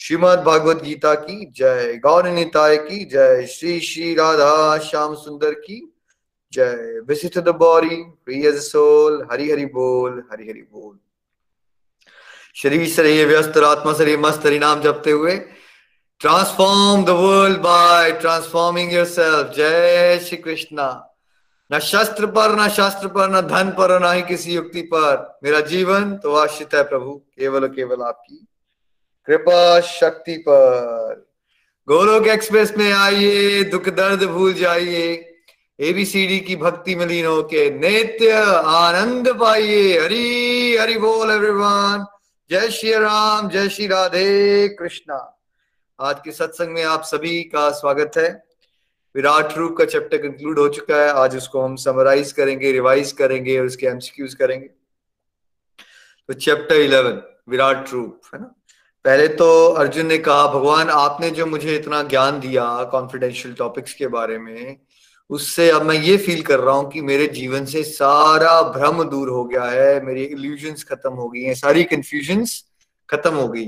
श्रीमद 0.00 0.38
भागवत 0.38 0.82
गीता 0.82 1.14
की 1.14 1.52
जय, 1.56 2.00
गौर 2.02 2.28
निताय 2.28 2.76
की 2.76 3.04
जय, 3.04 3.46
श्री 3.46 3.80
श्री 3.80 4.14
राधा 4.14 4.78
श्याम 4.78 5.14
सुंदर 5.14 5.54
की 5.54 5.92
जय। 6.52 7.00
Visit 7.08 7.38
the 7.38 7.48
body 7.48 8.04
soul 8.60 9.26
Hari 9.32 9.50
Hari 9.50 9.64
बोल, 9.64 10.22
हरि 10.32 10.48
हरि 10.48 10.62
बोल। 10.72 10.98
शरीर 12.54 12.88
शरीर 12.88 13.26
व्यस्त, 13.26 13.56
आत्मा 13.56 13.92
शरीर 13.92 14.18
मस्त, 14.18 14.46
हरि 14.46 14.58
नाम 14.58 14.80
जपते 14.80 15.10
हुए। 15.10 15.36
Transform 16.20 17.04
the 17.04 17.08
world 17.08 17.58
by 17.58 18.12
transforming 18.12 18.92
your 18.92 19.04
self 19.04 19.54
जय 19.56 20.18
श्री 20.18 20.36
कृष्णा। 20.36 21.16
न 21.72 21.78
शस्त्र 21.78 22.26
पर, 22.26 22.56
न 22.60 22.68
शास्त्र 22.68 23.08
पर, 23.08 23.30
न 23.30 23.40
धन 23.40 23.70
पर, 23.70 23.98
न 24.00 24.14
ही 24.14 24.22
किसी 24.22 24.54
युक्ति 24.54 24.82
पर। 24.82 25.38
मेरा 25.44 25.60
जीवन 25.60 26.16
तो 26.16 26.34
आश्रित 26.34 26.74
है 26.74 26.82
प्रभु, 26.82 27.14
केवल 27.14 27.68
केवल 27.68 28.02
आपकी। 28.02 28.47
कृपा 29.28 29.80
शक्ति 29.80 30.36
पर। 30.48 31.28
गोलोक 31.88 32.26
एक्सप्रेस 32.26 32.72
में 32.78 32.92
आइए, 32.92 33.64
दुख 33.64 33.88
दर्द 33.88 34.24
भूल 34.24 34.54
जाइए। 34.54 35.34
एबीसीडी 35.80 36.40
की 36.40 36.56
भक्ति 36.56 36.94
में 36.94 37.06
लीन 37.06 37.26
होके 37.26 37.70
नित्य 37.70 38.32
आनंद 38.64 39.28
पाइए। 39.40 40.00
हरी, 40.00 40.76
हरि 40.76 40.96
बोल 40.98 41.30
एवरीवन 41.30 42.06
जय 42.50 42.68
श्री 42.68 42.92
राम, 42.92 43.48
जय 43.48 43.68
श्री 43.68 43.86
राधे 43.86 44.68
कृष्णा। 44.68 45.40
आज 46.00 46.20
के 46.24 46.32
सत्संग 46.32 46.68
में 46.68 46.84
आप 46.84 47.02
सभी 47.02 47.42
का 47.42 47.70
स्वागत 47.70 48.12
है। 48.16 48.44
विराट 49.16 49.58
रूप 49.58 49.76
का 49.76 49.84
चैप्टर 49.84 50.18
कंक्लूड 50.18 50.58
हो 50.58 50.68
चुका 50.68 50.96
है। 50.96 51.08
आज 51.08 51.36
उसको 51.36 51.60
हम 51.60 51.76
समराइज 51.76 52.32
करेंगे 52.32 52.72
रिवाइज 52.72 53.12
करेंगे 53.12 53.58
और 53.58 53.66
उसके 53.66 53.86
एमसीक्यूज 53.86 54.34
करेंगे। 54.34 54.68
तो 56.28 56.32
चैप्टर 56.32 56.76
इलेवन 56.76 57.22
विराट 57.48 57.90
रूप, 57.92 58.20
है 58.34 58.40
ना? 58.40 58.54
पहले 59.04 59.26
तो 59.28 59.46
अर्जुन 59.68 60.06
ने 60.06 60.18
कहा, 60.18 60.46
भगवान, 60.48 60.88
आपने 60.90 61.30
जो 61.30 61.46
मुझे 61.46 61.74
इतना 61.76 62.02
ज्ञान 62.04 62.40
दिया 62.40 62.64
कॉन्फिडेंशियल 62.92 63.54
टॉपिक्स 63.54 63.94
के 63.94 64.06
बारे 64.08 64.38
में, 64.38 64.76
उससे 65.30 65.68
अब 65.70 65.82
मैं 65.82 65.94
ये 65.94 66.16
फील 66.16 66.42
कर 66.42 66.60
रहा 66.60 66.74
हूँ 66.74 66.90
कि 66.90 67.00
मेरे 67.02 67.26
जीवन 67.26 67.64
से 67.64 67.82
सारा 67.84 68.60
भ्रम 68.70 69.02
दूर 69.04 69.28
हो 69.28 69.44
गया 69.44 69.64
है, 69.64 70.00
मेरी 70.04 70.24
इल्यूजन्स 70.24 70.84
खत्म 70.84 71.12
हो 71.12 71.28
गई 71.28 71.42
हैं, 71.42 71.54
सारी 71.54 71.84
कंफ्यूजन्स 71.84 72.62
खत्म 73.08 73.34
हो 73.34 73.48
गई 73.48 73.66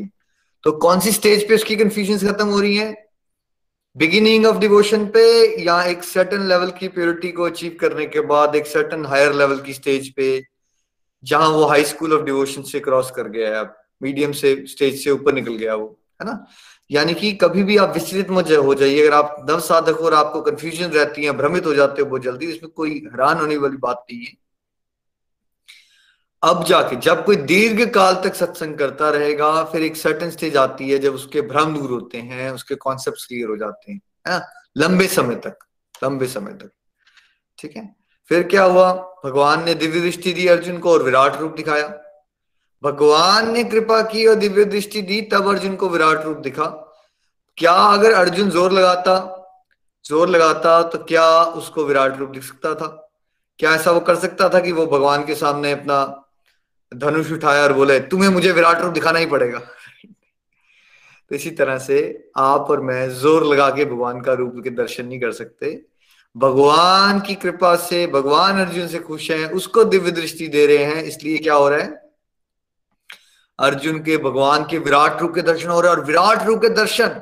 तो 0.65 0.72
कौन 0.78 1.00
सी 1.00 1.12
स्टेज 1.12 1.47
पे 1.49 1.54
उसकी 1.54 1.77
कंफ्यूजन्स 1.77 2.25
खत्म 2.25 2.47
हो 2.49 2.60
रही 2.60 2.77
हैं? 2.77 2.94
बिगिनिंग 3.97 4.47
ऑफ़ 4.47 4.59
डिवोशन 4.59 5.06
पे 5.06 5.22
या 5.65 5.83
एक 5.84 6.03
सर्टन 6.04 6.47
लेवल 6.49 6.71
की 6.71 6.88
प्योरिटी 6.88 7.31
को 7.33 7.44
अचीव 7.44 7.77
करने 7.81 8.06
के 8.06 8.21
बाद 8.27 8.56
एक 8.56 8.66
सर्टन 8.66 9.06
हायर 9.06 9.33
लेवल 9.34 9.60
की 9.60 9.72
स्टेज 9.72 10.12
पे, 10.15 10.43
जहाँ 11.25 11.49
वो 11.49 11.65
हाई 11.66 11.84
स्कूल 11.84 12.15
ऑफ़ 12.15 12.25
डिवोशन 12.25 12.62
से 12.62 12.81
क्रॉस 12.81 13.10
कर 13.10 13.28
गया 13.28 13.49
है 13.49 13.60
अब? 13.60 13.75
मीडियम 14.03 14.33
से, 14.33 14.66
स्टेज 14.66 15.05
से 15.05 15.11
ऊपर 15.11 15.34
निकल 15.34 15.55
गया 15.55 15.75
वो, 15.75 16.00
है 16.22 16.27
ना? 16.27 16.47
यानी 16.91 17.15
कि 17.15 17.33
कभी 17.33 17.62
भी 17.62 17.77
आप 17.77 17.94
विचलित 17.94 18.31
मत 18.31 18.50
हो 18.50 18.75
जाइए। 18.75 19.03
अगर 19.03 19.15
आप 19.15 19.47
नव 19.50 19.61
साधक 19.61 19.94
हो 19.94 20.06
और 20.06 20.15
आपको 20.15 20.41
कंफ्यूजन 20.41 20.87
रहती 20.87 21.25
है, 21.25 21.33
भ्रमित 21.33 21.66
हो 21.66 21.75
जाते 21.75 22.03
हो 22.03 22.09
बहुत 22.09 22.22
जल्दी, 22.22 22.47
इसमें 22.47 22.72
कोई 22.72 22.91
हैरान 22.91 23.39
होने 23.39 23.56
वाली 23.56 23.77
बात 23.77 24.05
नहीं 24.12 24.21
है। 24.21 24.33
अब 26.43 26.65
जाके, 26.65 26.97
जब 26.97 27.25
कोई 27.25 27.37
दीर्घ 27.37 27.91
काल 27.91 28.15
तक 28.15 28.34
सत्संग 28.34 28.75
करता 28.75 29.10
रहेगा, 29.10 29.65
फिर 29.65 29.83
एक 29.83 29.97
सर्टन 29.97 30.31
स्टेज 30.31 30.56
आती 30.56 30.91
है 30.91 30.99
जब 30.99 31.15
उसके 31.15 31.41
भ्रम 31.41 31.78
दूर 31.78 31.91
होते 31.91 32.19
हैं, 32.19 32.50
उसके 32.50 32.75
कॉन्सेप्ट 32.75 33.27
क्लियर 33.28 33.49
हो 33.49 33.56
जाते 33.56 33.93
हैं, 33.93 34.00
है 34.28 34.39
ना? 34.39 34.47
लंबे 34.77 35.06
समय 35.06 35.34
तक, 35.34 35.59
लंबे 36.05 36.27
समय 36.27 36.53
तक, 36.53 36.71
ठीक 37.59 37.77
है? 37.77 37.97
फिर 38.28 38.43
क्या 38.43 38.65
हुआ? 38.65 38.93
भगवान 39.25 39.65
ने 39.65 39.75
दिव्य 39.75 40.00
दृष्टि 40.00 40.33
दी 40.33 40.47
अर्जुन 40.47 40.78
को 40.78 40.93
और 40.93 41.03
विराट 41.03 41.37
रूप 41.37 41.55
दिखाया। 41.56 42.00
भगवान 42.82 43.50
ने 43.52 43.64
कृपा 43.64 44.02
की 44.02 44.26
और 44.26 44.34
दिव्य 44.34 44.64
दृष्टि 44.64 45.02
दी, 45.02 45.20
तब 45.22 45.48
अर्जुन 45.48 45.76
को 45.76 45.88
विराट 45.88 46.24
रूप 46.24 46.36
दिखा। 46.36 46.64
क्या 47.58 47.72
अगर 47.72 48.12
अर्जुन 48.12 48.50
ज़ोर 48.50 48.72
लगाता 48.72 49.36
ज़ोर 50.04 50.28
लगाता 50.28 50.82
तो 50.82 50.98
क्या 50.98 51.42
उसको 51.42 51.84
विराट 51.84 52.18
रूप 52.18 52.30
दिख 52.30 52.42
सकता 52.42 52.74
था? 52.74 52.86
क्या 53.58 53.74
ऐसा 53.74 53.91
वो 53.91 54.00
कर 54.00 54.16
सकता 54.16 54.48
था 54.48 54.60
कि 54.60 54.72
वो 54.72 54.86
भगवान 54.86 55.26
के 55.26 55.34
सामने 55.34 55.72
अपना 55.72 56.24
धनुष 56.94 57.32
उठाया 57.32 57.62
और 57.62 57.72
बोले, 57.72 58.00
तुम्हें 58.00 58.28
मुझे 58.30 58.52
विराट 58.52 58.80
रूप 58.80 58.92
दिखाना 58.92 59.18
ही 59.18 59.26
पड़ेगा? 59.26 59.58
तो 61.30 61.34
इसी 61.34 61.50
तरह 61.50 61.78
से 61.78 62.28
आप 62.36 62.70
और 62.70 62.80
मैं 62.80 63.10
ज़ोर 63.10 63.44
लगा 63.44 63.70
के 63.70 63.84
भगवान 63.84 64.20
का 64.20 64.32
रूप 64.32 64.54
के 64.64 64.70
दर्शन 64.70 65.06
नहीं 65.06 65.20
कर 65.20 65.32
सकते। 65.32 65.82
भगवान 66.36 67.20
की 67.20 67.34
कृपा 67.34 67.76
से, 67.76 68.06
भगवान 68.06 68.60
अर्जुन 68.60 68.88
से 68.88 68.98
खुश 68.98 69.30
हैं, 69.30 69.50
उसको 69.50 69.84
दिव्य 69.84 70.10
दृष्टि 70.10 70.48
दे 70.48 70.66
रहे 70.66 70.84
हैं, 70.84 71.02
इसलिए 71.02 71.38
क्या 71.38 71.54
हो 71.54 71.68
रहा 71.68 71.78
है? 71.78 72.09
अर्जुन 73.60 73.98
के 73.98 74.16
भगवान 74.16 74.65
के 74.65 74.78
विराट 74.78 75.21
रूप 75.22 75.34
के 75.34 75.43
दर्शन 75.43 75.69
हो 75.69 75.81
रहे 75.81 75.91
हैं 75.91 75.98
और 75.98 76.04
विराट 76.04 76.47
रूप 76.47 76.60
के 76.60 76.69
दर्शन 76.69 77.21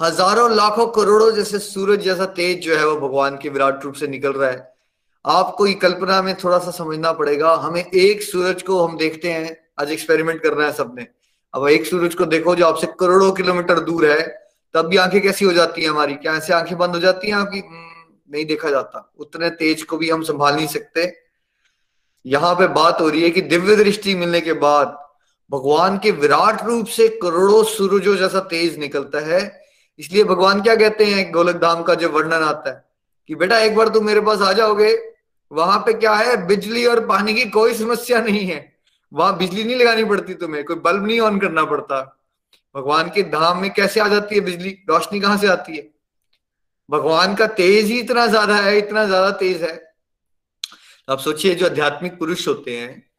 हज़ारों 0.00 0.50
लाखों 0.50 0.86
करोड़ों 0.86 1.30
जैसे 1.32 1.58
सूरज 1.58 2.00
जैसा 2.00 2.24
तेज 2.36 2.60
जो 2.64 2.76
है 2.76 2.86
वो 2.86 2.96
भगवान 3.00 3.38
के 3.42 3.48
विराट 3.48 3.84
रूप 3.84 3.94
से 3.94 4.06
निकल 4.08 4.32
रहा 4.32 4.50
है। 4.50 4.68
आपको 5.24 5.66
ये 5.66 5.74
कल्पना 5.74 6.20
में 6.22 6.34
थोड़ा 6.34 6.58
सा 6.58 6.70
समझना 6.70 7.12
पड़ेगा 7.12 7.54
हमें 7.54 7.82
एक 7.82 8.22
सूरज 8.22 8.62
को 8.62 8.84
हम 8.86 8.96
देखते 8.98 9.32
हैं 9.32 9.56
आज 9.80 9.90
एक्सपेरिमेंट 9.92 10.42
करना 10.42 10.64
है 10.64 10.72
सबने। 10.72 11.06
अब 11.54 11.68
एक 11.68 11.86
सूरज 11.86 12.14
को 12.14 12.26
देखो 12.26 12.54
जो 12.56 12.66
आपसे 12.66 12.86
करोड़ों 13.00 13.32
किलोमीटर 13.32 13.80
दूर 13.80 14.06
है 14.06 14.22
तब 14.74 14.86
भी 14.86 14.96
आँखें 14.96 15.20
कैसी 15.20 15.44
हो 15.44 15.52
जाती 15.52 15.82
है 15.82 15.88
हमारी? 15.88 16.14
क्या 16.14 16.34
ऐसे 16.36 16.52
आँखें 16.52 16.76
बंद 16.78 16.94
हो 16.94 17.00
जाती 17.00 17.28
हैं 17.28 17.34
आपकी? 17.34 17.58
हम्म, 17.58 17.88
नहीं 18.30 18.44
देखा 18.46 18.70
जाता। 18.70 19.12
उतने 19.18 19.50
तेज 19.50 19.82
को 19.82 19.96
भी 19.96 20.10
हम 20.10 20.22
संभाल 20.22 20.54
नहीं 20.54 20.66
सकते। 20.68 21.12
यहाँ 22.24 22.54
पे 22.54 22.66
बात 22.68 23.00
हो 23.00 23.08
रही 23.08 23.22
है 23.22 23.30
कि 23.30 23.40
दिव्य 23.42 23.76
दृष्टि 23.76 24.14
मिलने 24.14 24.40
के 24.40 24.52
बाद 24.52 24.98
भगवान 25.50 25.98
के 25.98 26.10
विराट 26.12 26.62
रूप 26.64 26.86
से 26.88 27.08
करोड़ों 27.22 27.62
सूरजों 27.66 28.16
जैसा 28.16 28.40
तेज 28.50 28.78
निकलता 28.78 29.20
है। 29.26 29.40
इसलिए 30.00 30.24
भगवान 30.24 30.62
क्या 30.62 30.74
कहते 30.76 31.04
हैं 31.04 31.30
गोलक 31.32 31.56
धाम 31.56 31.82
का 31.82 31.94
जो 31.94 32.08
वर्णन 32.08 32.42
आता 32.44 32.70
है 32.70 32.84
कि 33.28 33.34
बेटा 33.34 33.58
एक 33.58 33.74
बार 33.76 33.88
तुम 33.88 34.06
मेरे 34.06 34.20
पास 34.20 34.40
आ 34.40 34.52
जाओगे, 34.52 34.94
वहाँ 35.50 35.78
पे 35.78 35.92
क्या 35.92 36.14
है, 36.14 36.46
बिजली 36.46 36.84
और 36.86 37.04
पानी 37.06 37.34
की 37.34 37.44
कोई 37.50 37.74
समस्या 37.74 38.20
नहीं 38.20 38.46
है। 38.46 38.60
वहाँ 39.12 39.36
बिजली 39.38 39.64
नहीं 39.64 39.76
लगानी 39.76 40.04
पड़ती 40.04 40.34
तुम्हें, 40.34 40.64
कोई 40.64 40.76
बल्ब 40.76 41.06
नहीं 41.06 41.20
ऑन 41.20 41.38
करना 41.40 41.64
पड़ता। 41.64 42.00
भगवान 42.74 43.08
के 43.10 43.22
धाम 43.22 43.60
में 43.62 43.72
कैसे 43.74 44.00
आ 44.00 44.08
जाती 44.08 44.34
है 44.34 44.40
बिजली? 44.40 44.70
रोशनी 44.90 45.20
कहाँ 45.20 45.36
से 45.38 45.46
आती 45.46 45.76
है? 45.76 45.88
भगवान 46.88 47.34
का 47.34 47.46
तेज 47.46 47.86
ही 47.86 47.98
इतना 48.00 48.26
ज़्यादा 48.26 48.56
है, 48.56 48.78
इतना 48.78 49.04
ज़्यादा 49.04 49.30
तेज 49.30 49.62
है। 49.62 49.78
आप 51.08 51.18
सोचिए, 51.18 51.54
जो 51.54 51.66
आध्यात्मिक 51.66 52.18
पुरुष 52.18 52.46
होते 52.48 52.76
हैं 52.76 53.09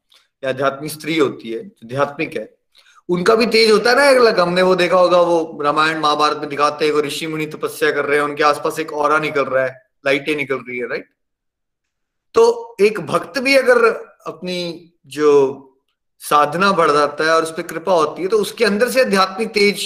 या 0.44 0.50
आध्यात्मिक 0.50 0.92
स्त्री 0.92 1.18
होती 1.18 1.52
है, 1.52 1.64
जो 1.64 1.86
आध्यात्मिक 1.86 2.36
है, 2.38 2.50
उनका 3.10 3.36
भी 3.36 3.46
तेज 3.48 3.72
होता 3.72 3.90
है 3.90 3.96
ना 3.96 4.08
अलग, 4.20 4.40
हमने 4.40 4.62
वो 4.62 4.76
देखा 4.76 4.98
होगा, 4.98 5.22
वो 5.22 5.60
रामायण 5.64 6.00
महाभारत 6.00 6.38
में 6.38 6.50
दिखाते 6.50 6.86
हैं 6.86 7.02
ऋषि 7.04 7.28
मुनि 7.28 7.46
तपस्या 7.48 7.92
कर 7.92 8.06
रहे 8.06 8.18
हैं, 8.18 8.26
उनके 8.26 8.44
आसपास 8.44 8.80
एक 8.80 8.94
और 8.94 9.20
निकल 9.22 9.46
रहा 9.46 9.64
है, 9.64 9.76
लाइटें 10.06 10.36
निकल 10.36 10.56
रही 10.58 10.78
है 10.78 10.88
राइट 10.90 11.10
तो 12.36 12.76
एक 12.82 13.00
भक्त 13.02 13.38
भी 13.40 13.56
अगर 13.58 13.86
अपनी 14.28 14.60
जो 15.08 15.32
साधना 16.22 16.72
बढ़ 16.72 16.92
जाता 16.92 17.24
है 17.24 17.32
और 17.32 17.44
उस 17.44 17.52
पर 17.52 17.62
कृपा 17.64 17.94
होती 17.94 18.22
है 18.22 18.28
तो 18.28 18.38
उसके 18.38 18.66
अंदर 18.66 18.90
से 18.90 19.02
आध्यात्मिक 19.02 19.50
तेज 19.50 19.84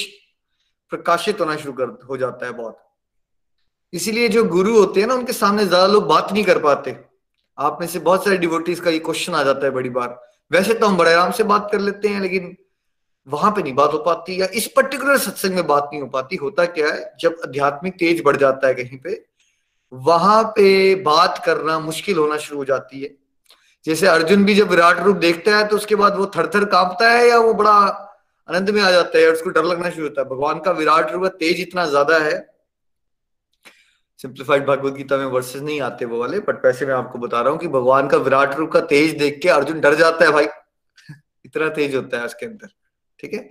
प्रकाशित 0.91 1.39
होना 1.41 1.55
शुरू 1.55 1.73
कर, 1.73 1.97
हो 2.09 2.17
जाता 2.17 2.45
है 2.45 2.51
बहुत। 2.51 2.77
इसीलिए 3.93 4.27
जो 4.29 4.43
गुरु 4.45 4.77
होते 4.77 4.99
हैं 4.99 5.07
ना, 5.07 5.13
उनके 5.13 5.33
सामने 5.33 5.65
ज़्यादा 5.65 5.87
लोग 5.87 6.05
बात 6.07 6.31
नहीं 6.31 6.43
कर 6.43 6.59
पाते। 6.59 6.95
आप 7.57 7.77
में 7.81 7.87
से 7.87 7.99
बहुत 7.99 8.23
सारे 8.25 8.37
डिवोटीज 8.37 8.79
का 8.79 8.89
ये 8.91 8.99
क्वेश्चन 8.99 9.33
आ 9.33 9.43
जाता 9.43 9.65
है 9.65 9.71
बड़ी 9.71 9.89
बार 9.89 10.19
वैसे 10.51 10.73
तो 10.73 10.87
हम 10.87 10.97
बड़े 10.97 11.13
आराम 11.13 11.31
से 11.31 11.43
बात 11.45 11.67
कर 11.71 11.79
लेते 11.79 12.07
हैं, 12.07 12.21
लेकिन 12.21 12.55
वहाँ 13.27 13.51
पे 13.51 13.63
नहीं 13.63 13.73
बात 13.75 13.93
हो 13.93 13.97
पाती 13.99 14.39
या 14.41 14.47
इस 14.53 14.67
पर्टिकुलर 14.75 15.17
सत्संग 15.19 15.55
में 15.55 15.67
बात 15.67 15.89
नहीं 15.91 16.01
हो 16.01 16.07
पाती। 16.09 16.35
होता 16.37 16.65
क्या 16.67 16.87
है, 16.87 17.13
जब 17.19 17.35
आध्यात्मिक 17.45 17.93
तेज 17.99 18.21
बढ़ 18.25 18.37
जाता 18.37 18.67
है 18.67 18.73
कहीं 18.73 18.97
पे, 18.97 19.23
वहाँ 19.91 20.43
पे 20.55 20.95
बात 21.03 21.41
करना 21.45 21.79
मुश्किल 21.81 22.17
होना 22.17 22.37
शुरू 22.37 22.57
हो 22.57 22.65
जाती 22.65 23.01
है। 23.01 23.09
जैसे 23.85 24.07
अर्जुन 24.07 24.43
भी 24.45 24.55
जब 24.55 24.69
विराट 24.69 24.99
रूप 24.99 25.17
देखता 25.17 25.57
है 25.57 25.67
तो 25.67 25.75
उसके 25.75 25.95
बाद 25.95 26.17
वो 26.17 26.25
थर 26.35 26.47
थर 26.55 26.65
कांपता 26.67 27.09
है 27.11 27.27
या 27.29 27.37
वो 27.39 27.53
बड़ा 27.53 27.71
आनंद 28.49 28.69
में 28.69 28.81
आ 28.81 28.91
जाता 28.91 29.17
है 29.17 29.27
और 29.27 29.33
उसको 29.33 29.49
डर 29.49 29.63
लगना 29.63 29.89
शुरू 29.89 30.07
होता 30.07 30.21
है। 30.21 30.27
भगवान 30.27 30.59
का 30.59 30.71
विराट 30.73 31.11
रूप 31.11 31.25
तेज 31.39 31.61
इतना 31.61 31.85
ज़्यादा 31.85 32.17
है 32.19 32.37
सिंप्लीफाइड 34.17 34.65
भगवत 34.65 34.93
गीता 34.93 35.17
में 35.17 35.25
वर्सेस 35.25 35.61
नहीं 35.61 35.81
आते 35.81 36.05
वो 36.05 36.19
वाले 36.19 36.39
बट 36.39 36.65
वैसे 36.65 36.85
मैं 36.85 36.93
आपको 36.93 37.19
बता 37.19 37.41
रहा 37.41 37.51
हूँ 37.51 37.59
कि 37.59 37.67
भगवान 37.67 38.07
का 38.07 38.17
विराट 38.17 38.55
रूप 38.55 38.71
का 38.71 38.79
तेज 38.79 39.17
देख 39.17 39.39
के 39.43 39.49
अर्जुन 39.49 39.79
डर 39.79 39.95
जाता 39.95 40.25
है 40.25 40.31
भाई। 40.31 40.45
इतना 41.45 41.69
तेज 41.69 41.95
होता 41.95 42.17
है 42.17 42.25
उसके 42.25 42.45
अंदर, 42.45 42.67
ठीक 43.19 43.33
है? 43.33 43.49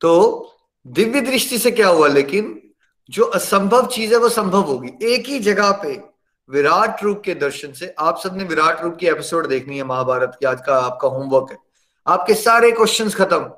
तो 0.00 0.52
दिव्य 0.86 1.20
दृष्टि 1.20 1.58
से 1.58 1.70
क्या 1.70 1.88
हुआ, 1.88 2.08
लेकिन 2.08 2.70
जो 3.10 3.24
असंभव 3.24 3.86
चीज़ 3.86 4.12
है 4.12 4.18
वो 4.18 4.28
संभव 4.28 4.60
होगी। 4.60 4.90
एक 5.02 5.26
ही 5.26 5.38
जगह 5.38 5.70
पे 5.70 6.00
विराट 6.50 7.02
रूप 7.02 7.22
के 7.24 7.34
दर्शन 7.34 7.72
से 7.72 7.94
आप 7.98 8.18
सबने 8.18 8.44
विराट 8.44 8.80
रूप 8.80 8.96
की 8.96 9.06
एपिसोड 9.06 9.46
देखनी 9.46 9.76
है 9.76 9.84
महाभारत 9.84 10.36
की, 10.40 10.46
आज 10.46 10.60
का 10.66 10.78
आपका 10.78 11.08
होमवर्क 11.08 11.46
है। 11.50 11.58
आपके 12.06 12.34
सारे 12.34 12.72
क्वेश्चन 12.72 13.10
खत्म। 13.10 13.50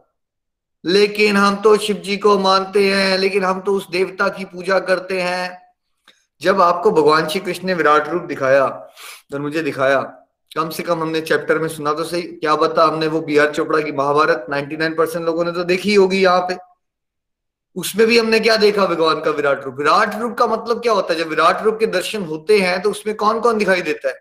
लेकिन 0.84 1.36
हम 1.36 1.56
तो 1.56 1.76
शिव 1.76 1.96
जी 1.96 2.16
को 2.16 2.38
मानते 2.38 2.94
हैं, 2.94 3.18
लेकिन 3.18 3.44
हम 3.44 3.60
तो 3.60 3.72
उस 3.72 3.90
देवता 3.90 4.28
की 4.28 4.44
पूजा 4.44 4.78
करते 4.78 5.20
हैं। 5.20 5.63
जब 6.44 6.60
आपको 6.60 6.90
भगवान 6.90 7.28
श्री 7.28 7.40
कृष्ण 7.40 7.66
ने 7.66 7.74
विराट 7.74 8.08
रूप 8.08 8.22
दिखाया 8.22 8.64
और 8.64 9.40
मुझे 9.40 9.62
दिखाया, 9.62 10.00
कम 10.56 10.68
से 10.70 10.82
कम 10.82 11.00
हमने 11.02 11.20
चैप्टर 11.20 11.58
में 11.58 11.68
सुना 11.68 11.92
तो 11.92 12.04
सही। 12.04 12.22
क्या 12.22 12.54
बता 12.56 12.84
हमने 12.84 13.06
वो 13.06 13.20
बी 13.20 13.38
आर 13.38 13.50
चोपड़ा 13.50 13.80
की 13.80 13.92
महाभारत 13.92 14.46
99 14.50 14.96
परसेंट 14.98 15.24
लोगों 15.26 15.44
ने 15.44 15.52
तो 15.52 15.64
देखी 15.64 15.94
होगी 15.94 16.22
यहाँ 16.22 16.40
पे। 16.40 16.56
उसमें 17.76 18.06
भी 18.06 18.18
हमने 18.18 18.40
क्या 18.40 18.56
देखा 18.56 18.86
भगवान 18.86 19.20
का 19.20 19.30
विराट 19.30 19.64
रूप? 19.64 19.74
विराट 19.74 20.14
रूप 20.14 20.36
का 20.38 20.46
मतलब 20.46 20.82
क्या 20.82 20.92
होता 20.92 21.12
है? 21.12 21.18
जब 21.18 21.28
विराट 21.28 21.62
रूप 21.62 21.78
के 21.80 21.86
दर्शन 21.86 22.24
होते 22.24 22.58
हैं 22.58 22.82
तो 22.82 22.90
उसमें 22.90 23.16
कौन 23.16 23.40
कौन 23.40 23.58
दिखाई 23.58 23.82
देता 23.82 24.08
है? 24.08 24.14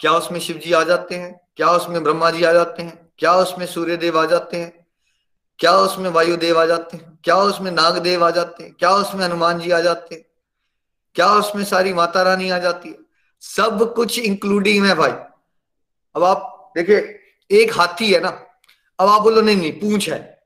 क्या 0.00 0.12
उसमें 0.12 0.40
शिव 0.40 0.56
जी 0.56 0.72
आ 0.72 0.82
जाते 0.82 1.14
हैं? 1.14 1.40
क्या 1.56 1.70
उसमें 1.70 2.02
ब्रह्मा 2.04 2.30
जी 2.30 2.44
आ 2.44 2.52
जाते 2.52 2.82
हैं? 2.82 3.10
क्या 3.18 3.34
उसमें 3.34 3.66
सूर्य 3.66 3.96
देव 3.96 4.18
आ 4.18 4.24
जाते 4.24 4.56
हैं? 4.56 4.86
क्या 5.58 5.72
उसमें 5.76 6.10
वायुदेव 6.10 6.60
आ 6.60 6.66
जाते 6.66 6.96
हैं? 6.96 7.18
क्या 7.24 7.36
उसमें 7.36 7.70
नागदेव 7.70 8.24
आ 8.24 8.30
जाते 8.30 8.64
हैं? 8.64 8.74
क्या 8.78 8.90
उसमें 8.90 9.24
हनुमान 9.24 9.60
जी 9.60 9.70
आ 9.70 9.80
जाते 9.80 10.14
हैं? 10.14 10.27
क्या 11.18 11.34
उसमें 11.34 11.64
सारी 11.64 11.92
माता 11.92 12.22
रानी 12.22 12.50
आ 12.50 12.58
जाती 12.58 12.88
है? 12.88 12.98
सब 13.40 13.94
कुछ 13.94 14.18
इंक्लूडिंग 14.18 14.86
है 14.86 14.94
भाई। 14.94 15.10
अब 16.16 16.24
आप 16.24 16.72
देखिए, 16.76 17.20
एक 17.50 17.72
हाथी 17.72 18.12
है 18.12 18.20
ना, 18.20 18.28
अब 19.00 19.08
आप 19.08 19.22
बोलो, 19.22 19.40
नहीं 19.40 19.56
नहीं, 19.56 19.72
पूंछ 19.72 20.08
है। 20.08 20.42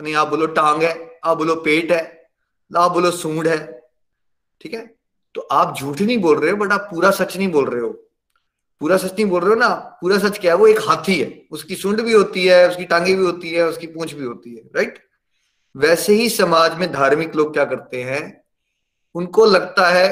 नहीं, 0.00 0.14
आप 0.14 0.28
बोलो, 0.28 0.46
टांग 0.46 0.82
है। 0.82 1.20
आप 1.24 1.36
बोलो, 1.36 1.54
पेट 1.54 1.92
है। 1.92 2.28
आप 2.76 2.90
बोलो, 2.90 3.10
सूंड 3.10 3.48
है। 3.48 3.88
ठीक 4.60 4.74
है? 4.74 4.94
तो 5.34 5.40
आप 5.40 5.76
झूठ 5.76 6.00
नहीं 6.00 6.18
बोल 6.18 6.38
रहे 6.38 6.50
हो 6.50 6.56
बट 6.56 6.72
आप 6.72 6.80
पूरा 6.80 7.10
सच 7.10 7.36
नहीं 7.36 7.48
बोल 7.48 7.70
रहे 7.70 7.80
हो। 7.80 7.88
पूरा 8.80 8.96
सच 8.96 9.12
नहीं 9.12 9.26
बोल 9.26 9.40
रहे 9.40 9.50
हो 9.50 9.56
ना, 9.56 9.74
पूरा 9.74 10.18
सच 10.18 10.38
क्या 10.38 10.52
है? 10.52 10.58
वो 10.58 10.66
एक 10.66 10.78
हाथी 10.80 11.20
है। 11.20 11.42
उसकी 11.50 11.76
सुंड 11.76 12.00
भी 12.00 12.12
होती 12.12 12.46
है, 12.46 12.68
उसकी 12.68 12.84
टांगे 12.84 13.14
भी 13.14 13.24
होती 13.24 13.50
है, 13.50 13.66
उसकी 13.66 13.86
पूंछ 13.86 14.12
भी 14.12 14.24
होती 14.24 14.56
है 14.56 14.62
राइट 14.76 15.10
वैसे 15.76 16.12
ही 16.12 16.28
समाज 16.30 16.74
में 16.74 16.92
धार्मिक 16.92 17.36
लोग 17.36 17.52
क्या 17.52 17.64
करते 17.64 18.02
हैं? 18.02 18.39
उनको 19.14 19.44
लगता 19.44 19.88
है 19.88 20.08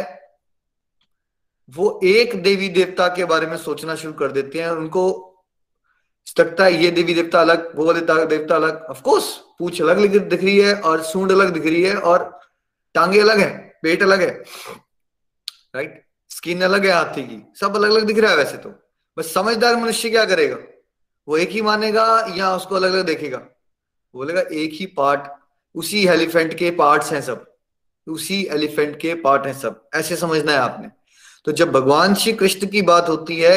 वो 1.69 1.99
एक 2.05 2.43
देवी 2.43 2.69
देवता 2.69 3.09
के 3.09 3.25
बारे 3.25 3.47
में 3.47 3.57
सोचना 3.57 3.95
शुरू 3.95 4.13
कर 4.13 4.33
देते 4.33 4.59
हैं 4.59 4.69
और 4.69 4.79
उनको 4.79 5.25
लगता 6.39 6.65
है 6.65 6.75
ये 6.75 6.91
देवी 6.91 7.15
देवता 7.15 7.41
अलग, 7.41 7.71
वो 7.77 7.87
वाले 7.87 8.01
देवता 8.27 8.57
अलग। 8.57 8.85
ऑफकोर्स 8.85 9.27
पूछ 9.59 9.81
अलग 9.83 10.17
दिख 10.19 10.43
रही 10.45 10.59
है 10.59 10.75
और 10.75 11.03
सूंड 11.03 11.33
अलग 11.33 11.53
दिख 11.53 11.65
रही 11.65 11.83
है 11.83 11.95
और 11.97 12.41
टांगे 12.95 13.21
अलग 13.21 13.39
है, 13.39 13.79
पेट 13.83 14.03
अलग 14.03 14.21
है। 14.21 14.31
राइट 15.75 16.05
स्किन 16.31 16.63
अलग 16.63 16.87
है 16.87 16.93
हाथी 16.93 17.23
की। 17.23 17.43
सब 17.61 17.77
अलग 17.77 17.91
अलग 17.91 18.07
दिख 18.07 18.19
रहा 18.19 18.31
है 18.31 18.37
वैसे 18.37 18.57
तो। 18.57 18.71
बस 19.17 19.33
समझदार 19.35 19.77
मनुष्य 19.77 20.11
क्या 20.11 20.25
करेगा? 20.25 20.57
वो 21.29 21.37
एक 21.37 21.51
ही 21.51 21.63
मानेगा 21.63 22.07
या 22.37 22.55
उसको 22.57 22.75
अलग 22.75 22.93
अलग 22.93 23.07
देखेगा? 23.07 23.39
बोलेगा 24.15 24.41
एक 24.41 24.71
ही 24.73 24.87
पार्ट 24.87 25.29
उसी 25.75 26.07
एलिफेंट 26.07 26.55
के 26.55 26.71
पार्ट्स 26.71 27.13
हैं 27.13 27.21
सब। 27.23 27.45
उसी 28.09 28.43
एलिफेंट 28.51 28.99
के 29.01 29.15
पार्ट 29.15 29.47
हैं 29.47 29.53
सब। 29.55 29.89
ऐसे 29.95 30.17
समझना 30.17 30.53
है 30.53 30.59
आपने। 30.59 30.89
तो 31.47 31.53
जब 31.53 31.73
भगवान 31.73 32.15
श्री 32.15 32.33
कृष्ण 32.33 32.67
की 32.67 32.83
बात 32.83 33.09
होती 33.09 33.41
है, 33.41 33.57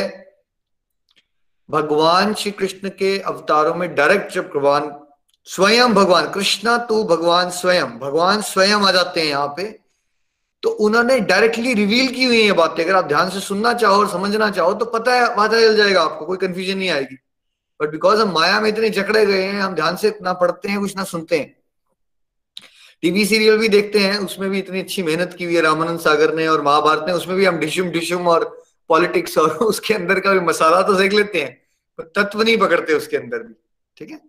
भगवान 1.70 2.34
श्री 2.34 2.52
कृष्ण 2.52 2.90
के 2.90 3.18
अवतारों 3.20 3.76
में 3.76 3.94
डायरेक्ट 3.96 4.32
जब 4.34 4.50
भगवान 4.50 4.92
स्वयं 5.48 5.94
भगवान, 5.94 6.30
कृष्णा 6.32 6.78
तो 6.78 7.04
भगवान 7.04 7.50
स्वयं 7.50 8.00
भगवान 8.00 8.42
स्वयं 8.42 8.76
आ 8.78 8.92
जाते 8.92 9.22
हैं 9.22 9.28
यहाँ 9.28 9.54
पे 9.58 9.64
तो 10.64 10.70
उन्होंने 10.70 11.20
डायरेक्टली 11.20 11.74
रिवील 11.74 12.08
की 12.08 12.24
हुई 12.24 12.44
है 12.44 12.52
बातें। 12.52 12.84
अगर 12.84 12.96
आप 12.96 13.06
ध्यान 13.06 13.30
से 13.30 13.40
सुनना 13.40 13.74
चाहो 13.74 14.00
और 14.00 14.10
समझना 14.10 14.50
चाहो 14.52 14.74
तो 14.74 14.86
पता 14.86 15.14
है 15.14 15.30
पता 15.30 15.48
चल 15.48 15.76
जाएगा 15.78 16.02
आपको, 16.02 16.26
कोई 16.26 16.38
कंफ्यूजन 16.38 16.78
नहीं 16.78 16.90
आएगी। 16.90 17.16
बट 17.80 17.90
बिकॉज़ 17.90 18.22
हम 18.22 18.32
माया 18.32 18.60
में 18.62 18.70
इतने 18.70 18.90
जकड़े 18.90 19.26
गए 19.26 19.44
हैं, 19.44 19.62
हम 19.62 19.76
ध्यान 19.76 19.96
से 19.96 20.18
ना 20.22 20.34
पढ़ते 20.34 20.70
हैं, 20.70 20.80
कुछ 20.80 20.96
ना 20.98 21.04
सुनते 21.04 21.40
हैं। 21.40 21.61
टीवी 23.04 23.26
सीरियल 23.26 23.58
भी 23.58 23.68
देखते 23.70 24.00
हैं, 24.00 24.18
उसमें 24.18 24.50
भी 24.50 24.60
इतनी 24.60 24.80
अच्छी 24.80 25.04
मेहनत 25.04 25.36
की 25.38 25.44
हुई 25.44 25.56
है 25.56 25.62
रामानंद 25.62 26.00
सागर 26.00 26.34
ने 26.36 26.48
और 26.48 26.62
महाभारत 26.62 27.06
ने, 27.08 27.14
उसमें 27.14 27.38
भी 27.38 27.46
हम 27.46 27.58
डिशुम 27.58 27.90
डिशुम 27.90 28.28
और 28.28 28.46
पॉलिटिक्स 28.90 29.38
और 29.38 29.50
उसके 29.72 29.94
अंदर 29.94 30.20
का 30.20 30.34
भी 30.34 30.40
मसाला 30.40 30.82
तो 30.82 30.94
देख 30.94 31.14
लेते 31.14 31.42
हैं, 31.42 31.54
पर 31.98 32.12
तत्व 32.16 32.42
नहीं 32.42 32.58
पकड़ते 32.58 32.94
उसके 32.94 33.18
अंदर 33.18 33.38
भी, 33.38 33.54
ठीक 33.98 34.10
है? 34.10 34.20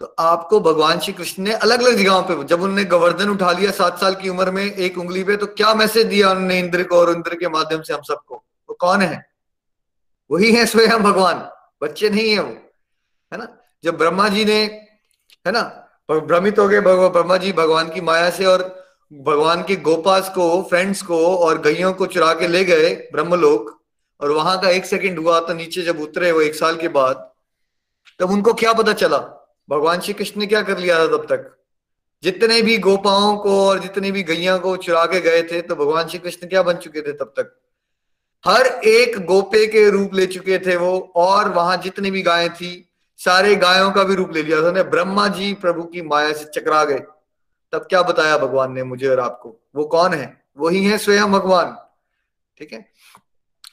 तो 0.00 0.14
आपको 0.18 0.60
भगवान 0.60 0.98
श्री 0.98 1.12
कृष्ण 1.12 1.42
ने 1.42 1.52
अलग 1.52 1.82
अलग 1.82 1.96
जगहों 1.96 2.22
पे, 2.22 2.44
जब 2.44 2.62
उन्होंने 2.62 2.84
गोवर्धन 2.84 3.28
उठा 3.28 3.52
लिया 3.52 3.70
सात 3.70 4.00
साल 4.00 4.14
की 4.14 4.28
उम्र 4.28 4.50
में 4.50 4.64
एक 4.64 4.98
उंगली 4.98 5.24
पे 5.24 5.36
तो 5.36 5.46
क्या 5.46 5.74
मैसेज 5.74 6.06
दिया 6.06 6.30
उन्होंने 6.30 6.58
इंद्र 6.58 6.82
को 6.82 6.96
और 6.96 7.12
इंद्र 7.12 7.34
के 7.34 7.48
माध्यम 7.48 7.82
से 7.82 7.94
हम 7.94 8.02
सबको? 8.02 8.34
वो 8.68 8.76
कौन 8.80 9.00
है? 9.00 9.24
वही 10.30 10.52
है 10.52 10.66
स्वयं 10.66 11.02
भगवान, 11.02 11.48
बच्चे 11.82 12.10
नहीं 12.10 12.30
है 12.30 12.40
वो, 12.40 12.52
है 13.32 13.38
ना? 13.38 13.48
जब 13.84 13.98
ब्रह्मा 13.98 14.28
जी 14.28 14.44
ने, 14.44 14.62
है 15.46 15.52
ना 15.52 15.79
भ्रमित 16.10 16.58
हो 16.58 16.68
गए 16.68 16.80
ब्रह्मा 16.80 17.36
जी 17.36 17.52
भगवान 17.52 17.90
की 17.90 18.00
माया 18.00 18.30
से 18.30 18.44
और 18.44 18.62
भगवान 19.12 19.62
के 19.62 19.76
गोपास 19.76 20.28
को 20.28 20.62
फ्रेंड्स 20.62 21.02
को 21.02 21.36
और 21.36 21.60
गैयों 21.62 21.92
को 21.92 22.06
चुरा 22.06 22.32
के 22.34 22.48
ले 22.48 22.64
गए 22.64 22.94
ब्रह्मलोक। 23.12 23.78
और 24.20 24.30
वहाँ 24.30 24.60
का 24.60 24.70
एक 24.70 24.86
सेकंड 24.86 25.18
हुआ 25.18 25.40
तो 25.40 25.54
नीचे 25.54 25.82
जब 25.82 26.00
उतरे 26.00 26.32
वो 26.32 26.40
एक 26.40 26.54
साल 26.54 26.76
के 26.76 26.88
बाद, 26.88 27.30
तब 28.18 28.30
उनको 28.30 28.54
क्या 28.54 28.72
पता 28.72 28.92
चला? 28.92 29.18
भगवान 29.70 30.00
श्री 30.00 30.12
कृष्ण 30.14 30.40
ने 30.40 30.46
क्या 30.46 30.62
कर 30.62 30.78
लिया 30.78 30.98
था 30.98 31.06
तब 31.06 31.26
तक? 31.30 31.56
जितने 32.22 32.62
भी 32.62 32.78
गोपाओं 32.78 33.36
को 33.36 33.68
और 33.68 33.78
जितने 33.78 34.10
भी 34.12 34.22
गैया 34.22 34.56
को 34.58 34.76
चुरा 34.76 35.04
के 35.06 35.20
गए 35.20 35.42
थे 35.42 35.62
तो 35.62 35.76
भगवान 35.76 36.08
श्री 36.08 36.18
कृष्ण 36.18 36.48
क्या 36.48 36.62
बन 36.62 36.74
चुके 36.74 37.00
थे 37.00 37.12
तब 37.12 37.32
तक? 37.38 37.56
हर 38.44 38.66
एक 38.66 39.26
गोपे 39.26 39.66
के 39.66 39.90
रूप 39.90 40.14
ले 40.14 40.26
चुके 40.26 40.58
थे 40.58 40.76
वो, 40.76 41.12
और 41.16 41.48
वहाँ 41.48 41.76
जितनी 41.76 42.10
भी 42.10 42.22
गायें 42.22 42.54
थी 42.54 42.89
सारे 43.20 43.54
गायों 43.54 43.90
का 43.92 44.04
भी 44.04 44.14
रूप 44.14 44.32
ले 44.32 44.42
लिया 44.42 44.62
था 44.62 44.82
ब्रह्मा 44.82 45.28
जी 45.28 45.52
प्रभु 45.54 45.82
की 45.82 46.02
माया 46.02 46.32
से 46.32 46.44
चकरा 46.54 46.84
गए। 46.84 46.98
तब 47.72 47.86
क्या 47.88 48.02
बताया 48.02 48.38
भगवान 48.38 48.72
ने 48.72 48.82
मुझे 48.82 49.08
और 49.08 49.20
आपको? 49.20 49.56
वो 49.76 49.84
कौन 49.84 50.14
है? 50.14 50.44
वही 50.58 50.84
है 50.84 50.98
स्वयं 50.98 51.32
भगवान। 51.32 51.76
ठीक 52.58 52.72
है? 52.72 52.84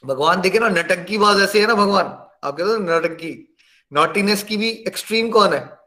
भगवान 0.06 0.40
देखे 0.40 0.58
ना, 0.58 0.68
नटंकी 0.68 1.18
बाज 1.18 1.40
ऐसे 1.42 1.60
है 1.60 1.66
ना 1.66 1.74
भगवान। 1.74 2.06
आप 2.44 2.56
कहते 2.56 2.70
हो 2.70 2.76
नटंकी। 2.78 3.56
नॉटीनेस 3.92 4.42
की 4.42 4.56
भी 4.56 4.68
एक्सट्रीम 4.68 5.30
कौन 5.30 5.52
है? 5.52 5.78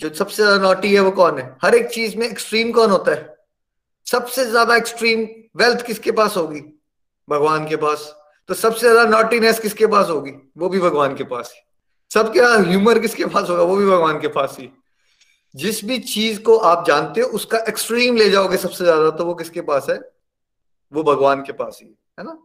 जो 0.00 0.10
सबसे 0.14 0.42
ज़्यादा 0.42 0.62
नॉटी 0.62 0.94
है 0.94 1.00
वो 1.00 1.10
कौन 1.10 1.38
है? 1.38 1.56
हर 1.64 1.74
एक 1.74 1.88
चीज़ 1.88 2.16
में 2.18 2.26
एक्सट्रीम 2.28 2.72
कौन 2.72 2.90
होता 2.90 3.10
है? 3.10 3.36
सबसे 4.06 4.44
ज़्यादा 4.44 4.76
एक्सट्रीम 4.76 5.26
वेल्थ 5.56 5.86
किसके 5.86 6.12
पास 6.12 6.36
होगी? 6.36 6.60
भगवान 7.28 7.68
के 7.68 7.76
पास। 7.76 8.14
तो 8.48 8.54
सबसे 8.54 8.90
ज़्यादा 8.90 9.04
नॉटीनेस 9.10 9.60
किसके 9.60 9.86
पास 9.86 10.08
होगी? 10.08 10.32
वो 10.58 10.68
भी 10.68 10.80
भगवान 10.80 11.14
के 11.16 11.24
पास 11.24 11.52
ही। 11.56 11.62
सबके 12.14 12.40
ह्यूमर 12.68 12.98
किसके 12.98 13.24
पास 13.26 13.48
होगा? 13.50 13.62
वो 13.62 13.76
भी 13.76 13.86
भगवान 13.86 14.20
के 14.20 14.28
पास 14.30 14.56
ही। 14.60 14.70
जिस 15.54 15.84
भी 15.84 15.98
चीज़ 15.98 16.40
को 16.40 16.56
आप 16.58 16.84
जानते 16.86 17.20
हो, 17.20 17.28
उसका 17.28 17.58
एक्सट्रीम 17.68 18.16
ले 18.16 18.28
जाओगे 18.30 18.56
सबसे 18.56 18.84
ज़्यादा 18.84 19.10
तो 19.10 19.24
वो 19.24 19.34
किसके 19.34 19.60
पास 19.62 19.86
है? 19.90 19.98
वो 20.92 21.02
भगवान 21.04 21.42
के 21.42 21.52
पास 21.52 21.78
ही, 21.82 21.88
है 22.18 22.24
ना? 22.24 22.36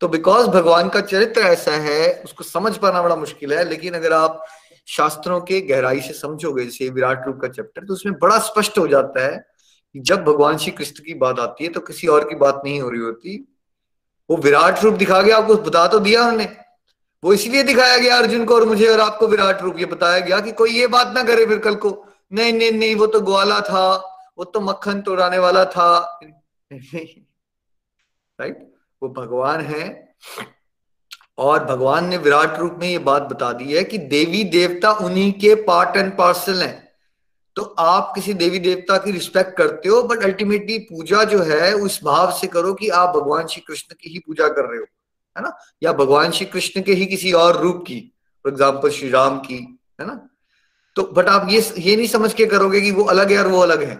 तो 0.00 0.08
बिकॉज़ 0.08 0.46
भगवान 0.48 0.88
का 0.88 1.00
चरित्र 1.02 1.40
ऐसा 1.42 1.72
है, 1.72 2.22
उसको 2.24 2.44
समझ 2.44 2.76
पाना 2.76 3.02
बड़ा 3.02 3.16
मुश्किल 3.16 3.52
है, 3.52 3.64
लेकिन 3.64 3.94
अगर 3.94 4.12
आप 4.12 4.44
शास्त्रों 4.88 5.40
के 5.40 5.60
गहराई 5.60 6.00
से 6.00 6.12
समझोगे, 6.12 6.64
जैसे 6.64 6.88
विराट 6.90 7.26
रूप 7.26 7.38
का 7.42 7.48
चैप्टर 7.48 7.84
तो 7.84 7.92
उसमें 7.94 8.14
बड़ा 8.18 8.38
स्पष्ट 8.40 8.78
हो 8.78 8.86
जाता 8.88 9.24
है 9.24 9.36
कि 9.94 10.00
जब 10.00 10.24
भगवान 10.24 10.56
श्री 10.58 10.70
कृष्ण 10.72 11.04
की 11.04 11.14
बात 11.16 11.38
आती 11.40 11.64
है 11.64 11.70
तो 11.70 11.80
किसी 11.80 12.06
और 12.06 12.28
की 12.28 12.34
बात 12.36 12.60
नहीं 12.64 12.80
हो 12.80 12.90
रही 12.90 13.00
होती। 13.00 13.36
वो 14.30 14.36
विराट 14.36 14.84
रूप 14.84 14.94
दिखा 14.94 15.20
गया, 15.22 15.36
आपको 15.36 15.54
बता 15.56 15.86
तो 15.86 15.98
दिया 16.00 16.22
उन्होंने। 16.22 16.44
वो 17.24 17.32
इसलिए 17.32 17.62
दिखाया 17.62 17.96
गया 17.96 18.16
अर्जुन 18.16 18.44
को 18.44 18.54
और 18.54 18.64
मुझे 18.64 18.88
और 18.88 19.00
आपको 19.00 19.26
विराट 19.26 19.62
रूप 19.62 19.78
ये 19.78 19.84
बताया 19.84 20.18
गया 20.18 20.40
कि 20.40 20.52
कोई 20.52 20.70
ये 20.70 20.86
बात 20.86 21.12
ना 21.14 21.22
करे 21.22 21.46
फिर 21.46 21.58
कल 21.58 21.74
को। 21.74 22.06
नहीं 22.32 22.52
नहीं 22.52 22.72
नहीं, 22.72 22.94
वो 22.94 23.06
तो 23.06 23.20
ग्वाला 23.20 23.60
था, 23.60 23.96
वो 24.38 24.44
तो 24.44 24.60
मक्खन 24.60 25.00
तोड़ाने 25.00 25.38
वाला 25.38 25.64
था। 25.64 26.20
राइट 28.40 28.72
वो 29.02 29.08
भगवान 29.08 29.60
है। 29.60 30.14
और 31.38 31.64
भगवान 31.64 32.06
ने 32.06 32.16
विराट 32.16 32.58
रूप 32.58 32.76
में 32.80 32.88
ये 32.88 32.98
बात 32.98 33.22
बता 33.22 33.52
दी 33.52 33.76
है 33.76 33.84
कि 33.84 33.98
देवी 33.98 34.44
देवता 34.44 34.92
उन्हीं 34.92 35.32
के 35.32 35.54
पार्ट 35.54 35.96
एंड 35.96 36.18
पार्सल 36.18 36.62
हैं। 36.62 36.88
तो 37.56 37.62
आप 37.62 38.12
किसी 38.14 38.34
देवी 38.34 38.58
देवता 38.58 38.98
की 38.98 39.10
रिस्पेक्ट 39.10 39.56
करते 39.56 39.88
हो 39.88 40.02
बट 40.02 40.22
अल्टीमेटली 40.22 40.78
पूजा 40.78 41.24
जो 41.24 41.42
है, 41.42 41.74
उस 41.74 42.00
भाव 42.04 42.32
से 42.32 42.46
करो 42.46 42.74
कि 42.74 42.88
आप 42.88 43.16
भगवान 43.16 43.46
श्री 43.46 43.60
कृष्ण 43.60 43.94
की 44.00 44.10
ही 44.10 44.18
पूजा 44.18 44.48
कर 44.48 44.70
रहे 44.70 44.80
हो। 44.80 44.84
है 45.38 45.42
ना? 45.42 45.56
या 45.82 45.92
भगवान 45.92 46.30
श्री 46.30 46.46
कृष्ण 46.46 46.82
के 46.82 46.94
ही 46.94 47.06
किसी 47.06 47.32
और 47.32 47.60
रूप 47.62 47.84
की 47.86 48.00
फॉर 48.44 48.52
एग्ज़ाम्पल 48.52 48.90
श्री 48.90 49.10
राम 49.10 49.38
की 49.40 49.56
है 50.00 50.06
ना? 50.06 50.28
तो 50.96 51.02
बट 51.12 51.28
आप 51.28 51.48
ये 51.50 51.60
ये 51.78 51.96
नहीं 51.96 52.06
समझ 52.08 52.32
के 52.34 52.46
करोगे 52.46 52.80
कि 52.80 52.90
वो 52.90 53.04
अलग 53.06 53.32
है 53.32 53.38
और 53.38 53.48
वो 53.48 53.60
अलग 53.60 53.82
है 53.82 53.94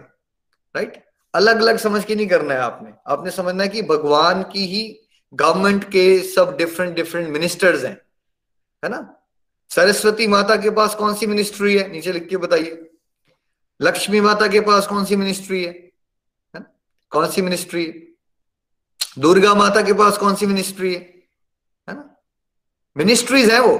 राइट 0.74 1.02
अलग 1.34 1.60
अलग 1.60 1.76
समझ 1.78 2.04
के 2.04 2.14
नहीं 2.14 2.26
करना 2.26 2.54
है 2.54 2.60
आपने। 2.60 2.92
आपने 3.06 3.30
समझना 3.30 3.62
है 3.62 3.68
कि 3.68 3.82
भगवान 3.82 4.42
की 4.42 4.64
ही 4.66 4.82
गवर्नमेंट 5.32 5.84
के 5.84 6.18
सब 6.24 6.56
डिफरेंट 6.56 6.94
डिफरेंट 6.96 7.28
मिनिस्टर्स 7.28 7.84
हैं 7.84 8.00
है 8.82 8.90
ना? 8.90 9.14
सरस्वती 9.70 10.26
माता 10.26 10.56
के 10.56 10.70
पास 10.70 10.94
कौन 10.94 11.14
सी 11.14 11.26
मिनिस्ट्री 11.26 11.76
है? 11.76 11.90
नीचे 11.92 12.12
लिख 12.12 12.28
के 12.28 12.36
बताइए। 12.36 12.84
लक्ष्मी 13.80 14.20
माता 14.20 14.46
के 14.46 14.60
पास 14.60 14.86
कौन 14.86 15.04
सी 15.04 15.16
मिनिस्ट्री 15.16 15.62
है, 15.64 15.70
है 15.70 16.60
ना? 16.60 16.64
कौन 17.12 17.26
सी 17.28 17.42
मिनिस्ट्री 17.42 17.84
है? 17.86 17.92
दुर्गा 19.18 19.54
माता 19.54 19.82
के 19.82 19.92
पास 19.92 20.18
कौन 20.18 20.34
सी 20.34 20.46
मिनिस्ट्री 20.46 20.94
है? 20.94 21.00
मिनिस्ट्रीज 22.98 23.50
है 23.50 23.60
वो 23.60 23.76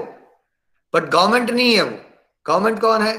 बट 0.93 1.09
गवर्नमेंट 1.09 1.49
नहीं 1.51 1.73
है 1.75 1.81
वो। 1.83 1.97
गवर्नमेंट 2.45 2.79
कौन 2.81 3.01
है? 3.01 3.17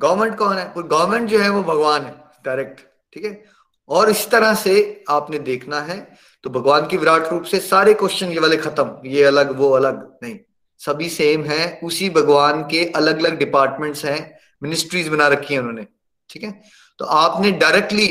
गवर्नमेंट 0.00 0.36
कौन 0.38 0.56
है? 0.56 0.72
गवर्नमेंट 0.78 1.28
जो 1.30 1.38
है 1.38 1.48
वो 1.50 1.62
भगवान 1.62 2.02
है 2.02 2.14
डायरेक्ट 2.44 2.80
ठीक 3.14 3.24
है? 3.24 3.44
और 3.88 4.10
इस 4.10 4.28
तरह 4.30 4.54
से 4.54 5.04
आपने 5.10 5.38
देखना 5.38 5.80
है 5.80 5.98
तो 6.44 6.50
भगवान 6.50 6.86
की 6.86 6.96
विराट 6.96 7.26
रूप 7.26 7.42
से 7.42 7.58
सारे 7.60 7.94
क्वेश्चन 7.94 8.26
ये 8.26 8.40
वाले 8.40 8.56
खत्म, 8.56 8.96
ये 9.04 9.24
अलग, 9.24 9.56
वो 9.56 9.70
अलग, 9.70 10.02
नहीं। 10.22 10.38
सभी 10.80 11.08
सेम 11.08 11.44
है, 11.44 11.80
उसी 11.84 12.10
भगवान 12.10 12.62
के 12.62 12.84
अलग 12.96 13.18
अलग 13.18 13.38
डिपार्टमेंट्स 13.38 14.04
हैं 14.04 14.20
मिनिस्ट्रीज 14.62 15.08
बना 15.08 15.28
रखी 15.28 15.54
है 15.54 15.60
उन्होंने, 15.60 15.86
ठीक 16.30 16.42
है? 16.42 16.50
तो 16.98 17.04
आपने 17.04 17.50
डायरेक्टली 17.52 18.08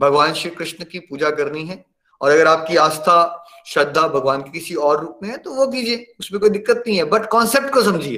भगवान 0.00 0.32
श्री 0.32 0.50
कृष्ण 0.50 0.84
की 0.84 0.98
पूजा 1.00 1.30
करनी 1.30 1.64
है 1.66 1.84
और 2.22 2.30
अगर 2.30 2.46
आपकी 2.46 2.76
आस्था, 2.76 3.38
श्रद्धा 3.66 4.06
भगवान 4.08 4.42
के 4.42 4.50
किसी 4.50 4.74
और 4.74 5.00
रूप 5.00 5.18
में 5.22 5.28
है 5.30 5.36
तो 5.36 5.54
वो 5.54 5.66
कीजिए, 5.66 6.14
उसमें 6.20 6.40
कोई 6.40 6.50
दिक्कत 6.50 6.82
नहीं 6.86 6.96
है। 6.96 7.04
बट 7.04 7.26
कॉन्सेप्ट 7.26 7.72
को 7.74 7.82
समझिए, 7.82 8.16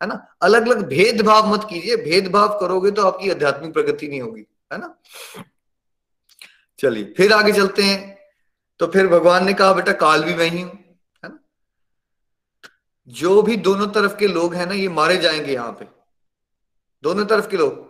है 0.00 0.08
ना? 0.08 0.14
अलग 0.42 0.66
अलग 0.66 0.86
भेदभाव 0.88 1.52
मत 1.54 1.66
कीजिए। 1.70 1.96
भेदभाव 1.96 2.58
करोगे 2.60 2.90
तो 2.90 3.02
आपकी 3.02 3.30
आध्यात्मिक 3.30 3.72
प्रगति 3.72 4.08
नहीं 4.08 4.20
होगी, 4.20 4.46
है 4.72 4.78
ना? 4.78 4.94
चलिए, 6.78 7.12
फिर 7.16 7.32
आगे 7.32 7.52
चलते 7.52 7.82
हैं। 7.82 8.16
तो 8.80 8.86
फिर 8.86 9.06
भगवान 9.06 9.44
ने 9.46 9.54
कहा, 9.54 9.72
बेटा, 9.72 9.92
काल 9.92 10.24
भी 10.24 10.34
मैं 10.34 10.48
ही 10.50 10.60
हूँ, 10.60 10.72
है 11.24 11.28
ना? 11.28 11.38
जो 13.08 13.42
भी 13.42 13.56
दोनों 13.56 13.86
तरफ़ 13.86 14.16
के 14.16 14.26
लोग 14.26 14.54
हैं 14.54 14.66
ना, 14.66 14.74
ये 14.74 14.88
मारे 14.88 15.16
जाएँगे 15.16 15.52
यहाँ 15.52 15.72
पे। 15.72 15.86
दोनों 17.02 17.24
तरफ़ 17.24 17.48
के 17.48 17.56
लोग 17.56 17.87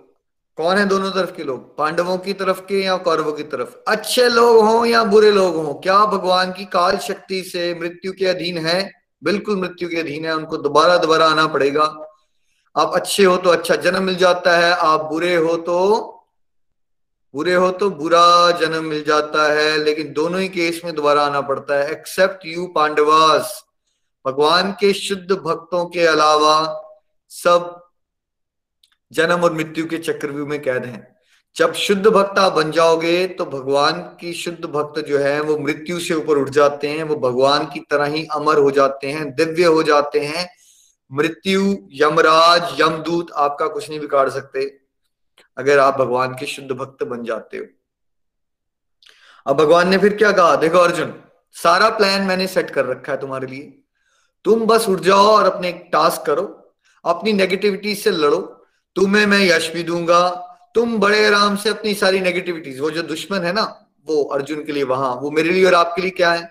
कौन 0.59 0.77
है 0.77 0.85
दोनों 0.87 1.11
तरफ़ 1.11 1.31
के 1.33 1.45
लोग? 1.45 1.77
पांडवों 1.77 2.17
की 2.19 2.33
तरफ़ 2.33 2.61
के 2.61 2.83
या 2.85 2.97
कौरवों 2.99 3.33
की 3.33 3.43
तरफ़? 3.43 3.75
अच्छे 3.89 4.29
लोग 4.29 4.57
हों 4.67 4.87
या 4.87 5.03
बुरे 5.05 5.31
लोग 5.31 5.57
हों, 5.57 5.75
क्या 5.75 6.05
भगवान 6.07 6.53
की 6.53 6.65
काल 6.65 6.97
शक्ति 6.99 7.43
से 7.43 7.75
मृत्यु 7.81 8.13
के 8.13 8.27
अधीन 8.27 8.59
है? 8.59 8.91
बिल्कुल 9.23 9.57
मृत्यु 9.57 9.89
के 9.89 9.97
अधीन 9.97 10.25
है, 10.25 10.35
उनको 10.37 10.57
दोबारा 10.57 10.97
दोबारा 10.97 11.27
आना 11.27 11.47
पड़ेगा। 11.47 11.85
आप 12.77 12.95
अच्छे 12.95 13.25
हो 13.25 13.37
तो 13.37 13.51
अच्छा 13.51 13.77
जन्म 13.77 14.03
मिल 14.03 14.17
जाता 14.17 14.57
है, 14.59 14.73
आप 14.73 15.05
बुरे 15.05 15.35
हो 15.37 15.57
तो 15.57 16.15
बुरे 17.35 17.55
हो 17.55 17.71
तो 17.71 17.91
बुरा 17.93 18.51
जन्म 18.51 18.85
मिल 18.85 19.05
जाता 19.05 19.53
है, 19.53 19.77
लेकिन 19.79 20.13
दोनों 20.13 20.41
ही 20.41 20.49
केस 20.49 20.81
में 20.85 20.95
दोबारा 20.95 21.23
आना 21.23 21.41
पड़ता 21.41 21.75
है 21.75 21.91
एक्सेप्ट 21.93 22.47
यू 22.47 22.67
पांडवास। 22.67 23.65
भगवान 24.25 24.73
के 24.73 24.93
शुद्ध 24.93 25.33
भक्तों 25.33 25.87
के 25.87 26.07
अलावा 26.07 26.57
सब 27.33 27.88
जन्म 29.13 29.41
और 29.41 29.53
मृत्यु 29.53 29.87
के 29.89 29.99
चक्रव्यूह 29.99 30.49
में 30.49 30.61
कैद 30.63 30.85
हैं। 30.85 31.17
जब 31.57 31.73
शुद्ध 31.73 32.07
भक्त 32.07 32.39
आप 32.39 32.53
बन 32.53 32.71
जाओगे 32.71 33.27
तो 33.29 33.45
भगवान 33.47 34.01
की 34.21 34.33
शुद्ध 34.33 34.65
भक्त 34.65 34.99
जो 35.01 35.19
है, 35.19 35.41
वो 35.41 35.59
मृत्यु 35.59 35.99
से 36.01 36.15
ऊपर 36.15 36.39
उठ 36.39 36.49
जाते 36.49 36.89
हैं, 36.89 37.03
वो 37.03 37.17
भगवान 37.17 37.65
की 37.67 37.81
तरह 37.81 38.05
ही 38.05 38.27
अमर 38.35 38.59
हो 38.59 38.71
जाते 38.71 39.07
हैं, 39.07 39.35
दिव्य 39.35 39.65
हो 39.65 39.83
जाते 39.83 40.21
हैं। 40.21 40.49
मृत्यु, 41.11 41.77
यमराज, 41.93 42.81
यमदूत 42.81 43.33
आपका 43.33 43.67
कुछ 43.67 43.89
नहीं 43.89 44.01
बिगाड़ 44.01 44.29
सकते, 44.29 44.65
अगर 45.57 45.79
आप 45.79 45.99
भगवान 45.99 46.35
के 46.35 46.47
शुद्ध 46.47 46.71
भक्त 46.71 47.03
बन 47.05 47.25
जाते 47.25 47.59
हो। 47.59 47.65
अब 49.47 49.57
भगवान 49.57 49.89
ने 49.89 49.99
फिर 49.99 50.17
क्या 50.17 50.33
कहा? 50.33 50.57
देखो 50.57 50.79
अर्जुन, 50.79 51.15
सारा 51.57 51.89
प्लान 51.89 52.23
मैंने 52.23 52.47
सेट 52.47 52.71
कर 52.71 52.85
रखा 52.85 53.13
है 53.13 53.21
तुम्हारे 53.21 53.47
लिए। 53.47 53.83
तुम 54.45 54.67
बस 54.67 54.89
उठ 54.89 55.01
जाओ 55.01 55.27
और 55.27 55.45
अपने 55.45 55.69
एक 55.69 55.89
टास्क 55.93 56.27
करो, 56.27 56.75
अपनी 57.05 57.33
नेगेटिविटी 57.33 57.95
से 57.95 58.11
लड़ो 58.11 58.58
तुम्हें 58.99 59.27
मैं 59.27 59.39
यश 59.41 59.71
भी 59.73 59.83
दूँगा। 59.83 60.21
तुम 60.75 60.99
बड़े 60.99 61.27
आराम 61.27 61.57
से 61.57 61.69
अपनी 61.71 61.93
सारी 61.95 62.21
नेगेटिविटीज 62.21 62.81
वो 62.81 62.91
जो 62.91 63.03
दुश्मन 63.03 63.39
है 63.39 63.53
ना, 63.53 63.63
वो 64.09 64.23
अर्जुन 64.25 64.65
के 64.65 64.73
लिए 64.73 64.83
वहाँ, 64.83 65.15
वो 65.15 65.31
मेरे 65.31 65.51
लिए 65.51 65.65
और 65.67 65.75
आपके 65.75 66.03
लिए 66.03 66.11
क्या 66.11 66.33
है? 66.33 66.51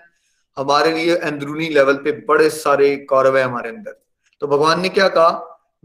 हमारे 0.58 0.92
लिए 0.92 1.16
अंदरूनी 1.16 1.68
लेवल 1.70 1.96
पे 1.96 2.12
बड़े 2.27 2.50
सारे 2.50 2.96
कौरव 3.10 3.38
है 3.38 3.44
हमारे 3.44 3.70
अंदर। 3.70 4.00
तो 4.42 4.48
भगवान 4.48 4.82
ने 4.82 4.89
क्या 4.89 5.08
कहा? 5.08 5.30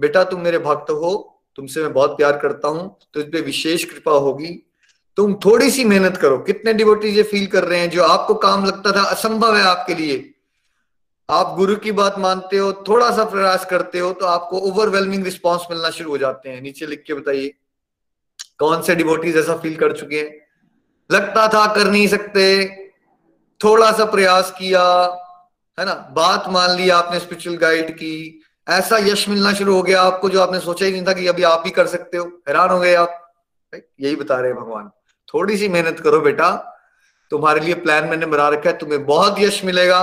बेटा, 0.00 0.24
तुम 0.24 0.40
मेरे 0.40 0.58
भक्त 0.58 0.90
हो, 0.90 1.40
तुमसे 1.56 1.82
मैं 1.82 1.92
बहुत 1.92 2.10
प्यार 2.10 2.36
करता 2.38 2.68
हूँ 2.68 2.96
तो 3.14 3.20
इस 3.20 3.26
पर 3.26 3.42
विशेष 3.42 3.84
कृपा 3.84 4.12
होगी। 4.12 4.54
तुम 5.16 5.34
थोड़ी 5.34 5.70
सी 5.70 5.84
मेहनत 5.84 6.16
करो। 6.16 6.38
कितने 6.38 6.72
डिवोटीज 6.72 7.16
ये 7.16 7.22
फील 7.22 7.46
कर 7.46 7.64
रहे 7.64 7.80
हैं 7.80 7.90
जो 7.90 8.02
आपको 8.04 8.34
काम 8.34 8.64
लगता 8.64 8.92
था, 8.92 9.02
असंभव 9.02 9.56
है 9.56 9.62
आपके 9.62 9.94
लिए। 9.94 10.31
आप 11.32 11.54
गुरु 11.56 11.74
की 11.76 11.92
बात 11.92 12.18
मानते 12.18 12.56
हो 12.56 12.72
थोड़ा 12.88 13.10
सा 13.10 13.24
प्रयास 13.24 13.64
करते 13.64 13.98
हो 13.98 14.12
तो 14.12 14.26
आपको 14.26 14.58
ओवरवेलमिंग 14.60 15.24
रिस्पॉन्स 15.24 15.62
मिलना 15.70 15.90
शुरू 15.90 16.10
हो 16.10 16.18
जाते 16.18 16.48
हैं। 16.48 16.60
नीचे 16.62 16.86
लिख 16.86 17.02
के 17.06 17.14
बताइए, 17.14 17.52
कौन 18.58 18.82
से 18.82 18.94
डिवोटीज 18.94 19.36
ऐसा 19.36 19.56
फील 19.56 19.76
कर 19.76 19.92
चुके 19.92 20.20
हैं? 20.20 20.30
लगता 21.10 21.46
था 21.48 21.66
कर 21.74 21.90
नहीं 21.90 22.06
सकते 22.08 22.44
थोड़ा 23.60 23.90
सा 23.92 24.04
प्रयास 24.04 24.50
किया, 24.50 24.82
है 25.78 25.84
ना? 25.86 25.94
बात 26.12 26.48
मान 26.48 26.76
ली 26.76 26.88
आपने 26.90 27.20
स्पिरिचुअल 27.20 27.56
गाइड 27.56 27.90
की, 27.92 28.42
ऐसा 28.66 28.98
यश 28.98 29.28
मिलना 29.28 29.52
शुरू 29.52 29.74
हो 29.74 29.82
गया 29.82 30.02
आपको, 30.02 30.28
जो 30.28 30.40
आपने 30.40 30.60
सोचा 30.60 30.86
ही 30.86 30.92
नहीं 30.92 31.04
था 31.06 31.12
कि 31.12 31.26
अभी 31.26 31.42
आप 31.42 31.62
ही 31.66 31.70
कर 31.70 31.86
सकते 31.86 32.16
हो। 32.16 32.24
हैरान 32.48 32.70
हो 32.70 32.78
गए 32.80 32.94
आप। 32.94 33.18
यही 33.72 34.16
बता 34.16 34.36
रहे 34.36 34.50
हैं 34.50 34.60
भगवान। 34.60 34.90
थोड़ी 35.28 35.56
सी 35.56 35.68
मेहनत 35.68 36.00
करो 36.00 36.20
बेटा, 36.20 36.50
तुम्हारे 37.30 37.60
लिए 37.60 37.74
प्लान 37.76 38.08
मैंने 38.08 38.26
बना 38.26 38.48
रखा 38.48 38.70
है, 38.70 38.76
तुम्हें 38.78 39.04
बहुत 39.06 39.38
यश 39.38 39.64
मिलेगा, 39.64 40.00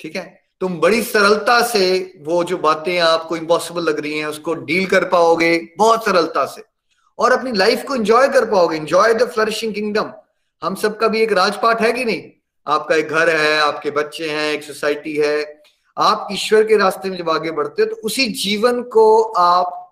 ठीक 0.00 0.16
है? 0.16 0.45
तुम 0.60 0.78
बड़ी 0.80 1.02
सरलता 1.02 1.60
से 1.68 2.14
वो 2.24 2.42
जो 2.44 2.58
बातें 2.58 2.98
आपको 2.98 3.36
इम्पॉसिबल 3.36 3.82
लग 3.82 3.98
रही 4.00 4.18
हैं, 4.18 4.26
उसको 4.26 4.54
डील 4.54 4.86
कर 4.86 5.04
पाओगे 5.08 5.58
बहुत 5.78 6.04
सरलता 6.04 6.44
से। 6.46 6.62
और 7.18 7.32
अपनी 7.32 7.52
लाइफ 7.52 7.84
को 7.88 7.94
एंजॉय 7.94 8.28
कर 8.28 8.44
पाओगे। 8.50 8.76
एंजॉय 8.76 9.14
द 9.14 9.28
फ्लरिशिंग 9.30 9.74
किंगडम 9.74 10.12
हम 10.62 10.74
सबका 10.74 11.08
भी 11.08 11.20
एक 11.20 11.32
राजपाट 11.32 11.80
है 11.80 11.92
कि 11.92 12.04
नहीं? 12.04 12.22
आपका 12.66 12.94
एक 12.94 13.08
घर 13.08 13.28
है, 13.30 13.58
आपके 13.58 13.90
बच्चे 13.90 14.30
हैं, 14.30 14.52
एक 14.52 14.62
सोसाइटी 14.64 15.16
है। 15.16 15.62
आप 15.96 16.28
ईश्वर 16.32 16.64
के 16.64 16.76
रास्ते 16.76 17.10
में 17.10 17.16
जब 17.18 17.30
आगे 17.30 17.50
बढ़ते 17.52 17.82
हो 17.82 17.88
तो 17.88 17.96
उसी 18.04 18.26
जीवन 18.34 18.82
को 18.92 19.22
आप 19.38 19.82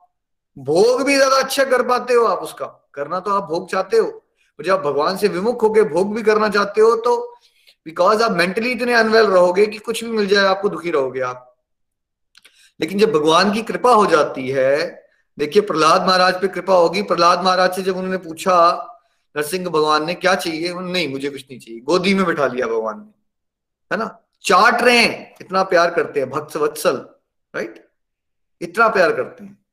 भोग 0.56 1.02
भी 1.02 1.14
ज़्यादा 1.16 1.36
अच्छा 1.36 1.64
कर 1.64 1.82
पाते 1.82 2.14
हो 2.14 2.24
आप 2.24 2.38
उसका। 2.40 2.66
करना 2.94 3.20
तो 3.20 3.30
आप 3.30 3.48
भोग 3.50 3.70
चाहते 3.70 3.96
हो। 3.96 4.20
जब 4.58 4.82
भगवान 4.82 5.16
से 5.16 5.28
विमुख 5.28 5.62
होकर 5.62 5.88
भोग 5.88 6.14
भी 6.14 6.22
करना 6.22 6.48
चाहते 6.48 6.80
हो 6.80 6.94
तो 6.96 7.14
बिकॉज़ 7.84 8.22
आप 8.22 8.32
मेंटली 8.32 8.70
इतने 8.70 8.94
अनवेल 8.94 9.26
रहोगे 9.26 9.66
कि 9.66 9.78
कुछ 9.78 10.04
भी 10.04 10.10
मिल 10.10 10.26
जाए 10.26 10.44
आपको 10.44 10.68
दुखी 10.68 10.90
रहोगे 10.90 11.20
आप। 11.20 11.56
लेकिन 12.80 12.98
जब 12.98 13.12
भगवान 13.12 13.52
की 13.52 13.62
कृपा 13.62 13.92
हो 13.92 14.06
जाती 14.06 14.48
है 14.48 15.04
देखिए 15.38 15.62
प्रहलाद 15.62 16.06
महाराज 16.06 16.40
पे 16.40 16.48
कृपा 16.48 16.74
होगी। 16.74 17.02
प्रहलाद 17.02 17.44
महाराज 17.44 17.76
से 17.76 17.82
जब 17.82 17.96
उन्होंने 17.96 18.18
पूछा 18.18 18.86
नरसिंह 19.36 19.68
भगवान 19.68 20.06
ने 20.06 20.14
क्या 20.14 20.34
चाहिए? 20.34 20.74
नहीं 20.74 21.08
मुझे 21.08 21.30
कुछ 21.30 21.44
नहीं 21.50 21.60
चाहिए। 21.60 21.80
गोदी 21.80 22.14
में 22.14 22.26
बिठा 22.26 22.46
लिया 22.46 22.66
भगवान 22.66 22.98
ने। 22.98 23.04
है 23.92 23.98
ना? 23.98 24.18
चाट 24.42 24.82
रहे 24.82 24.98
हैं। 24.98 25.34
इतना 25.40 25.62
प्यार 25.62 25.94
करते 25.94 26.20
हैं। 26.20 26.30
भक्त 26.30 26.56
वत्सल 26.56 26.96
राइट 27.54 27.88
इतना 28.60 28.88
प्यार 28.88 29.14
करते 29.14 29.44
हैं। 29.44 29.66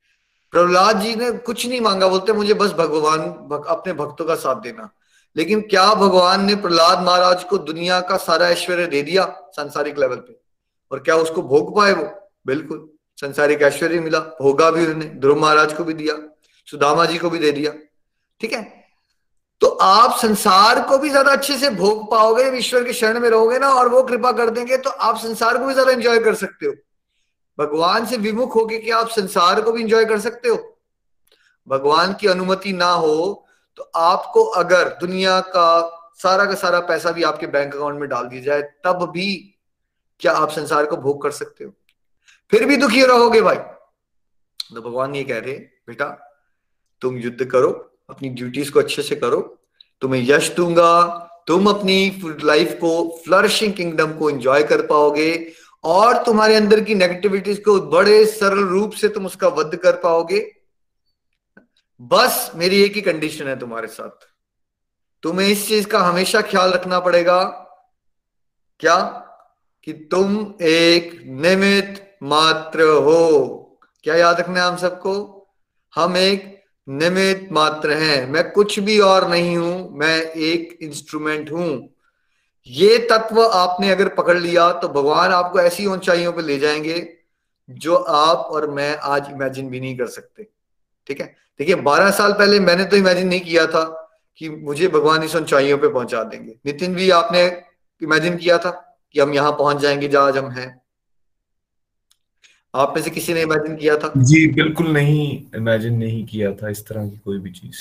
प्रहलाद 0.51 0.99
जी 0.99 1.15
ने 1.15 1.31
कुछ 1.31 1.67
नहीं 1.67 1.81
मांगा। 1.81 2.07
बोलते 2.07 2.33
मुझे 2.33 2.53
बस 2.53 2.71
भगवान 2.71 3.19
भग, 3.21 3.65
अपने 3.65 3.93
भक्तों 3.93 4.25
का 4.25 4.35
साथ 4.35 4.55
देना। 4.55 4.89
लेकिन 5.35 5.61
क्या 5.61 5.93
भगवान 5.95 6.45
ने 6.45 6.55
प्रहलाद 6.57 7.03
महाराज 7.03 7.43
को 7.43 7.57
दुनिया 7.59 7.99
का 8.01 8.17
सारा 8.19 8.47
ऐश्वर्य 8.49 8.87
दे 8.87 9.01
दिया 9.01 9.25
सांसारिक 9.51 9.99
लेवल 9.99 10.15
पे? 10.17 10.39
और 10.91 10.99
क्या 10.99 11.15
उसको 11.17 11.41
भोग 11.43 11.75
पाए 11.75 11.93
वो? 11.93 12.09
बिल्कुल। 12.47 12.87
संसारिक 13.17 13.61
ऐश्वर्य 13.61 13.99
मिला, 13.99 14.19
भोगा 14.19 14.69
भी 14.71 14.85
उन्होंने 14.85 15.05
ध्रुव 15.05 15.39
महाराज 15.39 15.73
को 15.73 15.83
भी 15.83 15.93
दिया, 15.93 16.15
सुदामा 16.67 17.05
जी 17.05 17.17
को 17.17 17.29
भी 17.29 17.39
दे 17.39 17.51
दिया। 17.51 17.71
ठीक 18.41 18.53
है? 18.53 18.61
तो 19.61 19.67
आप 19.67 20.17
संसार 20.19 20.81
को 20.87 20.97
भी 20.97 21.09
ज़्यादा 21.09 21.31
अच्छे 21.31 21.57
से 21.57 21.69
भोग 21.71 22.09
पाओगे 22.11 22.43
ईश्वर 22.57 22.83
के 22.83 22.93
शरण 22.93 23.19
में 23.19 23.29
रहोगे 23.29 23.59
ना, 23.59 23.69
और 23.69 23.89
वो 23.89 24.01
कृपा 24.03 24.31
कर 24.31 24.49
देंगे 24.49 24.77
तो 24.77 24.89
आप 24.89 25.17
संसार 25.19 25.57
को 25.57 25.65
भी 25.65 25.73
ज़्यादा 25.73 25.91
एंजॉय 25.91 26.19
कर 26.19 26.35
सकते 26.35 26.65
हो। 26.65 26.73
भगवान 27.57 28.05
से 28.05 28.17
विमुख 28.17 28.55
होके 28.55 28.77
कि 28.77 28.91
आप 28.91 29.09
संसार 29.09 29.61
को 29.61 29.71
भी 29.71 29.81
एंजॉय 29.81 30.05
कर 30.05 30.19
सकते 30.19 30.49
हो? 30.49 30.57
भगवान 31.67 32.13
की 32.13 32.27
अनुमति 32.27 32.73
ना 32.73 32.91
हो 32.91 33.45
तो 33.81 33.91
आपको 33.95 34.43
अगर 34.43 34.89
दुनिया 34.89 35.39
का 35.39 35.97
सारा 36.15 36.45
का 36.45 36.55
सारा 36.55 36.79
पैसा 36.79 37.11
भी 37.11 37.23
आपके 37.23 37.47
बैंक 37.47 37.75
अकाउंट 37.75 37.99
में 37.99 38.09
डाल 38.09 38.25
दिया 38.25 38.41
जाए, 38.41 38.61
तब 38.61 39.11
भी 39.13 39.55
क्या 40.19 40.31
आप 40.31 40.49
संसार 40.49 40.85
को 40.85 40.97
भोग 40.97 41.21
कर 41.23 41.31
सकते 41.31 41.63
हो? 41.63 41.71
फिर 42.51 42.65
भी 42.65 42.77
दुखी 42.77 43.03
रहोगे 43.03 43.41
भाई। 43.41 43.55
तो 43.55 44.81
भगवान 44.81 45.15
ये 45.15 45.23
कह 45.23 45.39
रहे 45.39 45.53
बेटा, 45.53 46.05
तुम 47.01 47.17
युद्ध 47.17 47.45
करो, 47.45 47.71
अपनी 48.09 48.29
ड्यूटीज़ 48.29 48.71
को 48.71 48.79
अच्छे 48.79 49.01
से 49.01 49.15
करो, 49.15 49.57
तुम्हें 50.01 50.25
यश 50.29 50.55
दूँगा, 50.55 51.07
तुम 51.47 51.69
अपनी 51.69 52.21
लाइफ 52.43 52.73
को 52.73 53.21
फ्लरिशिंग 53.25 53.73
किंगडम 53.73 54.13
को 54.13 54.29
एंजॉय 54.29 54.63
कर 54.63 54.81
पाओगे 54.81 55.53
और 55.83 56.23
तुम्हारे 56.23 56.55
अंदर 56.55 56.81
की 56.81 56.95
नेगेटिविटीज 56.95 57.59
को 57.59 57.79
बड़े 57.79 58.25
सरल 58.25 58.63
रूप 58.63 58.91
से 58.91 59.09
तुम 59.09 59.25
उसका 59.25 59.47
वध 59.47 59.75
कर 59.75 59.95
पाओगे। 59.95 60.60
बस 62.01 62.51
मेरी 62.55 62.81
एक 62.83 62.93
ही 62.95 63.01
कंडीशन 63.01 63.47
है 63.47 63.59
तुम्हारे 63.59 63.87
साथ। 63.87 64.27
तुम्हें 65.23 65.47
इस 65.47 65.67
चीज़ 65.67 65.87
का 65.87 65.99
हमेशा 65.99 66.41
ख्याल 66.41 66.71
रखना 66.71 66.99
पड़ेगा। 66.99 67.43
क्या? 68.79 68.99
कि 69.83 69.93
तुम 69.93 70.53
एक 70.61 71.21
निमित 71.25 72.17
मात्र 72.23 72.81
हो। 72.81 73.79
क्या 74.03 74.15
याद 74.15 74.39
रखना 74.39 74.63
है 74.63 74.67
हम 74.67 74.77
सबको? 74.77 75.13
हम 75.95 76.17
एक 76.17 76.63
निमित 76.89 77.49
मात्र 77.51 77.91
हैं। 77.91 78.27
मैं 78.27 78.51
कुछ 78.51 78.79
भी 78.79 78.99
और 78.99 79.29
नहीं 79.29 79.57
हूँ, 79.57 79.89
मैं 79.91 80.21
एक 80.21 80.77
इंस्ट्रूमेंट 80.81 81.51
हूँ। 81.51 81.89
ये 82.67 82.97
तत्व 83.11 83.41
आपने 83.41 83.91
अगर 83.91 84.07
पकड़ 84.07 84.37
लिया 84.37 84.71
तो 84.73 84.87
भगवान 84.87 85.31
आपको 85.31 85.59
ऐसी 85.59 85.85
ऊंचाइयों 85.85 86.33
पर 86.33 86.41
ले 86.41 86.59
जाएँगे, 86.59 87.17
जो 87.69 87.95
आप 87.95 88.37
और 88.37 88.69
मैं 88.69 88.97
आज 88.97 89.29
इमेजिन 89.31 89.69
भी 89.69 89.79
नहीं 89.79 89.97
कर 89.97 90.07
सकते। 90.07 90.60
ठीक 91.07 91.21
है? 91.21 91.35
देखिए 91.59 91.75
बारह 91.75 92.11
साल 92.11 92.33
पहले 92.33 92.59
मैंने 92.59 92.85
तो 92.85 92.97
इमेजिन 92.97 93.27
नहीं 93.27 93.41
किया 93.41 93.65
था 93.67 93.83
कि 94.37 94.49
मुझे 94.49 94.87
भगवान 94.87 95.23
इस 95.23 95.35
ऊंचाइयों 95.35 95.77
पे 95.77 95.87
पहुँचा 95.87 96.23
देंगे। 96.23 96.55
नितिन 96.65 96.95
भी 96.95 97.09
आपने 97.11 97.45
इमेजिन 98.01 98.37
किया 98.37 98.57
था 98.57 98.69
कि 99.11 99.19
हम 99.19 99.33
यहाँ 99.33 99.51
पहुँच 99.51 99.77
जाएँगे 99.77 100.07
जहाँ 100.07 100.27
आज 100.27 100.37
हम 100.37 100.49
हैं। 100.51 100.81
आप 102.75 102.93
में 102.95 103.03
से 103.03 103.09
किसी 103.09 103.33
ने 103.33 103.41
इमेजिन 103.41 103.75
किया 103.75 103.97
था? 103.97 104.11
जी 104.17 104.47
बिल्कुल 104.47 104.87
नहीं 104.87 105.43
इमेजिन 105.55 105.97
नहीं 105.97 106.25
किया 106.25 106.51
था 106.53 106.69
इस 106.69 106.85
तरह 106.87 107.09
की 107.09 107.17
कोई 107.17 107.39
भी 107.39 107.51
चीज़। 107.51 107.79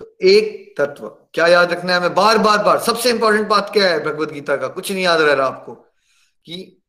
तो 0.00 0.16
एक 0.22 0.74
तत्व 0.78 1.08
क्या 1.34 1.46
याद 1.46 1.72
रखना 1.72 1.92
है 1.92 1.98
हमें? 1.98 2.14
बार 2.14 2.38
बार 2.38 2.62
बार 2.64 2.78
सबसे 2.78 3.10
इंपॉर्टेंट 3.10 3.48
बात 3.48 3.70
क्या 3.72 3.88
है 3.88 4.04
भगवत 4.04 4.32
गीता 4.32 4.56
का? 4.56 4.68
कुछ 4.68 4.92
नहीं 4.92 5.04
याद 5.04 5.20
रह 5.20 5.32
रहा 5.32 5.46
आपको 5.46 5.74
कि 6.44 6.81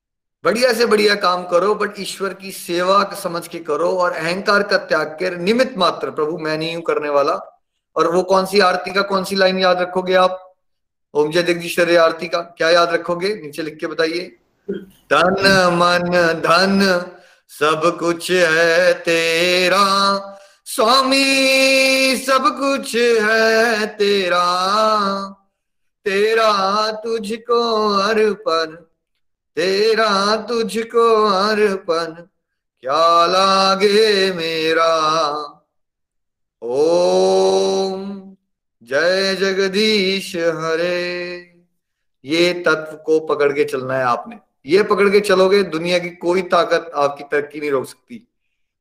बढ़िया 0.44 0.74
से 0.74 0.86
बढ़िया 0.86 1.16
काम 1.16 1.44
करो 1.44 1.76
बट 1.76 1.90
ईश्वर 2.00 2.34
की 2.34 2.52
सेवा 2.52 3.12
समझ 3.24 3.48
के 3.48 3.60
करो 3.60 3.90
और 3.90 4.12
अहंकार 4.12 4.64
का 4.64 4.78
त्याग 4.78 5.08
कर 5.08 5.38
निमित 5.38 5.78
मात्र, 5.78 6.12
प्रभु, 6.12 6.38
मैं 6.38 6.58
नहीं 6.58 6.76
हूँ 6.76 6.84
करने 6.84 7.10
वाला। 7.10 7.64
और 7.96 8.12
वो 8.12 8.24
कौन 8.24 8.46
सी 8.46 8.60
आरती 8.60 8.94
का, 8.94 9.02
कौन 9.02 9.24
सी 9.24 9.36
लाइन 9.36 9.60
याद 9.60 9.82
रखोगे 9.82 10.14
आप? 10.14 10.56
ओम 11.14 11.32
जय 11.32 11.44
जगदीश्वर 11.44 11.98
आरती 11.98 12.28
का, 12.28 12.40
क्या 12.40 12.70
याद 12.70 12.90
रखोगे? 12.90 13.36
नीचे 13.36 13.62
लिख 13.62 13.78
के 13.78 13.88
बताइए। 13.88 14.36
धन, 15.14 15.34
मन, 15.74 16.12
धन, 16.40 17.06
सब 17.50 17.98
कुछ 18.00 18.32
है 18.32 18.94
तेरा। 18.94 20.20
स्वामी, 20.66 22.18
सब 22.18 22.42
कुछ 22.42 22.96
है 22.96 23.86
तेरा। 23.86 24.46
तेरा 26.06 26.92
तुझको 26.92 27.90
अर्पण 27.98 28.86
तेरा 29.58 30.36
तुझको 30.36 31.26
अर्पण, 31.26 32.14
क्या 32.82 33.26
लागे 33.26 34.34
मेरा? 34.34 34.94
ओम 36.62 38.36
जय 38.84 39.36
जगदीश 39.36 40.36
हरे। 40.36 41.40
ये 42.26 42.54
तत्व 42.54 42.98
को 42.98 43.20
पकड़ 43.20 43.52
के 43.54 43.64
चलना 43.64 43.98
है 43.98 44.04
आपने। 44.04 44.40
ये 44.66 44.84
पकड़ 44.84 45.10
के 45.10 45.20
चलोगे, 45.20 45.64
दुनिया 45.64 46.00
की 46.00 46.10
कोई 46.10 46.42
ताकत 46.42 46.92
आपकी 46.96 47.24
तरक्की 47.24 47.60
नहीं 47.60 47.72
रोक 47.72 47.86
सकती। 47.86 48.28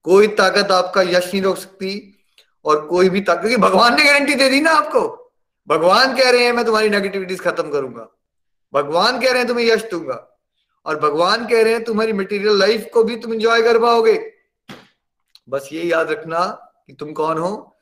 कोई 0.03 0.27
ताकत 0.27 0.73
आपका 0.73 1.03
यश 1.03 1.27
नहीं 1.27 1.43
रोक 1.43 1.57
सकती 1.57 2.19
और 2.65 2.87
कोई 2.87 3.09
भी 3.09 3.21
ताकत, 3.21 3.41
क्योंकि 3.41 3.57
भगवान 3.57 3.97
ने 3.97 4.05
गारंटी 4.05 4.35
दे 4.35 4.51
दी 4.51 4.61
ना 4.61 4.71
आपको। 4.71 5.33
भगवान 5.69 6.17
कह 6.17 6.31
रहे 6.31 6.45
हैं, 6.45 6.53
मैं 6.53 6.65
तुम्हारी 6.65 6.89
नेगेटिविटीज 6.89 7.41
खत्म 7.41 7.71
करूँगा। 7.71 8.09
भगवान 8.75 9.21
कह 9.21 9.29
रहे 9.29 9.39
हैं, 9.39 9.49
तुम्हें 9.49 9.67
यश 9.67 9.83
दूँगा। 9.91 10.32
और 10.87 11.01
भगवान 11.01 11.47
कह 11.47 11.63
रहे 11.63 11.73
हैं, 11.73 11.85
तुम्हारी 11.85 12.13
मटेरियल 12.13 12.59
लाइफ 12.59 12.89
को 12.95 13.05
भी 13.05 13.17
तुम 13.17 13.35
एंजॉय 13.35 13.63
कर 13.63 13.79
पाओगे। 13.79 14.33
बस 15.49 15.69
ये 15.73 15.83
याद 15.83 16.11
रखना 16.11 16.47
कि 16.87 16.93
तुम 16.93 17.13
कौन 17.13 17.39
हो? 17.39 17.77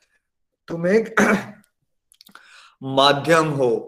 तुम 0.67 0.87
एक 0.87 1.15
माध्यम 2.83 3.45
हो। 3.45 3.87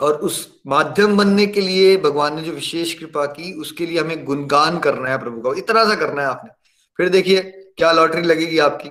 और 0.00 0.14
उस 0.14 0.60
माध्यम 0.66 1.16
बनने 1.16 1.46
के 1.46 1.60
लिए 1.60 1.96
भगवान 1.96 2.36
ने 2.36 2.42
जो 2.42 2.52
विशेष 2.52 2.94
कृपा 2.94 3.26
की, 3.26 3.52
उसके 3.52 3.86
लिए 3.86 4.00
हमें 4.00 4.24
गुणगान 4.24 4.78
करना 4.78 5.10
है 5.10 5.18
प्रभु 5.18 5.40
का। 5.40 5.58
इतना 5.58 5.84
सा 5.84 5.94
करना 5.94 6.22
है 6.22 6.28
आपने। 6.28 6.50
फिर 6.96 7.08
देखिए, 7.08 7.42
क्या 7.76 7.92
लॉटरी 7.92 8.22
लगेगी 8.22 8.58
आपकी? 8.58 8.90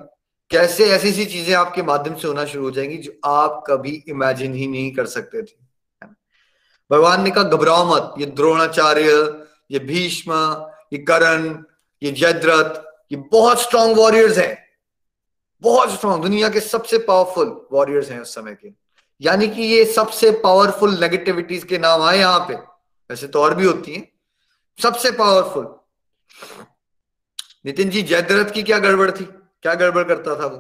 कैसे 0.50 0.86
ऐसी 0.86 1.10
ऐसी 1.10 1.26
चीज़ें 1.26 1.56
आपके 1.56 1.84
माध्यम 1.84 2.16
से 2.16 2.28
होना 2.28 2.46
शुरू 2.46 2.64
हो 2.64 2.72
जाएँगी 2.72 2.98
जो 2.98 3.12
आप 3.26 3.64
कभी 3.68 4.04
इमेजिन 4.08 4.54
ही 4.54 4.68
नहीं 4.68 4.96
कर 4.96 5.06
सकते 5.06 5.42
थे? 5.42 5.67
भगवान 6.92 7.22
ने 7.22 7.32
कहा, 7.32 7.44
घबराओ 7.44 7.96
मत, 7.96 8.14
ये 8.20 8.26
द्रोणाचार्य, 8.26 9.12
ये 9.72 9.80
भीष्म, 9.80 10.34
ये 10.94 10.98
करण, 10.98 11.64
ये 12.04 12.12
जयद्रथ, 12.12 12.82
ये 13.12 13.16
बहुत 13.16 13.62
स्ट्रॉन्ग 13.62 13.98
वॉरियर्स 13.98 14.38
हैं। 14.38 14.68
बहुत 15.62 15.92
स्ट्रॉन्ग 15.92 16.24
दुनिया 16.24 16.50
के 16.50 16.60
सबसे 16.60 16.98
पावरफुल 16.98 17.68
वॉरियर्स 17.72 18.10
हैं 18.10 18.20
उस 18.20 18.36
समय 18.36 18.56
के। 18.56 18.70
यानी 19.22 19.48
कि 19.48 19.62
ये 19.62 19.86
सबसे 19.86 20.32
पावरफुल 20.32 21.00
नेगेटिविटीज 21.00 21.64
के 21.64 21.78
नाम 21.78 22.02
आए 22.02 22.18
यहाँ 22.18 22.40
पे। 22.40 22.54
वैसे 23.10 23.28
तो 23.28 23.42
और 23.42 23.56
भी 23.56 23.66
होती 23.66 23.94
हैं। 23.94 24.12
सबसे 24.84 25.12
पावरफुल 25.12 25.76
नितिन 27.66 27.90
जी, 27.90 28.02
जयद्रथ 28.02 28.52
की 28.52 28.64
क्या 28.64 28.80
गड़बड़ 28.80 29.12
थी? 29.12 29.24
क्या 29.62 29.74
गड़बड़ 29.74 30.04
करता 30.04 30.40
था 30.40 30.46
वो? 30.46 30.58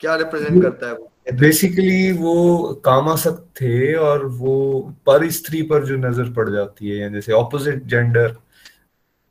क्या 0.00 0.16
रिप्रेजेंट 0.16 0.62
करता 0.62 0.86
है 0.86 0.94
वो? 0.94 1.11
बेसिकली 1.26 2.12
वो 2.12 2.72
कामासक्त 2.84 3.44
थे 3.60 3.94
और 3.94 4.24
वो 4.26 4.80
पर 5.06 5.30
स्त्री 5.30 5.62
पर 5.62 5.84
जो 5.86 5.96
नज़र 5.96 6.32
पड़ 6.32 6.48
जाती 6.50 6.88
है 6.90 7.12
जैसे 7.12 7.32
ऑपोजिट 7.32 7.82
जेंडर 7.84 8.28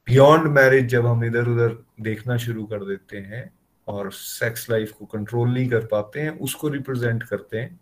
बियॉन्ड 0.08 0.48
मैरिज 0.48 0.86
जब 0.86 1.06
हम 1.06 1.24
इधर 1.26 1.48
उधर 1.48 1.78
देखना 2.02 2.38
शुरू 2.38 2.64
कर 2.66 2.84
देते 2.84 3.18
हैं 3.18 3.44
और 3.88 4.12
सेक्स 4.12 4.70
लाइफ 4.70 4.92
को 4.92 5.06
कंट्रोल 5.06 5.50
नहीं 5.50 5.70
कर 5.70 5.86
पाते 5.86 6.20
हैं, 6.22 6.40
उसको 6.40 6.68
रिप्रेजेंट 6.68 7.24
करते 7.24 7.58
हैं 7.58 7.80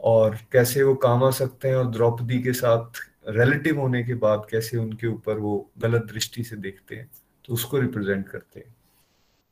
और 0.00 0.38
कैसे 0.52 0.82
वो 0.82 0.94
काम 0.94 1.24
आ 1.24 1.30
सकते 1.30 1.68
हैं 1.68 1.76
और 1.76 1.90
द्रौपदी 1.90 2.42
के 2.42 2.52
साथ 2.52 3.00
रिलेटिव 3.28 3.80
होने 3.80 4.02
के 4.02 4.14
बाद 4.14 4.46
कैसे 4.50 4.76
उनके 4.76 5.06
ऊपर 5.06 5.38
वो 5.38 5.70
गलत 5.78 6.02
दृष्टि 6.02 6.44
से 6.44 6.56
देखते 6.56 6.96
हैं 6.96 7.10
तो 7.44 7.54
उसको 7.54 7.78
रिप्रेजेंट 7.78 8.28
करते 8.28 8.60
हैं। 8.60 8.74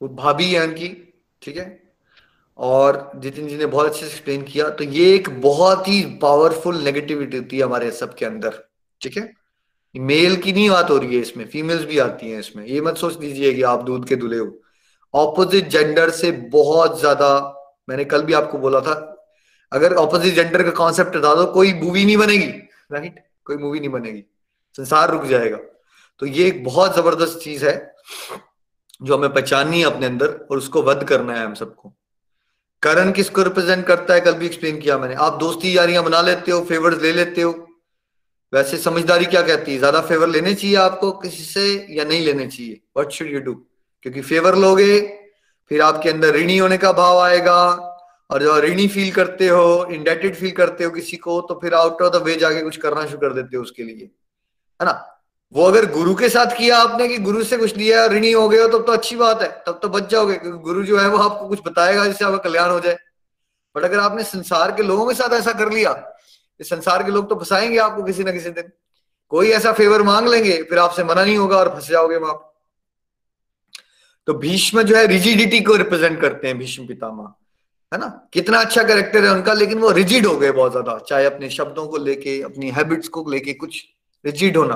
वो 0.03 0.09
भाभी 0.09 0.59
उनकी, 0.59 0.89
ठीक 1.43 1.57
है? 1.57 1.90
और 2.61 3.11
जितिन 3.17 3.49
जी 3.49 3.57
ने 3.57 3.67
बहुत 3.67 3.87
अच्छे 3.87 4.01
से 4.01 4.07
एक्सप्लेन 4.07 4.43
किया 4.43 4.69
तो 4.71 4.85
ये 4.87 5.15
एक 5.15 5.29
बहुत 5.41 5.89
ही 5.89 6.01
पावरफुल 6.23 6.83
नेगेटिविटी 6.85 7.37
होती 7.37 7.59
है 7.59 7.65
हमारे 7.65 7.91
सबके 7.93 8.25
अंदर, 8.27 8.63
ठीक 9.01 9.17
है? 9.17 9.33
मेल 9.95 10.37
की 10.37 10.53
नहीं 10.53 10.69
बात 10.71 10.91
हो 10.91 10.97
रही 10.99 11.15
है 11.15 11.21
इसमें 11.21 11.45
फीमेल्स 11.47 11.85
भी 11.85 11.99
आती 11.99 12.31
हैं 12.31 12.41
इसमें। 12.41 12.65
ये 12.67 12.81
मत 12.81 12.97
सोच 12.97 13.21
लीजिए 13.21 13.53
कि 13.55 13.63
आप 13.65 13.83
दूध 13.85 14.07
के 14.09 14.17
दुले 14.17 14.39
हो। 14.39 14.51
ऑपोजिट 15.15 15.69
जेंडर 15.69 16.11
से 16.13 16.31
बहुत 16.33 16.99
ज़्यादा, 17.01 17.31
मैंने 17.89 18.05
कल 18.05 18.23
भी 18.23 18.33
आपको 18.33 18.59
बोला 18.59 18.81
था, 18.81 18.95
अगर 19.73 19.95
ऑपोजिट 19.97 20.35
जेंडर 20.35 20.63
का 20.63 20.71
कॉन्सेप्ट 20.73 21.17
हटा 21.17 21.35
दो, 21.35 21.47
कोई 21.47 21.73
मूवी 21.75 22.05
नहीं 22.05 22.17
बनेगी 22.17 22.47
राइट 22.93 23.19
कोई 23.47 23.57
मूवी 23.57 23.81
नहीं 23.81 23.91
बनेगी, 23.91 24.25
संसार 24.79 25.11
रुक 25.11 25.25
जाएगा। 25.27 25.59
तो 26.23 26.27
ये 26.27 26.47
एक 26.47 26.63
बहुत 26.65 26.97
ज़बरदस्त 26.97 27.39
चीज़ 27.39 27.65
है 27.67 27.75
जो 29.03 29.17
हमें 29.17 29.33
पहचाननी 29.33 29.79
है 29.81 29.87
अपने 29.87 30.07
अंदर 30.07 30.29
और 30.51 30.59
उसको 30.59 30.83
वध 30.83 31.05
करना 31.05 31.35
है 31.35 31.45
हम 31.45 31.55
सबको। 31.55 31.93
करण 32.83 33.11
किसको 33.13 33.43
रिप्रेजेंट 33.43 33.87
करता 33.87 34.15
है, 34.15 34.21
कल 34.21 34.35
भी 34.35 34.47
एक्सप्लेन 34.47 34.79
किया 34.81 34.99
मैंने। 34.99 35.15
आप 35.17 35.39
दोस्ती 35.41 35.77
यारियाँ 35.77 36.05
बना 36.05 36.21
लेते 36.23 36.51
हो 36.51 36.61
फेवर्स 36.65 37.03
ले 37.03 37.13
लेते 37.13 37.43
हो। 37.43 37.53
वैसे 38.53 38.77
समझदारी 38.79 39.25
क्या 39.27 39.43
कहती 39.43 39.73
है? 39.73 39.79
ज़्यादा 39.79 40.01
फेवर 40.03 40.29
लेने 40.29 40.55
चाहिए 40.55 40.77
आपको 40.79 41.11
किसी 41.19 41.43
से 41.45 41.67
या 41.91 42.05
नहीं 42.05 42.25
लेने 42.25 42.47
चाहिए? 42.47 42.81
वट 42.99 43.11
शुड 43.11 43.29
यू 43.29 43.41
डू 43.41 43.55
क्योंकि 44.03 44.21
फेवर 44.23 44.57
लोगे, 44.57 45.01
फिर 45.71 45.83
आपके 45.83 46.11
अंदर 46.11 46.35
ऋणी 46.35 46.57
होने 46.59 46.79
का 46.79 46.93
भाव 46.93 47.19
आएगा। 47.19 47.61
और 48.31 48.43
जब 48.43 48.57
ऋणी 48.65 48.87
फील 48.89 49.11
करते 49.13 49.47
हो 49.49 49.87
इंडेटेड 49.91 50.35
फील 50.35 50.51
करते 50.53 50.85
हो 50.85 50.91
किसी 50.91 51.17
को 51.17 51.41
तो 51.41 51.59
फिर 51.63 51.75
आउट 51.75 52.03
ऑफ़ 52.03 52.13
द 52.13 52.23
वे 52.23 52.35
जाके 52.37 52.63
कुछ 52.63 52.77
करना 52.77 53.05
शुरू 53.07 53.19
कर 53.21 53.33
देते 53.33 53.57
हो 53.57 53.63
उसके 53.63 53.83
लिए। 53.83 54.05
है 54.05 54.85
ना? 54.87 54.93
वो 55.53 55.65
अगर 55.65 55.87
गुरु 55.93 56.15
के 56.15 56.29
साथ 56.29 56.57
किया 56.57 56.79
आपने 56.79 57.07
कि 57.09 57.17
गुरु 57.19 57.45
से 57.45 57.57
कुछ 57.57 57.77
लिया, 57.77 58.05
ऋणी 58.07 58.33
हो 58.33 58.49
गए 58.49 58.59
हो, 58.59 58.69
तब 58.69 58.85
तो 58.87 58.93
अच्छी 58.93 59.17
बात 59.17 59.43
है, 59.43 59.49
तब 59.67 59.79
तो 59.83 59.89
बच 59.89 60.11
जाओगे, 60.11 60.35
क्योंकि 60.35 60.59
गुरु 60.61 60.83
जो 60.85 60.99
है 60.99 61.09
वो 61.09 61.19
आपको 61.19 61.49
कुछ 61.49 61.61
बताएगा 61.67 62.07
जिससे 62.07 62.25
आपका 62.25 62.39
कल्याण 62.41 62.71
हो 62.71 62.81
जाए। 62.81 62.99
बट 63.75 63.85
अगर 63.85 63.99
आपने 64.01 64.25
संसार 64.25 64.73
के 64.73 64.83
लोगों 64.83 65.07
के 65.07 65.15
साथ 65.15 65.35
ऐसा 65.35 65.53
कर 65.55 65.73
लिया 65.73 65.95
संसार 66.61 67.03
के 67.03 67.11
लोग 67.11 67.29
तो 67.29 67.37
फंसाएँगे 67.37 67.79
आपको 67.79 68.03
किसी 68.05 68.25
ना 68.25 68.33
किसी 68.33 68.51
दिन। 68.51 68.71
कोई 69.33 69.49
ऐसा 69.51 69.73
फेवर 69.73 70.03
मांग 70.03 70.29
लेंगे, 70.29 70.63
फिर 70.63 70.79
आपसे 70.79 71.05
मना 71.05 71.25
नहीं 71.25 71.37
होगा 71.37 71.57
और 71.57 71.69
फंस 71.69 71.89
जाओगे 71.89 72.17
वहाँ 72.17 72.35
तो 74.29 74.35
भीष्म 74.35 74.83
जो 74.83 74.97
है 74.97 75.07
रिजिडिटी 75.07 75.61
को 75.61 75.77
रिप्रेजेंट 75.77 76.21
करते 76.21 76.47
हैं 76.47 76.59
भीष्म 76.59 76.87
पितामह, 76.87 77.33
है 77.93 77.99
ना? 77.99 78.07
कितना 78.33 78.61
अच्छा 78.61 78.83
कैरेक्टर 78.83 79.25
है 79.25 79.31
उनका, 79.31 79.53
लेकिन 79.53 79.79
वो 79.79 79.91
रिजिड 79.91 80.27
हो 80.27 80.37
गए 80.37 80.51
बहुत 80.51 80.71
ज़्यादा, 80.71 80.99
चाहे 81.09 81.25
अपने 81.27 81.51
शब्दों 81.51 81.87
को 81.87 81.97
लेके, 81.99 82.41
अपनी 82.43 82.71
हैबिट्स 82.71 83.09
को 83.09 83.25
लेके 83.31 83.53
कुछ 83.55 83.83
रिजिड 84.25 84.57
होना। 84.57 84.75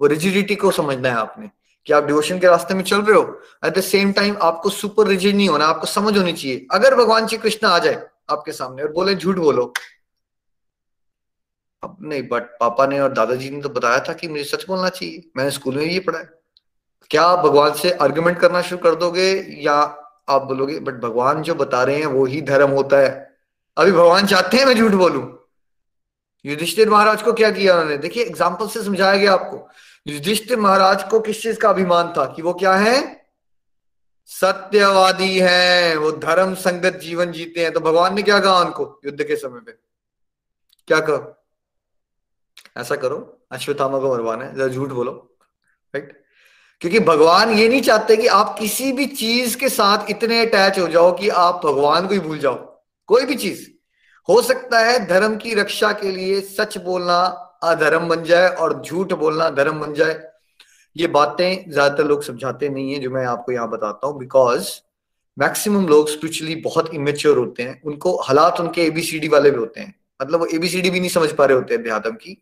वो 0.00 0.06
रिजिडिटी 0.06 0.54
को 0.56 0.70
समझना 0.72 1.08
है 1.08 1.16
आपने 1.16 1.50
कि 1.86 1.92
आप 1.92 2.04
डिवोशन 2.04 2.38
के 2.38 2.46
रास्ते 2.46 2.74
में 2.74 2.82
चल 2.84 3.00
रहे 3.00 3.16
हो 3.16 3.40
एट 3.66 3.76
द 3.78 3.80
सेम 3.82 4.12
टाइम 4.12 4.36
आपको 4.42 4.70
सुपर 4.70 5.06
रिजिड 5.06 5.36
नहीं 5.36 5.48
होना, 5.48 5.66
आपको 5.66 5.86
समझ 5.86 6.16
होनी 6.18 6.32
चाहिए। 6.32 6.66
अगर 6.72 6.94
भगवान 6.94 7.26
श्री 7.26 7.38
कृष्ण 7.38 7.66
आ 7.66 7.78
जाए 7.78 8.06
आपके 8.30 8.52
सामने 8.52 8.82
और 8.82 8.92
बोले, 8.92 9.14
झूठ 9.14 9.36
बोलो। 9.36 9.72
अब 11.82 11.96
नहीं 12.02 12.22
बट 12.28 12.42
पापा 12.60 12.86
ने 12.86 12.98
और 13.00 13.12
दादाजी 13.12 13.50
ने 13.50 13.60
तो 13.62 13.68
बताया 13.70 13.98
था 14.00 14.12
कि 14.12 14.28
मुझे 14.28 14.44
सच 14.44 14.64
बोलना 14.68 14.88
चाहिए। 14.88 15.22
मैंने 15.36 15.50
स्कूल 15.50 15.76
में 15.76 15.84
ये 15.84 16.00
पढ़ा 16.00 16.18
है। 16.18 16.28
क्या 17.10 17.22
आप 17.22 17.38
भगवान 17.38 17.72
से 17.74 17.90
आर्ग्यूमेंट 17.92 18.38
करना 18.38 18.62
शुरू 18.62 18.82
कर 18.82 18.94
दोगे 18.94 19.30
या 19.60 19.74
आप 20.28 20.42
बोलोगे 20.42 20.78
बट 20.80 20.94
भगवान 21.00 21.42
जो 21.42 21.54
बता 21.54 21.82
रहे 21.82 21.98
हैं 21.98 22.06
वो 22.08 22.24
ही 22.26 22.40
धर्म 22.42 22.70
होता 22.70 22.98
है। 22.98 23.10
अभी 23.76 23.92
भगवान 23.92 24.26
चाहते 24.26 24.56
हैं 24.56 24.64
मैं 24.66 24.74
झूठ 24.74 24.92
बोलूँ। 24.94 25.24
युधिष्ठिर 26.44 26.90
महाराज 26.90 27.22
को 27.22 27.32
क्या 27.32 27.50
किया 27.50 27.74
उन्होंने? 27.74 27.96
देखिए 27.98 28.24
एग्ज़ाम्पल 28.24 28.68
से 28.68 28.82
समझाया 28.84 29.16
गया 29.16 29.32
आपको। 29.32 29.68
युधिष्ठिर 30.06 30.58
महाराज 30.58 31.02
को 31.02 31.20
किस 31.20 31.42
चीज़ 31.42 31.58
का 31.58 31.68
अभिमान 31.68 32.12
था 32.12 32.24
कि 32.24 32.42
वो 32.42 32.54
क्या 32.54 32.74
है? 32.74 33.26
सत्यवादी 34.26 35.38
है, 35.38 35.96
वो 35.96 36.12
धर्म 36.12 36.54
संगत 36.54 36.96
जीवन 36.96 37.32
जीते 37.32 37.62
हैं। 37.62 37.72
तो 37.72 37.80
भगवान 37.80 38.14
ने 38.14 38.22
क्या 38.22 38.40
कहा 38.40 38.60
उनको 38.60 39.00
युद्ध 39.06 39.24
के 39.24 39.36
समय 39.36 39.60
पे? 39.60 39.72
क्या 40.86 41.00
कहा? 41.00 41.44
ऐसा 42.76 42.96
करो, 42.96 43.42
अश्वत्थामा 43.52 43.98
को 43.98 44.14
मरवाना 44.14 44.44
है, 44.44 44.54
जरा 44.54 44.68
झूठ 44.68 44.88
बोलो 44.88 45.36
राइट 45.94 46.24
क्योंकि 46.80 47.00
भगवान 47.00 47.50
ये 47.50 47.68
नहीं 47.68 47.82
चाहते 47.82 48.16
कि 48.16 48.26
आप 48.26 48.56
किसी 48.58 48.92
भी 48.92 49.06
चीज़ 49.06 49.56
के 49.56 49.68
साथ 49.68 50.10
इतने 50.10 50.46
अटैच 50.46 50.78
हो 50.78 50.88
जाओ 50.88 51.18
कि 51.18 51.28
आप 51.28 51.60
भगवान 51.64 52.06
को 52.06 52.14
ही 52.14 52.20
भूल 52.20 52.38
जाओ। 52.38 52.82
कोई 53.06 53.24
भी 53.24 53.34
चीज़। 53.34 53.70
हो 54.28 54.42
सकता 54.42 54.78
है 54.78 55.06
धर्म 55.06 55.36
की 55.36 55.54
रक्षा 55.54 55.92
के 55.92 56.10
लिए 56.10 56.40
सच 56.40 56.78
बोलना 56.78 57.45
अधर्म 57.66 58.08
बन 58.08 58.22
जाए 58.24 58.48
और 58.48 58.80
झूठ 58.82 59.12
बोलना 59.14 59.48
धर्म 59.52 59.80
बन 59.80 59.94
जाए, 59.94 60.18
ये 60.96 61.06
बातें 61.08 61.70
ज़्यादातर 61.70 62.04
लोग 62.04 62.22
समझाते 62.22 62.68
नहीं 62.68 62.92
है, 62.92 62.98
जो 63.00 63.10
मैं 63.10 63.24
आपको 63.26 63.52
यहाँ 63.52 63.68
बताता 63.70 64.06
हूँ 64.06 64.18
बिकॉज़ 64.18 64.68
मैक्सिमम 65.36 65.86
लोग 65.88 66.08
स्पिरिचुअली 66.08 66.54
बहुत 66.62 66.94
इमेच्योर 66.94 67.38
होते 67.38 67.62
हैं। 67.62 67.80
उनको 67.84 68.14
हालात 68.22 68.60
उनके 68.60 68.82
एबीसीडी 68.82 69.28
वाले 69.28 69.50
भी 69.50 69.58
होते 69.58 69.80
हैं। 69.80 69.94
मतलब 70.20 70.40
वो 70.40 70.46
एबीसीडी 70.46 70.90
भी 70.90 71.00
नहीं 71.00 71.10
समझ 71.10 71.30
पा 71.32 71.44
रहे 71.44 71.56
होते 71.56 71.74
हैं 71.74 71.80
अध्यात्म 71.80 72.10
की। 72.12 72.36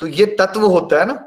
तो 0.00 0.06
ये 0.08 0.26
तत्व 0.38 0.60
होता 0.62 0.98
है 0.98 1.06
ना, 1.06 1.18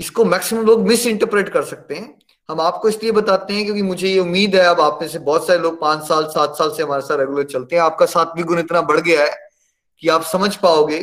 इसको 0.00 0.24
मैक्सिमम 0.24 0.64
लोग 0.66 0.80
मिस 0.88 1.06
इंटरप्रेट 1.06 1.48
कर 1.48 1.62
सकते 1.64 1.94
हैं। 1.94 2.18
हम 2.48 2.60
आपको 2.60 2.88
इसलिए 2.88 3.12
बताते 3.12 3.54
हैं 3.54 3.64
क्योंकि 3.64 3.82
मुझे 3.82 4.08
ये 4.08 4.18
उम्मीद 4.18 4.56
है, 4.56 4.64
अब 4.64 4.80
आप 4.80 4.98
में 5.02 5.08
से 5.08 5.18
बहुत 5.20 5.46
सारे 5.46 5.58
लोग 5.58 5.80
पाँच 5.80 6.02
साल, 6.04 6.24
सात 6.26 6.56
साल 6.56 6.70
से 6.70 6.82
हमारे 6.82 7.02
साथ 7.02 7.18
रेगुलर 7.18 7.44
चलते 7.44 7.76
हैं। 7.76 7.82
आपका 7.82 8.06
सात्विक 8.08 8.46
गुण 8.46 8.58
इतना 8.58 8.80
बढ़ 8.82 9.00
गया 9.00 9.22
है 9.22 9.36
कि 10.02 10.08
आप 10.08 10.22
समझ 10.24 10.54
पाओगे 10.56 10.98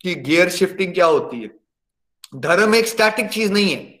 कि 0.00 0.14
गियर 0.14 0.50
शिफ्टिंग 0.50 0.94
क्या 0.94 1.06
होती 1.06 1.42
है? 1.42 1.50
धर्म 2.34 2.74
एक 2.74 2.86
स्टैटिक 2.86 3.30
चीज़ 3.30 3.52
नहीं 3.52 3.70
है। 3.70 4.00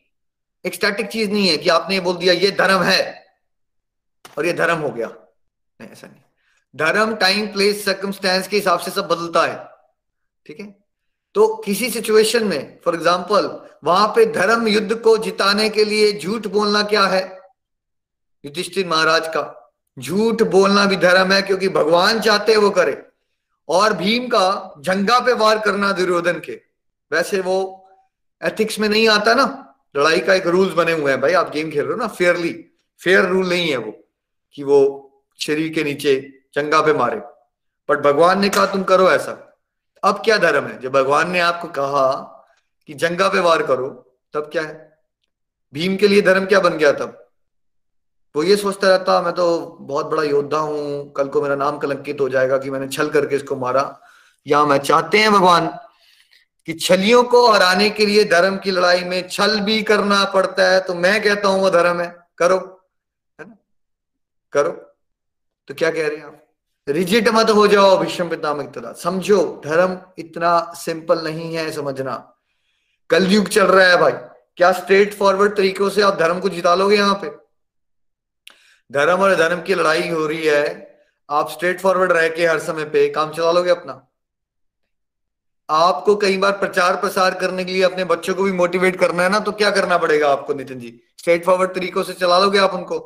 एक 0.64 0.74
स्टैटिक 0.74 1.06
चीज़ 1.06 1.30
नहीं 1.30 1.48
है 1.48 1.56
कि 1.56 1.68
आपने 1.68 2.00
बोल 2.00 2.16
दिया, 2.16 2.32
ये 2.32 2.50
धर्म 2.50 2.82
है 2.82 3.24
और 4.38 4.46
ये 4.46 4.52
धर्म 4.52 4.78
हो 4.78 4.90
गया। 4.90 5.06
नहीं, 5.06 5.90
ऐसा 5.90 6.06
नहीं। 6.06 6.22
धर्म 6.76 7.14
टाइम 7.14 7.46
प्लेस 7.46 7.84
सर्कमस्टेंस 7.84 8.48
के 8.48 8.56
हिसाब 8.56 8.78
से 8.78 8.90
सब 8.90 9.06
बदलता 9.08 9.46
है। 9.46 9.56
ठीक 10.46 10.60
है? 10.60 10.66
तो 11.34 11.56
किसी 11.56 11.90
सिचुएशन 11.90 12.44
में 12.44 12.80
फॉर 12.84 12.94
एग्ज़ाम्पल 12.94 13.60
वहाँ 13.84 14.08
पे 14.08 14.24
धर्म 14.26 14.66
युद्ध 14.68 14.94
को 14.94 15.18
जिताने 15.18 15.68
के 15.68 15.84
लिए 15.84 16.12
झूठ 16.18 16.46
बोलना 16.46 16.82
क्या 16.82 17.06
है? 17.06 17.40
युधिष्ठिर 18.44 18.86
महाराज 18.86 19.28
का। 19.28 19.72
झूठ 19.98 20.42
बोलना 20.42 20.84
भी 20.86 20.96
धर्म 20.96 21.32
है 21.32 21.42
क्योंकि 21.42 21.68
भगवान 21.68 22.20
चाहते 22.20 22.52
हैं 22.52 22.58
वो 22.58 22.70
करे। 22.70 22.92
और 23.68 23.92
भीम 23.92 24.26
का 24.28 24.74
जंगा 24.78 25.18
पे 25.20 25.32
वार 25.32 25.58
करना 25.58 25.92
दुर्योधन 25.92 26.40
के। 26.40 26.60
वैसे 27.12 27.40
वो 27.40 27.88
एथिक्स 28.44 28.78
में 28.78 28.88
नहीं 28.88 29.08
आता 29.08 29.34
ना। 29.34 29.62
लड़ाई 29.96 30.20
का 30.20 30.34
एक 30.34 30.46
रूल्स 30.46 30.74
बने 30.74 30.92
हुए 30.92 31.12
हैं 31.12 31.20
भाई, 31.20 31.32
आप 31.32 31.50
गेम 31.50 31.70
खेल 31.70 31.84
रहे 31.84 31.92
हो 31.92 31.98
ना 31.98 32.08
फेयरली 32.08 32.52
फेयर 33.00 33.24
रूल 33.24 33.48
नहीं 33.48 33.68
है 33.70 33.76
वो, 33.76 33.92
कि 34.54 34.64
वो 34.64 35.10
शरीर 35.40 35.72
के 35.72 35.84
नीचे 35.84 36.40
जंगा 36.54 36.80
पे 36.80 36.92
मारे। 36.92 37.16
बट 37.88 37.98
भगवान 37.98 38.40
ने 38.40 38.48
कहा, 38.48 38.66
तुम 38.66 38.82
करो 38.82 39.10
ऐसा। 39.10 39.58
अब 40.04 40.22
क्या 40.24 40.38
धर्म 40.38 40.66
है? 40.66 40.80
जब 40.80 40.92
भगवान 40.92 41.30
ने 41.30 41.40
आपको 41.40 41.68
कहा 41.68 42.12
कि 42.86 42.94
जंगा 42.94 43.28
पे 43.28 43.40
वार 43.40 43.66
करो, 43.66 44.18
तब 44.32 44.40
क्या 44.40 44.62
है? 44.62 44.98
भीम 45.74 45.96
के 45.96 46.08
लिए 46.08 46.22
धर्म 46.22 46.46
क्या 46.46 46.60
बन 46.60 46.76
गया 46.78 46.92
तब? 46.92 47.25
वो 48.36 48.42
ये 48.42 48.56
सोचता 48.56 48.88
रहता, 48.88 49.20
मैं 49.22 49.32
तो 49.32 49.76
बहुत 49.80 50.06
बड़ा 50.06 50.22
योद्धा 50.22 50.58
हूँ, 50.58 51.12
कल 51.12 51.28
को 51.28 51.42
मेरा 51.42 51.54
नाम 51.54 51.78
कलंकित 51.78 52.20
हो 52.20 52.28
जाएगा 52.28 52.58
कि 52.58 52.70
मैंने 52.70 52.88
छल 52.88 53.08
करके 53.08 53.36
इसको 53.36 53.56
मारा। 53.56 54.00
या 54.46 54.64
मैं 54.64 54.78
चाहते 54.78 55.18
हैं 55.18 55.32
भगवान 55.32 55.66
कि 56.68 56.72
छलियों 56.72 57.22
को 57.24 57.46
हराने 57.52 57.88
के 57.90 58.06
लिए 58.06 58.24
धर्म 58.24 58.56
की 58.56 58.70
लड़ाई 58.70 59.04
में 59.04 59.28
छल 59.28 59.60
भी 59.60 59.82
करना 59.82 60.24
पड़ता 60.24 60.68
है 60.70 60.80
तो 60.80 60.94
मैं 60.94 61.22
कहता 61.22 61.48
हूँ 61.48 61.60
वो 61.60 61.70
धर्म 61.70 62.00
है। 62.00 62.08
करो, 62.38 62.56
है 63.38 63.48
ना? 63.48 63.56
करो। 64.52 64.70
तो 65.68 65.74
क्या 65.74 65.90
कह 65.90 66.08
रहे 66.08 66.16
हैं 66.16 66.24
आप? 66.24 66.42
रिजिट 66.88 67.28
मत 67.28 67.50
हो 67.50 67.66
जाओ 67.66 67.96
भीष्म 67.98 68.28
पितामह 68.28 68.92
समझो, 68.92 69.62
धर्म 69.64 69.98
इतना 70.18 70.72
सिंपल 70.76 71.24
नहीं 71.24 71.54
है 71.54 71.70
समझना। 71.72 72.14
कलयुग 73.10 73.48
चल 73.48 73.66
रहा 73.66 73.86
है 73.86 73.96
भाई। 73.96 74.12
क्या 74.56 74.72
स्ट्रेट 74.72 75.14
फॉरवर्ड 75.14 75.56
तरीकों 75.56 75.88
से 75.90 76.02
आप 76.02 76.18
धर्म 76.18 76.40
को 76.40 76.48
जिता 76.48 76.74
लोगे 76.74 76.96
यहाँ 76.96 77.18
पे? 77.22 77.45
धर्म 78.90 79.20
और 79.20 79.34
धर्म 79.34 79.60
की 79.62 79.74
लड़ाई 79.74 80.08
हो 80.08 80.26
रही 80.26 80.46
है। 80.46 80.64
आप 81.28 81.50
स्ट्रेट 81.50 81.80
फॉरवर्ड 81.80 82.12
रह 82.12 82.28
के 82.28 82.46
हर 82.46 82.58
समय 82.58 82.84
पे 82.84 83.08
काम 83.08 83.30
चला 83.30 83.52
लोगे 83.52 83.70
अपना। 83.70 84.02
आपको 85.68 86.14
कई 86.16 86.36
बार 86.36 86.52
प्रचार 86.52 86.96
प्रसार 86.96 87.34
करने 87.34 87.64
के 87.64 87.72
लिए 87.72 87.82
अपने 87.82 88.04
बच्चों 88.04 88.34
को 88.34 88.42
भी 88.42 88.52
मोटिवेट 88.52 88.96
करना 88.96 89.22
है 89.22 89.28
ना 89.28 89.38
तो 89.38 89.52
क्या 89.52 89.70
करना 89.70 89.98
पड़ेगा 89.98 90.28
आपको 90.32 90.54
नितिन 90.54 90.78
जी? 90.78 91.00
स्ट्रेट 91.18 91.44
फॉरवर्ड 91.44 91.74
तरीकों 91.74 92.02
से 92.02 92.12
चला 92.12 92.38
लोगे 92.38 92.58
आप 92.58 92.74
उनको? 92.74 92.98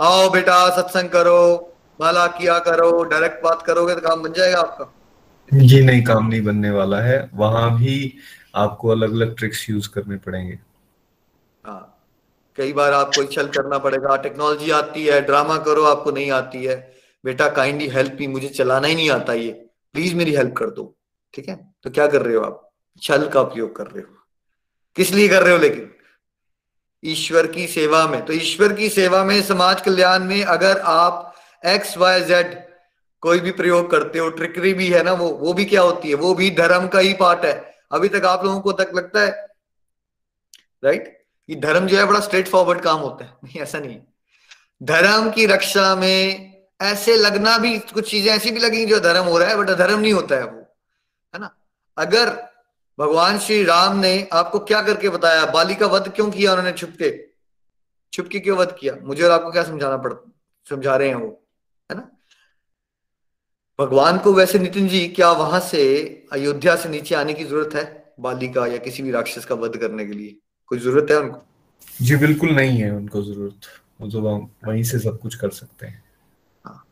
आओ 0.00 0.30
बेटा 0.30 0.68
सत्संग 0.76 1.08
करो 1.08 1.72
माला 2.00 2.26
किया 2.26 2.58
करो 2.58 3.02
डायरेक्ट 3.04 3.42
बात 3.44 3.62
करोगे 3.62 3.94
तो 3.94 4.00
काम 4.00 4.22
बन 4.22 4.32
जाएगा 4.32 4.60
आपका। 4.60 4.92
जी 5.52 5.80
नहीं 5.84 6.02
काम 6.02 6.26
नहीं 6.26 6.42
बनने 6.42 6.70
वाला 6.70 7.00
है। 7.00 7.30
वहाँ 7.34 7.78
भी 7.78 8.18
आपको 8.54 8.88
अलग 8.88 9.12
अलग 9.12 9.36
ट्रिक्स 9.36 9.68
यूज़ 9.70 9.88
करने 9.88 10.16
पड़ेंगे। 10.16 10.58
हाँ। 11.64 11.93
कई 12.56 12.72
बार 12.72 12.92
आपको 12.92 13.24
छल 13.24 13.46
करना 13.46 13.78
पड़ेगा 13.78 14.16
टेक्नोलॉजी 14.16 14.70
आती 14.70 15.06
है 15.06 15.20
ड्रामा 15.20 15.58
करो, 15.58 15.84
आपको 15.84 16.10
नहीं 16.10 16.30
आती 16.30 16.64
है। 16.64 16.94
बेटा 17.24 17.48
काइंडली 17.48 17.88
हेल्प 17.88 18.16
मी 18.20 18.26
मुझे 18.26 18.48
चलाना 18.48 18.88
ही 18.88 18.94
नहीं 18.94 19.10
आता 19.10 19.32
ये। 19.32 19.50
प्लीज़ 19.92 20.14
मेरी 20.14 20.34
हेल्प 20.34 20.52
कर 20.52 20.66
दो। 20.66 20.96
ठीक 21.34 21.48
है? 21.48 21.74
तो 21.82 21.90
क्या 21.90 22.06
कर 22.06 22.22
रहे 22.22 22.36
हो 22.36 22.42
आप? 22.42 22.70
छल 23.02 23.28
का 23.28 23.40
उपयोग 23.40 23.76
कर 23.76 23.86
रहे 23.86 24.00
हो। 24.00 24.16
किस 24.96 25.10
लिए 25.10 25.28
कर 25.28 25.42
रहे 25.42 25.52
हो 25.52 25.58
लेकिन? 25.58 25.94
ईश्वर 27.04 27.46
की 27.46 27.66
सेवा 27.66 28.06
में। 28.06 28.24
तो 28.24 28.32
ईश्वर 28.32 28.72
की 28.72 28.88
सेवा 28.88 29.24
में, 29.24 29.42
समाज 29.42 29.80
कल्याण 29.80 30.24
में 30.24 30.44
अगर 30.44 30.78
आप 30.78 31.34
एक्स 31.66 31.98
वाई 31.98 32.20
जेड 32.20 32.64
कोई 33.20 33.40
भी 33.40 33.50
प्रयोग 33.50 33.90
करते 33.90 34.18
हो 34.18 34.30
ट्रिकरी 34.30 34.74
भी 34.74 34.88
है 34.88 35.02
ना, 35.02 35.12
वो 35.12 35.28
वो 35.28 35.52
भी 35.52 35.64
क्या 35.64 35.82
होती 35.82 36.08
है? 36.08 36.14
वो 36.14 36.34
भी 36.34 36.50
धर्म 36.50 36.88
का 36.88 36.98
ही 36.98 37.14
पार्ट 37.14 37.44
है। 37.44 37.74
अभी 37.92 38.08
तक 38.08 38.24
आप 38.24 38.44
लोगों 38.44 38.60
को 38.60 38.72
तक 38.72 38.92
लगता 38.94 39.20
है? 39.20 39.46
राइट 40.84 41.23
ये 41.48 41.56
धर्म 41.56 41.86
जो 41.86 41.96
है 41.96 42.04
बड़ा 42.04 42.20
स्ट्रेट 42.20 42.48
फॉरवर्ड 42.48 42.80
काम 42.80 43.00
होता 43.00 43.24
है। 43.24 43.30
नहीं, 43.44 43.60
ऐसा 43.60 43.78
नहीं 43.78 44.00
धर्म 44.82 45.30
की 45.30 45.46
रक्षा 45.46 45.96
में 45.96 46.54
ऐसे 46.82 47.16
लगना 47.16 47.58
भी, 47.58 47.78
कुछ 47.78 48.10
चीज़ें 48.10 48.34
ऐसी 48.34 48.50
भी 48.50 48.60
लगेंगी 48.60 48.86
जो 48.86 49.00
धर्म 49.00 49.24
हो 49.24 49.38
रहा 49.38 49.48
है, 49.48 49.56
बट 49.56 49.70
धर्म 49.70 50.00
नहीं 50.00 50.12
होता 50.12 50.36
है 50.36 50.44
वो, 50.44 50.60
है 51.34 51.40
ना? 51.40 51.56
अगर 51.98 52.54
भगवान 52.98 53.38
श्री 53.38 53.64
राम 53.64 53.96
ने 53.96 54.28
आपको 54.32 54.58
क्या 54.58 54.82
करके 54.82 55.08
बताया? 55.08 55.46
बाली 55.46 55.74
का 55.74 55.86
वध 55.86 56.08
क्यों 56.08 56.30
किया 56.30 56.50
उन्होंने 56.50 56.72
छुपके? 56.72 57.28
छुपके 58.12 58.40
क्यों 58.40 58.58
वध 58.58 58.76
किया? 58.80 58.94
मुझे 59.02 59.22
और 59.22 59.30
आपको 59.30 59.52
क्या 59.52 59.62
समझाना 59.62 59.96
पड़, 59.96 60.12
समझा 60.70 60.96
रहे 60.96 61.08
हैं 61.08 61.14
वो, 61.14 61.46
है 61.92 61.96
ना? 61.96 62.10
भगवान 63.80 64.18
को 64.18 64.32
वैसे 64.32 64.58
नितिन 64.58 64.88
जी, 64.88 65.08
क्या 65.08 65.32
वहाँ 65.32 65.60
से 65.60 66.06
अयोध्या 66.32 66.76
से 66.76 66.88
नीचे 66.88 67.14
आने 67.14 67.34
की 67.34 67.44
ज़रूरत 67.44 67.74
है? 67.74 68.14
बाली 68.20 68.48
का 68.48 68.66
या 68.66 68.76
किसी 68.76 69.02
भी 69.02 69.10
राक्षस 69.10 69.44
का 69.44 69.54
वध 69.54 69.76
करने 69.76 70.06
के 70.06 70.12
लिए? 70.12 70.38
कोई 70.70 70.78
ज़रूरत 70.78 71.10
है 71.10 71.18
उनको? 71.18 71.42
जी 72.02 72.16
बिल्कुल 72.16 72.50
नहीं 72.50 72.78
है 72.78 72.90
उनको 72.92 73.22
ज़रूरत। 73.22 73.66
वो 74.00 74.08
तो 74.10 74.20
वहीं 74.20 74.82
से 74.84 74.98
सब 74.98 75.18
कुछ 75.20 75.34
कर 75.34 75.50
सकते 75.50 75.86
हैं। 75.86 76.02
हाँ। 76.64 76.84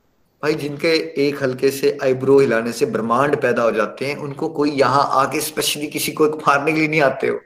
भाई 0.43 0.55
जिनके 0.55 0.93
एक 1.27 1.43
हल्के 1.43 1.71
से 1.71 1.97
आईब्रो 2.03 2.39
हिलाने 2.41 2.73
से 2.73 2.87
ब्रह्मांड 2.89 3.37
पैदा 3.43 3.63
हो 3.63 3.71
जाते 3.73 4.07
हैं 4.07 4.17
उनको 4.19 4.49
कोई 4.51 4.71
यहाँ 4.73 5.09
आके 5.21 5.41
स्पेशली 5.41 5.87
किसी 5.89 6.13
को 6.13 6.29
मारने 6.39 6.73
के 6.73 6.79
लिए 6.79 6.89
नहीं 6.89 7.01
आते 7.03 7.29
हो। 7.29 7.41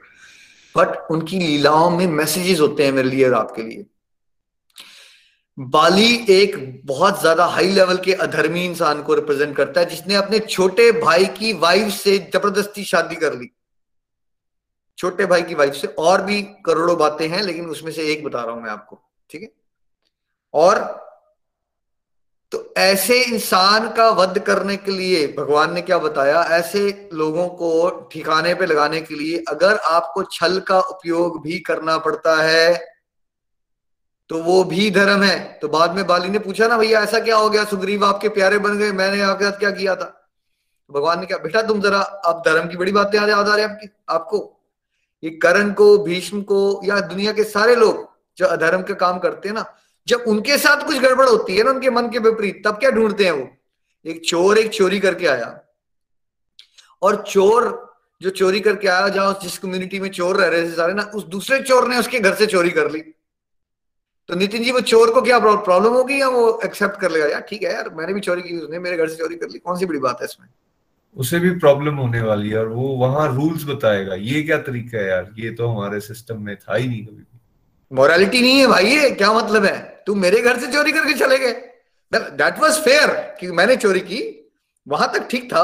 बट 0.75 1.11
उनकी 1.11 1.39
लीलाओं 1.39 1.89
में 1.89 2.05
मैसेजेस 2.07 2.59
होते 2.59 2.85
हैं 2.85 2.91
मेरे 2.91 3.09
लिए 3.09 3.25
और 3.27 3.33
आपके 3.33 3.63
लिए। 3.63 3.85
बाली 5.57 6.13
एक 6.31 6.55
बहुत 6.85 7.19
ज़्यादा 7.21 7.45
हाई 7.47 7.71
लेवल 7.73 7.97
के 7.97 8.13
अधर्मी 8.15 8.65
इंसान 8.65 9.01
को 9.03 9.13
रिप्रेजेंट 9.15 9.55
करता 9.55 9.81
है 9.81 9.89
जिसने 9.89 10.15
अपने 10.15 10.39
छोटे 10.39 10.91
भाई 11.01 11.25
की 11.37 11.53
वाइफ 11.59 11.93
से 11.93 12.17
ज़बरदस्ती 12.33 12.83
शादी 12.83 13.15
कर 13.15 13.33
ली। 13.33 13.49
छोटे 14.97 15.25
भाई 15.25 15.41
की 15.41 15.55
वाइफ 15.55 15.73
से 15.73 15.87
और 15.99 16.21
भी 16.21 16.41
करोड़ों 16.65 16.97
बातें 16.97 17.27
हैं, 17.27 17.41
लेकिन 17.41 17.69
उसमें 17.69 17.91
से 17.91 18.11
एक 18.11 18.23
बता 18.23 18.41
रहा 18.41 18.51
हूँ 18.51 18.63
मैं 18.63 18.69
आपको, 18.69 18.99
ठीक 19.29 19.41
है? 19.41 19.49
और 20.53 21.05
तो 22.51 22.73
ऐसे 22.77 23.21
इंसान 23.23 23.89
का 23.93 24.09
वध 24.09 24.39
करने 24.39 24.75
के 24.77 24.91
लिए, 24.91 25.27
भगवान 25.27 25.73
ने 25.73 25.81
क्या 25.81 25.97
बताया? 25.97 26.41
ऐसे 26.51 27.09
लोगों 27.13 27.47
को 27.49 27.89
ठिकाने 28.11 28.53
पे 28.55 28.65
लगाने 28.65 29.01
के 29.01 29.15
लिए 29.15 29.43
अगर 29.49 29.77
आपको 29.77 30.23
छल 30.23 30.59
का 30.59 30.79
उपयोग 30.79 31.41
भी 31.43 31.59
करना 31.59 31.97
पड़ता 31.97 32.35
है 32.41 32.97
तो 34.29 34.41
वो 34.43 34.63
भी 34.63 34.89
धर्म 34.91 35.23
है। 35.23 35.37
तो 35.61 35.67
बाद 35.67 35.95
में 35.95 36.05
बाली 36.07 36.29
ने 36.29 36.39
पूछा 36.39 36.67
ना, 36.67 36.77
भैया, 36.77 37.01
ऐसा 37.01 37.19
क्या 37.19 37.35
हो 37.35 37.49
गया? 37.49 37.63
सुग्रीव 37.65 38.05
आपके 38.05 38.29
प्यारे 38.29 38.57
बन 38.57 38.77
गए, 38.77 38.91
मैंने 38.91 39.21
आपके 39.21 39.45
साथ 39.45 39.59
क्या 39.59 39.71
किया 39.71 39.95
था? 39.95 40.13
भगवान 40.89 41.19
ने 41.19 41.25
क्या 41.25 41.37
बेटा, 41.37 41.61
तुम 41.61 41.81
जरा 41.81 41.99
अब 41.99 42.41
धर्म 42.45 42.67
की 42.69 42.77
बड़ी 42.77 42.91
बातें 42.91 43.19
याद 43.19 43.49
आ 43.49 43.55
रही 43.55 43.63
आपकी, 43.65 43.89
आपको 44.09 44.56
ये 45.23 45.29
करण 45.29 45.73
को, 45.73 45.97
भीष्म 45.97 46.41
को, 46.41 46.81
या 46.83 46.99
दुनिया 46.99 47.33
के 47.33 47.43
सारे 47.43 47.75
लोग 47.75 48.09
जो 48.37 48.45
अधर्म 48.45 48.81
के 48.81 48.93
काम 48.93 49.19
करते 49.19 49.49
हैं 49.49 49.55
ना, 49.55 49.75
जब 50.07 50.23
उनके 50.27 50.57
साथ 50.57 50.87
कुछ 50.87 50.97
गड़बड़ 50.97 51.29
होती 51.29 51.57
है 51.57 51.63
ना, 51.63 51.71
उनके 51.71 51.89
मन 51.89 52.09
के 52.09 52.19
विपरीत, 52.19 52.61
तब 52.65 52.73
क्या 52.73 52.89
ढूंढते 52.89 53.25
हैं 53.25 53.31
वो? 53.31 53.49
एक 54.05 54.21
चोर, 54.25 54.57
एक 54.57 54.71
चोरी 54.71 54.99
करके 54.99 55.27
आया। 55.27 55.61
और 57.01 57.23
चोर, 57.27 57.87
जो 58.21 58.29
चोरी 58.29 58.59
करके 58.59 58.87
आया, 58.87 59.09
जहाँ 59.09 59.39
जिस 59.43 59.57
कम्युनिटी 59.57 59.99
में 59.99 60.09
चोर 60.09 60.37
रह 60.37 60.47
रहे 60.47 60.63
थे 60.63 60.71
सारे 60.71 60.93
ना, 60.93 61.03
उस 61.03 61.23
दूसरे 61.23 61.59
चोर 61.59 61.87
ने 61.87 61.97
उसके 61.97 62.19
घर 62.19 62.35
से 62.35 62.45
चोरी 62.45 62.69
कर 62.69 62.91
ली। 62.91 62.99
तो 64.27 64.35
नितिन 64.35 64.63
जी, 64.63 64.71
वो 64.71 64.79
चोर 64.79 65.13
को 65.13 65.21
क्या 65.21 65.39
प्रॉब्लम 65.39 65.93
होगी 65.93 66.21
या 66.21 66.29
वो 66.29 66.59
एक्सेप्ट 66.65 66.99
कर 66.99 67.11
लेगा? 67.11 67.25
यार, 67.25 67.41
ठीक 67.41 67.63
है 67.63 67.73
यार, 67.73 67.89
मैंने 67.89 68.13
भी 68.13 68.19
चोरी 68.19 68.41
की, 68.41 68.57
उसने 68.57 68.79
मेरे 68.79 68.97
घर 68.97 69.09
से 69.09 69.15
चोरी 69.15 69.35
कर 69.35 69.49
ली, 69.49 69.59
कौन 69.59 69.77
सी 69.77 69.85
बड़ी 69.85 69.99
बात 69.99 70.17
है 70.21 70.25
इसमें? 70.25 70.47
उसे 71.17 71.39
भी 71.39 71.49
प्रॉब्लम 71.59 71.95
होने 71.95 72.21
वाली 72.21 72.49
है 72.49 72.57
और 72.59 72.67
वो 72.67 72.87
वहाँ 72.97 73.27
रूल्स 73.35 73.63
बताएगा। 73.65 74.15
ये 74.15 74.41
क्या 74.43 74.57
तरीका 74.61 74.97
है 74.97 75.07
यार? 75.07 75.29
ये 75.39 75.51
तो 75.51 75.67
हमारे 75.67 75.99
सिस्टम 75.99 76.41
में 76.41 76.55
था 76.55 76.75
ही 76.75 76.87
नहीं 76.87 77.05
कभी 77.05 77.23
मोरालिटी 77.91 78.41
नहीं 78.41 78.59
है 78.59 78.67
भाई 78.67 78.85
ये, 78.85 79.09
क्या 79.11 79.31
मतलब 79.33 79.65
है? 79.65 80.03
तुम 80.07 80.19
मेरे 80.19 80.41
घर 80.41 80.57
से 80.59 80.71
चोरी 80.71 80.91
करके 80.91 81.13
चले 81.13 81.37
गए। 81.37 81.51
दैट 82.11 82.59
वॉज़ 82.59 82.79
फेयर 82.81 83.09
कि 83.39 83.51
मैंने 83.51 83.75
चोरी 83.75 83.99
की। 83.99 84.23
वहाँ 84.87 85.11
तक 85.13 85.27
ठीक 85.31 85.45
था। 85.53 85.63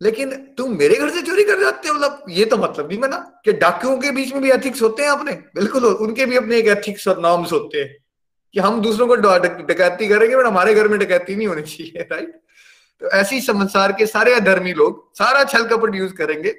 लेकिन 0.00 0.30
तुम 0.58 0.76
मेरे 0.78 0.94
घर 0.94 1.10
से 1.10 1.22
चोरी 1.22 1.42
कर 1.44 1.60
जाते 1.60 1.88
हो 1.88 1.94
मतलब 1.94 2.24
ये 2.30 2.44
तो 2.44 2.56
मतलब 2.56 2.88
नहीं 2.88 2.98
बना 3.00 3.16
कि 3.44 3.52
डाकुओं 3.52 3.96
के 3.98 4.10
बीच 4.10 4.32
में 4.32 4.42
भी 4.42 4.50
एथिक्स 4.50 4.82
होते 4.82 5.02
हैं 5.02 5.10
अपने। 5.10 5.32
बिल्कुल, 5.54 5.84
उनके 5.84 6.26
भी 6.26 6.36
अपने 6.36 6.56
एक 6.56 6.66
एथिक्स 6.68 7.06
और 7.08 7.20
नॉर्म्स 7.20 7.52
होते 7.52 7.78
हैं 7.78 7.96
कि 8.54 8.60
हम 8.60 8.80
दूसरों 8.82 9.06
को 9.06 9.16
डकैती 9.16 10.08
करेंगे 10.08 10.36
बट 10.36 10.46
हमारे 10.46 10.74
घर 10.74 10.88
में 10.88 10.98
डकैती 10.98 11.34
नहीं 11.36 11.46
होनी 11.46 11.62
चाहिए 11.62 12.08
राइट 12.12 12.40
तो 13.00 13.10
ऐसी 13.10 13.40
संसार 13.40 13.92
के 13.92 14.06
सारे 14.06 14.34
अधर्मी 14.34 14.72
लोग 14.72 15.14
सारा 15.14 15.44
छल 15.44 15.66
कपट 15.68 15.94
यूज़ 15.94 16.12
करेंगे। 16.14 16.54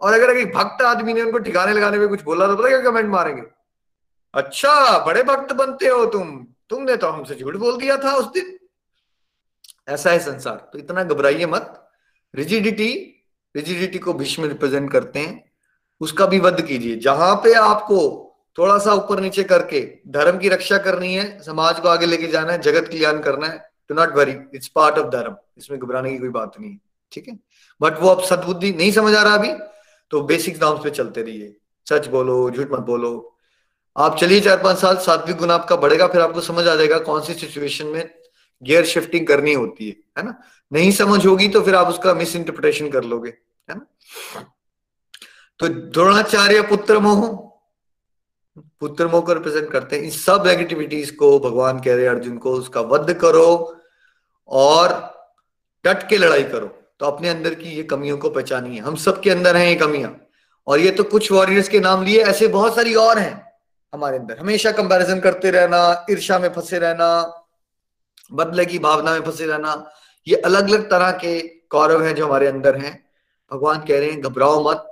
और 0.00 0.12
अगर 0.12 0.36
एक 0.36 0.54
भक्त 0.54 0.82
आदमी 0.82 1.12
ने 1.12 1.22
उनको 1.22 1.38
ठिकाने 1.38 1.72
लगाने 1.72 1.98
में 1.98 2.08
कुछ 2.08 2.22
बोला 2.22 2.46
तो 2.46 2.56
पता 2.56 2.68
क्या 2.68 2.80
कमेंट 2.80 3.08
मारेंगे? 3.08 3.42
अच्छा 4.34 4.98
बड़े 4.98 5.22
भक्त 5.22 5.52
बनते 5.52 5.86
हो 5.86 6.06
तुम। 6.06 6.46
तुमने 6.68 6.96
तो 6.96 7.06
हमसे 7.06 7.34
झूठ 7.34 7.56
बोल 7.56 7.78
दिया 7.78 7.96
था 7.96 8.14
उस 8.14 8.32
दिन। 8.32 8.58
ऐसा 9.88 10.10
है 10.10 10.18
संसार। 10.18 10.68
तो 10.72 10.78
इतना 10.78 11.04
घबराइए 11.04 11.46
मत। 11.46 11.90
रिजिडिटी 12.34 12.92
रिजिडिटी 13.56 13.98
को 13.98 14.12
भीष्म 14.12 14.44
रिप्रेजेंट 14.44 14.92
करते 14.92 15.18
हैं। 15.18 15.44
उसका 16.00 16.26
भी 16.26 16.38
वध 16.38 16.60
कीजिए। 16.60 16.96
जहाँ 16.96 17.34
पे 17.36 17.52
आपको 17.52 18.24
थोड़ा 18.58 18.78
सा 18.78 18.92
ऊपर 18.92 19.20
नीचे 19.20 19.44
करके 19.44 19.80
धर्म 20.08 20.38
की 20.38 20.48
रक्षा 20.48 20.78
करनी 20.78 21.14
है, 21.14 21.42
समाज 21.42 21.80
को 21.80 21.88
आगे 21.88 22.06
लेके 22.06 22.26
जाना 22.26 22.52
है, 22.52 22.58
जगत 22.58 22.88
कल्याण 22.88 23.18
करना 23.18 23.46
है 23.46 23.67
to 23.88 23.94
not 23.94 24.14
worry 24.14 24.36
it's 24.54 24.68
part 24.68 24.98
of 24.98 25.08
dharma 25.08 25.36
इसमें 25.58 25.78
घबराने 25.80 26.10
की 26.10 26.18
कोई 26.18 26.28
बात 26.28 26.60
नहीं 26.60 26.76
ठीक 27.12 27.28
है? 27.28 27.38
बट 27.80 28.00
वो 28.00 28.08
अब 28.08 28.22
सदबुद्धि 28.22 28.72
नहीं 28.72 28.92
समझ 28.92 29.14
आ 29.14 29.22
रहा 29.22 29.34
अभी 29.34 29.52
तो 30.10 30.20
बेसिक 30.22 30.62
नॉर्म्स 30.62 30.84
पे 30.84 30.90
चलते 30.90 31.22
रहिए। 31.22 31.56
सच 31.86 32.06
बोलो, 32.06 32.50
झूठ 32.50 32.72
मत 32.72 32.80
बोलो। 32.80 33.34
आप 33.96 34.16
चलिए 34.18 34.40
चार 34.40 34.62
पाँच 34.62 34.78
साल, 34.78 34.96
सात्विक 34.96 35.36
गुण 35.36 35.50
आपका 35.50 35.76
बढ़ेगा, 35.76 36.06
फिर 36.06 36.20
आपको 36.20 36.40
समझ 36.40 36.66
आ 36.68 36.74
जाएगा 36.74 36.98
कौन 36.98 37.22
सी 37.22 37.34
सिचुएशन 37.34 37.86
में 37.86 38.10
गियर 38.62 38.84
शिफ्टिंग 38.84 39.26
करनी 39.26 39.52
होती 39.52 39.88
है। 39.88 39.96
है 40.18 40.24
ना? 40.24 40.34
नहीं 40.72 40.90
समझ 40.92 41.26
होगी 41.26 41.48
तो 41.48 41.62
फिर 41.62 41.74
आप 41.74 41.86
उसका 41.86 42.14
मिस 42.14 42.36
इंटरप्रिटेशन 42.36 42.90
कर 42.90 43.04
लोगे। 43.04 43.30
है 43.70 43.74
ना? 43.74 43.86
तो 45.58 45.68
द्रोणाचार्य 45.68 46.62
पुत्र 46.62 46.98
मोह 46.98 47.26
पुत्र 48.80 49.06
मोह 49.08 49.20
को 49.20 49.32
रिप्रेजेंट 49.32 49.70
करते 49.70 49.96
हैं। 49.96 50.02
इन 50.02 50.10
सब 50.10 50.44
नेगेटिविटीज 50.46 51.10
को 51.10 51.38
भगवान 51.38 51.80
कह 51.80 51.94
रहे 51.94 52.06
अर्जुन 52.06 52.38
को, 52.38 52.52
उसका 52.52 52.80
वध 52.80 53.12
करो। 53.14 53.77
और 54.48 54.92
डट 55.84 56.08
के 56.08 56.16
लड़ाई 56.16 56.42
करो 56.44 56.66
तो 57.00 57.06
अपने 57.06 57.28
अंदर 57.28 57.54
की 57.54 57.70
ये 57.70 57.82
कमियों 57.84 58.16
को 58.18 58.30
पहचानिए। 58.30 58.80
हम 58.80 58.96
सबके 58.98 59.30
अंदर 59.30 59.56
हैं 59.56 59.66
ये 59.66 59.74
कमियाँ। 59.76 60.16
और 60.66 60.80
ये 60.80 60.90
तो 60.90 61.04
कुछ 61.06 61.30
वॉरियर्स 61.32 61.68
के 61.68 61.80
नाम 61.80 62.02
लिए 62.04 62.22
ऐसे 62.24 62.48
बहुत 62.48 62.74
सारी 62.76 62.94
और 62.96 63.18
हैं 63.18 63.34
हमारे 63.92 64.18
अंदर। 64.18 64.38
हमेशा 64.38 64.70
कंपैरिजन 64.72 65.20
करते 65.20 65.50
रहना 65.50 66.06
ईर्षा 66.10 66.38
में 66.38 66.48
फंसे 66.48 66.78
रहना, 66.78 67.08
बदले 68.30 68.64
की 68.66 68.78
भावना 68.78 69.12
में 69.12 69.20
फंसे 69.20 69.46
रहना, 69.46 69.90
ये 70.26 70.36
अलग 70.36 70.68
अलग 70.68 70.90
तरह 70.90 71.10
के 71.18 71.40
कौरव 71.68 72.04
हैं 72.04 72.14
जो 72.14 72.26
हमारे 72.26 72.46
अंदर 72.46 72.76
हैं। 72.76 72.92
भगवान 73.50 73.78
कह 73.78 73.98
रहे 73.98 74.10
हैं, 74.10 74.20
घबराओ 74.20 74.62
मत। 74.64 74.84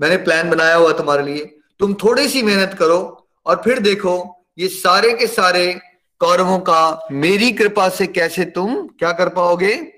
मैंने 0.00 0.16
प्लान 0.18 0.50
बनाया 0.50 0.74
हुआ 0.74 0.92
तुम्हारे 0.92 1.22
लिए। 1.22 1.44
तुम 1.80 1.94
थोड़ी 1.94 2.28
सी 2.28 2.42
मेहनत 2.42 2.74
करो 2.74 3.00
और 3.46 3.60
फिर 3.64 3.78
देखो, 3.80 4.14
ये 4.58 4.68
सारे 4.68 5.12
के 5.12 5.26
सारे 5.28 5.80
कौरवों 6.24 6.58
का 6.58 7.08
मेरी 7.12 7.52
कृपा 7.52 7.88
से 7.88 8.06
कैसे 8.06 8.44
तुम 8.44 8.86
क्या 8.88 9.12
कर 9.12 9.28
पाओगे? 9.28 9.92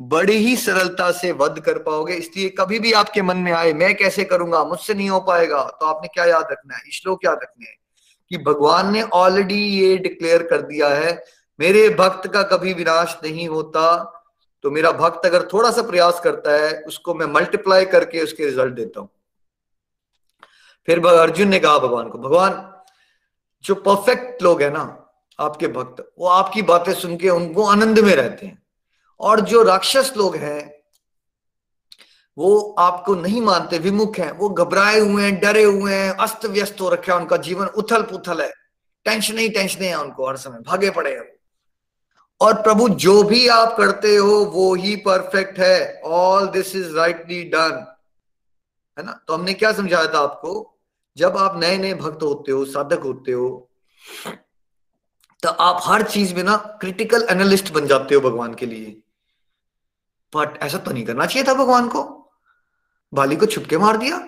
बड़ी 0.00 0.36
ही 0.36 0.56
सरलता 0.56 1.10
से 1.12 1.32
वध 1.32 1.60
कर 1.60 1.78
पाओगे। 1.78 2.14
इसलिए 2.14 2.48
कभी 2.48 2.78
भी 2.78 2.92
आपके 2.92 3.22
मन 3.22 3.36
में 3.36 3.52
आए, 3.52 3.72
मैं 3.72 3.94
कैसे 3.96 4.24
करूँगा? 4.24 4.64
मुझसे 4.64 4.94
नहीं 4.94 5.08
हो 5.08 5.20
पाएगा। 5.20 5.62
तो 5.80 5.86
आपने 5.86 6.08
क्या 6.08 6.24
याद 6.24 6.48
रखना 6.52 6.76
है? 6.76 6.90
श्लोक 6.90 7.24
याद 7.24 7.38
रखने 7.42 7.66
हैं? 7.66 7.76
कि 8.28 8.38
भगवान 8.38 8.92
ने 8.92 9.02
ऑलरेडी 9.02 9.54
ये 9.54 9.96
डिक्लेयर 9.96 10.42
कर 10.42 10.62
दिया 10.62 10.88
है, 10.88 11.24
मेरे 11.60 11.88
भक्त 11.88 12.28
का 12.28 12.42
कभी 12.42 12.72
विनाश 12.72 13.16
नहीं 13.24 13.48
होता। 13.48 13.84
तो 14.62 14.70
मेरा 14.70 14.90
भक्त 14.92 15.26
अगर 15.26 15.42
थोड़ा 15.52 15.70
सा 15.70 15.82
प्रयास 15.82 16.20
करता 16.24 16.52
है, 16.52 16.80
उसको 16.80 17.14
मैं 17.14 17.26
मल्टीप्लाई 17.26 17.84
करके 17.84 18.20
उसके 18.20 18.44
रिज़ल्ट 18.44 18.74
देता 18.74 19.00
हूँ। 19.00 19.08
फिर 20.86 21.06
अर्जुन 21.06 21.48
ने 21.48 21.58
कहा 21.58 21.78
भगवान 21.78 22.08
को, 22.08 22.18
भगवान, 22.18 22.82
जो 23.64 23.74
परफेक्ट 23.74 24.42
लोग 24.42 24.62
है 24.62 24.70
ना 24.70 24.98
आपके 25.40 25.68
भक्त, 25.68 26.12
वो 26.18 26.26
आपकी 26.26 26.62
बातें 26.62 26.94
सुन 26.94 27.16
के 27.16 27.28
उनको 27.28 27.66
आनंद 27.66 27.98
में 27.98 28.14
रहते 28.16 28.46
हैं। 28.46 28.62
और 29.20 29.40
जो 29.40 29.62
राक्षस 29.62 30.12
लोग 30.16 30.36
हैं, 30.36 30.74
वो 32.38 32.76
आपको 32.78 33.14
नहीं 33.14 33.40
मानते, 33.40 33.78
विमुख 33.78 34.18
हैं, 34.18 34.30
वो 34.32 34.48
घबराए 34.48 34.98
हुए 34.98 35.22
हैं, 35.22 35.40
डरे 35.40 35.62
हुए 35.62 35.94
हैं 35.94 36.10
अस्त 36.10 36.46
व्यस्त 36.46 36.80
हो 36.80 36.88
रखे 36.88 37.12
उनका 37.12 37.36
जीवन 37.36 37.66
उथल 37.66 38.02
पुथल 38.02 38.42
है। 38.42 38.52
टेंशन 39.04 39.38
ही 39.38 39.48
टेंशन 39.48 39.82
है 39.82 40.00
उनको 40.00 40.28
हर 40.28 40.36
समय, 40.36 40.58
भागे 40.58 40.90
पड़े 40.90 41.14
हैं 41.14 41.32
और 42.40 42.62
प्रभु, 42.62 42.88
जो 42.88 43.22
भी 43.22 43.48
आप 43.48 43.76
करते 43.76 44.16
हो, 44.16 44.44
वो 44.44 44.74
ही 44.74 44.96
परफेक्ट 44.96 45.58
है। 45.58 46.00
All 46.04 46.46
this 46.46 46.76
is 46.76 46.94
rightly 46.96 47.44
done 47.44 47.86
है 48.98 49.04
ना? 49.04 49.24
तो 49.28 49.34
हमने 49.34 49.54
क्या 49.54 49.72
समझाया 49.72 50.06
था 50.06 50.18
आपको? 50.18 50.78
जब 51.16 51.36
आप 51.36 51.60
नए 51.60 51.78
नए 51.78 51.94
भक्त 51.94 52.22
होते 52.22 52.52
हो, 52.52 52.64
साधक 52.64 53.00
होते 53.00 53.32
हो 53.32 53.68
तो 55.42 55.48
आप 55.48 55.80
हर 55.84 56.02
चीज़ 56.02 56.34
में 56.34 56.44
ना 56.44 56.56
क्रिटिकल 56.56 57.26
एनालिस्ट 57.30 57.72
बन 57.72 57.86
जाते 57.86 58.14
हो 58.14 58.20
भगवान 58.20 58.54
के 58.54 58.66
लिए। 58.66 58.86
बट 60.36 60.62
ऐसा 60.62 60.78
तो 60.78 60.90
नहीं 60.90 61.04
करना 61.04 61.26
चाहिए 61.26 61.48
था 61.48 61.54
भगवान 61.54 61.88
को। 61.88 62.32
बाली 63.14 63.36
को 63.36 63.46
छुपके 63.46 63.78
मार 63.78 63.96
दिया। 63.96 64.18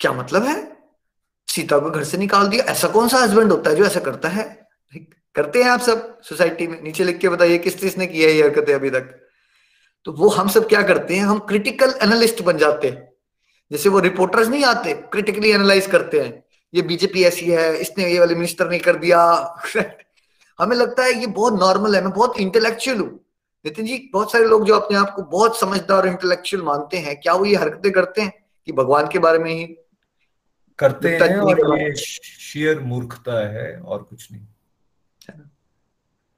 क्या 0.00 0.12
मतलब 0.12 0.42
है? 0.42 0.76
सीता 1.48 1.78
को 1.78 1.90
घर 1.90 2.04
से 2.04 2.18
निकाल 2.18 2.48
दिया। 2.48 2.64
ऐसा 2.64 2.88
कौन 2.88 3.08
सा 3.08 3.18
हस्बैंड 3.18 3.52
होता 3.52 3.70
है 3.70 3.76
जो 3.76 3.84
ऐसा 3.84 4.00
करता 4.00 4.28
है? 4.28 4.68
करते 5.34 5.62
हैं 5.62 5.70
आप 5.70 5.80
सब 5.80 6.22
सोसाइटी 6.22 6.66
में। 6.66 6.82
नीचे 6.82 7.04
लिख 7.04 7.18
के 7.18 7.28
बताइए 7.28 7.58
किस 7.58 7.74
किसने 7.74 8.06
किया 8.06 8.28
है 8.28 8.42
हरकतें 8.42 8.74
अभी 8.74 8.90
तक। 8.90 9.26
तो 10.04 10.12
वो 10.12 10.28
हम 10.28 10.48
सब 10.48 10.68
क्या 10.68 10.82
करते 10.82 11.14
हैं? 11.14 11.22
हम 11.22 11.38
क्रिटिकल 11.38 11.94
एनालिस्ट 12.02 12.42
बन 12.42 12.58
जाते 12.58 12.88
हैं। 12.88 13.12
जैसे 13.72 13.88
वो 13.88 13.98
रिपोर्टर्स 13.98 14.48
नहीं 14.48 14.64
आते 14.64 14.94
क्रिटिकली 14.94 15.50
एनालाइज 15.50 15.86
करते 15.86 16.20
हैं। 16.20 16.44
ये 16.74 16.82
बीजेपी 16.82 17.24
ऐसी 17.24 17.46
है, 17.46 17.76
इसने 17.76 18.12
ये 18.12 18.18
वाले 18.18 18.34
मिनिस्टर 18.34 18.68
ने 18.68 18.78
कर 18.78 18.96
दिया। 18.96 19.54
हमें 20.60 20.76
लगता 20.76 21.04
है 21.04 21.20
ये 21.20 21.26
बहुत 21.26 21.60
नॉर्मल 21.60 21.96
है 21.96 22.02
मैं 22.02 22.12
बहुत 22.12 22.40
इंटेलेक्चुअल 22.40 22.98
हूँ। 22.98 23.20
नितिन 23.64 23.86
जी 23.86 24.10
बहुत 24.12 24.32
सारे 24.32 24.44
लोग 24.44 24.64
जो 24.64 24.74
अपने 24.74 24.98
आप 24.98 25.14
को 25.14 25.22
बहुत 25.22 25.60
समझदार 25.60 25.98
और 25.98 26.08
इंटेलेक्चुअल 26.08 26.62
मानते 26.62 26.96
हैं 26.96 27.20
क्या 27.20 27.32
वो 27.32 27.44
ये 27.44 27.56
हरकतें 27.56 27.92
करते 27.92 28.22
हैं 28.22 28.32
कि 28.66 28.72
भगवान 28.72 29.08
के 29.08 29.18
बारे 29.18 29.38
में 29.38 29.52
ही? 29.52 29.64
करते 30.78 31.08
हैं 31.08 31.36
और 31.38 31.78
ये 31.80 31.94
शेयर 31.94 32.80
मूर्खता 32.80 33.48
है 33.48 33.80
और 33.80 34.02
कुछ 34.02 34.32
नहीं। 34.32 34.46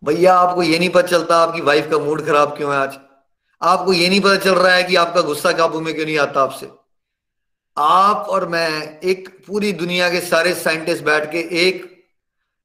भैया 0.05 0.35
आपको 0.35 0.63
ये 0.63 0.79
नहीं 0.79 0.91
पता 0.91 1.07
चलता 1.07 1.37
आपकी 1.37 1.61
वाइफ 1.61 1.91
का 1.91 1.99
मूड 1.99 2.27
खराब 2.27 2.57
क्यों 2.57 2.73
है 2.73 2.79
आज? 2.79 2.99
आपको 3.63 3.93
ये 3.93 4.09
नहीं 4.09 4.21
पता 4.21 4.37
चल 4.37 4.55
रहा 4.55 4.75
है 4.75 4.83
कि 4.83 4.97
आपका 4.97 5.21
गुस्सा 5.21 5.53
काबू 5.53 5.81
में 5.81 5.95
क्यों 5.95 6.07
नहीं 6.07 6.19
आता 6.19 6.43
आपसे? 6.43 6.71
आप 7.79 8.27
और 8.29 8.49
मैं 8.49 9.01
एक 9.01 9.45
पूरी 9.47 9.73
दुनिया 9.73 10.11
के 10.11 10.21
सारे 10.21 10.55
साइंटिस्ट 10.55 11.05
बैठ 11.05 11.33
के 11.33 11.39
एक 11.39 11.92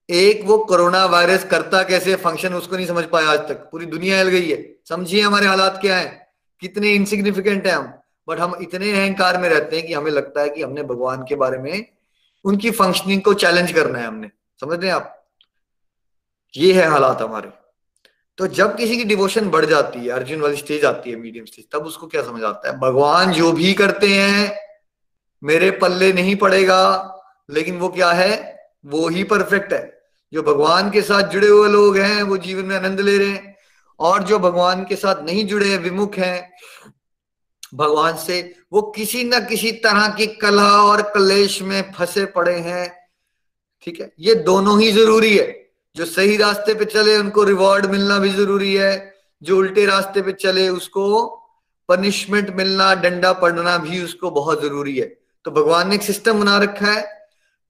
एक 0.10 0.46
वो 0.46 0.58
कोरोना 0.58 1.06
वायरस 1.06 1.44
करता 1.44 1.84
कैसे? 1.84 2.16
फ़ंक्शन 2.16 2.54
उसको 2.54 2.76
नहीं 2.76 2.88
समझ 2.88 3.06
पाया 3.06 3.30
आज 3.30 3.40
तक। 3.40 3.56
पूरी 3.56 3.86
दुनिया 3.86 4.18
हिल 4.18 4.28
गई 4.28 4.50
है। 4.50 4.76
समझिए 4.90 5.22
हमारे 5.22 5.48
हालात 5.48 5.78
क्या 5.82 5.98
है। 5.98 6.34
कितने 6.60 6.92
इनसिग्निफिकेंट 6.92 7.68
है 7.68 7.72
हम। 7.72 7.94
बट 8.30 8.40
हम 8.40 8.58
इतने 8.62 8.92
अहंकार 8.92 9.38
में 9.38 9.50
रहते 9.50 9.78
हैं 9.78 9.88
कि 9.88 9.94
हमें 9.94 10.12
लगता 10.12 10.42
है 10.42 10.50
कि 10.50 10.64
हमने 10.64 10.84
भगवान 10.84 11.26
के 11.30 11.36
बारे 11.36 11.58
में 11.58 11.86
उनकी 12.46 12.72
फंक्शनिंग 12.72 13.22
को 13.22 13.34
चैलेंज 13.34 13.72
करना 13.72 14.00
है 14.00 14.08
हमने। 14.08 14.28
समझ 14.62 14.80
रहे 14.80 14.88
हैं 14.88 14.96
आप? 14.96 15.28
ये 16.58 16.74
है 16.74 16.88
हालात 16.88 17.22
हमारे। 17.22 17.50
तो 18.38 18.48
जब 18.48 18.78
किसी 18.78 18.98
की 18.98 19.04
डिवोशन 19.04 19.50
बढ़ 19.50 19.66
जाती 19.66 20.00
है, 20.00 20.10
अर्जुन 20.10 20.42
वाली 20.42 20.58
स्टेज 20.58 20.86
आती 20.86 21.10
है 21.10 21.16
मीडियम 21.16 21.46
स्टेज 21.46 21.66
तब 21.72 21.86
उसको 21.86 22.08
क्या 22.08 22.24
समझ 22.24 22.44
आता 22.44 22.70
है? 22.70 22.80
भगवान 22.80 23.32
जो 23.32 23.52
भी 23.52 23.74
करते 23.74 24.08
हैं, 24.08 24.58
मेरे 25.44 25.72
पल्ले 25.72 26.14
नहीं 26.14 26.36
पड़ेगा, 26.36 27.14
लेकिन 27.50 27.78
वो 27.78 27.90
क्या 27.90 28.12
है? 28.12 28.58
वो 28.86 29.08
ही 29.08 29.24
परफेक्ट 29.24 29.74
है। 29.74 29.97
जो 30.34 30.44
भगवान 30.44 30.92
के 30.92 31.02
साथ 31.02 31.24
जुड़े 31.24 31.48
हुए 31.48 31.70
लोग 31.70 31.98
हैं, 31.98 32.24
वो 32.24 32.38
जीवन 32.38 32.66
में 32.66 32.76
आनंद 32.76 33.00
ले 33.00 33.18
रहे 33.18 33.28
हैं। 33.28 33.58
और 34.00 34.24
जो 34.24 34.40
भगवान 34.40 34.84
के 34.84 34.96
साथ 34.96 35.24
नहीं 35.24 35.48
जुड़े 35.48 35.70
हैं 35.70 35.80
विमुख 35.80 36.16
हैं, 36.16 36.54
भगवान 37.74 38.18
से 38.18 38.56
वो 38.74 38.82
किसी 38.82 39.24
न 39.24 39.46
किसी 39.46 39.72
तरह 39.72 40.08
की 40.08 40.28
कला 40.28 40.84
और 40.84 41.02
कलेश 41.02 41.62
में 41.62 41.94
फंसे 41.98 42.26
पड़े 42.26 42.56
हैं। 42.56 43.10
ठीक 43.82 44.00
है? 44.00 44.12
ये 44.20 44.36
दोनों 44.36 44.82
ही 44.82 44.92
ज़रूरी 44.92 45.38
है। 45.38 45.70
जो 45.96 46.06
सही 46.06 46.38
रास्ते 46.38 46.74
पे 46.74 46.86
चले, 46.86 47.18
उनको 47.18 47.44
रिवॉर्ड 47.44 47.86
मिलना 47.86 48.20
भी 48.20 48.30
ज़रूरी 48.30 48.76
है। 48.76 49.14
जो 49.44 49.58
उल्टे 49.58 49.86
रास्ते 49.86 50.22
पे 50.22 50.32
चले, 50.32 50.70
उसको 50.70 51.26
पनिशमेंट 51.90 52.50
मिलना, 52.50 52.96
डंडा 52.96 53.34
पड़ना 53.34 53.78
भी 53.78 54.04
उसको 54.04 54.32
बहुत 54.32 54.62
ज़रूरी 54.62 54.98
है। 54.98 55.18
तो 55.46 55.52
भगवान 55.52 55.90
ने 55.90 55.96
एक 55.96 56.04
सिस्टम 56.04 56.40
बना 56.40 56.58
रखा 56.58 56.92
है। 56.92 57.17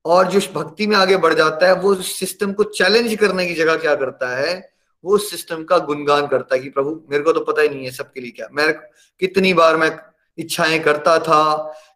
और 0.08 0.28
जो 0.28 0.40
भक्ति 0.54 0.88
में 0.88 0.96
आगे 0.98 1.18
बढ़ 1.18 1.34
जाता 1.34 1.68
है 1.68 1.76
वो 1.76 1.94
सिस्टम 1.96 2.54
को 2.54 2.64
चैलेंज 2.64 3.16
करने 3.16 3.46
की 3.48 3.54
जगह 3.54 3.76
क्या 3.76 3.96
करता 3.96 4.36
है? 4.38 4.72
वो 5.06 5.18
सिस्टम 5.18 5.64
का 5.64 5.78
गुणगान 5.78 6.28
करता 6.28 6.56
है 6.56 6.62
कि 6.62 6.70
प्रभु 6.70 7.02
मेरे 7.12 7.24
को 7.24 7.32
तो 7.32 7.40
पता 7.40 7.62
ही 7.62 7.70
नहीं 7.70 7.86
है 7.86 7.92
सबके 7.92 8.22
लिए 8.22 8.32
क्या। 8.32 8.48
मैं 8.54 8.74
कितनी 9.20 9.54
बार 9.54 9.78
मैं 9.78 9.92
इच्छाएँ 10.38 10.80
करता 10.80 11.18
था 11.20 11.42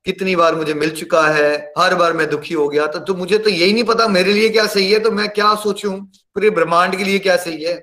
कितनी 0.05 0.35
बार 0.35 0.55
मुझे 0.55 0.73
मिल 0.73 0.91
चुका 0.91 1.27
है 1.27 1.73
हर 1.77 1.95
बार 1.95 2.13
मैं 2.13 2.29
दुखी 2.29 2.53
हो 2.53 2.67
गया 2.69 2.87
तो, 2.87 2.99
तो 2.99 3.15
मुझे 3.15 3.37
तो 3.37 3.49
यही 3.49 3.73
नहीं 3.73 3.83
पता 3.83 4.07
मेरे 4.07 4.33
लिए 4.33 4.49
क्या 4.49 4.67
सही 4.67 4.91
है 4.91 4.99
तो 4.99 5.11
मैं 5.11 5.29
क्या 5.29 5.55
सोचूं? 5.55 5.93
पूरे 6.33 6.49
ब्रह्मांड 6.49 6.95
के 6.95 7.03
लिए 7.03 7.19
क्या 7.19 7.37
सही 7.37 7.63
है? 7.63 7.73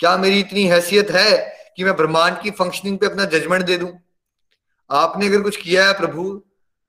क्या 0.00 0.16
मेरी 0.16 0.40
इतनी 0.40 0.66
हैसियत 0.66 1.10
है 1.10 1.56
कि 1.76 1.84
मैं 1.84 1.96
ब्रह्मांड 1.96 2.40
की 2.40 2.50
फंक्शनिंग 2.50 2.98
पे 2.98 3.06
अपना 3.06 3.24
जजमेंट 3.24 3.64
दे 3.64 3.78
दूँ? 3.78 3.92
आपने 4.90 5.26
अगर 5.26 5.40
कुछ 5.40 5.56
किया 5.56 5.86
है 5.86 5.92
प्रभु 5.92 6.42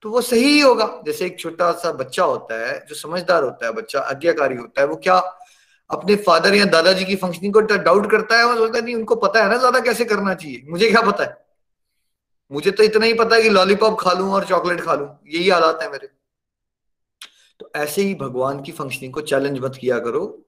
तो 0.04 0.10
वो 0.10 0.20
सही 0.20 0.44
ही 0.44 0.60
होगा। 0.60 1.02
जैसे 1.06 1.26
एक 1.26 1.38
छोटा 1.40 1.72
सा 1.72 1.92
बच्चा 1.92 2.24
होता 2.24 2.66
है, 2.66 2.84
जो 2.88 2.94
समझदार 2.94 3.42
होता 3.44 3.66
है, 3.66 3.72
बच्चा 3.72 4.00
आज्ञाकारी 4.00 4.56
होता 4.56 4.80
है, 4.80 4.86
वो 4.86 4.96
क्या 4.96 5.16
अपने 5.90 6.16
फादर 6.16 6.54
या 6.54 6.64
दादाजी 6.64 7.04
की 7.04 7.16
फंक्शनिंग 7.16 7.52
को 7.52 7.60
डाउट 7.60 8.10
करता 8.10 8.38
है 8.38 8.46
वो 8.46 8.56
सोचता 8.56 8.78
है 8.78 8.84
नहीं 8.84 8.94
उनको 8.94 9.16
पता 9.16 9.42
है 9.42 9.50
ना 9.50 9.56
ज़्यादा 9.56 9.80
कैसे 9.80 10.04
करना 10.04 10.34
चाहिए? 10.34 10.64
मुझे 10.68 10.90
क्या 10.90 11.00
पता 11.00 11.24
है? 11.24 11.36
मुझे 12.50 12.70
तो 12.70 12.82
इतना 12.82 13.06
ही 13.06 13.14
पता 13.14 13.36
है 13.36 13.42
कि 13.42 13.48
लॉलीपॉप 13.48 14.00
खा 14.00 14.12
लूँ 14.12 14.32
और 14.32 14.44
चॉकलेट 14.44 14.80
खा 14.80 14.94
लूँ। 14.94 15.08
यही 15.28 15.48
हालात 15.48 15.82
है 15.82 15.90
मेरे। 15.90 16.08
तो 17.60 17.70
ऐसे 17.76 18.02
ही 18.02 18.14
भगवान 18.14 18.62
की 18.62 18.72
फंक्शनिंग 18.72 19.12
को 19.12 19.20
चैलेंज 19.20 19.58
मत 19.58 19.76
किया 19.80 19.98
करो। 19.98 20.44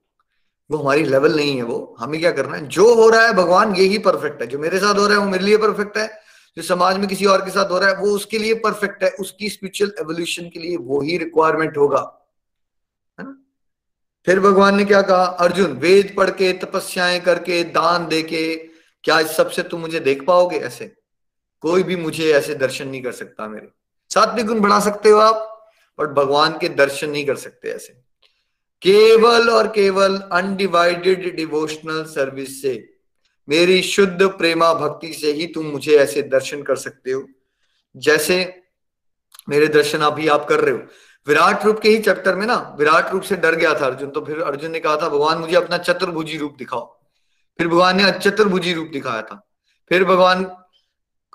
वो 0.71 0.79
हमारी 0.79 1.05
लेवल 1.05 1.37
नहीं 1.37 1.57
है 1.57 1.63
वो। 1.63 1.97
हमें 2.01 2.21
क्या 2.21 2.31
करना 2.31 2.57
है? 2.57 2.67
जो 2.67 2.95
हो 2.95 3.09
रहा 3.09 3.27
है, 3.27 3.33
भगवान 3.33 3.75
यही 3.77 3.99
परफेक्ट 3.99 4.43
है। 4.43 4.47
जो 4.47 4.59
मेरे 4.59 4.79
साथ 4.79 4.95
हो 4.95 5.07
रहा 5.07 5.19
है, 5.19 5.25
वो 5.25 5.31
मेरे 5.31 5.45
लिए 5.45 5.57
परफेक्ट 5.57 5.99
है। 5.99 6.07
जो 6.57 6.63
समाज 6.63 6.97
में 6.97 7.09
किसी 7.09 7.25
और 7.25 7.45
के 7.45 7.51
साथ 7.51 7.71
हो 7.71 7.79
रहा 7.79 7.89
है, 7.89 7.97
वो 7.97 8.07
उसके 8.07 8.39
लिए 8.39 8.55
परफेक्ट 8.55 9.05
है, 9.05 9.11
उसकी 9.11 9.49
स्पिरिचुअल 9.49 9.93
एवोल्यूशन 10.01 10.49
के 10.49 10.59
लिए 10.59 10.77
वो 10.77 11.01
ही 11.01 11.19
रिक्वायरमेंट 11.19 11.77
होगा। 11.77 12.29
है 13.21 13.27
ना? 13.27 13.45
फिर 14.27 14.41
भगवान 14.41 14.77
ने 14.77 14.85
क्या 14.85 15.03
कहा? 15.03 15.25
अर्जुन, 15.25 15.73
वेद 15.73 16.15
पढ़ 16.17 16.31
के 16.31 16.53
तपस्याएँ 16.53 17.21
करके, 17.21 17.65
दान 17.65 18.09
दे 18.09 18.23
के 18.23 18.57
क्या 19.03 19.21
इस 19.21 19.29
सबसे 19.29 19.63
तुम 19.63 19.81
मुझे 19.81 20.01
देख 20.01 20.27
पाओगे 20.27 20.57
ऐसे? 20.57 20.97
कोई 21.61 21.83
भी 21.83 21.97
मुझे 21.97 22.33
ऐसे 22.33 22.55
दर्शन 22.55 22.89
नहीं 22.89 23.03
कर 23.03 23.13
सकता 23.13 23.49
मेरे। 23.49 23.69
सात्विक 24.15 24.47
गुण 24.47 24.61
बढ़ा 24.61 24.81
सकते 24.81 25.09
हो 25.09 25.19
आप 25.19 25.67
बट 26.01 26.09
भगवान 26.09 26.59
के 26.59 26.69
दर्शन 26.69 27.11
नहीं 27.11 27.27
कर 27.27 27.37
सकते 27.37 27.69
ऐसे। 27.69 27.93
केवल 28.83 29.51
और 29.51 29.69
केवल 29.69 30.19
अनडिवाइडेड 30.19 31.37
डिवोशनल 31.37 32.05
सर्विस 32.05 32.63
से 32.63 32.94
मेरी 33.49 33.83
शुद्ध 33.83 34.23
प्रेमा 34.23 34.75
भक्ति 34.75 35.13
से 35.13 35.33
ही 35.33 35.47
तुम 35.47 35.67
मुझे 35.67 35.99
ऐसे 35.99 36.23
दर्शन 36.23 36.63
कर 36.63 36.77
सकते 36.77 37.13
हो। 37.13 37.27
जैसे 37.97 38.63
मेरे 39.49 39.67
दर्शन 39.67 39.99
अभी 39.99 40.29
आप 40.29 40.45
कर 40.49 40.61
रहे 40.61 40.75
हो। 40.75 40.81
विराट 41.29 41.65
रूप 41.65 41.81
के 41.81 41.89
ही 41.89 41.99
चैप्टर 41.99 42.35
में 42.35 42.47
ना, 42.47 42.77
विराट 42.79 43.13
रूप 43.13 43.23
से 43.23 43.37
डर 43.37 43.55
गया 43.55 43.75
था 43.75 43.87
अर्जुन। 43.87 44.11
तो 44.11 44.21
फिर 44.21 44.41
अर्जुन 44.41 44.71
ने 44.71 44.81
कहा 44.81 44.97
था, 44.97 45.09
भगवान, 45.09 45.39
मुझे 45.39 45.57
अपना 45.57 45.79
चतुर्भुजी 45.79 46.39
रूप 46.39 46.55
दिखाओ। 46.59 47.01
फिर 47.59 47.69
भगवान 47.69 47.97
ने 47.97 48.13
चतुर्भुजी 48.13 48.73
रूप 48.73 48.89
दिखाया 48.89 49.23
था। 49.23 49.49
फिर 49.89 50.05
भगवान, 50.05 50.45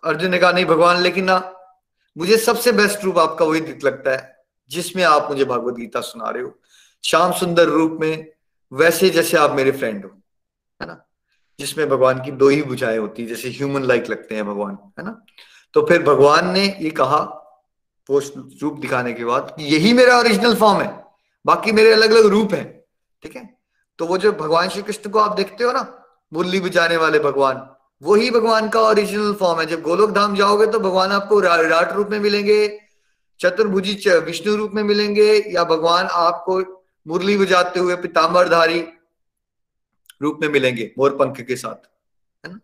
अर्जुन 0.03 0.31
ने 0.31 0.37
कहा, 0.37 0.51
नहीं 0.51 0.65
भगवान, 0.65 1.01
लेकिन 1.01 1.23
ना, 1.23 1.55
मुझे 2.17 2.37
सबसे 2.37 2.71
बेस्ट 2.71 3.03
रूप 3.03 3.17
आपका 3.17 3.45
वही 3.45 3.61
लगता 3.61 4.11
है, 4.11 4.43
जिसमें 4.69 5.03
आप 5.03 5.29
मुझे 5.29 5.45
भगवत 5.45 5.73
गीता 5.73 6.01
सुना 6.01 6.29
रहे 6.29 6.43
हो। 6.43 6.59
श्याम 7.03 7.33
सुंदर 7.33 7.65
रूप 7.65 7.97
में, 8.01 8.31
वैसे 8.73 9.09
जैसे 9.09 9.37
आप 9.37 9.51
मेरे 9.51 9.71
फ्रेंड 9.71 10.05
हो। 10.05 10.21
है 10.81 10.87
ना? 10.87 11.08
जिसमें 11.59 11.87
भगवान 11.89 12.21
की 12.23 12.31
दो 12.33 12.49
ही 12.49 12.61
बुझाएँ 12.63 12.97
होती 12.97 13.21
है, 13.21 13.27
जैसे 13.27 13.49
ह्यूमन 13.49 13.83
लाइक 13.83 14.09
लगते 14.09 14.35
हैं 14.35 14.45
भगवान, 14.47 14.77
है 14.99 15.05
ना? 15.05 15.21
तो 15.75 15.85
फिर 15.85 16.03
भगवान 16.03 16.49
ने 16.49 16.65
ये 16.81 16.89
कहा 16.91 17.19
पोस्ट 18.09 18.33
रूप 18.61 18.79
दिखाने 18.79 19.13
के 19.13 19.25
बाद 19.25 19.55
यही 19.59 19.93
मेरा 19.93 20.17
ओरिजिनल 20.19 20.55
फॉर्म 20.55 20.81
है, 20.81 20.87
बाकी 21.45 21.71
मेरे 21.71 21.93
अलग 21.93 22.11
अलग 22.11 22.25
रूप 22.25 22.53
है, 22.53 22.63
ठीक 23.23 23.35
है? 23.35 23.49
तो 23.99 24.05
वो 24.05 24.17
जो 24.17 24.31
भगवान 24.33 24.69
श्री 24.69 24.81
कृष्ण 24.81 25.09
को 25.09 25.19
आप 25.19 25.35
देखते 25.35 25.63
हो 25.63 25.71
ना, 25.71 25.85
मुरली 26.31 26.59
बुझाने 26.59 26.97
वाले 26.97 27.19
भगवान 27.19 27.67
वही 28.01 28.29
भगवान 28.31 28.69
का 28.69 28.81
ओरिजिनल 28.81 29.33
फॉर्म 29.33 29.59
है। 29.59 29.65
जब 29.65 29.81
गोलोक 29.81 30.11
धाम 30.11 30.35
जाओगे 30.35 30.65
तो 30.67 30.79
भगवान 30.79 31.11
आपको 31.11 31.39
विराट 31.41 31.91
रूप 31.93 32.09
में 32.09 32.19
मिलेंगे, 32.19 32.79
चतुर्भुजी 33.39 33.93
विष्णु 34.19 34.55
रूप 34.55 34.71
में 34.73 34.81
मिलेंगे, 34.83 35.33
या 35.47 35.63
भगवान 35.63 36.07
आपको 36.07 36.59
मुरली 37.05 37.37
बजाते 37.37 37.79
हुए 37.79 37.95
पिताम्बरधारी 37.95 38.79
रूप 40.21 40.39
में 40.41 40.47
मिलेंगे 40.49 40.91
मोर 40.97 41.15
पंख 41.15 41.41
के 41.41 41.55
साथ, 41.55 41.87
है 42.45 42.51
ना? 42.51 42.59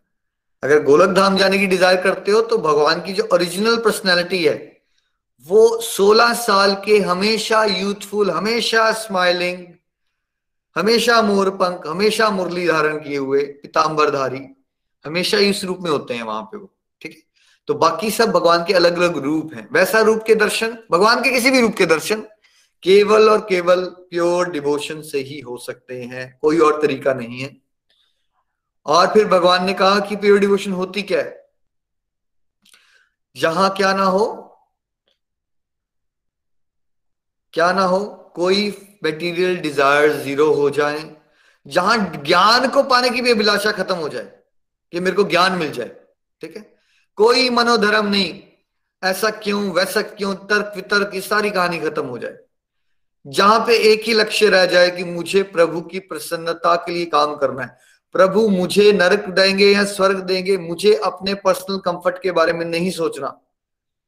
अगर 0.63 0.83
गोलक 0.83 1.15
धाम 1.15 1.37
जाने 1.37 1.57
की 1.57 1.67
डिज़ायर 1.67 2.01
करते 2.01 2.31
हो 2.31 2.41
तो 2.41 2.57
भगवान 2.59 3.01
की 3.01 3.13
जो 3.13 3.27
ओरिजिनल 3.33 3.77
पर्सनैलिटी 3.77 4.43
है, 4.43 4.55
वो 5.45 5.79
16 5.83 6.33
साल 6.35 6.73
के 6.85 6.99
हमेशा 7.01 7.63
यूथफुल 7.65 8.31
हमेशा 8.31 8.91
स्माइलिंग 8.93 9.65
हमेशा 10.75 11.21
मोर 11.21 11.49
पंख, 11.51 11.87
हमेशा 11.87 12.29
मुरली 12.29 12.67
धारण 12.67 12.97
किए 12.97 13.17
हुए 13.17 13.43
पिताम्बरधारी, 13.61 14.41
हमेशा 15.05 15.37
इस 15.39 15.63
रूप 15.63 15.79
में 15.81 15.89
होते 15.91 16.13
हैं 16.13 16.23
वहाँ 16.23 16.41
पे 16.43 16.57
वो, 16.57 16.71
ठीक 17.01 17.11
है? 17.11 17.21
तो 17.67 17.73
बाकी 17.75 18.09
सब 18.11 18.31
भगवान 18.31 18.63
के 18.63 18.73
अलग 18.73 18.97
अलग 18.97 19.17
रूप 19.17 19.53
हैं। 19.53 19.67
वैसा 19.71 19.99
रूप 20.01 20.23
के 20.27 20.35
दर्शन, 20.35 20.77
भगवान 20.91 21.21
के 21.23 21.31
किसी 21.31 21.51
भी 21.51 21.61
रूप 21.61 21.75
के 21.75 21.85
दर्शन 21.85 22.23
केवल 22.85 23.29
और 23.29 23.39
केवल 23.39 23.85
प्योर 23.85 24.49
डिवोशन 24.49 25.01
से 25.01 25.19
ही 25.19 25.39
हो 25.39 25.57
सकते 25.57 26.01
हैं, 26.01 26.37
कोई 26.41 26.59
और 26.59 26.81
तरीका 26.81 27.13
नहीं 27.13 27.39
है। 27.39 27.55
और 28.85 29.07
फिर 29.07 29.27
भगवान 29.27 29.65
ने 29.65 29.73
कहा 29.73 29.99
कि 29.99 30.15
प्योर 30.15 30.39
डिवोशन 30.39 30.71
होती 30.71 31.01
क्या 31.01 31.19
है? 31.19 31.49
जहाँ 33.35 33.69
क्या 33.77 33.93
ना 33.93 34.03
हो, 34.03 34.25
क्या 37.53 37.71
ना 37.71 37.83
हो, 37.83 37.99
कोई 38.35 38.69
मेटीरियल 39.03 39.57
डिज़ायर 39.57 40.11
ज़ीरो 40.13 40.53
हो 40.53 40.69
जाए, 40.69 41.15
जहाँ 41.65 41.97
ज्ञान 42.25 42.67
को 42.69 42.83
पाने 42.83 43.09
की 43.09 43.21
भी 43.21 43.31
अभिलाषा 43.31 43.71
खत्म 43.71 43.95
हो 43.95 44.09
जाए, 44.09 44.31
कि 44.93 44.99
मेरे 44.99 45.15
को 45.15 45.23
ज्ञान 45.23 45.53
मिल 45.53 45.71
जाए, 45.71 45.91
ठीक 46.43 46.57
है? 46.57 46.79
कोई 47.17 47.49
मनोधर्म 47.49 48.07
नहीं, 48.07 48.41
ऐसा 49.03 49.29
क्यों, 49.29 49.61
वैसा 49.73 50.01
क्यों 50.01 50.35
तर्क 50.35 50.73
वितर्क 50.75 51.11
की 51.11 51.21
सारी 51.21 51.49
कहानी 51.49 51.79
खत्म 51.79 52.05
हो 52.05 52.17
जाए। 52.17 52.37
जहाँ 53.27 53.59
पे 53.59 53.77
एक 53.77 54.03
ही 54.03 54.13
लक्ष्य 54.13 54.49
रह 54.49 54.65
जाए 54.65 54.91
कि 54.91 55.03
मुझे 55.03 55.43
प्रभु 55.43 55.81
की 55.81 55.99
प्रसन्नता 55.99 56.75
के 56.75 56.91
लिए 56.91 57.05
काम 57.05 57.35
करना 57.35 57.61
है। 57.61 57.77
प्रभु 58.13 58.49
मुझे 58.49 58.91
नरक 58.91 59.29
देंगे 59.29 59.71
या 59.71 59.85
स्वर्ग 59.85 60.19
देंगे, 60.19 60.57
मुझे 60.57 60.93
अपने 60.95 61.33
पर्सनल 61.33 61.77
कंफर्ट 61.77 62.21
के 62.21 62.31
बारे 62.31 62.53
में 62.53 62.65
नहीं 62.65 62.91
सोचना। 62.91 63.41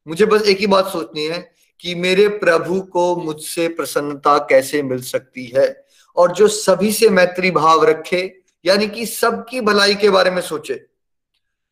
मुझे 0.07 0.25
बस 0.25 0.41
एक 0.41 0.57
ही 0.57 0.67
बात 0.67 0.87
सोचनी 0.87 1.25
है 1.25 1.51
कि 1.79 1.95
मेरे 1.95 2.27
प्रभु 2.27 2.81
को 2.81 3.15
मुझसे 3.15 3.67
प्रसन्नता 3.67 4.37
कैसे 4.37 4.83
मिल 4.83 5.01
सकती 5.01 5.45
है? 5.45 5.85
और 6.15 6.31
जो 6.31 6.47
सभी 6.47 6.91
से 6.91 7.09
मैत्री 7.09 7.51
भाव 7.51 7.83
रखे, 7.83 8.41
यानी 8.65 8.87
कि 8.87 9.05
सबकी 9.05 9.61
भलाई 9.61 9.95
के 9.95 10.09
बारे 10.09 10.31
में 10.31 10.41
सोचे, 10.41 10.85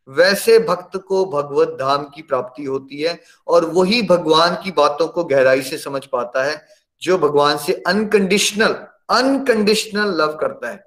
वैसे 0.08 0.60
भक्त 0.60 0.98
को 0.98 1.26
भगवत 1.26 1.68
धाम 1.68 2.04
की 2.04 2.22
प्राप्ति 2.22 2.64
होती 2.64 3.02
है 3.02 3.22
और 3.48 3.66
वही 3.66 4.02
भगवान 4.02 4.56
की 4.64 4.72
बातों 4.72 5.08
को 5.08 5.24
गहराई 5.24 5.62
से 5.62 5.78
समझ 5.78 6.06
पाता 6.06 6.44
है 6.44 6.85
जो 7.02 7.18
भगवान 7.18 7.58
से 7.58 7.84
अनकंडीशनल 7.88 8.72
अनकंडीशनल 9.10 10.22
लव 10.22 10.38
करता 10.42 10.70
है। 10.70 10.84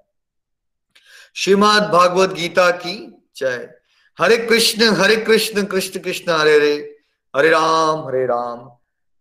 श्रीमद 1.34 1.82
भागवत 1.82 2.30
गीता 2.30 2.70
की 2.70 3.26
जय। 3.36 3.74
हरे 4.20 4.36
कृष्ण 4.36 4.82
हरे 4.82 5.16
कृष्ण 5.16 5.64
कृष्ण 5.64 6.00
कृष्ण, 6.00 6.32
हरे 6.32 6.54
हरे। 6.54 6.98
हरे 7.36 7.48
राम 7.48 8.09
हरे 8.09 8.26
राम। 8.26 8.70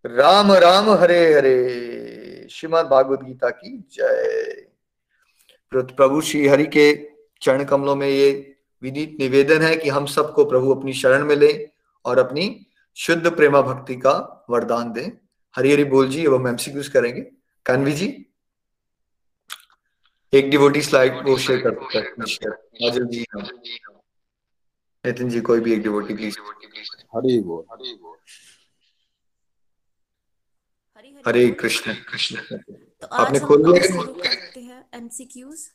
राम 0.05 0.51
राम, 0.51 0.89
हरे 0.89 1.33
हरे। 1.33 2.47
श्रीमद 2.51 2.85
भागवत 2.85 3.19
गीता 3.19 3.49
की 3.49 3.89
जय। 3.93 4.67
प्रभु 5.73 6.21
श्री 6.21 6.47
हरि 6.47 6.65
के 6.65 7.09
चरण 7.41 7.63
कमलों 7.63 7.95
में 7.95 8.07
ये 8.07 8.55
विनीत 8.83 9.17
निवेदन 9.19 9.61
है 9.61 9.75
कि 9.75 9.89
हम 9.89 10.05
सबको 10.05 10.45
प्रभु 10.45 10.75
अपनी 10.75 10.93
शरण 10.93 11.25
में 11.25 11.35
ले 11.35 11.69
और 12.05 12.19
अपनी 12.19 12.65
शुद्ध 12.95 13.31
प्रेमा 13.31 13.61
भक्ति 13.61 13.95
का 13.95 14.45
वरदान 14.49 14.93
दें। 14.93 15.26
हरी 15.57 15.71
हरी 15.71 15.83
बोल 15.83 16.09
जी 16.09 16.23
एवं 16.23 16.47
एमसीक्यूज 16.49 16.87
करेंगे। 16.87 17.21
कानवी 17.65 17.91
जी 17.91 18.07
एक 20.33 20.49
डिवोटी 20.49 20.81
स्लाइड 20.81 21.27
वो 21.27 21.37
शेयर 21.37 21.61
कर 21.61 21.73
सकता 21.73 21.99
है। 21.99 23.05
जी 23.05 23.25
हाँ। 23.33 23.43
नितिन 25.05 25.29
जी 25.29 25.41
कोई 25.41 25.59
भी 25.59 25.73
एक 25.73 25.81
डिवोटी 25.83 26.13
प्लीज़ 26.13 26.39
हरि 27.15 27.41
बोल। 27.41 27.63
हरे 31.27 31.49
कृष्ण 31.51 31.93
कृष्ण। 31.93 32.57
तो 33.01 33.07
आपने 33.07 33.39
खोल 33.39 33.65
हम 33.65 33.73
लिया? 33.73 34.31
हैं 34.57 34.89
एमसीक्यूज 34.93 35.67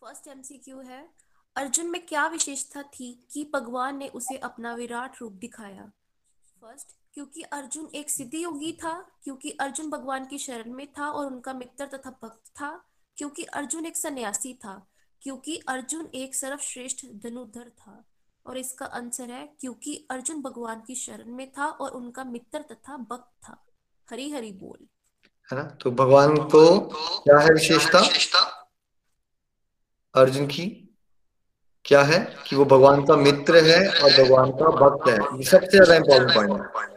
फ़र्स्ट 0.00 0.28
एमसीक्यू 0.28 0.80
है। 0.80 1.08
अर्जुन 1.56 1.86
में 1.86 2.06
क्या 2.06 2.26
विशेषता 2.26 2.82
थी 2.82 3.26
कि 3.32 3.50
भगवान 3.54 3.96
ने 3.96 4.08
उसे 4.08 4.36
अपना 4.36 4.74
विराट 4.74 5.20
रूप 5.20 5.32
दिखाया? 5.32 5.90
फ़र्स्ट 6.60 6.88
क्योंकि 7.16 7.42
अर्जुन 7.42 7.88
एक 7.94 8.10
सिद्धि 8.10 8.42
योगी 8.44 8.72
था 8.72 8.92
क्योंकि 9.24 9.50
अर्जुन 9.60 9.90
भगवान 9.90 10.24
की 10.26 10.38
शरण 10.38 10.72
में 10.72 10.86
था 10.92 11.08
और 11.08 11.26
उनका 11.26 11.52
मित्र 11.52 11.84
तथा 11.86 12.10
भक्त 12.22 12.50
था 12.50 12.70
क्योंकि 13.16 13.42
अर्जुन 13.52 13.86
एक 13.86 13.96
सन्यासी 13.96 14.52
था 14.54 14.74
क्योंकि 15.22 15.56
अर्जुन 15.68 16.08
एक 16.14 16.34
सर्वश्रेष्ठ 16.34 17.04
धनुर्धर 17.24 17.68
था। 17.70 18.04
और 18.46 18.58
इसका 18.58 18.86
आंसर 18.86 19.30
है 19.30 19.46
क्योंकि 19.60 19.94
अर्जुन 20.10 20.42
भगवान 20.42 20.82
की 20.86 20.94
शरण 20.94 21.32
में 21.32 21.50
था 21.52 21.66
और 21.66 21.90
उनका 21.90 22.24
मित्र 22.24 22.58
तथा 22.72 22.96
भक्त 22.96 23.30
था। 23.44 23.56
हरी 24.08 24.30
हरी 24.30 24.52
बोल। 24.52 24.78
है 25.50 25.56
ना? 25.58 25.62
तो 25.62 25.90
भगवान 25.92 26.36
को 26.36 26.78
क्या 27.22 27.38
है 27.38 27.52
विशेषता? 27.52 27.98
अर्जुन 30.14 30.46
की 30.46 30.66
क्या 31.84 32.02
है 32.02 32.18
कि 32.48 32.56
वो 32.56 32.64
भगवान 32.64 33.04
का 33.04 33.16
मित्र 33.16 33.64
है 33.64 33.80
और 33.88 34.10
भगवान 34.12 34.50
का 34.52 34.70
भक्त 34.80 35.08
है। 35.08 35.16
ये 35.38 35.44
सबसे 35.44 35.84
ज़्यादा 35.84 35.94
इंपॉर्टेंट 35.94 36.34
पॉइंट 36.34 36.52
है। 36.52 36.95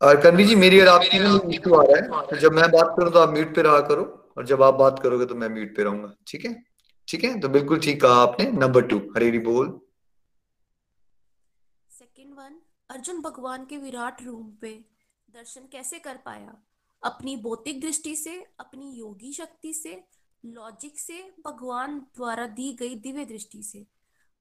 और 0.00 0.20
कन्वी 0.22 0.44
जी 0.44 0.54
मेरी 0.56 0.80
और 0.80 0.88
आपकी 0.88 1.16
इशू 1.56 1.74
आ 1.74 1.82
रहा 1.82 2.20
है। 2.20 2.26
तो 2.26 2.36
जब 2.36 2.52
मैं 2.52 2.70
बात 2.70 2.94
करूँ 2.96 3.12
तो 3.12 3.18
आप 3.18 3.30
म्यूट 3.30 3.54
पे 3.54 3.62
रहा 3.62 3.80
करो 3.88 4.04
और 4.36 4.46
जब 4.46 4.62
आप 4.62 4.74
बात 4.74 4.98
करोगे 5.02 5.26
तो 5.26 5.34
मैं 5.34 5.48
म्यूट 5.48 5.76
पे 5.76 5.82
रहूँगा। 5.82 6.14
ठीक 6.26 6.44
है? 6.44 6.54
ठीक 7.08 7.24
है? 7.24 7.38
तो 7.40 7.48
बिल्कुल 7.48 7.80
ठीक 7.80 8.00
कहा 8.02 8.22
आपने। 8.22 8.50
नंबर 8.52 8.82
टू 8.82 8.98
हरेरी 9.16 9.38
बोल। 9.40 9.68
सेकंड 11.90 12.34
वन 12.34 12.60
अर्जुन 12.90 13.20
भगवान 13.22 13.64
के 13.64 13.76
विराट 13.76 14.22
रूप 14.22 14.58
पे 14.60 14.72
दर्शन 15.28 15.68
कैसे 15.72 15.98
कर 15.98 16.16
पाया? 16.24 16.56
अपनी 17.02 17.36
भौतिक 17.36 17.80
दृष्टि 17.80 18.14
से 18.16 18.34
अपनी 18.60 18.92
योगी 18.92 19.32
शक्ति 19.32 19.72
से 19.74 20.02
लॉजिक 20.44 20.98
से 20.98 21.22
भगवान 21.46 21.98
द्वारा 22.16 22.46
दी 22.52 22.72
गई 22.72 22.94
दिव्य 22.98 23.24
दृष्टि 23.24 23.62
से। 23.62 23.86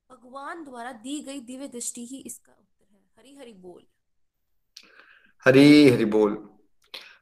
भगवान 0.09 0.63
द्वारा 0.63 0.91
दी 0.91 1.19
गई 1.21 1.39
दिव्य 1.41 1.67
दृष्टि 1.67 2.05
ही 2.05 2.17
इसका 2.25 2.51
उत्तर 2.51 2.93
है। 2.93 3.01
हरी 3.17 3.35
हरी 3.35 3.53
बोल। 3.53 3.81
हरी 5.45 5.89
हरी 5.89 6.05
बोल। 6.07 6.35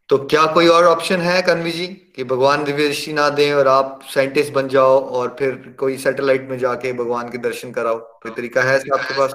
तो 0.09 0.17
क्या 0.26 0.45
कोई 0.53 0.67
और 0.67 0.86
ऑप्शन 0.86 1.22
है 1.22 1.41
कन्वी 1.41 1.72
जी, 1.72 1.88
कि 1.88 2.24
भगवान 2.24 2.63
दिव्य 2.63 2.88
दृष्टि 2.88 3.13
ना 3.13 3.30
दें 3.30 3.53
और 3.53 3.67
आप 3.67 4.01
साइंटिस्ट 4.13 4.53
बन 4.53 4.67
जाओ 4.67 4.99
और 5.09 5.36
फिर 5.39 5.55
कोई 5.80 5.97
सैटेलाइट 5.97 6.49
में 6.49 6.57
जाके 6.57 6.91
भगवान 6.93 7.30
के 7.32 7.38
दर्शन 7.39 7.72
कराओ? 7.72 7.99
कोई 8.22 8.32
तरीका 8.32 8.61
है 8.63 8.76
आपके 8.76 9.17
पास? 9.17 9.34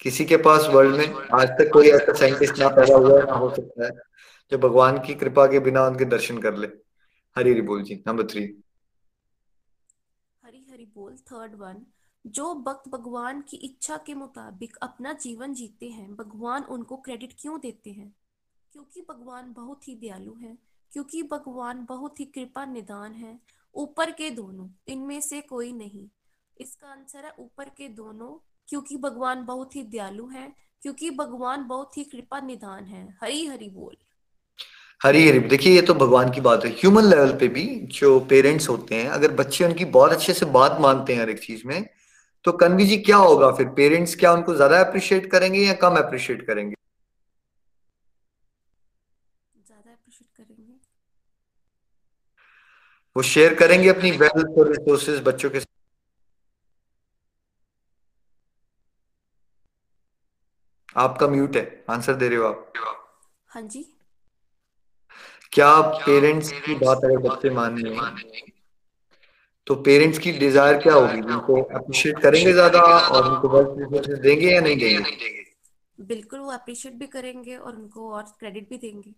किसी 0.00 0.24
के 0.24 0.36
पास 0.36 0.66
वर्ल्ड 0.66 0.96
में 0.96 1.14
आज 1.34 1.48
तक 1.58 1.70
कोई 1.72 1.88
ऐसा 1.90 2.12
साइंटिस्ट 2.12 2.58
ना 2.58 2.68
पैदा 2.68 2.94
हुआ 2.96 3.20
ना 3.22 3.32
हो 3.32 3.50
सकता 3.50 3.84
है, 3.84 3.90
जो 4.52 4.58
भगवान 4.58 4.98
की 4.98 5.14
कृपा 5.14 5.46
के 5.46 5.58
बिना 5.60 5.84
उनके 5.86 6.04
दर्शन 6.06 6.38
कर 6.38 6.56
ले। 6.56 6.66
हरी 7.36 7.50
हरी 7.50 7.62
बोल 7.62 7.82
जी 7.82 8.02
नंबर 8.06 8.26
थ्री 8.26 8.42
हरी 10.42 10.66
हरी 10.72 10.86
बोल 10.94 11.14
थर्ड 11.26 11.52
वन 11.56 11.84
जो 12.26 12.54
भक्त 12.54 12.88
भगवान 12.88 13.40
की 13.40 13.56
इच्छा 13.56 13.96
के 13.96 14.14
मुताबिक 14.14 14.76
अपना 14.76 15.12
जीवन 15.12 15.54
जीते 15.54 15.88
हैं, 15.88 16.16
भगवान 16.16 16.62
उनको 16.62 16.96
क्रेडिट 16.96 17.34
क्यों 17.38 17.60
देते 17.60 17.90
हैं? 17.90 18.14
क्योंकि 18.72 19.00
भगवान 19.00 19.52
बहुत 19.52 19.88
ही 19.88 19.94
दयालु 19.94 20.34
हैं, 20.34 20.58
क्योंकि 20.92 21.22
भगवान 21.22 21.86
बहुत 21.88 22.20
ही 22.20 22.24
कृपा 22.24 22.64
निदान 22.64 23.12
है, 23.12 23.38
ऊपर 23.74 24.10
के 24.10 24.30
दोनों, 24.30 24.68
इनमें 24.88 25.20
से 25.20 25.40
कोई 25.40 25.72
नहीं। 25.72 26.08
इसका 26.60 26.88
आंसर 26.88 27.24
है 27.24 27.34
ऊपर 27.38 27.64
के 27.64 27.88
दोनों, 27.88 28.46
क्योंकि 28.68 28.96
भगवान 28.96 29.44
बहुत 29.44 29.76
ही 29.76 29.82
दयालु 29.82 30.26
हैं, 30.28 30.56
क्योंकि 30.82 31.10
भगवान 31.10 31.66
बहुत 31.66 31.98
ही 31.98 32.04
कृपा 32.04 32.40
निदान 32.40 32.84
है। 32.84 33.18
हरी 33.22 33.46
हरी 33.46 33.68
बोल। 33.68 33.96
हरी 35.02 35.28
हरी, 35.28 35.38
देखिए, 35.38 35.74
ये 35.74 35.82
तो 35.82 35.94
भगवान 35.94 36.30
की 36.30 36.40
बात 36.40 36.64
है। 36.64 36.70
ह्यूमन 36.70 37.02
लेवल 37.02 37.32
पे 37.32 37.48
भी 37.48 37.80
जो 37.80 38.20
पेरेंट्स 38.20 38.68
होते 38.68 38.94
हैं, 38.94 39.08
अगर 39.08 39.32
बच्चे 39.32 39.64
उनकी 39.64 39.84
बहुत 39.84 40.10
अच्छे 40.10 40.32
से 40.32 40.46
बात 40.46 40.80
मानते 40.80 41.14
हैं 41.14 41.20
हर 41.20 41.30
एक 41.30 41.44
चीज़ 41.44 41.66
में 41.66 41.88
तो 42.44 42.52
कन्वी 42.54 42.84
जी 42.86 42.96
क्या 43.00 43.16
होगा 43.18 43.50
फिर? 43.56 43.68
पेरेंट्स 43.76 44.14
क्या 44.16 44.32
उनको 44.32 44.54
ज़्यादा 44.54 44.80
अप्रिशिएट 44.80 45.30
करेंगे 45.30 45.60
या 45.60 45.72
कम 45.82 45.96
अप्रिशिएट 45.98 46.46
करेंगे? 46.46 46.74
ज़्यादा 49.56 49.90
अप्रिशिएट 49.92 50.28
करेंगे। 50.36 50.72
वो 53.16 53.22
शेयर 53.24 53.54
करेंगे 53.54 53.88
अपनी 53.88 54.10
वेल्थ 54.18 54.58
और 54.58 54.68
रिसोर्सेज 54.68 55.20
बच्चों 55.24 55.50
के 55.50 55.60
साथ 55.60 55.70
आपका 60.96 61.26
म्यूट 61.28 61.56
है। 61.56 61.84
आंसर 61.90 62.14
दे 62.14 62.28
रहे 62.28 62.38
हो 62.38 62.44
आप? 62.46 62.72
हाँ 63.50 63.62
जी। 63.64 63.84
क्या 65.52 65.70
पेरेंट्स 65.98 66.50
की 66.64 66.74
बात 66.76 67.04
अगर 67.04 67.18
बच्चे 67.20 67.50
मान 67.50 67.78
लें 67.78 67.96
तो 69.66 69.74
पेरेंट्स 69.82 70.18
की 70.18 70.32
डिज़ायर 70.34 70.78
क्या 70.78 70.94
होगी? 70.94 71.20
उनको 71.22 71.60
अप्रिशिएट 71.62 72.18
करेंगे 72.20 72.52
ज़्यादा 72.52 72.80
और 72.80 73.28
उनको 73.28 73.60
रिसोर्सेज 73.60 74.18
देंगे 74.20 74.50
या 74.50 74.60
नहीं 74.60 74.76
देंगे? 74.76 75.14
बिल्कुल 75.98 76.40
वो 76.40 76.50
अप्रिशिएट 76.52 76.94
भी 76.94 77.06
करेंगे 77.08 77.56
और 77.56 77.74
उनको 77.74 78.10
और 78.12 78.22
क्रेडिट 78.38 78.68
भी 78.70 78.76
देंगे। 78.78 79.12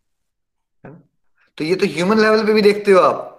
तो 1.59 1.65
ये 1.65 1.75
तो 1.75 1.87
ह्यूमन 1.87 2.19
लेवल 2.21 2.45
पे 2.47 2.53
भी 2.53 2.63
देखते 2.63 2.93
हो 2.93 3.01
आप। 3.01 3.31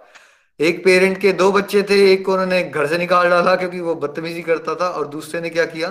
एक 0.60 0.84
पेरेंट 0.84 1.18
के 1.20 1.32
दो 1.34 1.50
बच्चे 1.52 1.82
थे 1.82 1.96
एक 2.12 2.24
को 2.26 2.32
उन्होंने 2.32 2.62
घर 2.62 2.86
से 2.86 2.98
निकाल 2.98 3.28
डाला 3.30 3.54
क्योंकि 3.56 3.80
वो 3.80 3.94
बदतमीजी 3.96 4.42
करता 4.42 4.74
था 4.74 4.88
और 4.90 5.06
दूसरे 5.08 5.40
ने 5.40 5.50
क्या 5.50 5.64
किया? 5.66 5.88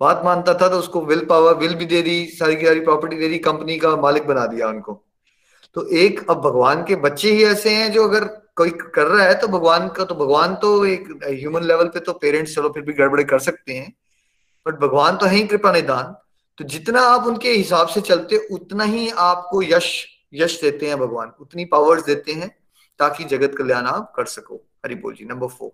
बात 0.00 0.22
मानता 0.24 0.54
था 0.54 0.68
तो 0.68 0.78
उसको 0.78 1.04
विल 1.06 1.24
पावर 1.24 1.54
विल 1.54 1.74
भी 1.74 1.86
दे 1.86 2.00
दी 2.02 2.24
सारी 2.28 2.56
की 2.56 2.66
सारी 2.66 2.80
प्रॉपर्टी 2.80 3.16
दे 3.16 3.28
दी 3.28 3.38
कंपनी 3.40 3.76
का 3.78 3.94
मालिक 3.98 4.26
बना 4.26 4.46
दिया 4.46 4.68
उनको। 4.68 4.92
तो 5.76 5.86
एक 5.98 6.20
अब 6.30 6.40
भगवान 6.42 6.84
के 6.84 6.96
बच्चे 6.98 7.32
ही 7.32 7.44
ऐसे 7.44 7.74
हैं 7.74 7.90
जो 7.92 8.04
अगर 8.04 8.24
कोई 8.58 8.70
कर 8.94 9.06
रहा 9.06 9.26
है 9.26 9.38
तो 9.40 9.48
भगवान 9.48 9.88
का 9.88 10.04
तो 10.04 10.14
भगवान 10.14 10.54
तो 10.56 10.84
एक 10.84 11.08
ह्यूमन 11.24 11.64
लेवल 11.64 11.88
पे 11.88 12.00
तो 12.00 12.12
पेरेंट्स 12.18 12.54
चलो 12.54 12.68
फिर 12.68 12.82
भी 12.82 12.92
गड़बड़े 12.92 13.24
कर 13.24 13.38
सकते 13.40 13.74
हैं। 13.74 13.92
बट 14.66 14.78
भगवान 14.80 15.16
तो 15.16 15.26
है 15.26 15.36
ही 15.36 15.46
कृपा 15.46 15.72
निदान। 15.72 16.14
तो 16.58 16.64
जितना 16.66 17.00
आप 17.06 17.26
उनके 17.26 17.50
हिसाब 17.50 17.88
से 17.88 18.00
चलते, 18.00 18.36
उतना 18.52 18.84
ही 18.84 19.08
आपको 19.18 19.62
यश 19.62 20.06
यश 20.34 20.60
देते 20.60 20.88
हैं 20.88 20.98
भगवान। 20.98 21.32
उतनी 21.40 21.64
पावर्स 21.64 22.04
देते 22.04 22.32
हैं 22.32 22.48
ताकि 23.00 23.24
जगत 23.24 23.54
कल्याण 23.58 23.86
आप 23.86 24.12
कर 24.16 24.26
सको। 24.26 24.56
हरि 24.84 24.94
बोल 24.94 25.14
जी 25.14 25.24
नंबर 25.24 25.48
फोर 25.48 25.70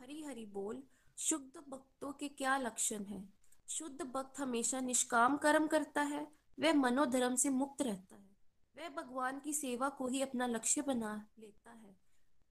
हरी 0.00 0.22
हरी 0.22 0.46
बोल। 0.54 0.82
शुद्ध 1.18 1.60
भक्तों 1.70 2.12
के 2.12 2.28
क्या 2.28 2.56
लक्षण 2.58 3.02
है? 3.04 3.22
शुद्ध 3.68 4.04
भक्त 4.04 4.40
हमेशा 4.40 4.80
निष्काम 4.80 5.36
कर्म 5.36 5.66
करता 5.66 6.02
है, 6.02 6.26
वह 6.58 6.72
मनोधर्म 6.74 7.34
से 7.36 7.48
मुक्त 7.50 7.82
रहता 7.82 8.14
है। 8.16 8.27
वह 8.78 8.88
भगवान 8.88 9.40
की 9.44 9.52
सेवा 9.52 9.88
को 9.88 10.06
ही 10.08 10.22
अपना 10.22 10.46
लक्ष्य 10.46 10.82
बना 10.82 11.26
लेता 11.40 11.70
है। 11.70 11.96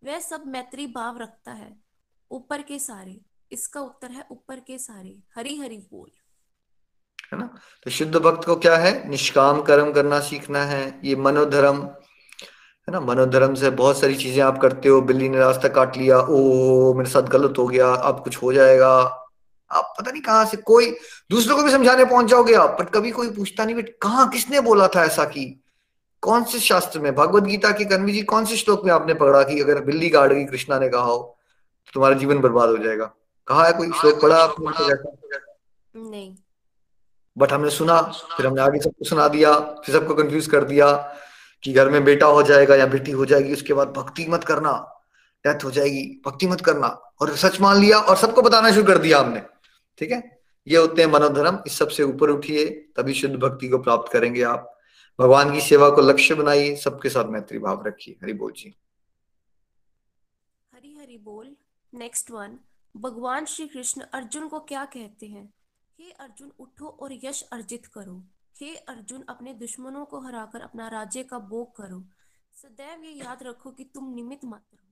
वह 0.03 0.19
सब 0.19 0.43
मैत्री 0.47 0.87
भाव 0.87 1.17
रखता 1.17 1.51
है। 1.51 1.75
ऊपर 2.31 2.61
के 2.61 2.79
सारे, 2.79 3.21
इसका 3.51 3.81
उत्तर 3.81 4.11
है 4.11 4.25
ऊपर 4.31 4.59
के 4.59 4.77
सारे। 4.77 5.15
हरी 5.35 5.57
हरी 5.57 5.77
बोल। 5.77 6.09
है 7.33 7.39
ना? 7.39 7.49
तो 7.83 7.91
शुद्ध 7.91 8.15
भक्त 8.15 8.45
को 8.45 8.55
क्या 8.55 8.75
है? 8.77 9.09
निष्काम 9.09 9.61
कर्म 9.61 9.91
करना 9.91 10.19
सीखना 10.19 10.63
है। 10.63 10.99
ये 11.03 11.15
मनोधर्म, 11.15 11.77
है 11.77 12.91
ना? 12.91 12.99
मनोधर्म 12.99 13.53
से 13.53 13.69
बहुत 13.69 13.99
सारी 13.99 14.15
चीज़ें 14.15 14.43
आप 14.43 14.57
करते 14.61 14.89
हो। 14.89 15.01
बिल्ली 15.01 15.29
ने 15.29 15.37
रास्ता 15.37 15.67
काट 15.67 15.97
लिया 15.97 16.19
ओ 16.19 16.93
मेरे 16.93 17.09
साथ 17.09 17.21
गलत 17.21 17.57
हो 17.57 17.67
गया, 17.67 17.87
अब 17.87 18.23
कुछ 18.23 18.37
हो 18.37 18.51
जाएगा। 18.53 18.89
आप 19.71 19.93
पता 19.99 20.11
नहीं 20.11 20.21
कहाँ 20.21 20.45
से, 20.45 20.57
कोई 20.57 20.91
दूसरों 21.31 21.55
को 21.57 21.63
भी 21.63 21.71
समझाने 21.71 22.05
पहुँच 22.05 22.25
जाओगे 22.25 22.53
आप, 22.53 22.75
पर 22.79 22.85
कभी 22.85 23.11
कोई 23.11 23.31
पूछता 23.31 23.65
नहीं, 23.65 23.75
बेट 23.75 23.97
कहाँ 24.01 24.29
किसने 24.29 24.61
बोला 24.61 24.87
था 24.87 25.05
ऐसा 25.05 25.25
की 25.25 25.63
कौन 26.23 26.43
से 26.43 26.59
शास्त्र 26.59 26.99
में? 26.99 27.13
भगवत 27.15 27.43
गीता 27.43 27.71
के 27.71 27.85
कन्वी 27.85 28.11
जी 28.11 28.21
कौन 28.23 28.45
से 28.45 28.57
श्लोक 28.57 28.85
में 28.85 28.91
आपने 28.93 29.13
पढ़ा 29.13 29.43
कि 29.43 29.59
अगर 29.61 29.81
बिल्ली 29.81 30.09
गाड़ 30.09 30.31
गई 30.33 30.43
कृष्णा 30.45 30.79
ने 30.79 30.89
कहा 30.89 31.01
हो 31.01 31.17
तो 31.85 31.91
तुम्हारा 31.93 32.15
जीवन 32.15 32.39
बर्बाद 32.39 32.69
हो 32.69 32.77
जाएगा? 32.77 33.05
कहा 33.47 33.65
है 33.65 33.73
कोई 33.73 33.91
श्लोक 33.91 34.21
पढ़ा 34.21 34.37
आपने? 34.37 34.95
नहीं। 35.95 36.35
बट 37.37 37.51
हमने 37.53 37.69
सुना 37.69 38.01
फिर 38.37 38.47
हमने 38.47 38.61
आगे 38.61 38.79
सबको 38.79 39.05
सुना 39.05 39.27
दिया 39.27 39.53
फिर 39.59 39.95
सबको 39.95 40.15
कंफ्यूज 40.15 40.47
कर 40.47 40.63
दिया 40.63 40.91
कि 41.63 41.73
घर 41.73 41.89
में 41.89 42.03
बेटा 42.03 42.25
हो 42.25 42.43
जाएगा 42.43 42.75
या 42.75 42.85
बेटी 42.85 43.11
हो 43.11 43.25
जाएगी 43.25 43.53
उसके 43.53 43.73
बाद 43.73 43.87
भक्ति 43.87 44.25
मत 44.29 44.43
करना 44.43 44.71
डेथ 45.45 45.63
हो 45.63 45.71
जाएगी 45.71 46.21
भक्ति 46.25 46.47
मत 46.47 46.61
करना। 46.61 46.87
और 47.21 47.35
सच 47.35 47.59
मान 47.61 47.77
लिया 47.77 47.99
और 47.99 48.17
सबको 48.17 48.41
बताना 48.41 48.71
शुरू 48.71 48.83
कर 48.83 48.97
दिया 48.97 49.19
हमने। 49.19 49.41
ठीक 49.97 50.11
है? 50.11 50.41
ये 50.67 50.77
होते 50.77 51.01
हैं 51.01 51.09
मनोधर्म 51.09 51.59
इस 51.67 51.77
सबसे 51.77 52.03
ऊपर 52.03 52.29
उठिए 52.29 52.65
तभी 52.97 53.13
शुद्ध 53.13 53.35
भक्ति 53.35 53.67
को 53.69 53.77
प्राप्त 53.77 54.11
करेंगे 54.13 54.43
आप। 54.43 54.76
भगवान 55.19 55.53
की 55.53 55.61
सेवा 55.61 55.89
को 55.89 56.01
लक्ष्य 56.01 56.35
बनाइए 56.35 56.75
सबके 56.75 57.09
साथ 57.09 57.25
मैत्री 57.25 57.59
भाव 57.59 57.87
रखिए 57.87 58.19
हरि 58.23 58.33
बोल 58.33 58.51
जी। 58.51 58.75
हरी 60.73 60.95
हरी 60.95 61.17
बोल। 61.17 61.55
नेक्स्ट 61.93 62.31
वन 62.31 62.59
भगवान 62.97 63.45
श्री 63.45 63.67
कृष्ण 63.67 64.01
अर्जुन 64.01 64.47
को 64.47 64.59
क्या 64.59 64.85
कहते 64.85 65.25
हैं? 65.25 65.53
हे 65.99 66.11
अर्जुन 66.11 66.51
उठो 66.59 66.87
और 66.87 67.19
यश 67.23 67.41
अर्जित 67.41 67.85
करो। 67.85 68.23
हे 68.61 68.75
अर्जुन 68.75 69.23
अपने 69.29 69.53
दुश्मनों 69.53 70.05
को 70.05 70.19
हराकर 70.19 70.61
अपना 70.61 70.87
राज्य 70.87 71.23
का 71.23 71.39
भोग 71.39 71.75
करो। 71.75 72.05
सदैव 72.53 73.03
ये 73.03 73.11
याद 73.11 73.43
रखो 73.43 73.71
कि 73.71 73.83
तुम 73.83 74.13
निमित 74.13 74.45
मात्र 74.45 74.77
हो। 74.83 74.89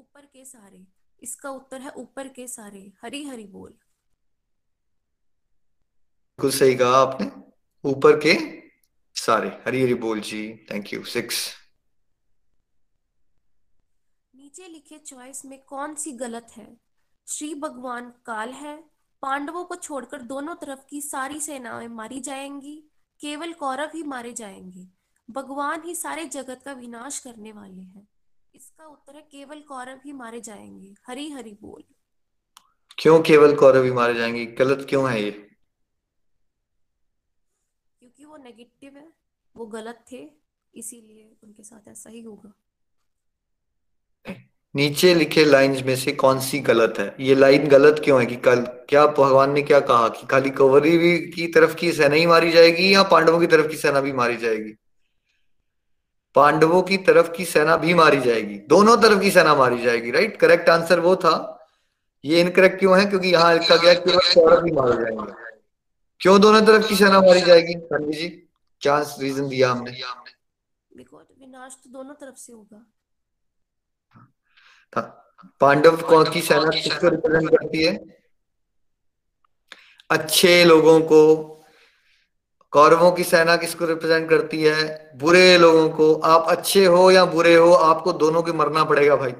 ऊपर 0.00 0.20
के 0.20 0.44
सारे। 0.44 0.86
इसका 1.22 1.50
उत्तर 1.50 1.80
है 1.80 1.90
ऊपर 1.90 2.28
के 2.28 2.48
सारे। 2.48 2.92
हरी 3.02 3.24
हरी 3.24 3.46
बोल। 3.46 3.70
बिल्कुल 3.70 6.50
सही 6.50 6.74
कहा 6.74 6.88
आपने। 6.88 7.32
ऊपर 7.84 8.16
के 8.16 8.60
सारे 9.20 9.48
हरी 9.48 9.82
हरी 9.82 9.94
बोल 9.94 10.20
जी 10.20 10.66
थैंक 10.70 10.92
यू 10.92 11.04
सिक्स 11.04 11.54
नीचे 14.34 14.68
लिखे 14.68 14.98
चॉइस 14.98 15.44
में 15.44 15.62
कौन 15.62 15.94
सी 15.94 16.12
गलत 16.12 16.46
है? 16.56 16.76
श्री 17.28 17.54
भगवान 17.54 18.12
काल 18.26 18.48
है। 18.48 18.84
पांडवों 19.22 19.64
को 19.64 19.74
छोड़कर 19.74 20.22
दोनों 20.22 20.54
तरफ़ 20.54 20.80
की 20.90 21.00
सारी 21.00 21.40
सेनाएँ 21.40 21.88
मारी 21.88 22.20
जाएँगी। 22.20 22.90
केवल 23.20 23.52
कौरव 23.52 23.90
ही 23.94 24.02
मारे 24.02 24.32
जाएँगे। 24.32 24.86
भगवान 25.30 25.82
ही 25.84 25.94
सारे 25.94 26.24
जगत 26.24 26.62
का 26.64 26.72
विनाश 26.72 27.18
करने 27.18 27.52
वाले 27.52 27.82
हैं। 27.82 28.08
इसका 28.54 28.86
उत्तर 28.86 29.16
है 29.16 29.22
केवल 29.22 29.60
कौरव 29.60 30.00
ही 30.06 30.12
मारे 30.12 30.40
जाएँगे। 30.40 30.94
हरी 31.06 31.30
हरी 31.30 31.52
बोल। 31.52 31.82
क्यों 32.98 33.22
केवल 33.22 33.54
कौरव 33.56 33.84
ही 33.84 33.90
मारे 33.90 34.14
जाएँगे? 34.14 34.46
गलत 34.46 34.86
क्यों 34.90 35.10
है 35.10 35.22
ये? 35.22 35.49
वो 38.30 38.36
नेगेटिव 38.36 38.96
है, 38.96 39.12
वो 39.56 39.66
गलत 39.66 40.04
थे, 40.12 40.30
इसीलिए 40.74 41.36
उनके 41.44 41.62
साथ 41.62 41.88
ऐसा 41.88 42.10
ही 42.10 42.20
होगा। 42.20 42.52
नीचे 44.76 45.14
लिखे 45.14 45.44
लाइंस 45.44 45.82
में 45.82 45.96
से 45.96 46.12
कौन 46.12 46.40
सी 46.40 46.58
गलत 46.58 46.94
है? 46.98 47.16
ये 47.20 47.34
लाइन 47.34 47.66
गलत 47.68 48.00
क्यों 48.04 48.20
है 48.20 48.26
कि 48.26 48.36
कल, 48.36 48.60
क्या 48.60 49.06
भगवान 49.06 49.52
ने 49.52 49.62
क्या 49.62 49.80
कहा 49.80 50.08
कि 50.08 50.26
खाली 50.26 50.50
कौरवी 50.50 50.98
भी 50.98 51.18
की 51.18 51.46
तरफ़ 51.46 51.74
की 51.74 51.92
सेना 51.92 52.14
ही 52.14 52.26
मारी 52.26 52.52
जाएगी 52.52 52.94
या 52.94 53.02
पांडवों 53.02 53.40
की 53.40 53.46
तरफ़ 53.46 53.66
की 53.66 53.76
सेना 53.76 54.00
भी 54.00 54.12
मारी 54.12 54.36
जाएगी? 54.36 54.72
पांडवों 56.34 56.82
की 56.82 56.96
तरफ़ 56.96 57.32
की 57.32 57.44
सेना 57.44 57.76
भी 57.76 57.94
मारी 57.94 58.20
जाएगी, 58.20 58.58
दोनों 58.58 58.96
तरफ़ 58.96 59.20
की 59.20 59.30
सेना 59.30 59.54
मारी 59.54 59.82
जाएगी 59.82 60.10
राइट 60.10 60.36
करेक्ट 60.36 60.68
आंसर 60.68 61.00
वो 61.00 61.16
था। 61.16 61.56
ये 62.24 62.40
इनकरेक्ट 62.40 62.78
क्यों 62.78 62.98
है? 63.00 63.06
क्योंकि 63.06 63.28
यहाँ 63.28 63.52
लिखा 63.54 63.76
गया 63.76 63.94
केवल 63.94 64.34
कौरव 64.34 64.64
ही 64.66 64.72
मारे 64.72 64.92
जाएँगे। 64.92 65.49
क्यों 66.20 66.40
दोनों 66.40 66.60
तरफ़ 66.66 66.88
की 66.88 66.96
सेना 66.96 67.20
मारी 67.20 67.40
जाएगी 67.40 67.74
पंडित 67.74 68.18
जी? 68.18 68.28
क्या 68.80 68.98
रीजन 68.98 69.48
दिया 69.48 69.70
हमने? 69.70 69.90
बिकॉज़ 70.96 71.40
विनाश 71.40 71.76
तो 71.84 71.90
दोनों 71.90 72.14
तरफ़ 72.14 72.36
से 72.36 72.52
होगा। 72.52 72.86
पांडव 75.60 75.96
कौन 75.96 76.30
की 76.30 76.40
सेना 76.42 76.70
किसको 76.70 77.08
रिप्रेजेंट 77.08 77.50
करती 77.50 77.82
है? 77.84 78.22
अच्छे 80.10 80.64
लोगों 80.64 81.00
को 81.00 81.20
कौरवों 82.70 83.12
की 83.12 83.24
सेना 83.24 83.56
किसको 83.56 83.86
रिप्रेजेंट 83.86 84.30
करती 84.30 84.62
है? 84.62 85.12
बुरे 85.14 85.58
लोगों 85.58 85.88
को। 85.90 86.14
आप 86.14 86.44
अच्छे 86.48 86.86
हो 86.86 87.10
या 87.10 87.24
बुरे 87.24 87.54
हो 87.54 87.72
आपको 87.72 88.12
दोनों 88.12 88.42
के 88.42 88.52
मरना 88.52 88.84
पड़ेगा 88.84 89.16
भाई। 89.16 89.32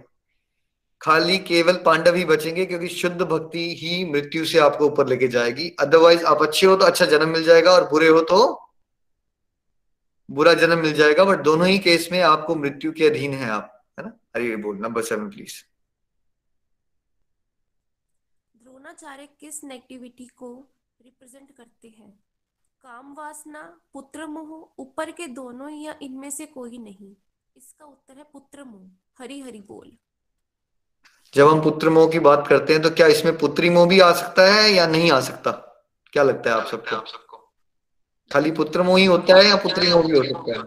खाली 1.00 1.36
केवल 1.40 1.76
पांडव 1.76 2.14
ही 2.14 2.24
बचेंगे, 2.24 2.64
क्योंकि 2.66 2.88
शुद्ध 2.88 3.22
भक्ति 3.22 3.74
ही 3.76 4.04
मृत्यु 4.12 4.44
से 4.44 4.58
आपको 4.58 4.86
ऊपर 4.86 5.06
लेके 5.08 5.28
जाएगी। 5.28 5.68
अदरवाइज़ 5.80 6.24
आप 6.24 6.42
अच्छे 6.42 6.66
हो 6.66 6.76
तो 6.76 6.84
अच्छा 6.86 7.06
जन्म 7.06 7.28
मिल 7.28 7.44
जाएगा, 7.44 7.70
और 7.70 7.88
बुरे 7.90 8.08
हो 8.08 8.20
तो 8.22 8.40
बुरा 10.28 10.52
जन्म 10.54 10.78
मिल 10.78 10.92
जाएगा 10.94 11.24
बट 11.24 11.40
दोनों 11.44 11.66
ही 11.68 11.78
केस 11.78 12.08
में 12.12 12.20
आपको 12.22 12.54
मृत्यु 12.54 12.92
के 12.92 13.06
अधीन 13.06 13.32
है 13.34 13.48
आप, 13.50 13.82
है 13.98 14.04
ना? 14.04 14.12
अरे 14.34 14.56
बोल 14.56 14.76
नंबर 14.78 15.02
सेवन 15.02 15.30
प्लीज़ 15.30 15.54
द्रोणाचार्य 18.54 19.28
किस 19.40 19.62
नेगेटिविटी 19.64 20.26
को 20.36 20.52
रिप्रेजेंट 21.00 21.50
करते 21.56 21.88
हैं? 21.88 22.10
काम 22.84 23.14
वासना 23.14 23.62
पुत्र 23.92 24.26
मोह 24.26 24.82
ऊपर 24.82 25.10
के 25.10 25.26
दोनों 25.28 25.70
या 25.70 25.94
इनमें 26.02 26.30
से 26.30 26.46
कोई 26.48 26.78
नहीं? 26.78 27.14
इसका 27.56 27.86
उत्तर 27.86 28.18
है 28.18 28.24
पुत्र 28.32 28.64
मोह 28.64 28.88
हरी 29.18 29.40
हरी 29.40 29.60
बोल। 29.68 29.92
जब 31.34 31.48
हम 31.48 31.60
पुत्र 31.62 31.90
मोह 31.90 32.08
की 32.10 32.18
बात 32.20 32.46
करते 32.48 32.72
हैं 32.72 32.82
तो 32.82 32.90
क्या 32.90 33.06
इसमें 33.06 33.36
पुत्री 33.38 33.70
मोह 33.70 33.86
भी 33.88 34.00
आ 34.00 34.12
सकता 34.12 34.46
है 34.52 34.70
या 34.72 34.86
नहीं 34.86 35.10
आ 35.12 35.20
सकता? 35.20 35.50
क्या 36.12 36.22
लगता 36.22 36.50
है 36.50 36.56
आप 36.56 36.66
सबको? 36.66 36.96
आप 36.96 37.06
सबको 37.06 37.38
खाली 38.30 38.50
पुत्र 38.52 38.82
मोह 38.82 38.98
ही 38.98 39.04
होता 39.06 39.36
है 39.36 39.44
या 39.46 39.56
पुत्री 39.58 39.92
मोह 39.92 40.02
भी 40.06 40.16
हो 40.16 40.22
सकता 40.24 40.52
है? 40.52 40.62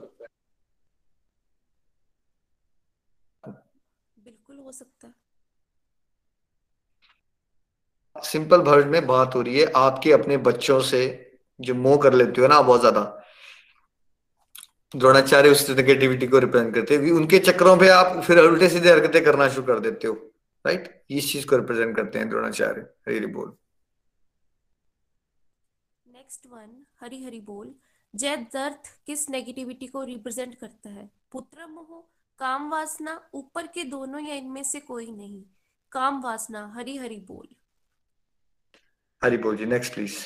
बिल्कुल 4.17 4.57
हो 4.57 4.71
सकता 4.71 5.07
है। 5.07 5.13
सिंपल 8.15 8.61
वर्ड 8.61 8.87
में 8.87 9.05
बात 9.07 9.35
हो 9.35 9.41
रही 9.41 9.59
है 9.59 9.71
आपके 9.75 10.11
अपने 10.13 10.37
बच्चों 10.47 10.79
से 10.81 11.01
जो 11.59 11.75
मोह 11.75 11.97
कर 11.97 12.13
लेते 12.13 12.41
हो 12.41 12.47
ना 12.47 12.61
बहुत 12.61 12.79
ज़्यादा 12.79 13.01
द्रोणाचार्य 14.93 15.49
उस 15.49 15.69
नेगेटिविटी 15.69 16.27
को 16.27 16.39
रिप्रेजेंट 16.39 16.73
करते 16.75 16.95
हैं 16.95 17.11
उनके 17.11 17.39
चक्रों 17.39 17.75
पे 17.77 17.87
आप 17.89 18.21
फिर 18.23 18.39
उल्टे 18.39 18.69
सीधे 18.69 18.91
हरकतें 18.91 19.23
करना 19.25 19.47
शुरू 19.49 19.65
कर 19.67 19.79
देते 19.79 20.07
हो। 20.07 20.13
राइट 20.65 21.05
इस 21.09 21.31
चीज़ 21.31 21.47
को 21.47 21.57
रिप्रेजेंट 21.57 21.95
करते 21.95 22.19
हैं 22.19 22.29
द्रोणाचार्य 22.29 22.81
हरी 23.07 23.25
बोल 23.25 23.55
नेक्स्ट 26.07 26.47
वन 26.47 26.85
हरी 27.01 27.23
हरी 27.23 27.39
बोल 27.41 27.75
जय 28.15 28.35
दर्थ 28.53 29.01
किस 29.05 29.29
नेगेटिविटी 29.29 29.87
को 29.87 30.03
रिप्रेजेंट 30.03 30.55
करता 30.55 30.89
है? 30.89 31.09
पुत्र 31.31 31.67
मोह 31.67 32.03
काम 32.39 32.71
वासना 32.71 33.29
ऊपर 33.33 33.67
के 33.67 33.83
दोनों 33.83 34.21
या 34.27 34.35
इनमें 34.35 34.63
से 34.63 34.79
कोई 34.79 35.11
नहीं? 35.11 35.43
काम 35.91 36.21
वासना 36.21 36.67
हरी 36.67 36.97
हरी 36.97 37.19
बोल 37.19 37.47
हरी 39.23 39.37
बोल 39.37 39.57
जी 39.57 39.65
next 39.65 39.93
please 39.93 40.25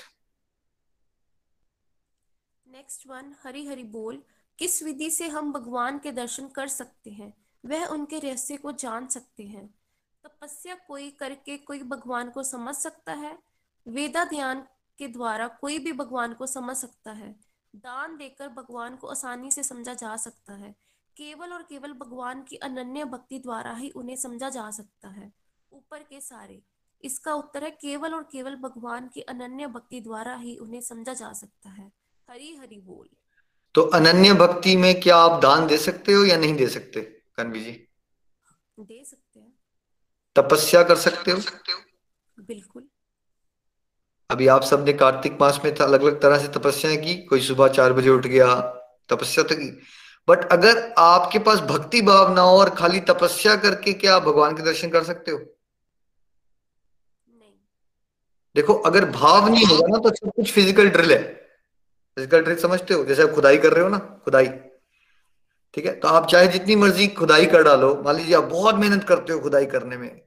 next 2.65 3.07
one 3.07 3.35
Hari 3.43 3.65
Hari 3.65 3.83
बोल 3.83 4.23
किस 4.59 4.83
विधि 4.83 5.09
से 5.09 5.27
हम 5.27 5.51
भगवान 5.53 5.99
के 5.99 6.11
दर्शन 6.11 6.47
कर 6.47 6.67
सकते 6.67 7.09
हैं? 7.09 7.33
वह 7.65 7.85
उनके 7.85 8.19
रहस्य 8.19 8.57
को 8.57 8.71
जान 8.71 9.07
सकते 9.07 9.43
हैं। 9.43 9.69
तपस्या 10.23 10.75
कोई 10.75 11.11
करके 11.11 11.57
कोई 11.57 11.83
भगवान 11.83 12.29
को 12.29 12.43
समझ 12.43 12.75
सकता 12.75 13.13
है? 13.13 13.39
वेदा 13.87 14.25
ध्यान 14.25 14.67
के 14.97 15.07
द्वारा 15.07 15.47
कोई 15.47 15.79
भी 15.79 15.91
भगवान 15.91 16.33
को 16.33 16.47
समझ 16.47 16.75
सकता 16.77 17.11
है। 17.11 17.35
दान 17.75 18.17
देकर 18.17 18.47
भगवान 18.47 18.95
को 18.95 19.07
आसानी 19.07 19.51
से 19.51 19.63
समझा 19.63 19.93
जा 19.93 20.17
सकता 20.17 20.53
है। 20.53 20.75
केवल 21.17 21.53
और 21.53 21.63
केवल 21.63 21.93
भगवान 21.93 22.43
की 22.43 22.55
अनन्य 22.55 23.05
भक्ति 23.05 23.39
द्वारा 23.39 23.73
ही 23.73 23.89
उन्हें 23.89 24.15
समझा 24.15 24.49
जा 24.49 24.71
सकता 24.71 25.07
है। 25.07 25.33
ऊपर 25.73 25.99
के 25.99 26.21
सारे। 26.21 26.61
इसका 27.03 27.33
उत्तर 27.33 27.63
है 27.63 27.71
केवल 27.71 28.13
और 28.13 28.23
केवल 28.23 28.55
भगवान 28.55 29.07
की 29.07 29.21
अनन्य 29.21 29.67
भक्ति 29.67 30.01
द्वारा 30.01 30.35
ही 30.35 30.57
उन्हें 30.57 30.81
समझा 30.81 31.13
जा 31.13 31.33
सकता 31.33 31.69
है। 31.69 31.91
हरी 32.29 32.55
हरी 32.55 32.79
बोल। 32.79 33.09
तो 33.73 33.81
अनन्य 33.81 34.33
भक्ति 34.33 34.77
में 34.77 35.01
क्या 35.01 35.17
आप 35.17 35.41
दान 35.41 35.67
दे 35.67 35.77
सकते 35.77 36.13
हो 36.13 36.25
या 36.25 36.37
नहीं 36.37 36.55
दे 36.55 36.67
सकते 36.67 37.01
कन्वी 37.35 37.63
जी? 37.63 37.87
दे 38.79 39.05
सकते 39.05 39.39
हैं। 39.39 39.56
तपस्या 40.37 40.83
कर 40.83 40.97
सकते 40.97 41.31
हो? 41.31 41.39
बिल्कुल। 42.37 42.87
अभी 44.29 44.47
आप 44.47 44.63
सबने 44.63 44.93
कार्तिक 44.93 45.37
मास 45.41 45.61
में 45.65 45.71
अलग 45.71 46.01
अलग 46.01 46.21
तरह 46.21 46.37
से 46.37 46.49
तपस्या 46.49 46.95
की 46.95 47.25
कोई 47.25 47.41
सुबह 47.41 47.69
चार 47.69 47.93
बजे 47.93 48.09
उठ 48.09 48.27
गया 48.27 48.59
तपस्या 49.09 49.43
तो 49.43 49.55
की। 49.55 49.81
बट 50.27 50.51
अगर 50.51 50.93
आपके 50.97 51.39
पास 51.39 51.59
भक्ति 51.69 52.01
भाव 52.01 52.35
ना 52.35 52.41
हो 52.41 52.59
और 52.59 52.75
खाली 52.75 52.99
तपस्या 53.09 53.55
करके 53.55 53.95
क्या 53.95 54.15
आप 54.15 54.23
भगवान 54.23 54.55
के 54.55 54.63
दर्शन 54.63 54.89
कर 54.89 55.03
सकते 55.03 55.31
हो? 55.31 55.37
नहीं। 55.37 55.55
देखो 58.55 58.83
अगर 58.83 59.11
भाव 59.11 59.49
नहीं 59.49 59.65
होगा 59.65 59.87
ना 59.87 59.99
तो 59.99 60.15
सब 60.15 60.31
कुछ 60.31 60.53
फ़िज़िकल 60.53 60.89
ड्रिल 60.89 61.11
है। 61.11 61.47
फ़िज़िकल 62.17 62.41
ड्रिल 62.41 62.57
समझते 62.57 62.93
हो? 62.93 63.05
जैसे 63.05 63.23
आप 63.23 63.29
खुदाई 63.29 63.57
कर 63.57 63.73
रहे 63.73 63.83
हो 63.83 63.89
ना 63.89 64.21
खुदाई। 64.25 64.49
ठीक 65.77 65.85
है? 65.85 65.91
तो 65.93 66.07
आप 66.07 66.27
चाहे 66.27 66.47
जितनी 66.47 66.75
मर्ज़ी 66.75 67.07
खुदाई 67.15 67.45
कर 67.45 67.63
डालो। 67.63 67.93
मान 68.05 68.15
लीजिए 68.15 68.35
आप 68.35 68.43
बहुत 68.51 68.75
मेहनत 68.75 69.03
करते 69.03 69.33
हो 69.33 69.39
खुदाई 69.39 69.65
करने 69.67 69.97
में। 69.97 70.21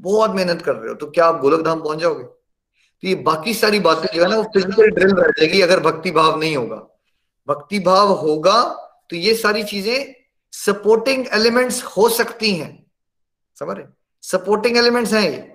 बहुत 0.00 0.34
मेहनत 0.34 0.62
कर 0.62 0.74
रहे 0.74 0.88
हो 0.88 0.94
तो 0.94 1.06
क्या 1.08 1.26
आप 1.26 1.38
गोलक 1.40 1.64
धाम 1.64 1.82
पहुँच 1.82 1.98
जाओगे? 1.98 2.24
तो 2.24 3.08
ये 3.08 3.14
बाकी 3.22 3.54
सारी 3.54 3.80
बातें 3.80 4.08
जो 4.14 4.22
है 4.22 4.28
ना, 4.30 4.36
वो 4.36 4.42
फ़िज़िकल 4.44 4.90
ड्रिल 4.90 5.14
रह 5.14 5.30
जाएगी 5.30 5.60
अगर 5.62 5.80
भक्ति 5.80 6.10
भाव 6.10 6.38
नहीं 6.40 6.56
होगा। 6.56 6.76
भक्ति 7.48 7.78
भाव 7.80 8.12
होगा 8.16 8.62
तो 9.10 9.16
ये 9.16 9.34
सारी 9.36 9.62
चीज़ें 9.64 10.14
सपोर्टिंग 10.52 11.26
एलिमेंट्स 11.34 11.82
हो 11.86 12.08
सकती 12.10 12.52
हैं। 12.52 12.70
समझ 13.58 13.76
रहे 13.76 13.86
सपोर्टिंग 14.24 14.76
एलिमेंट्स 14.76 15.12
हैं 15.12 15.22
ये। 15.22 15.48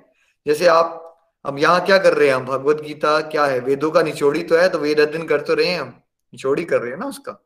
जैसे 0.45 0.67
आप 0.69 0.97
अब 1.45 1.57
यहाँ 1.59 1.85
क्या 1.85 1.97
कर 1.97 2.13
रहे 2.13 2.27
हैं? 2.27 2.35
हम 2.35 2.45
भगवत 2.45 2.81
गीता 2.81 3.19
क्या 3.29 3.45
है? 3.45 3.59
वेदों 3.59 3.91
का 3.91 4.01
निचोड़ी 4.03 4.43
तो 4.43 4.57
है 4.57 4.67
तो 4.69 4.79
वेद 4.79 4.99
अध्ययन 4.99 5.27
कर 5.27 5.41
तो 5.41 5.53
रहे 5.53 5.67
हैं 5.67 5.79
हम। 5.79 5.87
निचोड़ी 6.33 6.63
कर 6.65 6.81
रहे 6.81 6.91
हैं 6.91 6.99
ना 6.99 7.05
उसका। 7.07 7.41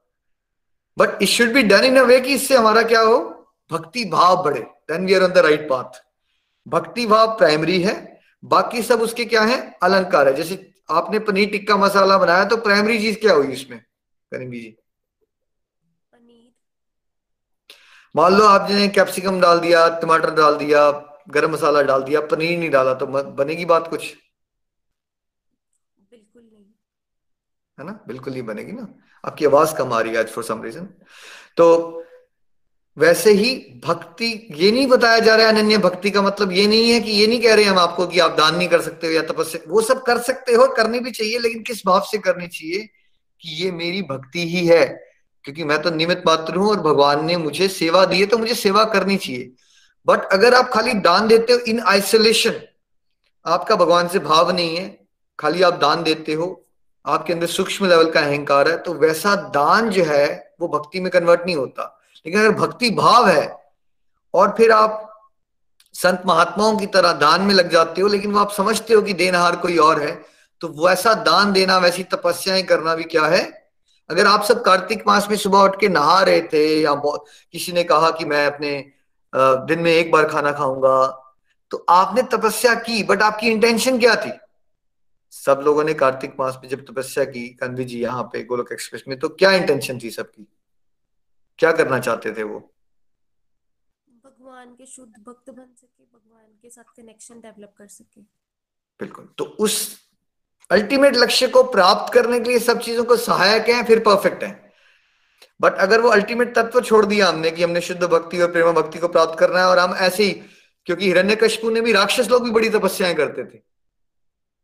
But 0.97 1.21
it 1.21 1.29
should 1.29 1.53
be 1.53 1.63
done 1.63 1.83
in 1.83 1.97
a 1.99 2.03
way 2.03 2.19
कि 2.21 2.33
इससे 2.33 2.57
हमारा 2.57 2.81
क्या 2.83 3.01
हो? 3.01 3.17
भक्ति 3.71 4.05
भाव 4.05 4.43
बढ़े। 4.43 4.61
Then 4.61 5.05
we 5.05 5.13
are 5.13 5.23
on 5.23 5.31
the 5.31 5.37
right 5.37 5.67
path 5.69 6.01
भक्ति 6.67 7.05
भाव 7.05 7.37
प्राइमरी 7.37 7.81
है। 7.81 7.95
बाकी 8.43 8.81
सब 8.83 9.01
उसके 9.01 9.25
क्या 9.25 9.41
है? 9.41 9.59
अलंकार 9.83 10.27
है। 10.27 10.33
जैसे 10.33 10.73
आपने 10.91 11.19
पनीर 11.19 11.49
टिक्का 11.49 11.77
मसाला 11.77 12.17
बनाया 12.17 12.45
तो 12.45 12.57
प्राइमरी 12.57 12.97
चीज़ 12.99 13.19
क्या 13.19 13.33
हुई 13.33 13.53
उसमें? 13.53 13.79
करीबी 14.31 14.59
जी। 14.59 14.75
मान 18.15 18.33
लो 18.33 18.45
आपने 18.45 18.87
कैप्सिकम 18.87 19.39
डाल 19.41 19.59
दिया 19.59 19.87
टमाटर 20.01 20.31
डाल 20.35 20.55
दिया 20.57 20.89
गरम 21.29 21.51
मसाला 21.51 21.81
डाल 21.81 22.03
दिया 22.03 22.19
पनीर 22.21 22.57
नहीं 22.59 22.69
डाला 22.69 22.93
तो 22.93 23.05
बनेगी 23.07 23.65
बात 23.65 23.87
कुछ? 23.87 24.03
बिल्कुल 26.11 26.41
नहीं। 26.43 26.65
है 27.77 27.85
ना? 27.85 27.99
बिल्कुल 28.07 28.33
नहीं 28.33 28.43
बनेगी 28.43 28.71
ना? 28.71 28.87
आपकी 29.25 29.45
आवाज़ 29.45 29.75
कम 29.75 29.93
आ 29.93 29.99
रही 29.99 30.13
है 30.13 30.19
आज 30.19 30.27
फॉर 30.27 30.43
सम 30.43 30.63
रीजन 30.63 30.87
तो 31.57 32.01
वैसे 32.97 33.31
ही 33.31 33.53
भक्ति, 33.85 34.47
ये 34.51 34.71
नहीं 34.71 34.87
बताया 34.87 35.19
जा 35.19 35.35
रहा 35.35 35.47
है 35.47 35.53
अनन्य 35.53 35.77
भक्ति 35.77 36.11
का 36.11 36.21
मतलब 36.21 36.51
ये 36.51 36.67
नहीं 36.67 36.91
है 36.91 36.99
कि 36.99 37.11
ये 37.11 37.27
नहीं 37.27 37.41
कह 37.41 37.53
रहे 37.55 37.65
हम 37.65 37.79
आपको 37.79 38.05
कि 38.07 38.19
आप 38.19 38.31
दान 38.31 38.55
नहीं 38.55 38.67
कर 38.67 38.81
सकते 38.81 39.07
हो 39.07 39.13
या 39.13 39.21
तपस्या, 39.21 39.61
वो 39.67 39.81
सब 39.81 40.01
कर 40.03 40.17
सकते 40.19 40.53
हो, 40.53 40.67
करनी 40.67 40.99
भी 40.99 41.11
चाहिए, 41.11 41.39
लेकिन 41.39 41.63
किस 41.63 41.81
भाव 41.87 42.01
से 42.01 42.17
करनी 42.17 42.47
चाहिए 42.47 42.79
कि 43.41 43.63
ये 43.63 43.71
मेरी 43.71 44.01
भक्ति 44.01 44.47
ही 44.49 44.65
है? 44.67 44.85
क्योंकि 45.45 45.63
मैं 45.63 45.81
तो 45.81 45.89
निमित 45.91 46.23
मात्र 46.27 46.55
हूँ 46.55 46.69
और 46.69 46.79
भगवान 46.81 47.25
ने 47.25 47.37
मुझे 47.37 47.67
सेवा 47.67 48.05
दी 48.05 48.19
है 48.19 48.25
तो 48.25 48.37
मुझे 48.37 48.53
सेवा 48.55 48.83
करनी 48.85 49.17
चाहिए। 49.17 49.51
बट 50.07 50.25
अगर 50.33 50.53
आप 50.53 50.69
खाली 50.69 50.93
दान 51.01 51.27
देते 51.27 51.53
हो 51.53 51.59
इन 51.59 51.79
आइसोलेशन 51.87 52.61
आपका 53.45 53.75
भगवान 53.75 54.07
से 54.07 54.19
भाव 54.19 54.51
नहीं 54.51 54.77
है, 54.77 54.87
खाली 55.39 55.61
आप 55.61 55.73
दान 55.73 56.03
देते 56.03 56.33
हो 56.33 56.64
आपके 57.05 57.33
अंदर 57.33 57.47
सूक्ष्म 57.47 57.85
लेवल 57.85 58.09
का 58.11 58.19
अहंकार 58.19 58.69
है 58.69 58.77
तो 58.77 58.93
वैसा 58.93 59.35
दान 59.35 59.89
जो 59.89 60.03
है, 60.03 60.53
वो 60.61 60.67
भक्ति 60.69 60.99
में 60.99 61.09
कन्वर्ट 61.11 61.41
नहीं 61.45 61.55
होता। 61.55 61.91
लेकिन 62.25 62.39
अगर 62.39 62.51
भक्ति 62.57 62.89
भाव 62.91 63.27
है, 63.27 63.63
और 64.33 64.53
फिर 64.57 64.71
आप 64.71 65.01
संत 65.95 66.23
महात्माओं 66.25 66.77
की 66.77 66.85
तरह 66.87 67.11
दान 67.13 67.41
में 67.41 67.53
लग 67.53 67.69
जाते 67.71 68.01
हो, 68.01 68.07
लेकिन 68.07 68.31
वो 68.31 68.39
आप 68.39 68.51
समझते 68.51 68.93
हो 68.93 69.01
कि 69.01 69.13
देनहार 69.13 69.55
कोई 69.55 69.77
और 69.79 70.01
है 70.01 70.11
तो 70.61 70.67
वैसा 70.77 71.13
दान 71.13 71.51
देना, 71.53 71.77
वैसी 71.77 72.03
तपस्याएँ 72.05 72.63
करना 72.63 72.95
भी 72.95 73.03
क्या 73.05 73.25
है? 73.25 73.43
अगर 74.09 74.27
आप 74.27 74.43
सब 74.43 74.63
कार्तिक 74.63 75.03
मास 75.07 75.27
में 75.29 75.35
सुबह 75.37 75.59
उठ 75.59 75.79
के 75.79 75.87
नहा 75.89 76.21
रहे 76.21 76.41
थे, 76.43 76.81
या 76.81 76.93
किसी 76.95 77.71
ने 77.71 77.83
कहा 77.83 78.09
कि 78.11 78.25
मैं 78.25 78.45
अपने 78.47 78.73
दिन 79.33 79.79
में 79.79 79.91
एक 79.91 80.11
बार 80.11 80.27
खाना 80.27 80.51
खाऊँगा 80.51 81.05
तो 81.71 81.85
आपने 81.89 82.21
तपस्या 82.31 82.73
की 82.75 83.01
बट 83.03 83.21
आपकी 83.21 83.49
इंटेंशन 83.49 83.99
क्या 83.99 84.15
थी? 84.15 84.31
सब 85.35 85.61
लोगों 85.63 85.83
ने 85.83 85.93
कार्तिक 85.93 86.35
मास 86.39 86.59
में 86.63 86.69
जब 86.69 86.85
तपस्या 86.85 87.23
की 87.25 87.47
कन्वी 87.49 87.85
जी 87.85 87.99
यहाँ 87.99 88.23
पे 88.23 88.43
गोलक 88.43 88.71
एक्सप्रेस 88.71 89.03
में 89.07 89.19
तो 89.19 89.29
क्या 89.29 89.51
इंटेंशन 89.51 89.99
थी 90.03 90.09
सबकी? 90.09 90.47
क्या 91.59 91.71
करना 91.71 91.99
चाहते 91.99 92.31
थे 92.31 92.43
वो? 92.43 92.59
भगवान 94.25 94.67
के 94.67 94.85
शुद्ध 94.85 95.13
भक्त 95.27 95.49
बन 95.49 95.67
सके 95.75 96.03
भगवान 96.03 96.47
के 96.61 96.69
साथ 96.69 96.83
कनेक्शन 96.83 97.35
डेवलप 97.35 97.73
कर 97.77 97.87
सके। 97.87 98.21
बिल्कुल। 98.99 99.29
तो 99.37 99.45
उस 99.45 99.99
अल्टीमेट 100.71 101.15
लक्ष्य 101.15 101.47
को 101.47 101.63
प्राप्त 101.63 102.13
करने 102.13 102.39
के 102.39 102.49
लिए 102.49 102.59
सब 102.59 102.79
चीज़ों 102.79 103.03
को 103.03 103.17
सहायक 103.17 103.69
है 103.69 103.83
फिर 103.83 103.99
परफेक्ट 103.99 104.43
है। 104.43 104.73
बट 105.61 105.73
अगर 105.73 106.01
वो 106.01 106.09
अल्टीमेट 106.09 106.55
तत्व 106.55 106.81
छोड़ 106.81 107.05
दिया 107.05 107.27
हमने 107.27 107.51
कि 107.51 107.63
हमने 107.63 107.81
शुद्ध 107.81 108.03
भक्ति 108.03 108.41
और 108.41 108.51
प्रेम 108.51 108.71
भक्ति 108.71 108.99
को 108.99 109.07
प्राप्त 109.07 109.39
करना 109.39 109.59
है 109.59 109.65
और 109.65 109.79
हम 109.79 109.95
ऐसे 109.95 110.23
ही 110.23 110.31
क्योंकि 110.85 111.05
हिरण्यकशिपु 111.05 111.69
ने 111.69 111.81
भी 111.81 111.91
राक्षस 111.91 112.29
लोग 112.29 112.43
भी 112.43 112.51
बड़ी 112.51 112.69
तपस्याएँ 112.69 113.15
करते 113.15 113.43
थे। 113.45 113.74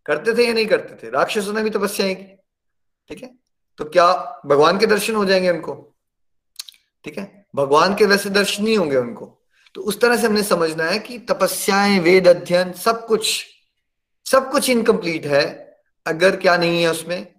करते 0.06 0.34
थे 0.34 0.48
या 0.48 0.54
नहीं 0.54 0.66
करते 0.66 1.08
थे? 1.08 1.12
राक्षसों 1.12 1.54
ने 1.54 1.64
भी 1.64 1.70
तपस्याएँ 1.70 2.16
की। 2.16 2.24
ठीक 3.10 3.24
है? 3.24 3.36
तो 3.78 3.86
क्या 3.86 4.42
भगवान 4.46 4.80
के 4.80 4.86
दर्शन 4.86 5.16
हो 5.16 5.26
जाएँगे 5.26 5.50
उनको? 5.50 5.96
ठीक 7.06 7.18
है? 7.18 7.48
भगवान 7.56 7.96
के 7.96 8.06
वैसे 8.06 8.30
दर्शन 8.30 8.64
नहीं 8.64 8.78
होंगे 8.78 8.98
उनको। 8.98 9.42
तो 9.76 9.82
उस 9.82 10.02
तरह 10.02 10.18
से 10.18 10.28
हमने 10.28 10.44
समझना 10.44 10.84
है 10.84 11.00
कि 11.00 11.20
तपस्याएँ, 11.20 12.00
वेद 12.00 12.28
अध्ययन, 12.28 12.74
सब 12.74 13.06
कुछ 13.06 13.46
सब 14.26 14.52
कुछ 14.52 14.70
इनकम्प्लीट 14.70 15.26
है, 15.26 15.78
अगर 16.08 16.36
क्या 16.36 16.58
नहीं 16.58 16.84
है 16.84 16.92
उसमें, 16.92 17.34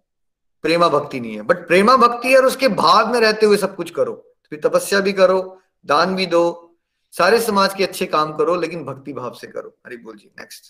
प्रेमा 0.62 0.88
भक्ति 0.88 1.20
नहीं 1.20 1.34
है। 1.34 1.42
बट 1.42 1.66
प्रेमा 1.66 1.96
भक्ति 1.96 2.34
और 2.34 2.46
उसके 2.46 2.68
भाव 2.68 3.12
में 3.12 3.20
रहते 3.20 3.46
हुए 3.46 3.56
सब 3.56 3.76
कुछ 3.76 3.90
करो। 3.90 4.34
फिर 4.50 4.60
तपस्या 4.60 5.00
भी 5.00 5.12
करो, 5.12 5.60
दान 5.86 6.16
भी 6.16 6.26
दो, 6.26 6.74
सारे 7.12 7.40
समाज 7.40 7.74
के 7.74 7.84
अच्छे 7.84 8.06
काम 8.06 8.36
करो, 8.36 8.54
लेकिन 8.56 8.84
भक्ति 8.84 9.12
भाव 9.12 9.32
से 9.34 9.46
करो। 9.46 9.78
हरि 9.86 9.96
बोल 9.96 10.16
जी 10.16 10.30
नेक्स्ट 10.38 10.62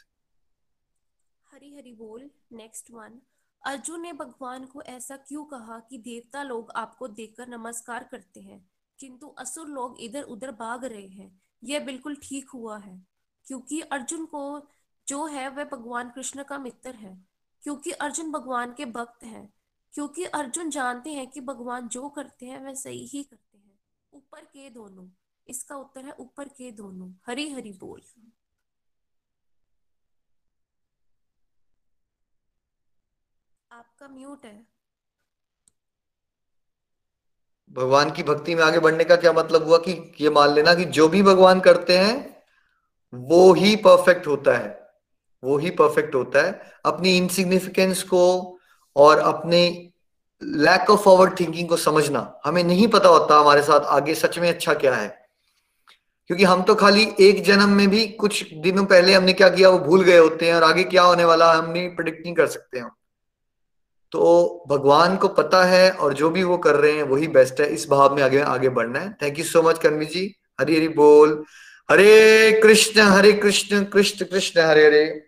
हरी 1.63 1.75
हरी 1.75 1.93
बोल 1.93 2.31
नेक्स्ट 2.53 2.91
वन 2.91 3.21
अर्जुन 3.63 4.01
ने 4.03 4.13
भगवान 4.13 4.65
को 4.67 4.81
ऐसा 4.83 5.17
क्यों 5.19 5.45
कहा 5.45 5.79
कि 5.81 5.99
देवता 5.99 6.43
लोग 6.43 6.71
आपको 6.71 7.09
देखकर 7.09 7.49
नमस्कार 7.49 8.05
करते 8.05 8.41
हैं, 8.41 8.59
किंतु 8.99 9.27
असुर 9.39 9.69
लोग 9.69 10.01
इधर 10.01 10.23
उधर 10.23 10.51
भाग 10.53 10.85
रहे 10.85 11.07
हैं? 11.07 11.31
यह 11.63 11.85
बिल्कुल 11.85 12.17
ठीक 12.23 12.51
हुआ 12.51 12.79
है, 12.79 12.97
क्योंकि 13.47 13.81
अर्जुन 13.81 14.25
को 14.27 14.43
जो 15.07 15.25
है 15.27 15.49
वह 15.49 15.65
भगवान 15.65 16.11
कृष्ण 16.11 16.45
का 16.45 16.59
मित्र 16.59 16.95
है, 16.95 17.17
क्योंकि 17.63 17.91
अर्जुन 17.91 18.33
भगवान 18.33 18.75
के 18.75 18.85
भक्त 18.91 19.25
हैं, 19.25 19.49
क्योंकि 19.95 20.25
अर्जुन 20.25 20.71
जानते 20.71 21.11
हैं 21.11 21.27
कि 21.27 21.41
भगवान 21.43 21.89
जो 21.89 22.09
करते 22.09 22.47
हैं 22.47 22.61
वह 22.65 22.75
सही 22.75 23.07
ही 23.07 23.23
करते 23.23 23.59
हैं। 23.59 23.79
ऊपर 24.13 24.45
के 24.45 24.69
दोनों, 24.71 25.09
इसका 25.47 25.77
उत्तर 25.77 26.05
है 26.05 26.17
ऊपर 26.21 26.49
के 26.49 26.71
दोनों। 26.73 27.13
हरी 27.27 27.51
हरी 27.51 27.73
बोल। 27.79 28.03
आपका 33.73 34.09
म्यूट 34.09 34.45
है। 34.45 34.67
भगवान 37.71 38.11
की 38.11 38.23
भक्ति 38.23 38.55
में 38.55 38.63
आगे 38.65 38.79
बढ़ने 38.79 39.05
का 39.05 39.17
क्या 39.17 39.33
मतलब 39.33 39.65
हुआ 39.65 39.79
कि 39.79 40.15
ये 40.21 40.31
मान 40.31 40.55
लेना 40.55 40.75
कि 40.75 40.85
जो 40.85 41.09
भी 41.09 41.23
भगवान 41.23 41.61
करते 41.61 41.99
हैं, 41.99 42.43
वो 43.15 43.53
ही 43.53 43.77
परफेक्ट 43.77 44.27
होता 44.27 44.57
है। 44.57 44.91
वो 45.45 45.59
ही 45.59 45.71
परफेक्ट 45.71 46.15
होता 46.15 46.47
है। 46.47 46.73
अपनी 46.85 47.17
इनसिग्निफिकेंस 47.17 48.03
को 48.03 48.59
और 48.97 49.19
अपने 49.19 49.91
लैक 50.43 50.91
ऑफ़ 50.91 51.01
फॉरवर्ड 51.01 51.41
थिंकिंग 51.41 51.69
को 51.69 51.77
समझना। 51.77 52.41
हमें 52.45 52.65
नहीं 52.65 52.89
पता 52.89 53.09
होता 53.09 53.41
हमारे 53.41 53.63
साथ 53.63 53.81
आगे 53.81 54.15
सच 54.15 54.39
में 54.39 54.49
अच्छा 54.49 54.75
क्या 54.75 54.95
है। 54.95 55.29
क्योंकि 56.27 56.45
हम 56.45 56.63
तो 56.63 56.75
खाली 56.75 57.15
एक 57.21 57.45
जन्म 57.45 57.69
में 57.69 57.89
भी 57.89 58.09
कुछ 58.09 58.55
दिनों 58.55 58.85
पहले 58.85 59.15
हमने 59.15 59.33
क्या 59.33 59.49
किया, 59.49 59.69
वो 59.69 59.79
भूल 59.79 60.03
गए 60.03 60.19
होते 60.19 60.47
हैं 60.47 60.55
और 60.55 60.63
आगे 60.63 60.85
क्या 60.85 61.03
होने 61.03 61.25
वाला 61.25 61.53
हम 61.53 61.71
नहीं 61.71 61.97
प्रिडिक्ट 61.97 62.25
नहीं 62.25 62.35
कर 62.35 62.47
सकते 62.47 62.79
हैं 62.79 62.91
तो 64.13 64.65
भगवान 64.69 65.17
को 65.17 65.29
पता 65.29 65.65
है 65.65 65.91
और 65.91 66.15
जो 66.15 66.31
भी 66.31 66.43
वो 66.43 66.59
कर 66.59 66.75
रहे 66.75 66.93
हैं, 66.93 67.03
वही 67.03 67.29
बेस्ट 67.29 67.61
है। 67.61 67.67
इस 67.67 67.89
भाव 67.91 68.17
में 68.17 68.23
आगे 68.23 68.39
आगे 68.39 68.69
बढ़ना 68.69 68.99
है। 69.01 69.17
Thank 69.23 69.39
you 69.39 69.45
so 69.45 69.63
much 69.63 69.79
Kanvi 69.79 70.07
ji 70.07 70.37
Hari 70.61 70.77
Hari 70.77 70.89
बोल। 70.89 71.45
हरे 71.91 72.61
कृष्ण 72.63 73.01
हरे 73.01 73.33
कृष्ण 73.33 73.85
कृष्ण 73.85 74.25
कृष्ण, 74.25 74.61
हरे 74.61 74.87
हरे। 74.87 75.27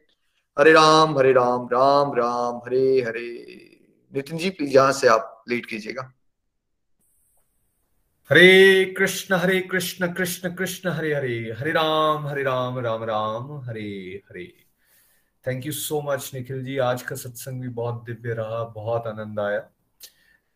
हरे 0.59 0.73
राम 0.73 1.19
हरे 1.19 1.33
राम 1.33 1.69
राम 1.73 2.13
राम, 2.15 2.57
हरे 2.57 3.01
हरे। 3.01 3.61
नितिन 4.15 4.39
जी, 4.39 4.51
प्लीज़ 4.51 4.75
यहाँ 4.75 4.93
से 4.93 5.09
आप 5.09 5.45
लीड 5.49 5.67
कीजिएगा। 5.67 6.13
Hare 8.31 8.85
Krishna 8.99 9.35
Hare 9.35 9.61
Krishna 9.61 10.13
Krishna 10.13 10.55
Krishna, 10.55 10.89
Hare 10.89 11.15
Hare. 11.15 11.57
Hare 11.59 11.71
Ram 11.71 12.27
Hare 12.27 12.43
Ram 12.43 12.79
Ram 12.79 13.05
Ram, 13.05 13.61
Hare 13.69 14.23
Hare. 14.31 14.64
Thank 15.47 15.67
you 15.67 15.73
so 15.73 16.01
much 16.03 16.31
Nikhil 16.35 16.65
ji 16.65 16.79
आज 16.79 17.03
का 17.03 17.17
सत्संग 17.17 17.63
भी 17.63 17.69
बहुत 17.69 18.05
दिव्य 18.05 18.35
रहा, 18.35 18.65
बहुत 18.65 19.07
आनंद 19.07 19.41
आया। 19.41 19.71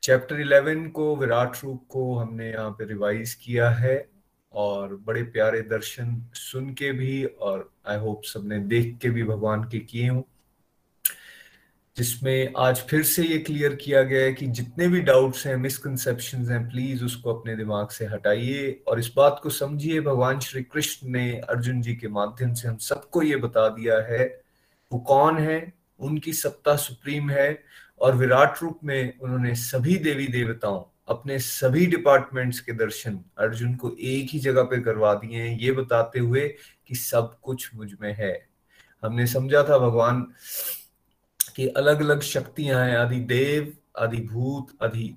चैप्टर 0.03 0.41
इलेवन 0.41 0.89
को, 0.89 1.17
विराट 1.17 1.57
रूप 1.65 1.85
को 1.89 2.19
हमने 2.19 2.51
यहाँ 2.51 2.71
पे 2.71 2.85
रिवाइज 2.85 3.35
किया 3.35 3.71
है 3.71 4.09
और 4.53 4.97
बड़े 4.97 5.23
प्यारे 5.23 5.61
दर्शन 5.61 6.31
सुन 6.35 6.73
के 6.75 6.93
भी 6.93 7.25
और 7.25 7.73
आई 7.89 7.99
होप 7.99 8.23
सबने 8.25 8.59
देख 8.59 8.99
के 9.03 9.11
भी 9.11 9.25
भगवान 9.25 9.65
के 9.65 9.79
किए 9.79 10.09
हों। 10.09 10.23
जिसमें 11.97 12.53
आज 12.57 12.81
फिर 12.81 13.03
से 13.03 13.23
ये 13.23 13.39
क्लियर 13.39 13.75
किया 13.75 14.03
गया 14.03 14.25
है 14.25 14.33
कि 14.33 14.47
जितने 14.47 14.89
भी 14.89 15.01
डाउट्स 15.01 15.47
हैं 15.47 15.57
मिसकनसेप्शन 15.57 16.51
हैं 16.51 16.69
प्लीज़ 16.71 17.05
उसको 17.05 17.35
अपने 17.35 17.57
दिमाग 17.57 17.89
से 17.89 18.07
हटाइए 18.07 18.83
और 18.89 19.01
इस 19.01 19.13
बात 19.17 19.41
को 19.43 19.51
समझिए। 19.51 20.01
भगवान 20.01 20.41
श्री 20.41 20.63
कृष्ण 20.63 21.09
ने 21.09 21.31
अर्जुन 21.39 21.83
जी 21.83 21.95
के 21.95 22.09
माध्यम 22.09 22.55
से 22.55 22.69
हम 22.69 22.77
सबको 22.77 23.23
ये 23.23 23.37
बता 23.37 23.69
दिया 23.69 24.01
है 24.01 24.48
वो 24.93 24.99
कौन 24.99 25.39
है? 25.39 25.73
उनकी 25.99 26.33
सत्ता 26.33 26.77
सुप्रीम 26.77 27.31
है 27.31 27.65
और 28.01 28.17
विराट 28.17 28.63
रूप 28.63 28.81
में 28.85 29.19
उन्होंने 29.19 29.55
सभी 29.55 29.97
देवी 29.97 30.27
देवताओं 30.27 30.85
अपने 31.09 31.39
सभी 31.39 31.87
डिपार्टमेंट्स 31.87 32.61
के 32.61 32.73
दर्शन 32.73 33.21
अर्जुन 33.39 33.75
को 33.75 33.97
एक 34.01 34.29
ही 34.31 34.39
जगह 34.39 34.63
पे 34.63 34.81
करवा 34.81 35.15
दिए 35.15 35.43
हैं। 35.43 35.59
ये 35.59 35.73
बताते 35.73 36.19
हुए 36.19 36.57
कि 36.87 36.95
सब 36.95 37.39
कुछ 37.43 37.75
मुझमें 37.75 38.15
है। 38.15 38.49
हमने 39.03 39.27
समझा 39.27 39.63
था 39.63 39.79
भगवान 39.79 40.23
की 41.57 41.69
अलग 41.69 42.01
अलग 42.01 42.21
शक्तियाँ 42.21 42.87
हैं। 42.87 42.97
आदि 42.97 43.21
देव, 43.21 43.73
आदि 43.99 44.17
भूत, 44.17 44.85
आदि 44.85 45.15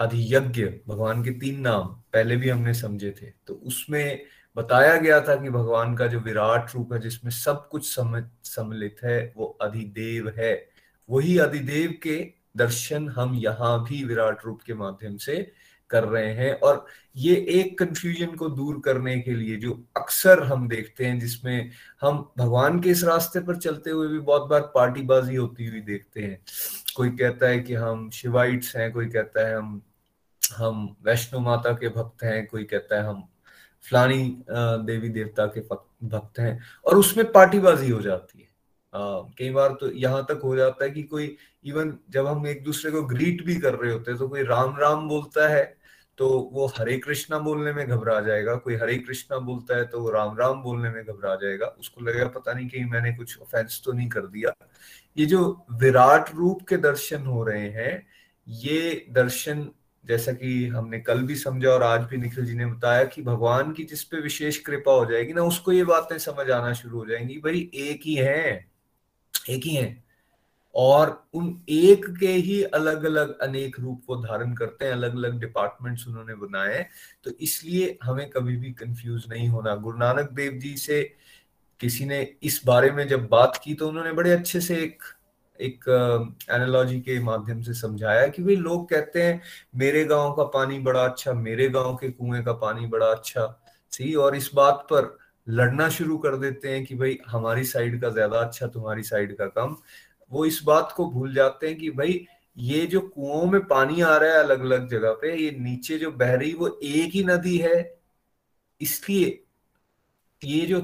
आदि 0.00 0.34
यज्ञ, 0.34 0.64
भगवान 0.64 1.24
के 1.24 1.30
तीन 1.30 1.60
नाम 1.60 1.86
पहले 1.86 2.36
भी 2.36 2.48
हमने 2.48 2.74
समझे 2.74 3.14
थे। 3.22 3.26
तो 3.46 3.54
उसमें 3.54 4.22
बताया 4.56 4.96
गया 4.96 5.20
था 5.20 5.34
कि 5.36 5.50
भगवान 5.50 5.94
का 5.96 6.06
जो 6.06 6.20
विराट 6.20 6.74
रूप 6.74 6.92
है, 6.92 6.98
जिसमें 7.00 7.30
सब 7.30 7.68
कुछ 7.68 7.86
सम्मिलित 7.88 8.96
है, 9.04 9.32
वो 9.36 9.46
अधिदेव 9.62 10.32
है। 10.38 10.54
वही 11.08 11.38
अधिदेव 11.38 11.94
के 12.02 12.16
दर्शन 12.56 13.08
हम 13.08 13.34
यहाँ 13.34 13.82
भी 13.84 14.04
विराट 14.04 14.44
रूप 14.44 14.60
के 14.62 14.74
माध्यम 14.74 15.16
से 15.16 15.52
कर 15.90 16.04
रहे 16.04 16.32
हैं। 16.34 16.52
और 16.60 16.84
ये 17.16 17.34
एक 17.50 17.78
कंफ्यूजन 17.78 18.34
को 18.36 18.48
दूर 18.48 18.80
करने 18.84 19.18
के 19.20 19.34
लिए 19.34 19.56
जो 19.56 19.72
अक्सर 19.96 20.42
हम 20.42 20.68
देखते 20.68 21.06
हैं, 21.06 21.18
जिसमें 21.20 21.70
हम 22.00 22.32
भगवान 22.38 22.80
के 22.80 22.90
इस 22.90 23.04
रास्ते 23.04 23.40
पर 23.40 23.56
चलते 23.56 23.90
हुए 23.90 24.08
भी 24.08 24.18
बहुत 24.20 24.48
बार 24.50 24.60
पार्टीबाजी 24.74 25.36
होती 25.36 25.66
हुई 25.66 25.80
देखते 25.80 26.22
हैं। 26.22 26.38
कोई 26.96 27.10
कहता 27.10 27.48
है 27.48 27.58
कि 27.60 27.74
हम 27.74 28.08
शिवाइट्स 28.10 28.76
हैं, 28.76 28.92
कोई 28.92 29.06
कहता 29.06 29.46
है 29.48 29.56
हम 29.56 29.80
हम 30.56 30.96
वैष्णो 31.02 31.40
माता 31.40 31.72
के 31.72 31.88
भक्त 31.88 32.22
हैं, 32.24 32.46
कोई 32.46 32.64
कहता 32.64 32.96
है 32.96 33.08
हम 33.08 33.22
फलानी 33.84 34.24
देवी 34.50 35.08
देवता 35.10 35.46
के 35.48 35.60
भक्त 35.60 36.38
हैं 36.38 36.58
और 36.86 36.96
उसमें 36.96 37.30
पार्टीबाजी 37.32 37.90
हो 37.90 38.00
जाती 38.00 38.40
है। 38.40 38.48
कई 39.38 39.50
बार 39.50 39.72
तो 39.80 39.90
यहाँ 39.92 40.24
तक 40.28 40.40
हो 40.44 40.54
जाता 40.56 40.84
है 40.84 40.90
कि 40.90 41.02
कोई, 41.04 41.36
इवन 41.64 41.92
जब 42.10 42.26
हम 42.26 42.46
एक 42.46 42.62
दूसरे 42.64 42.90
को 42.90 43.02
ग्रीट 43.04 43.44
भी 43.46 43.56
कर 43.56 43.74
रहे 43.74 43.92
होते 43.92 44.10
हैं 44.10 44.18
तो 44.18 44.28
कोई 44.28 44.42
राम 44.44 44.76
राम 44.78 45.08
बोलता 45.08 45.48
है 45.48 45.64
तो 46.18 46.28
वो 46.52 46.66
हरे 46.76 46.96
कृष्णा 46.98 47.38
बोलने 47.38 47.72
में 47.72 47.86
घबरा 47.86 48.20
जाएगा। 48.20 48.54
कोई 48.56 48.74
हरे 48.76 48.96
कृष्णा 48.98 49.38
बोलता 49.40 49.76
है 49.76 49.84
तो 49.86 50.00
वो 50.00 50.10
राम 50.10 50.36
राम 50.38 50.62
बोलने 50.62 50.90
में 50.90 51.04
घबरा 51.04 51.34
जाएगा। 51.34 51.66
उसको 51.66 52.00
लगेगा, 52.00 52.26
पता 52.28 52.52
नहीं 52.52 52.68
कहीं 52.68 52.84
मैंने 52.90 53.12
कुछ 53.12 53.38
ऑफेंस 53.40 53.80
तो 53.84 53.92
नहीं 53.92 54.08
कर 54.08 54.26
दिया। 54.26 54.54
ये 55.16 55.26
जो 55.26 55.66
विराट 55.72 56.30
रूप 56.34 56.62
के 56.68 56.76
दर्शन 56.78 57.26
हो 57.26 57.42
रहे 57.44 57.68
हैं, 57.70 58.06
ये 58.46 59.06
दर्शन 59.10 59.68
जैसा 60.04 60.32
कि 60.32 60.66
हमने 60.68 60.98
कल 61.00 61.22
भी 61.22 61.34
समझा 61.36 61.68
और 61.70 61.82
आज 61.82 62.00
भी 62.00 62.16
निखिल 62.16 62.46
जी 62.46 62.54
ने 62.54 62.66
बताया 62.66 63.04
कि 63.04 63.22
भगवान 63.22 63.72
की 63.72 63.84
जिस 63.84 64.02
पे 64.04 64.20
विशेष 64.20 64.58
कृपा 64.58 64.92
हो 64.92 65.04
जाएगी 65.06 65.32
ना, 65.32 65.42
उसको 65.42 65.72
ये 65.72 65.84
बातें 65.84 66.18
समझ 66.18 66.50
आना 66.50 66.72
शुरू 66.72 66.98
हो 66.98 67.06
जाएँगी 67.06 67.38
भाई 67.38 67.70
एक 67.74 68.00
ही 68.04 68.14
है, 68.14 68.66
एक 69.50 69.64
ही 69.64 69.74
है। 69.74 70.02
और 70.74 71.10
उन 71.34 71.48
एक 71.68 72.06
के 72.20 72.28
ही 72.28 72.62
अलग 72.64 73.04
अलग 73.04 73.38
अनेक 73.38 73.78
रूप 73.80 74.02
को 74.06 74.16
धारण 74.16 74.54
करते 74.54 74.84
हैं 74.84 74.92
अलग 74.92 75.14
अलग 75.16 75.38
डिपार्टमेंट्स 75.40 76.06
उन्होंने 76.08 76.34
बनाए 76.34 76.86
तो 77.24 77.30
इसलिए 77.40 77.98
हमें 78.02 78.28
कभी 78.30 78.56
भी 78.56 78.72
कंफ्यूज 78.72 79.24
नहीं 79.30 79.48
होना। 79.48 79.74
गुरु 79.76 79.98
नानक 79.98 80.30
देव 80.32 80.52
जी 80.52 80.76
से 80.76 81.02
किसी 81.80 82.04
ने 82.04 82.20
इस 82.42 82.60
बारे 82.66 82.90
में 82.90 83.06
जब 83.08 83.28
बात 83.28 83.60
की 83.64 83.74
तो 83.74 83.88
उन्होंने 83.88 84.12
बड़े 84.12 84.32
अच्छे 84.32 84.60
से 84.60 84.76
एक 84.76 85.02
एक 85.60 85.84
एनालॉजी 86.50 87.00
के 87.00 87.18
माध्यम 87.20 87.60
से 87.62 87.74
समझाया 87.74 88.26
कि 88.28 88.42
भाई 88.42 88.56
लोग 88.56 88.88
कहते 88.90 89.22
हैं, 89.22 89.40
मेरे 89.76 90.04
गाँव 90.04 90.32
का 90.32 90.44
पानी 90.54 90.78
बड़ा 90.78 91.04
अच्छा 91.04 91.32
मेरे 91.34 91.68
गाँव 91.68 91.94
के 91.96 92.10
कुएँ 92.10 92.42
का 92.44 92.52
पानी 92.54 92.86
बड़ा 92.86 93.06
अच्छा। 93.06 93.46
सही 93.92 94.14
और 94.14 94.36
इस 94.36 94.50
बात 94.54 94.86
पर 94.92 95.16
लड़ना 95.46 95.88
शुरू 95.88 96.16
कर 96.18 96.36
देते 96.36 96.68
हैं 96.68 96.84
कि 96.86 96.94
भाई 96.94 97.18
हमारी 97.28 97.64
साइड 97.64 98.00
का 98.00 98.08
ज़्यादा 98.10 98.38
अच्छा 98.38 98.66
तुम्हारी 98.66 99.02
साइड 99.02 99.36
का 99.38 99.46
कम। 99.48 99.76
वो 100.30 100.44
इस 100.46 100.60
बात 100.66 100.92
को 100.96 101.06
भूल 101.10 101.34
जाते 101.34 101.68
हैं 101.68 101.76
कि 101.78 101.90
भाई 101.90 102.26
ये 102.56 102.86
जो 102.86 103.00
कुओं 103.00 103.44
में 103.46 103.60
पानी 103.66 104.00
आ 104.00 104.16
रहा 104.16 104.32
है 104.32 104.38
अलग 104.38 104.60
अलग 104.60 104.88
जगह 104.88 105.12
पे, 105.12 105.34
ये 105.36 105.50
नीचे 105.50 105.98
जो 105.98 106.10
बह 106.12 106.34
रही 106.34 106.52
वो 106.54 106.68
एक 106.82 107.10
ही 107.14 107.24
नदी 107.24 107.56
है। 107.58 107.98
इसलिए 108.80 109.42
ये 110.42 110.66
जो 110.66 110.80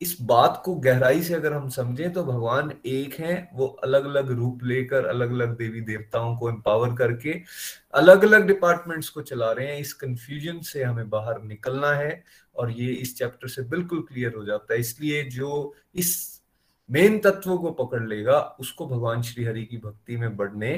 इस 0.00 0.16
बात 0.22 0.60
को 0.64 0.74
गहराई 0.74 1.22
से 1.22 1.34
अगर 1.34 1.52
हम 1.52 1.68
समझें 1.68 2.12
तो 2.12 2.22
भगवान 2.24 2.72
एक 2.86 3.14
हैं, 3.14 3.48
वो 3.54 3.66
अलग 3.66 4.04
अलग 4.04 4.30
रूप 4.30 4.64
लेकर 4.64 5.06
अलग 5.06 5.30
अलग 5.30 5.56
देवी 5.58 5.80
देवताओं 5.80 6.36
को 6.36 6.48
एम्पावर 6.50 6.94
करके 6.96 7.40
अलग 7.94 8.24
अलग 8.24 8.46
डिपार्टमेंट्स 8.46 9.08
को 9.08 9.22
चला 9.22 9.50
रहे 9.52 9.66
हैं। 9.66 9.78
इस 9.80 9.92
कंफ्यूजन 9.92 10.60
से 10.60 10.82
हमें 10.82 11.10
बाहर 11.10 11.42
निकलना 11.42 11.92
है 11.92 12.22
और 12.56 12.70
ये 12.70 12.92
इस 12.92 13.16
चैप्टर 13.18 13.48
से 13.48 13.62
बिल्कुल 13.62 14.02
क्लियर 14.02 14.34
हो 14.34 14.44
जाता 14.44 14.74
है। 14.74 14.80
इसलिए 14.80 15.22
जो 15.22 15.74
इस 15.94 16.42
मेन 16.88 17.18
तत्व 17.18 17.56
को 17.56 17.70
पकड़ 17.70 18.02
लेगा, 18.08 18.40
उसको 18.60 18.86
भगवान 18.86 19.22
श्री 19.22 19.44
हरि 19.44 19.64
की 19.64 19.76
भक्ति 19.76 20.16
में 20.16 20.36
बढ़ने 20.36 20.76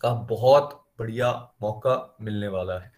का 0.00 0.12
बहुत 0.30 0.86
बढ़िया 0.98 1.32
मौका 1.62 2.16
मिलने 2.20 2.48
वाला 2.48 2.78
है। 2.78 2.92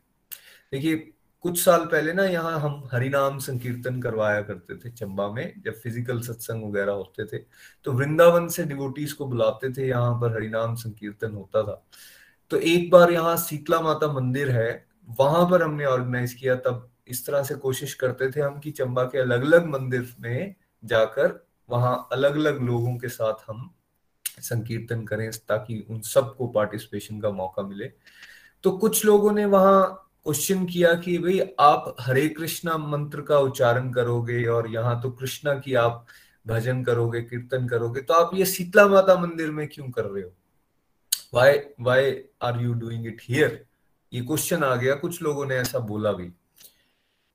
देखिए 0.72 1.12
कुछ 1.45 1.59
साल 1.61 1.84
पहले 1.86 2.12
ना 2.12 2.24
यहाँ 2.24 2.59
हम 2.61 2.82
हरिनाम 2.93 3.38
संकीर्तन 3.38 4.01
करवाया 4.03 4.43
करते 4.43 4.76
थे 4.76 4.90
चंबा 4.90 5.26
में, 5.28 5.62
जब 5.64 5.72
फ़िज़िकल 5.74 6.20
सत्संग 6.22 6.64
वगैरह 6.64 6.93
होते 6.93 7.24
थे। 7.26 7.38
तो 7.86 7.93
वृंदावन 7.93 8.47
से 8.49 8.64
डिवोटीज 8.64 9.12
को 9.12 9.26
बुलाते 9.26 9.70
थे, 9.72 9.86
यहाँ 9.88 10.20
पर 10.20 10.34
हरिनाम 10.34 10.74
संकीर्तन 10.74 11.32
होता 11.34 11.62
था। 11.62 11.82
तो 12.51 12.59
एक 12.59 12.90
बार 12.90 13.12
यहाँ 13.12 13.36
शीतला 13.38 13.80
माता 13.80 14.12
मंदिर 14.12 14.51
है, 14.51 14.84
वहाँ 15.20 15.45
पर 15.51 15.62
हमने 15.62 15.84
ऑर्गेनाइज 15.84 16.34
किया, 16.34 16.55
तब 16.57 16.88
इस 17.09 17.26
तरह 17.26 17.43
से 17.43 17.55
कोशिश 17.57 17.95
करते 17.95 18.30
थे 18.30 18.40
हम 18.40 18.59
कि 18.59 18.70
चंबा 18.70 19.05
के 19.05 19.18
अलग 19.18 19.43
अलग 19.43 19.66
मंदिर 19.66 20.14
में 20.20 20.55
जाकर 20.82 21.40
वहाँ 21.68 22.09
अलग 22.12 22.36
अलग 22.36 22.61
लोगों 22.62 22.97
के 22.99 23.09
साथ 23.09 23.49
हम 23.49 23.70
संकीर्तन 24.40 25.05
करें, 25.05 25.30
ताकि 25.49 25.84
उन 25.90 26.01
सबको 26.03 26.47
पार्टिसिपेशन 26.49 27.20
का 27.20 27.30
मौका 27.32 27.62
मिले। 27.62 27.90
तो 28.64 28.76
कुछ 28.78 29.05
लोगों 29.05 29.32
ने 29.32 29.45
वहाँ 29.47 29.99
क्वेश्चन 30.27 30.64
किया 30.66 30.93
कि 30.95 31.16
भाई 31.18 31.41
आप 31.61 31.97
हरे 32.01 32.29
कृष्णा 32.29 32.77
मंत्र 32.79 33.20
का 33.20 33.39
उच्चारण 33.39 33.91
करोगे 33.93 34.45
और 34.47 34.68
यहाँ 34.70 35.01
तो 35.03 35.11
कृष्णा 35.11 35.55
की 35.55 35.75
आप 35.75 36.07
भजन 36.47 36.83
करोगे, 36.85 37.20
कीर्तन 37.23 37.66
करोगे 37.68 38.01
तो 38.01 38.14
आप 38.14 38.31
ये 38.35 38.47
शीतला 38.47 38.87
माता 38.89 39.18
मंदिर 39.20 39.51
में 39.51 39.66
क्यों 39.68 39.91
कर 39.91 40.05
रहे 40.05 40.23
हो? 40.23 40.33
Why 41.35 41.59
why 41.81 42.14
are 42.43 42.62
you 42.62 42.73
doing 42.75 43.07
it 43.07 43.23
here 43.23 43.64
ये 44.12 44.20
क्वेश्चन 44.20 44.64
आ 44.64 44.75
गया, 44.77 44.95
कुछ 44.95 45.23
लोगों 45.23 45.47
ने 45.47 45.57
ऐसा 45.57 45.79
बोला 45.81 46.12
भी। 46.12 46.29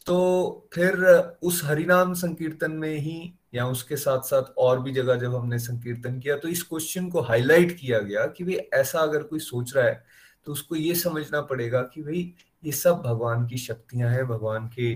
तो 0.06 0.70
फिर 0.74 1.06
उस 1.44 1.62
हरिनाम 1.66 2.14
संकीर्तन 2.14 2.72
में 2.72 2.98
ही 2.98 3.34
या 3.54 3.66
उसके 3.68 3.96
साथ 3.98 4.22
साथ 4.22 4.54
और 4.58 4.82
भी 4.82 4.92
जगह 4.94 5.16
जब 5.16 5.36
हमने 5.36 5.60
संकीर्तन 5.60 6.20
किया 6.20 6.38
तो 6.38 6.48
इस 6.48 6.64
क्वेश्चन 6.64 7.10
को 7.10 7.22
हाईलाइट 7.22 7.78
किया 7.80 8.00
गया 8.00 8.26
कि 8.28 8.44
भाई 8.44 8.56
ऐसा 8.74 9.00
अगर 9.00 9.24
कोई 9.24 9.40
सोच 9.40 9.76
रहा 9.76 9.86
है 9.86 10.04
तो 10.46 10.52
उसको 10.52 10.76
ये 10.76 10.96
समझना 10.96 11.42
पड़ेगा 11.42 11.82
कि 11.94 12.02
भाई 12.04 12.34
ये 12.64 12.72
सब 12.72 13.02
भगवान 13.06 13.48
की 13.48 13.58
शक्तियाँ 13.58 14.10
हैं, 14.10 14.28
भगवान 14.28 14.68
के 14.68 14.96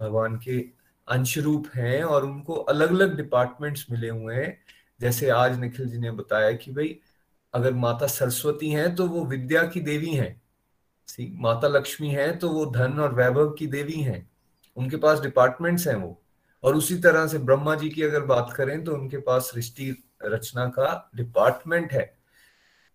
भगवान 0.00 0.36
के 0.36 0.58
अंश 1.08 1.38
रूप 1.38 1.66
हैं 1.74 2.02
और 2.04 2.24
उनको 2.24 2.54
अलग 2.54 2.90
अलग 2.90 3.16
डिपार्टमेंट्स 3.16 3.86
मिले 3.90 4.08
हुए 4.08 4.34
हैं। 4.34 4.58
जैसे 5.00 5.30
आज 5.30 5.58
निखिल 5.60 5.88
जी 5.88 5.98
ने 5.98 6.10
बताया 6.10 6.52
कि 6.52 6.72
भाई, 6.72 6.98
अगर 7.54 7.74
माता 7.74 8.06
सरस्वती 8.06 8.70
हैं 8.70 8.94
तो 8.94 9.06
वो 9.06 9.24
विद्या 9.24 9.62
की 9.66 9.80
देवी 9.80 10.10
हैं। 10.10 10.42
सी, 11.06 11.36
माता 11.40 11.68
लक्ष्मी 11.68 12.10
है 12.10 12.36
तो 12.36 12.48
वो 12.48 12.66
धन 12.66 13.00
और 13.00 13.14
वैभव 13.14 13.50
की 13.50 13.66
देवी 13.66 14.00
हैं। 14.00 14.30
उनके 14.76 14.96
पास 14.96 15.20
डिपार्टमेंट्स 15.20 15.88
हैं 15.88 15.94
वो। 15.94 16.18
और 16.62 16.76
उसी 16.76 16.96
तरह 16.98 17.26
से 17.26 17.38
ब्रह्मा 17.38 17.74
जी 17.74 17.88
की 17.90 18.02
अगर 18.02 18.20
बात 18.20 18.52
करें 18.56 18.84
तो 18.84 18.94
उनके 18.94 19.16
पास 19.16 19.42
सृष्टि 19.42 20.04
रचना 20.24 20.66
का 20.66 21.10
डिपार्टमेंट 21.16 21.92
है। 21.92 22.21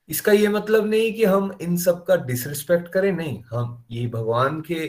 इसका 0.10 0.32
ये 0.32 0.48
मतलब 0.48 0.86
नहीं 0.86 1.14
कि 1.14 1.24
हम 1.24 1.52
इन 1.62 1.78
सब 1.78 2.04
का 2.06 2.16
डिसरिस्पेक्ट 2.16 2.88
करें, 2.88 3.12
नहीं, 3.12 3.44
हम 3.44 3.84
ये 3.92 4.08
भगवान 4.08 4.62
के 4.62 4.86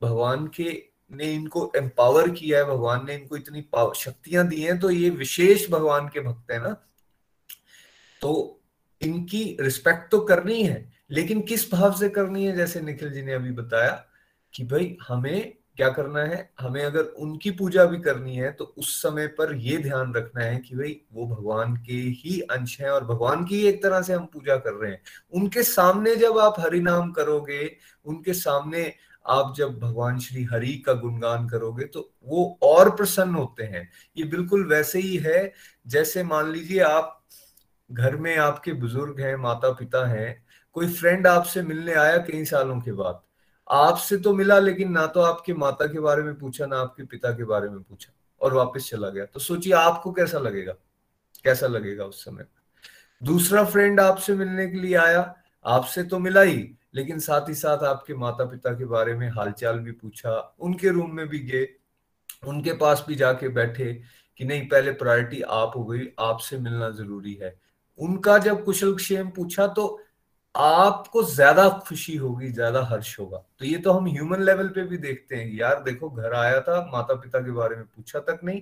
भगवान 0.00 0.46
के 0.46 0.82
ने 1.10 1.32
इनको 1.32 1.70
एम्पावर 1.76 2.28
किया 2.30 2.58
है, 2.58 2.64
भगवान 2.64 3.04
ने 3.06 3.14
इनको 3.14 3.36
इतनी 3.36 3.64
शक्तियाँ 3.96 4.46
दी 4.48 4.60
हैं 4.62 4.78
तो 4.80 4.90
ये 4.90 5.10
विशेष 5.10 5.68
भगवान 5.70 6.08
के 6.08 6.20
भक्त 6.20 6.50
है 6.52 6.62
ना। 6.62 6.72
तो 8.20 8.60
इनकी 9.00 9.44
रिस्पेक्ट 9.60 10.10
तो 10.10 10.20
करनी 10.20 10.62
है, 10.62 10.92
लेकिन 11.10 11.40
किस 11.42 11.70
भाव 11.72 11.92
से 11.92 12.08
करनी 12.08 12.44
है? 12.46 12.56
जैसे 12.56 12.80
निखिल 12.80 13.10
जी 13.12 13.22
ने 13.22 13.32
अभी 13.32 13.50
बताया 13.52 13.90
कि 14.54 14.64
भाई, 14.64 14.96
हमें 15.08 15.54
क्या 15.76 15.88
करना 15.88 16.20
है? 16.20 16.50
हमें 16.60 16.82
अगर 16.84 17.02
उनकी 17.02 17.50
पूजा 17.50 17.84
भी 17.84 17.98
करनी 17.98 18.36
है 18.36 18.50
तो 18.52 18.64
उस 18.78 18.94
समय 19.02 19.26
पर 19.28 19.54
यह 19.56 19.82
ध्यान 19.82 20.12
रखना 20.14 20.42
है 20.42 20.58
कि 20.58 20.76
भाई, 20.76 21.00
वो 21.12 21.26
भगवान 21.26 21.76
के 21.76 21.92
ही 21.92 22.40
अंश 22.50 22.80
हैं 22.80 22.90
और 22.90 23.04
भगवान 23.04 23.44
की 23.44 23.60
एक 23.66 23.82
तरह 23.82 24.02
से 24.02 24.12
हम 24.12 24.26
पूजा 24.26 24.56
कर 24.56 24.74
रहे 24.74 24.90
हैं। 24.90 25.00
उनके 25.32 25.62
सामने 25.62 26.14
जब 26.16 26.38
आप 26.38 26.60
हरि 26.60 26.80
नाम 26.80 27.10
करोगे, 27.12 27.76
उनके 28.06 28.34
सामने 28.34 28.92
आप 29.26 29.52
जब 29.56 29.78
भगवान 29.80 30.18
श्री 30.18 30.42
हरि 30.44 30.72
का 30.86 30.92
गुणगान 30.94 31.48
करोगे 31.48 31.84
तो 31.84 32.10
वो 32.26 32.46
और 32.62 32.90
प्रसन्न 32.90 33.34
होते 33.34 33.64
हैं। 33.64 33.88
ये 34.16 34.24
बिल्कुल 34.26 34.66
वैसे 34.68 34.98
ही 34.98 35.16
है, 35.16 35.52
जैसे 35.86 36.22
मान 36.22 36.50
लीजिए 36.52 36.80
आप 36.80 37.20
घर 37.90 38.16
में 38.16 38.36
आपके 38.38 38.72
बुज़ुर्ग 38.72 39.20
हैं 39.20 39.36
माता 39.36 39.70
पिता 39.72 40.06
हैं, 40.08 40.44
कोई 40.76 40.92
फ्रेंड 40.92 41.26
आपसे 41.26 41.62
मिलने 41.62 41.94
आया 41.94 42.16
कई 42.20 42.44
सालों 42.44 42.80
के 42.80 42.92
बाद 42.92 43.22
आपसे 43.70 44.16
तो 44.16 44.34
मिला, 44.34 44.58
लेकिन 44.58 44.90
ना 44.90 45.06
तो 45.06 45.20
आपके 45.20 45.54
माता 45.54 45.86
के 45.86 46.00
बारे 46.00 46.22
में 46.22 46.38
पूछा, 46.38 46.66
ना 46.66 46.78
आपके 46.78 47.04
पिता 47.04 47.30
के 47.30 47.44
बारे 47.44 47.68
में 47.68 47.82
पूछा 47.82 48.12
और 48.40 48.54
वापस 48.54 48.90
चला 48.90 49.08
गया। 49.08 49.24
तो 49.24 49.40
सोचिए 49.40 49.72
आपको 49.72 50.12
कैसा 50.12 50.38
लगेगा? 50.38 50.72
कैसा 51.44 51.66
लगेगा 51.66 52.04
उस 52.04 52.24
समय? 52.24 52.46
दूसरा 53.22 53.64
फ्रेंड 53.64 54.00
आपसे 54.00 54.34
मिलने 54.34 54.68
के 54.68 54.78
लिए 54.78 54.94
आया, 54.94 55.34
आपसे 55.64 56.02
तो 56.02 56.18
मिला 56.18 56.40
ही, 56.40 56.74
लेकिन 56.94 57.18
साथ 57.18 57.48
ही 57.48 57.54
साथ 57.54 57.78
आपके 57.78 58.14
माता 58.14 58.44
पिता 58.44 58.72
के 58.72 58.84
बारे 58.84 59.14
में 59.14 59.30
हालचाल 59.30 59.78
भी 59.78 59.92
पूछा, 59.92 60.56
उनके 60.60 60.88
रूम 60.88 61.10
में 61.10 61.28
भी 61.28 61.38
गए, 61.38 61.68
उनके 62.46 62.72
पास 62.72 63.04
भी 63.08 63.14
जाके 63.14 63.48
बैठे 63.48 64.02
कि 64.36 64.44
नहीं, 64.44 64.68
पहले 64.68 64.92
प्रायोरिटी 64.92 65.40
आप 65.40 65.72
हो 65.76 65.84
गई, 65.84 66.08
आपसे 66.20 66.58
मिलना 66.58 66.90
ज़रूरी 66.90 67.34
है। 67.34 67.60
उनका 67.98 68.38
जब 68.38 68.64
कुशल 68.64 68.94
क्षेम 68.94 69.30
पूछा 69.30 69.66
तो 69.66 70.03
आपको 70.54 71.22
ज़्यादा 71.24 71.68
खुशी 71.78 72.16
होगी 72.16 72.50
ज़्यादा 72.50 72.82
हर्ष 72.84 73.18
होगा। 73.20 73.38
तो 73.58 73.64
ये 73.64 73.78
तो 73.78 73.92
हम 73.92 74.06
ह्यूमन 74.08 74.42
लेवल 74.42 74.68
पे 74.68 74.82
भी 74.82 74.96
देखते 74.98 75.36
हैं 75.36 75.52
यार 75.54 75.82
देखो 75.82 76.10
घर 76.10 76.34
आया 76.34 76.60
था 76.60 76.80
माता 76.92 77.14
पिता 77.14 77.38
के 77.38 77.50
बारे 77.52 77.76
में 77.76 77.84
पूछा 77.86 78.18
तक 78.20 78.40
नहीं। 78.44 78.60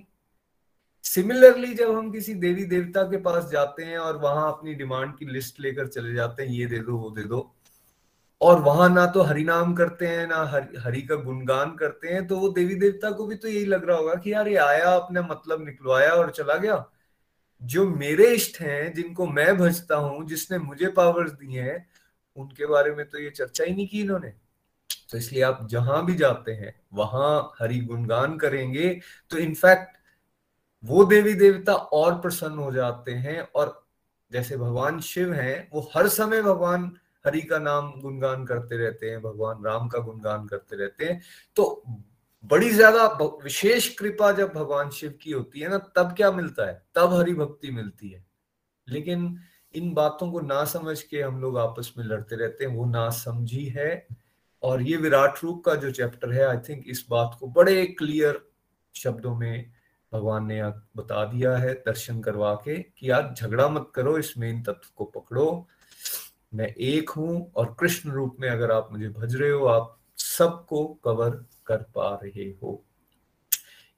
सिमिलरली 1.05 1.73
जब 1.73 1.91
हम 1.91 2.11
किसी 2.11 2.33
देवी 2.35 2.63
देवता 2.65 3.03
के 3.03 3.17
पास 3.17 3.49
जाते 3.51 3.83
हैं 3.83 3.97
और 3.97 4.17
वहाँ 4.17 4.47
अपनी 4.51 4.73
डिमांड 4.73 5.15
की 5.17 5.25
लिस्ट 5.25 5.59
लेकर 5.59 5.87
चले 5.87 6.13
जाते 6.13 6.43
हैं 6.43 6.49
ये 6.51 6.65
दे 6.65 6.79
दो 6.79 6.97
वो 6.97 7.09
दे 7.11 7.23
दो 7.23 7.49
और 8.41 8.61
वहाँ 8.61 8.89
ना 8.89 9.05
तो 9.07 9.21
हरिनाम 9.21 9.73
करते 9.73 10.07
हैं 10.07 10.27
ना 10.27 10.43
हरि, 10.45 10.77
हरि 10.77 11.01
का 11.01 11.15
गुणगान 11.17 11.75
करते 11.75 12.07
हैं 12.07 12.25
तो 12.27 12.37
वो 12.37 12.49
देवी 12.49 12.75
देवता 12.75 13.11
को 13.11 13.25
भी 13.27 13.35
तो 13.35 13.47
यही 13.47 13.65
लग 13.65 13.87
रहा 13.89 13.97
होगा 13.97 14.15
कि 14.15 14.33
यार 14.33 14.47
ये 14.47 14.55
आया 14.57 14.91
अपने 14.91 15.21
मतलब 15.23 15.65
निकलवाया 15.65 16.11
और 16.13 16.31
चला 16.31 16.55
गया। 16.55 16.75
जो 17.63 17.89
मेरे 17.89 18.33
इष्ट 18.33 18.59
हैं, 18.61 18.93
जिनको 18.93 19.27
मैं 19.27 19.57
भजता 19.57 19.95
हूँ, 19.95 20.27
जिसने 20.27 20.57
मुझे 20.57 20.87
पावर्स 20.87 21.31
दिए 21.31 21.61
हैं, 21.61 21.87
उनके 22.37 22.65
बारे 22.65 22.95
में 22.95 23.09
तो 23.09 23.19
ये 23.19 23.29
चर्चा 23.29 23.63
ही 23.63 23.75
नहीं 23.75 23.87
की 23.87 24.01
इन्होंने। 24.01 24.33
तो 25.09 25.17
इसलिए 25.17 25.41
आप 25.41 25.67
जहाँ 25.71 26.05
भी 26.05 26.15
जाते 26.15 26.51
हैं, 26.51 26.81
वहाँ 26.93 27.53
हरि 27.59 27.79
गुणगान 27.79 28.37
करेंगे। 28.37 29.01
तो 29.29 29.37
इनफैक्ट 29.37 29.97
वो 30.83 31.05
देवी 31.05 31.33
देवता 31.33 31.73
और 31.73 32.19
प्रसन्न 32.21 32.57
हो 32.57 32.71
जाते 32.71 33.11
हैं 33.11 33.41
और 33.55 33.87
जैसे 34.31 34.57
भगवान 34.57 34.99
शिव 34.99 35.33
हैं, 35.33 35.69
वो 35.73 35.91
हर 35.95 36.07
समय 36.07 36.41
भगवान 36.41 36.91
हरि 37.25 37.41
का 37.41 37.57
नाम 37.59 37.91
गुणगान 38.01 38.45
करते 38.45 38.77
रहते 38.77 39.09
हैं, 39.09 39.21
भगवान 39.21 39.63
राम 39.65 39.87
का 39.87 39.99
गुणगान 39.99 40.47
करते 40.47 40.75
रहते 40.75 41.05
हैं। 41.05 41.21
तो 41.55 41.83
बड़ी 42.43 42.69
ज़्यादा 42.69 43.05
विशेष 43.43 43.87
कृपा 43.95 44.31
जब 44.31 44.53
भगवान 44.53 44.89
शिव 44.89 45.13
की 45.21 45.31
होती 45.31 45.59
है 45.59 45.69
ना, 45.69 45.77
तब 45.77 46.13
क्या 46.17 46.31
मिलता 46.31 46.67
है? 46.67 46.81
तब 46.95 47.13
हरि 47.13 47.33
भक्ति 47.33 47.71
मिलती 47.71 48.09
है। 48.09 48.25
लेकिन 48.87 49.37
इन 49.73 49.93
बातों 49.93 50.31
को 50.31 50.39
ना 50.39 50.63
समझ 50.65 51.01
के 51.01 51.21
हम 51.21 51.39
लोग 51.41 51.57
आपस 51.57 51.93
में 51.97 52.03
लड़ते 52.05 52.35
रहते 52.35 52.65
हैं, 52.65 52.75
वो 52.75 52.85
ना 52.85 53.09
समझी 53.09 53.65
है। 53.67 54.07
और 54.63 54.81
ये 54.81 54.97
विराट 54.97 55.43
रूप 55.43 55.63
का 55.65 55.75
जो 55.75 55.91
चैप्टर 55.91 56.31
है 56.31 56.45
आई 56.47 56.57
थिंक 56.69 56.83
इस 56.87 57.05
बात 57.09 57.37
को 57.39 57.47
बड़े 57.47 57.85
क्लियर 57.85 58.41
शब्दों 58.95 59.35
में 59.35 59.71
भगवान 60.11 60.45
ने 60.45 60.61
बता 60.95 61.23
दिया 61.25 61.55
है, 61.57 61.73
दर्शन 61.75 62.21
करवा 62.21 62.53
के 62.55 62.77
कि 62.79 63.09
आज 63.09 63.41
झगड़ा 63.41 63.67
मत 63.67 63.91
करो, 63.95 64.17
इस 64.17 64.37
मेन 64.37 64.61
तत्व 64.63 64.89
को 64.95 65.05
पकड़ो। 65.05 65.67
मैं 66.53 66.67
एक 66.67 67.09
हूँ 67.09 67.51
और 67.55 67.75
कृष्ण 67.79 68.11
रूप 68.11 68.35
में 68.39 68.49
अगर 68.49 68.71
आप 68.71 68.89
मुझे 68.91 69.09
भज 69.09 69.35
रहे 69.35 69.49
हो, 69.49 69.65
आप 69.65 69.99
सबको 70.17 70.85
कवर 71.03 71.45
कर 71.65 71.77
पा 71.95 72.19
रहे 72.23 72.45
हो। 72.63 72.83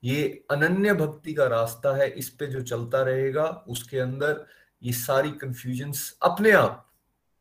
ये 0.03 0.45
अनन्य 0.51 0.93
भक्ति 0.93 1.33
का 1.33 1.47
रास्ता 1.47 1.95
है, 1.95 2.09
इस 2.09 2.29
पे 2.29 2.47
जो 2.47 2.61
चलता 2.61 3.01
रहेगा, 3.01 3.45
उसके 3.69 3.99
अंदर 3.99 4.45
ये 4.83 4.93
सारी 4.93 5.31
कंफ्यूजन 5.31 5.93
अपने 6.21 6.51
आप। 6.51 6.81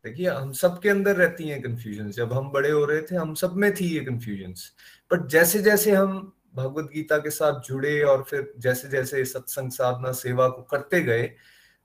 देखिए, 0.04 0.28
हम 0.28 0.52
सबके 0.52 0.88
अंदर 0.88 1.16
रहती 1.16 1.48
हैं 1.48 1.62
कंफ्यूजन 1.62 2.10
जब 2.10 2.32
हम 2.32 2.50
बड़े 2.50 2.70
हो 2.70 2.84
रहे 2.84 3.02
थे, 3.02 3.16
हम 3.16 3.34
सब 3.34 3.52
में 3.52 3.74
थी 3.74 3.86
ये 3.86 4.00
कंफ्यूजन 4.04 4.54
बट 5.12 5.26
जैसे 5.26 5.62
जैसे 5.62 5.92
हम 5.92 6.32
भगवत 6.54 6.90
गीता 6.94 7.18
के 7.18 7.30
साथ 7.30 7.60
जुड़े 7.60 8.02
और 8.02 8.22
फिर 8.22 8.52
जैसे 8.58 8.88
जैसे 8.88 9.24
सत्संग, 9.24 9.70
साधना, 9.70 10.12
सेवा 10.12 10.48
को 10.48 10.62
करते 10.62 11.00
गए 11.00 11.30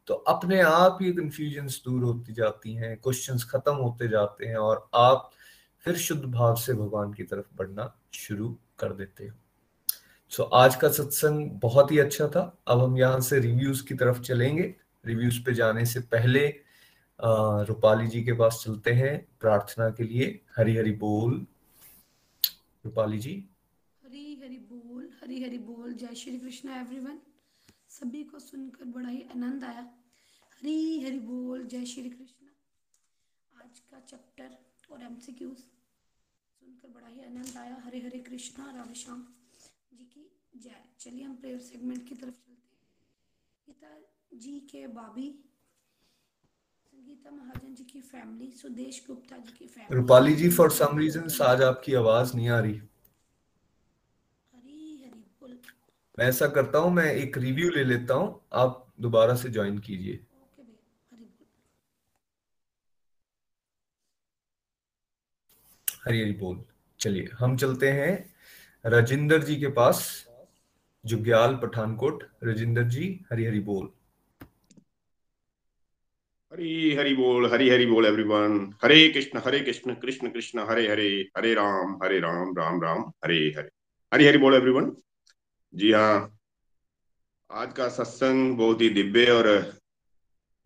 तो 0.08 0.14
अपने 0.14 0.62
आप 0.62 0.98
ये 1.02 1.12
कंफ्यूजन 1.12 1.68
दूर 1.86 2.04
होती 2.04 2.34
जाती 2.34 2.74
हैं 2.76 2.98
क्वेश्चंस 2.98 3.44
खत्म 3.44 3.76
होते 3.76 4.08
जाते 4.08 4.46
हैं 4.46 4.58
और 4.58 4.90
आप 4.94 5.32
फिर 5.80 5.96
शुद्ध 5.98 6.24
भाव 6.24 6.56
से 6.56 6.74
भगवान 6.74 7.14
की 7.14 7.24
तरफ़ 7.24 7.56
बढ़ना 7.56 8.00
शुरू 8.14 8.58
कर 8.80 8.94
देते 8.94 9.28
हो। 9.28 9.36
सो 10.30 10.44
so, 10.44 10.50
आज 10.54 10.76
का 10.76 10.90
सत्संग 10.90 11.52
बहुत 11.52 11.92
ही 11.92 12.00
अच्छा 12.00 12.28
था। 12.28 12.58
अब 12.68 12.80
हम 12.80 12.98
यहाँ 12.98 13.20
से 13.22 13.40
रिव्यूज़ 13.40 13.84
की 13.86 13.96
तरफ़ 13.96 14.22
चलेंगे। 14.22 14.76
रिव्यूज़ 15.06 15.40
पे 15.46 15.54
जाने 15.54 15.86
से 15.86 16.00
पहले 16.00 16.48
रूपाली 17.68 18.08
जी 18.08 18.24
के 18.24 18.34
पास 18.34 18.62
चलते 18.66 18.92
हैं 18.92 19.28
प्रार्थना 19.42 19.90
के 19.90 20.04
लिए। 20.04 20.42
हरी 20.58 20.76
हरी 20.76 20.92
बोल। 20.92 21.46
रूपाली 22.86 23.18
जी। 23.18 23.34
हरी 24.06 24.40
हरी 24.44 24.58
बोल 24.58 25.10
हरी 25.24 25.44
हरी 25.44 25.58
बोल। 25.58 25.94
जय 25.94 26.16
श्री 26.16 26.38
कृष्ण 26.40 26.70
एवरीवन 26.70 27.20
सभी 27.90 28.24
को 28.24 28.40
सुनकर 28.40 28.86
बड़ा 28.86 29.10
ही 29.10 29.22
आनंद 29.36 29.64
आया। 29.64 29.82
हरी 30.62 31.04
हरी 31.04 31.20
बोल 31.20 31.66
जय 31.66 31.86
श्री 31.86 32.10
कृष्ण। 32.10 32.46
आज 33.62 33.80
का 33.80 34.00
चैप्टर 34.00 34.69
और 34.90 35.04
एमसीक्यूज 35.04 35.58
सुनकर 35.58 36.88
बड़ा 36.90 37.08
ही 37.08 37.20
आनंद 37.22 37.58
आया। 37.58 37.76
हरे 37.86 38.00
हरे 38.00 38.20
कृष्णा 38.22 38.72
राधे 38.72 38.94
श्याम 38.96 39.26
जी 39.94 40.06
की 40.06 40.30
जय। 40.56 40.84
चलिए 41.00 41.24
हम 41.24 41.36
प्रेयर 41.36 41.60
सेगमेंट 41.60 42.08
की 42.10 42.16
तरफ़ 42.16 42.36
चलते 42.36 42.74
हैं। 42.74 42.88
गीता 43.68 44.38
जी 44.38 44.60
के 44.72 44.86
बाबी 44.88 45.30
संगीता 46.94 47.32
महाजन 47.32 47.76
जी 47.76 47.84
की 47.84 48.02
फैमिली 48.02 48.52
सुदेश 48.52 49.04
गुप्ता 49.08 49.38
जी 49.38 49.54
की 49.58 49.66
family 49.68 49.96
Rupali 49.96 50.36
ji 50.36 50.50
for 50.50 50.72
some 50.72 50.98
reason 50.98 51.30
आज 51.44 51.62
आपकी 51.62 51.94
आवाज़ 51.94 52.36
नहीं 52.36 52.50
आ 52.50 52.60
रही। 52.60 52.74
हरी 54.54 55.02
हरी 55.04 55.20
बोल। 55.42 55.58
मैं 56.18 56.26
ऐसा 56.26 56.48
करता 56.48 56.80
हूँ 56.80 56.92
मैं 56.94 57.12
एक 57.14 57.38
रिव्यू 57.38 57.70
ले 57.70 57.84
लेता 57.84 58.14
हूँ। 58.14 58.42
आप 58.54 58.86
दोबारा 59.00 59.36
से 59.36 59.50
ज्वाइन 59.50 59.78
कीजिए। 59.80 60.20
हरी 66.08 66.22
हरी 66.22 66.34
बोल। 66.34 66.64
चलिए, 67.00 67.30
हम 67.40 67.58
चलते 67.58 67.90
हैं 67.92 68.34
राजिंदर 68.86 69.44
जी 69.44 69.56
के 69.56 69.68
पास, 69.68 70.28
जुग्याल 71.06 71.56
पठानकोट। 71.56 72.24
राजिंदर 72.44 72.84
जी 72.84 73.26
हरी 73.32 73.46
हरी 73.46 73.60
बोल। 73.60 73.90
हरी 76.54 76.96
हरी 76.96 77.16
बोल, 77.16 77.52
हरी 77.52 77.70
हरी 77.70 77.86
बोल 77.86 78.06
एवरीवन 78.06 78.74
हरे 78.84 79.10
कृष्ण 79.10 79.42
हरे 79.46 79.60
कृष्ण 79.60 79.94
कृष्ण 79.94 80.30
कृष्ण, 80.30 80.60
हरे 80.60 80.88
हरे 80.88 81.10
हरे 81.38 81.54
राम 81.54 82.00
हरे 82.04 82.20
राम 82.20 82.58
राम 82.58 82.82
राम, 82.84 83.02
हरे 83.26 83.38
हरे। 83.58 83.70
हरी 84.14 84.28
हरी 84.28 84.38
बोल 84.38 84.54
एवरीवन 84.56 84.96
जी 85.76 85.92
हाँ 85.92 86.40
आज 87.52 87.74
का 87.74 87.88
सत्संग 87.90 88.58
बहुत 88.58 88.82
ही 88.82 88.90
दिव्य 88.90 89.32
और 89.32 89.48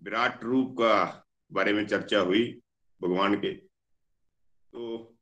विराट 0.01 0.43
रूप 0.43 0.75
का 0.79 1.25
बारे 1.51 1.73
में 1.73 1.86
चर्चा 1.88 2.19
हुई 2.19 2.61
भगवान 3.01 3.36
के। 3.36 3.53
तो 3.53 5.12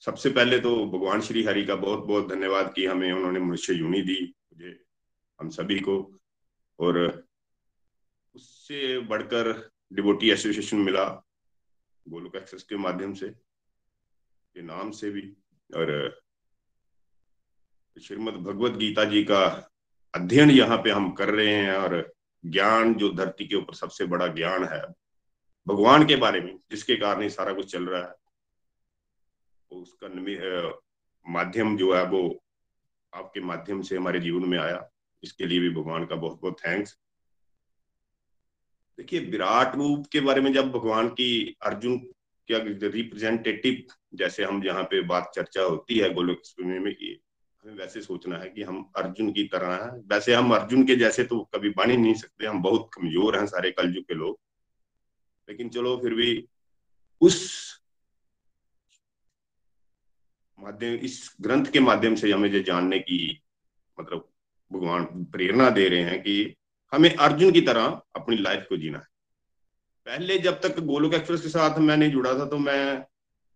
सबसे 0.00 0.30
पहले 0.30 0.58
तो 0.58 0.86
भगवान 0.86 1.20
श्री 1.20 1.42
हरि 1.44 1.64
का 1.64 1.74
बहुत 1.74 2.04
बहुत 2.04 2.28
धन्यवाद 2.28 2.72
कि 2.74 2.86
हमें 2.86 3.12
उन्होंने 3.12 3.40
मनुष्य 3.40 3.74
यूनि 3.74 4.00
दी, 4.02 4.34
मुझे, 4.52 4.84
हम 5.40 5.48
सभी 5.48 5.80
को। 5.80 6.20
और 6.78 7.24
उससे 8.34 8.98
बढ़कर 8.98 9.70
डिबोटी 9.92 10.30
एसोसिएशन 10.30 10.76
मिला 10.76 11.04
गोलोक 12.08 12.36
एक्सेस 12.36 12.62
के 12.62 12.76
माध्यम 12.76 13.12
से, 13.14 13.28
के 13.28 14.62
नाम 14.62 14.90
से 14.90 15.10
भी। 15.10 15.36
और 15.76 16.20
श्रीमद 17.96 18.34
भगवत 18.34 18.72
गीता 18.72 19.04
जी 19.04 19.24
का 19.24 19.70
अध्ययन 20.14 20.50
यहाँ 20.50 20.78
पे 20.78 20.90
हम 20.90 21.10
कर 21.12 21.28
रहे 21.28 21.54
हैं, 21.54 21.74
और 21.74 22.14
ज्ञान 22.46 22.94
जो 22.94 23.12
धरती 23.12 23.46
के 23.46 23.56
ऊपर 23.56 23.74
सबसे 23.74 24.06
बड़ा 24.06 24.26
ज्ञान 24.26 24.64
है, 24.64 24.82
भगवान 25.66 26.06
के 26.06 26.16
बारे 26.16 26.40
में, 26.40 26.58
जिसके 26.70 26.96
कारण 26.96 27.22
ही 27.22 27.30
सारा 27.30 27.52
कुछ 27.52 27.72
चल 27.72 27.86
रहा 27.86 28.02
है। 28.02 28.19
उसका 29.70 30.08
माध्यम 31.26 31.76
जो 31.76 31.92
है 31.94 32.04
वो 32.04 32.22
आपके 33.12 33.40
माध्यम 33.40 33.82
से 33.82 33.96
हमारे 33.96 34.20
जीवन 34.20 34.48
में 34.48 34.58
आया। 34.58 34.88
इसके 35.22 35.46
लिए 35.46 35.60
भी 35.60 35.70
भगवान 35.70 36.04
का 36.06 36.16
बहुत 36.16 36.40
बहुत 36.42 36.56
थैंक्स 36.60 36.96
देखिए, 38.98 39.20
विराट 39.20 39.74
रूप 39.76 40.06
के 40.12 40.20
बारे 40.20 40.40
में 40.40 40.52
जब 40.52 40.70
भगवान 40.72 41.08
की 41.08 41.56
अर्जुन 41.62 41.98
क्या 42.48 42.58
रिप्रेजेंटेटिव 42.58 43.82
जैसे 44.14 44.44
हम 44.44 44.62
जहाँ 44.62 44.82
पे 44.82 45.00
बात 45.02 45.30
चर्चा 45.34 45.62
होती 45.62 45.98
है 45.98 46.12
गोलोक 46.14 46.42
में 46.60 46.94
कि 46.94 47.20
हमें 47.64 47.74
वैसे 47.74 48.00
सोचना 48.00 48.38
है 48.38 48.48
कि 48.50 48.62
हम 48.62 48.82
अर्जुन 48.96 49.32
की 49.32 49.44
तरह 49.44 49.72
हैं। 49.74 49.90
वैसे 50.08 50.34
हम 50.34 50.54
अर्जुन 50.54 50.84
के 50.86 50.96
जैसे 50.96 51.24
तो 51.24 51.40
कभी 51.54 51.70
बन 51.70 51.90
ही 51.90 51.96
नहीं 51.96 52.14
सकते, 52.14 52.46
हम 52.46 52.62
बहुत 52.62 52.88
कमज़ोर 52.94 53.38
हैं 53.38 53.46
सारे 53.46 53.70
कलयुग 53.70 54.04
के 54.04 54.14
लोग। 54.14 54.38
लेकिन 55.48 55.68
चलो 55.68 55.96
फिर 55.96 56.14
भी 56.14 56.48
उस 57.20 57.79
माध्यम, 60.60 60.94
इस 60.94 61.36
ग्रंथ 61.40 61.66
के 61.66 61.80
माध्यम 61.80 62.14
से 62.14 62.30
हमें 62.32 62.50
जो 62.52 62.60
जानने 62.62 62.98
की 63.00 63.42
मतलब 63.98 64.28
भगवान 64.70 65.04
प्रेरणा 65.32 65.68
दे 65.70 65.88
रहे 65.88 66.02
हैं 66.02 66.20
कि 66.22 66.54
हमें 66.92 67.14
अर्जुन 67.16 67.52
की 67.52 67.60
तरह 67.60 68.00
अपनी 68.16 68.36
लाइफ 68.36 68.66
को 68.68 68.76
जीना 68.76 68.98
है। 68.98 69.04
पहले 70.06 70.38
जब 70.38 70.60
तक 70.60 70.80
गोलोक 70.82 71.14
एक्सप्रेस 71.14 71.40
के 71.42 71.48
साथ 71.48 71.78
मैं 71.80 71.96
नहीं 71.96 72.10
जुड़ा 72.10 72.34
था 72.34 72.44
तो 72.46 72.58
मैं 72.58 73.04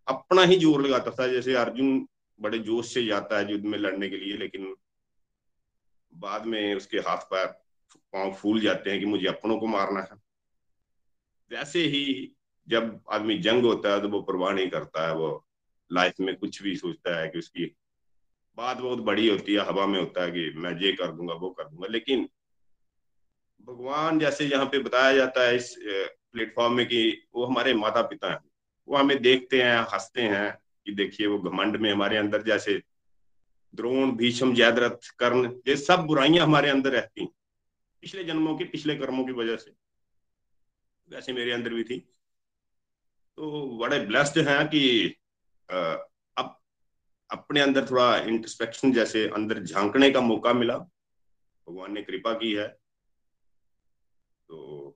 अपना 0.07 0.43
ही 0.43 0.55
ज़ोर 0.59 0.81
लगाता 0.81 1.11
था, 1.11 1.27
जैसे 1.27 1.55
अर्जुन 1.55 2.07
बड़े 2.39 2.59
जोश 2.59 2.93
से 2.93 3.05
जाता 3.05 3.37
है 3.37 3.51
युद्ध 3.51 3.65
में 3.65 3.77
लड़ने 3.77 4.09
के 4.09 4.17
लिए, 4.17 4.37
लेकिन 4.37 4.75
बाद 6.13 6.45
में 6.45 6.75
उसके 6.75 6.97
हाथ 6.99 7.29
पैर, 7.31 7.45
पाँव 8.13 8.33
फूल 8.33 8.61
जाते 8.61 8.91
हैं 8.91 8.99
कि 8.99 9.05
मुझे 9.05 9.27
अपनों 9.27 9.57
को 9.59 9.67
मारना 9.67 9.99
है। 10.01 10.17
वैसे 11.51 11.83
ही 11.85 12.31
जब 12.67 12.99
आदमी 13.11 13.37
जंग 13.39 13.65
होता 13.65 13.93
है 13.93 14.01
तो 14.01 14.09
वो 14.09 14.21
परवाह 14.23 14.53
नहीं 14.53 14.69
करता 14.69 15.07
है, 15.07 15.13
वो 15.15 15.45
लाइफ 15.91 16.13
में 16.19 16.35
कुछ 16.35 16.61
भी 16.63 16.75
सोचता 16.75 17.19
है 17.19 17.27
कि 17.29 17.39
उसकी 17.39 17.65
बात 18.57 18.77
बहुत 18.77 18.99
बड़ी 18.99 19.27
होती 19.27 19.53
है, 19.53 19.59
हवा 19.59 19.85
में 19.85 19.99
होता 19.99 20.23
है 20.23 20.31
कि 20.31 20.51
मैं 20.55 20.79
ये 20.79 20.91
कर 20.91 21.11
दूँगा, 21.11 21.33
वो 21.33 21.49
कर 21.49 21.63
दूँगा। 21.63 21.87
लेकिन 21.87 22.29
भगवान 23.61 24.19
जैसे 24.19 24.45
यहाँ 24.45 24.65
पे 24.65 24.79
बताया 24.79 25.15
जाता 25.15 25.47
है 25.47 25.55
इस 25.55 25.75
प्लेटफॉर्म 26.31 26.73
में 26.73 26.85
कि 26.85 27.27
वो 27.35 27.45
हमारे 27.45 27.73
माता 27.73 28.01
पिता 28.01 28.31
हैं। 28.31 28.39
वो 28.87 28.97
हमें 28.97 29.21
देखते 29.21 29.61
हैं, 29.61 29.77
हँसते 29.77 30.21
हैं 30.21 30.57
कि 30.85 30.91
देखिए 30.91 31.27
वो 31.27 31.39
घमंड 31.39 31.77
में 31.77 31.91
हमारे 31.91 32.17
अंदर 32.17 32.41
जैसे 32.41 32.81
द्रोण, 33.75 34.11
भीषम, 34.11 34.53
जयद्रथ, 34.53 35.15
कर्ण, 35.19 35.59
ये 35.67 35.75
सब 35.75 35.99
बुराइयाँ 35.99 36.45
हमारे 36.45 36.69
अंदर 36.69 36.91
रहती 36.91 37.25
पिछले 38.01 38.23
जन्मों 38.23 38.57
की, 38.57 38.63
पिछले 38.63 38.95
कर्मों 38.95 39.25
की 39.25 39.31
वजह 39.31 39.55
से। 39.55 39.71
वैसे 41.09 41.33
मेरे 41.33 41.51
अंदर 41.51 41.73
भी 41.73 41.83
थी। 41.83 41.99
तो 43.37 43.77
बड़े 43.77 43.99
ब्लेस्ड 43.99 44.47
हैं 44.47 44.67
कि 44.67 45.15
अब 45.69 46.55
अपने 47.29 47.59
अंदर 47.59 47.85
थोड़ा 47.85 48.15
इंटरस्पेक्शन 48.17 48.91
जैसे 48.93 49.27
अंदर 49.29 49.63
झांकने 49.63 50.09
का 50.11 50.21
मौका 50.21 50.53
मिला। 50.53 50.77
भगवान 50.77 51.93
ने 51.93 52.01
कृपा 52.01 52.33
की 52.33 52.51
है। 52.53 52.67
तो 54.49 54.89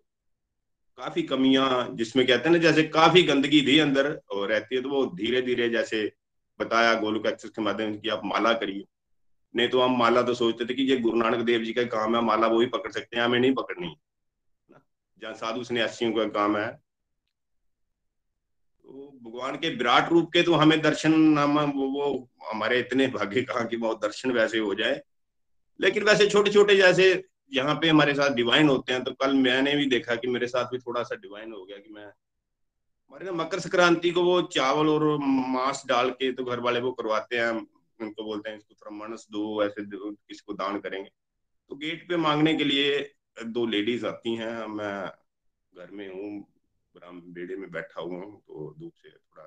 काफ़ी 0.97 1.23
कमियाँ 1.23 1.87
जिसमें 1.91 2.25
कहते 2.27 2.49
हैं 2.49 2.51
ना, 2.51 2.61
जैसे 2.61 2.83
काफ़ी 2.83 3.23
गंदगी 3.23 3.61
थी 3.67 3.77
अंदर 3.79 4.11
और 4.31 4.47
रहती 4.49 4.75
है 4.75 4.81
तो 4.81 4.89
वो 4.89 5.05
धीरे 5.15 5.41
धीरे 5.41 5.69
जैसे 5.69 6.11
बताया 6.59 6.93
गोलुक 6.93 7.25
एक्सेस 7.25 7.51
के 7.51 7.61
माध्यम 7.61 7.93
से 7.93 7.99
कि 7.99 8.09
आप 8.09 8.21
माला 8.25 8.53
करिए। 8.53 8.85
नहीं 9.55 9.67
तो 9.69 9.81
हम 9.81 9.97
माला 9.97 10.21
तो 10.21 10.33
सोचते 10.33 10.65
थे 10.65 10.73
कि 10.73 10.83
ये 10.83 10.97
गुरु 10.97 11.17
नानक 11.17 11.43
देव 11.45 11.63
जी 11.63 11.73
का 11.73 11.83
काम 11.83 12.15
है, 12.15 12.21
माला 12.21 12.47
वो 12.47 12.59
ही 12.61 12.67
पकड़ 12.67 12.91
सकते 12.91 13.17
हैं, 13.17 13.23
हमें 13.23 13.39
नहीं 13.39 13.53
पकड़नी। 13.53 13.95
जहाँ 15.21 15.33
साधु 15.33 15.63
सन्यासियों 15.63 16.11
का 16.13 16.25
काम 16.25 16.57
है 16.57 16.67
भगवान 18.91 19.55
के 19.55 19.69
विराट 19.69 20.09
रूप 20.09 20.29
के 20.33 20.43
तो 20.43 20.53
हमें 20.53 20.81
दर्शन 20.81 21.37
हम 21.37 21.71
वो, 21.71 21.87
वो 21.87 22.29
हमारे 22.51 22.79
इतने 22.79 23.07
भाग्य 23.07 23.41
कहा 23.41 23.63
कि 23.63 23.77
वो 23.77 23.93
दर्शन 23.93 24.31
वैसे 24.31 24.57
हो 24.57 24.75
जाए। 24.75 25.01
लेकिन 25.81 26.03
वैसे 26.03 26.29
छोटे 26.29 26.51
छोटे 26.51 26.75
जैसे 26.75 27.23
यहाँ 27.53 27.75
पे 27.75 27.89
हमारे 27.89 28.13
साथ 28.13 28.29
डिवाइन 28.29 28.69
होते 28.69 28.93
हैं 28.93 29.03
तो 29.03 29.11
कल 29.11 29.33
मैंने 29.33 29.75
भी 29.75 29.85
देखा 29.85 30.15
कि 30.15 30.27
मेरे 30.27 30.47
साथ 30.47 30.65
भी 30.65 30.77
थोड़ा 30.77 31.03
सा 31.03 31.15
डिवाइन 31.15 31.53
हो 31.53 31.65
गया 31.65 31.77
कि 31.77 31.93
मैं 31.93 32.05
हमारे 32.05 33.25
ना 33.25 33.31
मकर 33.31 33.59
संक्रांति 33.59 34.11
को 34.11 34.23
वो 34.23 34.41
चावल 34.41 34.87
और 34.87 35.17
मांस 35.23 35.83
डाल 35.87 36.09
के 36.09 36.31
तो 36.31 36.43
घर 36.43 36.59
वाले 36.59 36.79
वो 36.79 36.91
करवाते 36.91 37.37
हैं 37.37 37.49
उनको 38.01 38.23
बोलते 38.23 38.49
हैं 38.49 38.57
इसको 38.57 38.75
थोड़ा 38.75 39.07
दो 39.07 39.63
ऐसे 39.63 39.85
किसको 39.95 40.53
दान 40.53 40.79
करेंगे? 40.79 41.09
तो 41.69 41.75
गेट 41.75 42.09
पे 42.09 42.17
मांगने 42.17 42.55
के 42.55 42.63
लिए 42.63 43.13
दो 43.45 43.65
लेडीज़ 43.65 44.05
आती 44.05 44.35
हैं 44.35 44.67
मैं 44.67 45.11
घर 45.77 45.91
में 45.91 46.13
हूँ 46.13 46.47
बेड़े 47.05 47.55
में 47.55 47.71
बैठा 47.71 48.01
हुआ 48.01 48.17
हूँ 48.17 48.39
तो 48.41 48.75
धूप 48.79 48.93
से 48.95 49.09
थोड़ा 49.09 49.43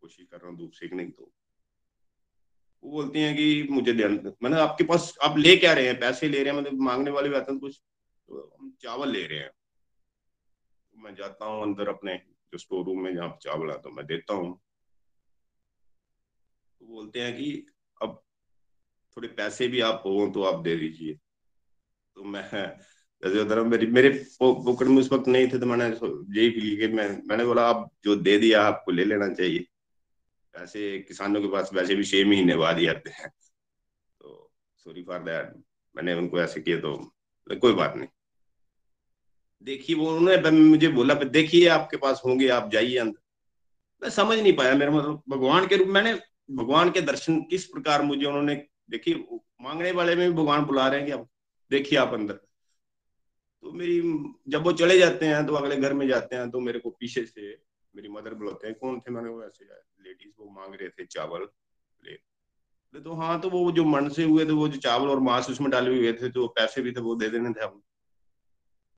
कोशिश 0.00 0.26
कर 0.30 0.36
रहा 0.36 0.48
हूँ 0.48 0.58
धूप 0.58 0.72
सेकने 0.72 1.04
की 1.04 1.12
तो। 1.12 1.32
वो 2.82 2.90
बोलती 2.90 3.20
हैं 3.20 3.36
कि 3.36 3.66
मुझे 3.70 3.92
ध्यान 3.92 4.32
मैंने 4.42 4.60
आपके 4.60 4.84
पास, 4.84 5.14
आप 5.22 5.38
ले 5.38 5.56
क्या 5.56 5.72
रहे 5.72 5.86
हैं? 5.86 6.00
पैसे 6.00 6.28
ले 6.28 6.42
रहे 6.42 6.52
हैं 6.54 6.60
मतलब 6.60 6.80
मांगने 6.80 7.10
वाले 7.10 7.28
भी 7.28 7.36
आते 7.36 7.52
हैं, 7.52 7.60
कुछ 7.60 7.80
तो 8.28 8.56
हम 8.60 8.76
चावल 8.80 9.10
ले 9.10 9.26
रहे 9.26 9.38
हैं। 9.38 9.50
तो 10.94 10.98
मैं 10.98 11.14
जाता 11.14 11.44
हूँ 11.44 11.62
अंदर 11.62 11.88
अपने, 11.88 12.16
जो 12.52 12.58
स्टोर 12.58 12.84
रूम 12.84 13.00
में 13.00 13.14
जहाँ 13.14 13.38
चावल 13.42 13.70
आता 13.70 13.78
तो 13.78 13.90
मैं 13.90 14.06
देता 14.06 14.34
हूँ। 14.34 14.60
तो 16.80 16.86
बोलते 16.86 17.20
हैं 17.20 17.36
कि 17.36 17.66
अब 18.02 18.22
थोड़े 19.16 19.28
पैसे 19.28 19.68
भी 19.68 19.80
आप 19.80 20.02
हो 20.06 20.30
तो 20.34 20.42
आप 20.42 20.62
दे 20.62 20.76
दीजिए। 20.76 21.14
तो 22.16 22.24
मैं 22.24 22.42
जैसे 23.22 23.62
मेरी, 23.62 23.86
मेरे 23.86 24.08
पॉकेट 24.40 24.88
में 24.88 24.96
उस 24.98 25.12
वक्त 25.12 25.28
नहीं 25.28 25.46
थे 25.48 25.58
तो 25.58 25.66
मैंने 25.66 25.84
यही 25.84 26.50
फील 26.50 26.76
किया 26.76 26.88
मैं, 26.88 27.22
मैंने 27.26 27.44
बोला, 27.44 27.62
आप 27.62 27.90
जो 28.04 28.16
दे 28.16 28.36
दिया, 28.38 28.62
आपको 28.62 28.92
ले 28.92 29.04
लेना 29.04 29.28
चाहिए। 29.34 29.66
वैसे 30.54 30.98
किसानों 30.98 31.40
के 31.42 31.48
पास 31.48 31.70
वैसे 31.74 31.94
भी 31.94 32.04
छह 32.04 32.26
महीने 32.28 32.56
बाद 32.56 32.78
ही 32.78 32.86
आते 32.86 33.10
हैं। 33.10 33.28
तो 33.28 34.50
सॉरी 34.76 35.02
फॉर 35.02 35.18
दैट 35.20 35.54
मैंने 35.96 36.14
उनको 36.14 36.40
ऐसे 36.40 36.60
किया 36.60 36.80
तो 36.80 36.96
कोई 37.48 37.72
बात 37.72 37.96
नहीं। 37.96 38.08
देखिए, 39.62 39.96
वो 39.96 40.16
उन्होंने 40.16 40.50
मुझे 40.50 40.88
बोला, 40.88 41.14
देखिए, 41.14 41.66
आपके 41.68 41.96
पास 41.96 42.22
होंगे, 42.26 42.48
आप 42.48 42.70
जाइए 42.70 42.96
अंदर। 42.98 43.20
मैं 44.02 44.10
समझ 44.10 44.38
नहीं 44.38 44.52
पाया, 44.52 44.74
मेरा 44.74 44.92
मतलब 44.92 45.22
भगवान 45.28 45.66
के 45.66 45.76
रूप, 45.76 45.88
मैंने 45.88 46.14
भगवान 46.50 46.90
के 46.90 47.00
दर्शन 47.00 47.40
किस 47.50 47.64
प्रकार 47.66 48.02
मुझे 48.02 48.24
उन्होंने, 48.26 48.54
देखिए 48.90 49.24
मांगने 49.62 49.92
वाले 49.92 50.16
में 50.16 50.28
भी 50.30 50.34
भगवान 50.36 50.64
बुला 50.64 50.88
रहे 50.88 50.98
हैं 50.98 51.06
कि 51.06 51.12
आप, 51.12 51.28
देखिए, 51.70 51.98
आप 51.98 52.14
अंदर। 52.14 52.40
तो 53.62 53.72
मेरी, 53.72 54.00
जब 54.48 54.64
वो 54.64 54.72
चले 54.72 54.98
जाते 54.98 55.26
हैं 55.26 55.46
तो 55.46 55.54
अगले 55.54 55.76
घर 55.76 55.92
में 55.94 56.06
जाते 56.08 56.36
हैं 56.36 56.50
तो 56.50 56.60
मेरे 56.60 56.78
को 56.78 56.90
पीछे 56.90 57.24
से 57.24 57.56
मेरी 57.94 58.08
मदर 58.08 58.34
बुलाते 58.34 58.66
हैं, 58.66 58.76
कौन 58.76 59.00
थे? 59.00 59.10
मैंने 59.10 59.28
वो 59.28 59.42
ऐसे 59.44 59.64
लेडीज़ 60.04 60.32
वो 60.38 60.50
मांग 60.50 60.74
रहे 60.74 60.88
थे 60.88 61.04
चावल 61.06 61.46
ले। 62.02 63.00
तो 63.00 63.14
हाँ 63.14 63.40
तो 63.40 63.50
वो 63.50 63.70
जो 63.72 63.84
मन 63.84 64.08
से 64.08 64.24
हुए 64.24 64.44
थे, 64.46 64.52
वो 64.52 64.68
जो 64.68 64.78
चावल 64.78 65.08
और 65.08 65.20
मांस 65.20 65.50
उसमें 65.50 65.70
डाले 65.70 65.96
हुए 65.98 66.12
थे 66.12 66.28
तो 66.28 66.46
पैसे 66.48 66.82
भी 66.82 66.92
थे, 66.92 67.00
वो 67.00 67.14
दे 67.14 67.28
देने 67.28 67.50
थे 67.50 67.64
हम। 67.64 67.82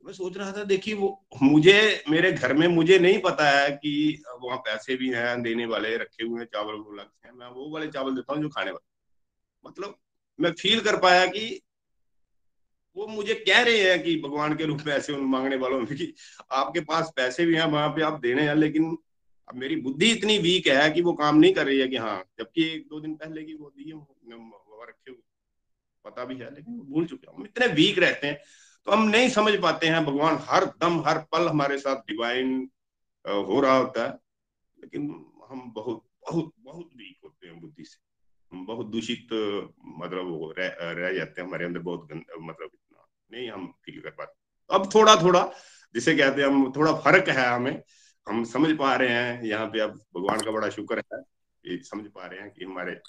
मैं 0.05 0.13
सोच 0.13 0.37
रहा 0.37 0.53
था, 0.53 0.65
देखिए 0.65 0.95
वो, 0.95 1.27
मुझे, 1.43 2.05
मेरे 2.11 2.33
घर 2.33 2.53
में 2.53 2.67
मुझे 2.69 2.99
नहीं 2.99 3.19
पता 3.19 3.49
है 3.51 3.71
कि 3.71 4.23
वहाँ 4.43 4.59
पैसे 4.59 4.97
भी 4.97 5.09
हैं, 5.11 5.43
देने 5.43 5.67
वाले 5.67 5.97
रखे 5.97 6.25
हुए 6.25 6.41
हैं, 6.41 6.47
चावल 6.47 6.75
वो 6.75 6.93
लगते 6.93 7.29
हैं। 7.29 7.35
मैं 7.35 7.47
वो 7.47 7.71
वाले 7.71 7.87
चावल 7.89 8.15
देता 8.15 8.35
हूँ 8.35 8.43
जो 8.43 8.49
खाने 8.49 8.71
वाले। 8.71 9.69
मतलब 9.69 9.99
मैं 10.39 10.53
फील 10.53 10.81
कर 10.81 10.97
पाया 10.97 11.27
कि 11.27 11.61
वो 12.97 13.07
मुझे 13.07 13.35
कह 13.35 13.63
रहे 13.63 13.91
हैं 13.91 14.03
कि 14.03 14.21
भगवान 14.21 14.57
के 14.57 14.65
रूप 14.65 14.83
में 14.87 14.95
ऐसे 14.95 15.13
उन 15.13 15.21
मांगने 15.21 15.57
वालों 15.57 15.79
में 15.79 15.87
कि 15.87 16.15
आपके 16.53 16.81
पास 16.81 17.13
पैसे 17.17 17.47
भी 17.47 17.57
हैं 17.57 17.65
वहाँ 17.65 17.89
पे 17.89 18.03
आप 18.03 18.21
देने 18.21 18.43
हैं 18.43 18.55
लेकिन 18.55 18.99
अब 19.49 19.55
मेरी 19.55 19.77
बुद्धि 19.77 20.11
इतनी 20.11 20.39
वीक 20.39 20.67
है 20.67 20.91
कि 20.91 21.03
वो 21.03 21.13
काम 21.13 21.37
नहीं 21.37 21.55
कर 21.55 21.67
रही 21.67 21.79
है 21.79 21.89
कि 21.89 21.97
हाँ 21.97 22.25
जबकि 22.39 22.65
एक 22.65 22.89
दो 22.89 23.01
दिन 23.01 23.15
पहले 23.15 23.45
की 23.45 23.55
वो 23.55 23.71
दी 23.71 23.93
रखे 24.89 25.11
हुए। 25.11 25.21
पता 26.05 26.25
भी 26.25 26.35
है 26.35 26.55
लेकिन 26.55 26.81
भूल 26.81 27.07
चुके 27.07 27.37
हम 27.37 27.45
इतने 27.45 27.67
वीक 27.67 27.99
रहते 27.99 28.27
हैं 28.27 28.41
तो 28.85 28.93
हम 28.93 29.09
नहीं 29.09 29.29
समझ 29.29 29.63
पाते 29.63 29.87
हैं 29.87 30.05
भगवान 30.05 30.39
हर 30.41 30.65
दम 30.65 31.01
हर 31.01 31.19
पल 31.19 31.49
हमारे 31.49 31.79
साथ 31.79 31.97
डिवाइन 31.97 32.71
हो 33.27 33.61
रहा 33.61 33.77
होता 33.77 34.07
है 34.07 34.19
लेकिन 34.81 35.03
हम 35.51 35.73
बहुत 35.75 36.05
बहुत 36.31 36.53
बहुत 36.59 36.91
वीक 36.97 37.19
होते 37.25 37.47
हैं 37.47 37.61
बुद्धि 37.61 37.85
से। 37.85 37.99
हम 38.53 38.67
बहुत 38.67 38.87
दूषित 38.87 39.29
मतलब 39.99 40.55
रह, 40.59 40.77
रह 40.81 41.13
जाते 41.13 41.41
हैं 41.41 41.49
हमारे 41.49 41.65
अंदर 41.65 41.81
बहुत 41.81 42.09
मतलब 42.41 42.71
नहीं 43.31 43.51
हम 43.51 43.67
फील 43.85 44.01
कर 44.01 44.11
पाते। 44.11 44.33
अब 44.71 44.89
थोड़ा 44.95 45.15
थोड़ा 45.17 45.51
जिसे 45.95 46.15
कहते 46.17 46.43
हैं 46.43 46.49
हम 46.49 46.73
थोड़ा 46.77 46.93
फ़र्क 47.01 47.29
है 47.29 47.47
हमें 47.47 47.83
हम 48.27 48.45
समझ 48.45 48.71
पा 48.79 48.95
रहे 48.97 49.09
हैं 49.09 49.43
यहाँ 49.45 49.67
पे 49.67 49.81
अब 49.81 49.91
भगवान 50.17 50.41
का 50.41 50.51
बड़ा 50.51 50.69
शुक्र 50.69 51.03
है 51.13 51.21
ये 51.65 51.79
समझ 51.85 52.05
पा 52.07 52.27
रहे 52.27 52.41
हैं 52.41 52.51
कि 52.51 52.65
हमारे 52.65 53.01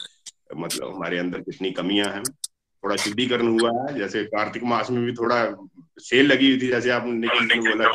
मतलब 0.55 0.93
हमारे 0.95 1.17
अंदर 1.17 1.41
कितनी 1.41 1.71
कमियाँ 1.71 2.11
हैं। 2.13 2.23
थोड़ा 2.23 2.95
शुद्धिकरण 2.95 3.47
हुआ 3.49 3.69
है 3.81 3.97
जैसे 3.97 4.23
कार्तिक 4.25 4.63
मास 4.63 4.89
में 4.91 5.03
भी 5.05 5.13
थोड़ा 5.13 5.37
सेल 5.99 6.25
लगी 6.25 6.49
हुई 6.51 6.61
थी 6.61 6.67
जैसे 6.67 6.89
आपने 6.91 7.27
बोला 7.59 7.87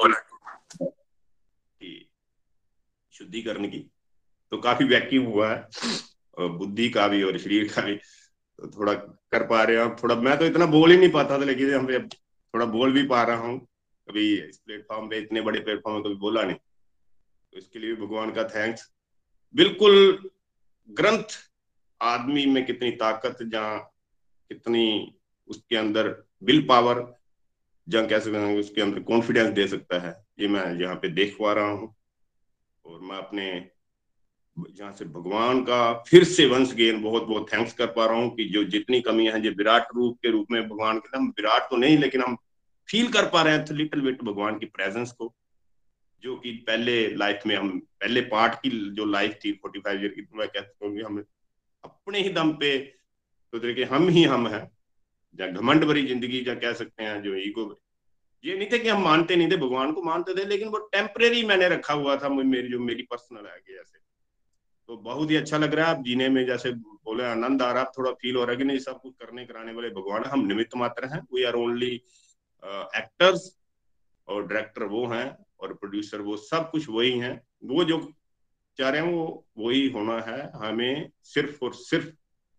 कि 1.81 2.11
शुद्धिकरण 3.13 3.67
की 3.67 3.79
तो 4.53 4.59
काफ़ी 4.59 4.85
वैक्यूम 4.85 5.27
हुआ 5.27 5.51
है 5.51 6.49
बुद्धि 6.59 6.89
का 6.91 7.07
भी 7.09 7.23
और 7.23 7.39
शरीर 7.39 7.73
का 7.73 7.83
भी। 7.83 7.99
थोड़ा 8.69 8.95
कर 8.95 9.47
पा 9.47 9.63
रहे 9.63 9.77
हैं 9.77 9.95
थोड़ा, 9.97 10.15
मैं 10.15 10.39
तो 10.39 10.47
इतना 10.47 10.67
बोल 10.67 10.91
ही 10.91 10.97
नहीं 10.97 11.11
पाता 11.13 11.39
था, 11.39 11.45
लेकिन 11.45 11.75
हम 11.75 12.09
थोड़ा 12.09 12.65
बोल 12.67 12.93
भी 12.93 13.03
पा 13.07 13.23
रहा 13.23 13.37
हूँ, 13.39 13.59
कभी 14.09 14.33
इस 14.39 14.59
प्लेटफॉर्म 14.59 15.09
पे, 15.09 15.19
इतने 15.19 15.41
बड़े 15.41 15.61
प्लेटफॉर्म 15.61 15.97
में 15.97 16.05
कभी 16.05 16.15
बोला 16.17 16.43
नहीं। 16.43 16.57
तो 16.57 17.59
इसके 17.59 17.79
लिए 17.79 17.95
भगवान 17.97 18.31
का 18.33 18.45
थैंक्स। 18.47 18.91
बिल्कुल 19.55 20.31
ग्रंथ 20.89 21.39
आदमी 22.01 22.45
में 22.47 22.65
कितनी 22.67 22.91
ताकत, 22.97 23.43
जहाँ 23.43 23.79
कितनी 24.51 25.15
उसके 25.51 25.77
अंदर 25.77 26.15
विल 26.43 26.67
पावर, 26.69 27.07
जहाँ 27.87 28.07
कह 28.07 28.19
सकते 28.19 28.39
हैं 28.39 28.59
उसके 28.59 28.81
अंदर 28.83 29.01
कॉन्फिडेंस 29.03 29.51
दे 29.51 29.67
सकता 29.69 29.99
है, 30.01 30.15
ये 30.41 30.49
मैं 30.49 30.65
यहाँ 30.81 30.97
पे 30.97 31.09
देख 31.11 31.37
पा 31.41 31.53
रहा 31.53 31.71
हूँ। 31.71 31.95
और 32.85 33.01
मैं 33.01 33.17
अपने 33.17 33.51
जहाँ 34.77 34.93
से 34.93 35.05
भगवान 35.07 35.61
का 35.63 35.93
फिर 36.09 36.25
से 36.25 36.47
वंश 36.47 36.73
गेन 36.75 37.03
बहुत 37.03 37.25
बहुत 37.25 37.53
थैंक्स 37.53 37.73
कर 37.73 37.87
पा 37.87 38.07
रहा 38.07 38.17
हूँ 38.17 38.35
कि 38.37 38.45
जो 38.45 38.65
जितनी 38.67 39.01
कमियाँ 39.01 39.35
हैं, 39.35 39.43
जो 39.43 39.51
विराट 39.51 39.89
रूप 39.97 40.17
के 40.23 40.31
रूप 40.31 40.47
में 40.51 40.63
भगवान 40.69 40.99
के 40.99 41.17
हम 41.17 41.29
विराट 41.39 41.71
तो 41.71 41.77
नहीं, 41.77 41.99
लेकिन 41.99 42.23
हम 42.23 42.37
फील 42.89 43.09
कर 43.13 43.29
पा 43.29 43.43
रहे 43.43 43.57
हैं 43.57 43.65
लिटिल 43.73 44.01
बिट 44.01 44.23
भगवान 44.23 44.59
की 44.59 44.67
प्रेजेंस 44.69 45.13
को, 45.13 45.33
जो 46.23 46.37
कि 46.37 46.53
पहले 46.67 46.95
लाइफ 47.17 47.43
में 47.47 47.57
हम, 47.57 47.79
पहले 48.01 48.21
पार्ट 48.29 48.55
की 48.55 48.71
जो 48.95 49.05
लाइफ 49.05 49.39
थी 49.45 49.53
फोर्टी 49.53 49.81
फाइव 49.81 50.01
ईयर 50.03 50.11
की 50.11 50.27
मैं 50.35 50.49
कहता 50.49 50.87
हूँ 50.87 51.01
हम 51.01 51.25
अपने 51.85 52.21
ही 52.21 52.29
दम 52.31 52.53
पे 52.53 52.77
तो 53.53 53.59
देखिए, 53.59 53.85
हम 53.85 54.09
ही 54.09 54.25
हम 54.25 54.47
हैं, 54.49 54.71
या 55.41 55.47
घमंड 55.47 55.85
भरी 55.85 56.07
ज़िंदगी 56.07 56.45
या 56.49 56.55
कह 56.55 56.73
सकते 56.73 57.05
हैं, 57.05 57.23
जो 57.23 57.35
ईगो 57.37 57.65
ये 58.45 58.57
नहीं 58.59 58.69
थे 58.73 58.79
कि 58.79 58.89
हम 58.89 59.03
मानते 59.05 59.37
नहीं 59.37 59.51
थे, 59.51 59.57
भगवान 59.57 59.93
को 59.93 60.03
मानते 60.03 60.35
थे, 60.35 60.45
लेकिन 60.45 60.69
वो 60.69 60.79
टेम्परेरी 60.93 61.45
मैंने 61.47 61.69
रखा 61.69 61.95
हुआ 61.95 62.17
था, 62.17 62.29
मेरी, 62.29 62.69
जो 62.69 62.79
मेरी 62.81 63.03
पर्सनल 63.03 63.47
है 63.47 63.59
जैसे 63.69 63.99
तो 64.91 64.97
बहुत 64.97 65.31
ही 65.31 65.37
अच्छा 65.37 65.59
लग 65.59 65.75
रहा 65.75 65.87
है। 65.87 65.97
आप 65.97 66.03
जीने 66.05 66.29
में 66.29 66.45
जैसे 66.47 66.71
बोले 66.75 67.25
आनंद 67.25 67.63
आ 67.63 67.71
रहा 67.73 67.83
है। 67.83 67.89
थोड़ा 67.99 68.11
फील 68.13 68.37
हो 68.37 68.45
रहा 68.45 68.51
है 68.51 68.57
कि 68.57 68.65
नहीं, 68.65 68.79
सब 68.79 69.01
कुछ 69.01 69.13
करने 69.15 69.45
कराने 69.47 69.73
वाले 69.73 69.89
भगवान 69.91 70.25
हम 70.25 70.41
निमित्त 70.47 70.75
मात्र 70.77 71.07
हैं। 71.07 71.21
वी 71.35 71.43
आर 71.45 71.55
ओनली 71.55 71.91
एक्टर्स 72.97 73.45
और 74.29 74.47
डायरेक्टर 74.47 74.85
वो 74.85 75.07
हैं 75.07 75.27
और 75.61 75.75
प्रोड्यूसर 75.75 76.21
वो 76.21 76.37
सब 76.37 76.71
कुछ 76.71 76.89
वही 76.89 77.13
हैं। 77.19 77.35
वो 77.65 77.85
जो 77.85 77.99
चाह 78.79 78.91
रहे 78.91 79.01
हैं 79.01 79.13
वो, 79.13 79.47
वही 79.59 79.89
होना 79.89 80.19
है। 80.21 80.51
हमें 80.55 81.11
सिर्फ़ 81.25 81.65
और 81.65 81.75
सिर्फ़ 81.75 82.09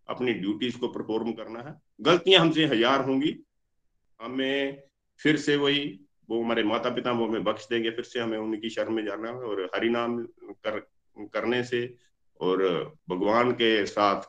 अपनी 0.08 0.32
ड्यूटीज़ 0.34 0.78
को 0.78 0.88
परफॉर्म 0.88 1.32
करना 1.32 1.60
है। 1.60 1.74
गलतियाँ 2.00 2.40
हमसे 2.40 2.64
हज़ार 2.66 3.04
होंगी। 3.04 3.34
हमें 4.20 4.82
फिर 5.20 5.36
से 5.36 5.56
वही, 5.56 5.84
वो 6.30 6.42
हमारे 6.42 6.64
माता 6.64 6.90
पिता 6.90 7.12
वो 7.12 7.26
हमें 7.26 7.44
बख्श 7.44 7.68
देंगे। 7.70 7.90
फिर 7.90 8.04
से 8.04 8.20
हमें 8.20 8.38
उनकी 8.38 8.70
शर्म 8.70 8.94
में 8.94 9.04
जाना 9.04 9.28
है 9.28 9.34
और 9.34 9.70
हरि 9.74 9.90
नाम 9.90 10.16
कर, 10.22 10.78
करने 11.34 11.62
से 11.64 11.82
और 12.40 12.62
भगवान 13.08 13.52
के 13.52 13.86
साथ 13.86 14.22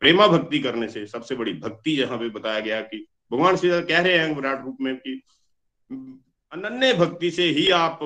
प्रेमा 0.00 0.26
भक्ति 0.26 0.58
करने 0.58 0.88
से 0.88 1.06
सबसे 1.06 1.34
बड़ी 1.34 1.52
भक्ति 1.52 1.96
जहाँ 1.96 2.18
पे 2.18 2.28
बताया 2.28 2.60
गया 2.60 2.80
कि 2.80 3.06
भगवान 3.32 3.56
श्री 3.56 3.70
कह 3.82 4.00
रहे 4.00 4.18
हैं 4.18 4.34
विराट 4.36 4.64
रूप 4.64 4.76
में 4.80 4.96
कि 4.96 5.22
अनन्य 6.52 6.94
भक्ति 6.94 7.30
से 7.30 7.44
ही 7.44 7.68
आप 7.70 7.98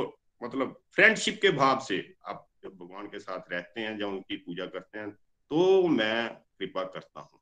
मतलब 0.42 0.80
फ्रेंडशिप 0.90 1.38
के 1.42 1.50
भाव 1.50 1.80
से 1.80 2.14
आप 2.26 2.46
जब 2.64 2.76
भगवान 2.76 3.06
के 3.06 3.18
साथ 3.18 3.52
रहते 3.52 3.80
हैं 3.80 3.98
जब 3.98 4.06
उनकी 4.06 4.36
पूजा 4.36 4.66
करते 4.66 4.98
हैं 4.98 5.10
तो 5.50 5.88
मैं 5.88 6.28
कृपा 6.58 6.82
करता 6.84 7.20
हूँ। 7.20 7.40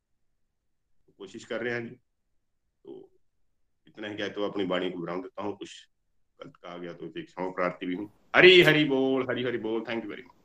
तो 1.07 1.15
कोशिश 1.19 1.45
कर 1.45 1.63
रहे 1.63 1.75
हैं 1.75 1.89
जी। 1.89 1.95
तो 1.95 3.11
इतना 3.89 4.09
ही 4.09 4.15
क्या 4.15 4.29
तो 4.29 4.49
अपनी 4.49 4.65
वाणी 4.65 4.91
को 4.91 5.01
विराम 5.01 5.23
देता 5.23 5.43
हूँ। 5.43 5.57
कुछ 5.57 5.89
गलत 6.41 6.57
कहा 6.57 6.77
गया 6.79 6.93
तो 6.93 7.09
क्षमा 7.09 7.49
प्रार्थी 7.49 7.87
भी 7.87 7.95
हूँ। 7.95 8.11
हरी 8.37 8.63
हरी 8.63 8.85
बोल, 8.85 9.27
हरी 9.31 9.43
हरी 9.43 9.59
बोल। 9.59 9.85
Thank 9.89 10.05
you 10.05 10.11
very 10.11 10.23
much 10.23 10.44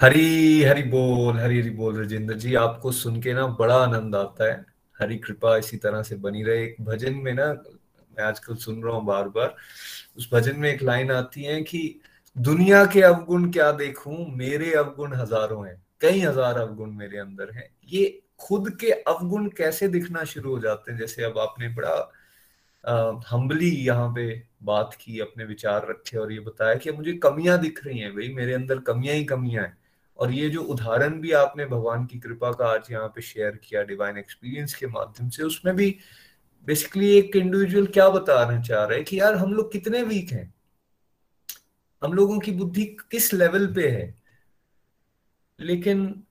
Hari 0.00 0.62
Hari 0.62 0.82
बोल, 0.82 1.38
हरी 1.38 1.58
हरी 1.60 1.70
बोल 1.70 1.96
राजेंद्र 1.98 2.34
जी, 2.34 2.54
आपको 2.54 2.92
सुन 2.92 3.20
के 3.22 3.32
ना 3.34 3.46
बड़ा 3.46 3.74
आनंद 3.76 4.14
आता 4.16 4.44
है। 4.44 4.64
हरी 5.00 5.16
कृपा 5.18 5.56
इसी 5.56 5.76
तरह 5.76 6.02
से 6.02 6.16
बनी 6.16 6.42
रहे। 6.42 6.62
एक 6.64 6.76
भजन 6.80 7.14
में 7.14 7.32
ना, 7.34 7.46
मैं 8.12 8.24
आजकल 8.24 8.54
सुन 8.54 8.82
रहा 8.82 8.94
हूँ 8.96 9.04
बार 9.06 9.28
बार 9.28 9.54
उस 10.18 10.28
भजन 10.32 10.56
में 10.56 10.68
एक 10.70 10.82
लाइन 10.82 11.10
आती 11.12 11.42
है 11.42 11.60
कि, 11.62 12.00
दुनिया 12.36 12.84
के 12.86 13.02
अवगुण 13.02 13.50
क्या 13.50 13.70
देखूँ? 13.72 14.16
मेरे 14.36 14.72
अवगुण 14.74 15.14
हज़ारों 15.14 15.66
हैं। 15.66 15.82
कई 16.00 16.20
हज़ार 16.20 16.58
अवगुण 16.58 16.92
मेरे 16.92 17.18
अंदर 17.18 17.50
हैं। 17.50 17.68
ये 17.88 18.20
खुद 18.40 18.70
के 18.80 18.90
अवगुण 18.90 19.48
कैसे 19.48 19.88
दिखना 19.88 20.24
शुरू 20.24 20.50
हो 20.50 20.58
जाते 20.60 20.92
हैं? 20.92 20.98
जैसे 20.98 21.24
अब 21.24 21.38
आपने 21.38 21.68
बड़ा 21.74 22.10
हम्बली 23.30 23.70
यहाँ 23.76 24.08
पे 24.14 24.26
बात 24.62 24.96
की, 25.00 25.18
अपने 25.20 25.44
विचार 25.44 25.86
रखे 25.90 26.18
और 26.18 26.32
ये 26.32 26.40
बताया 26.40 26.74
कि 26.74 26.92
मुझे 26.92 27.12
कमियाँ 27.18 27.58
दिख 27.58 27.84
रही 27.86 27.98
हैं। 27.98 28.12
भाई, 28.14 28.28
मेरे 28.34 28.54
अंदर 28.54 28.78
कमियाँ 28.80 29.14
ही 29.16 29.24
कमियाँ 29.24 29.64
हैं। 29.64 29.76
और 30.20 30.32
ये 30.32 30.48
जो 30.50 30.62
उदाहरण 30.62 31.20
भी 31.20 31.32
आपने 31.32 31.66
भगवान 31.66 32.04
की 32.06 32.18
कृपा 32.18 32.50
का 32.52 32.66
आज 32.66 32.90
यहाँ 32.90 33.08
पे 33.08 33.22
शेयर 33.22 33.56
किया 33.56 33.82
डिवाइन 33.82 34.18
एक्सपीरियंस 34.18 34.74
के 34.74 34.86
माध्यम 34.86 35.28
से, 35.28 35.42
उसमें 35.42 35.74
भी 35.76 35.96
बेसिकली 36.66 37.10
एक 37.18 37.36
इंडिविजुअल 37.36 37.86
क्या 37.86 38.08
बताना 38.08 38.60
चाह 38.62 38.84
रहे 38.84 38.96
हैं 38.98 39.04
कि 39.04 39.20
यार 39.20 39.34
हम 39.34 39.52
लोग 39.52 39.72
कितने 39.72 40.02
वीक 40.02 40.30
हैं? 40.30 40.54
हम 42.02 42.12
लोगों 42.12 42.38
की 42.38 42.52
बुद्धि 42.52 42.84
किस 43.10 43.32
लेवल 43.34 43.66
पे 43.74 43.88
है? 43.88 44.14
लेकिन 45.60 46.22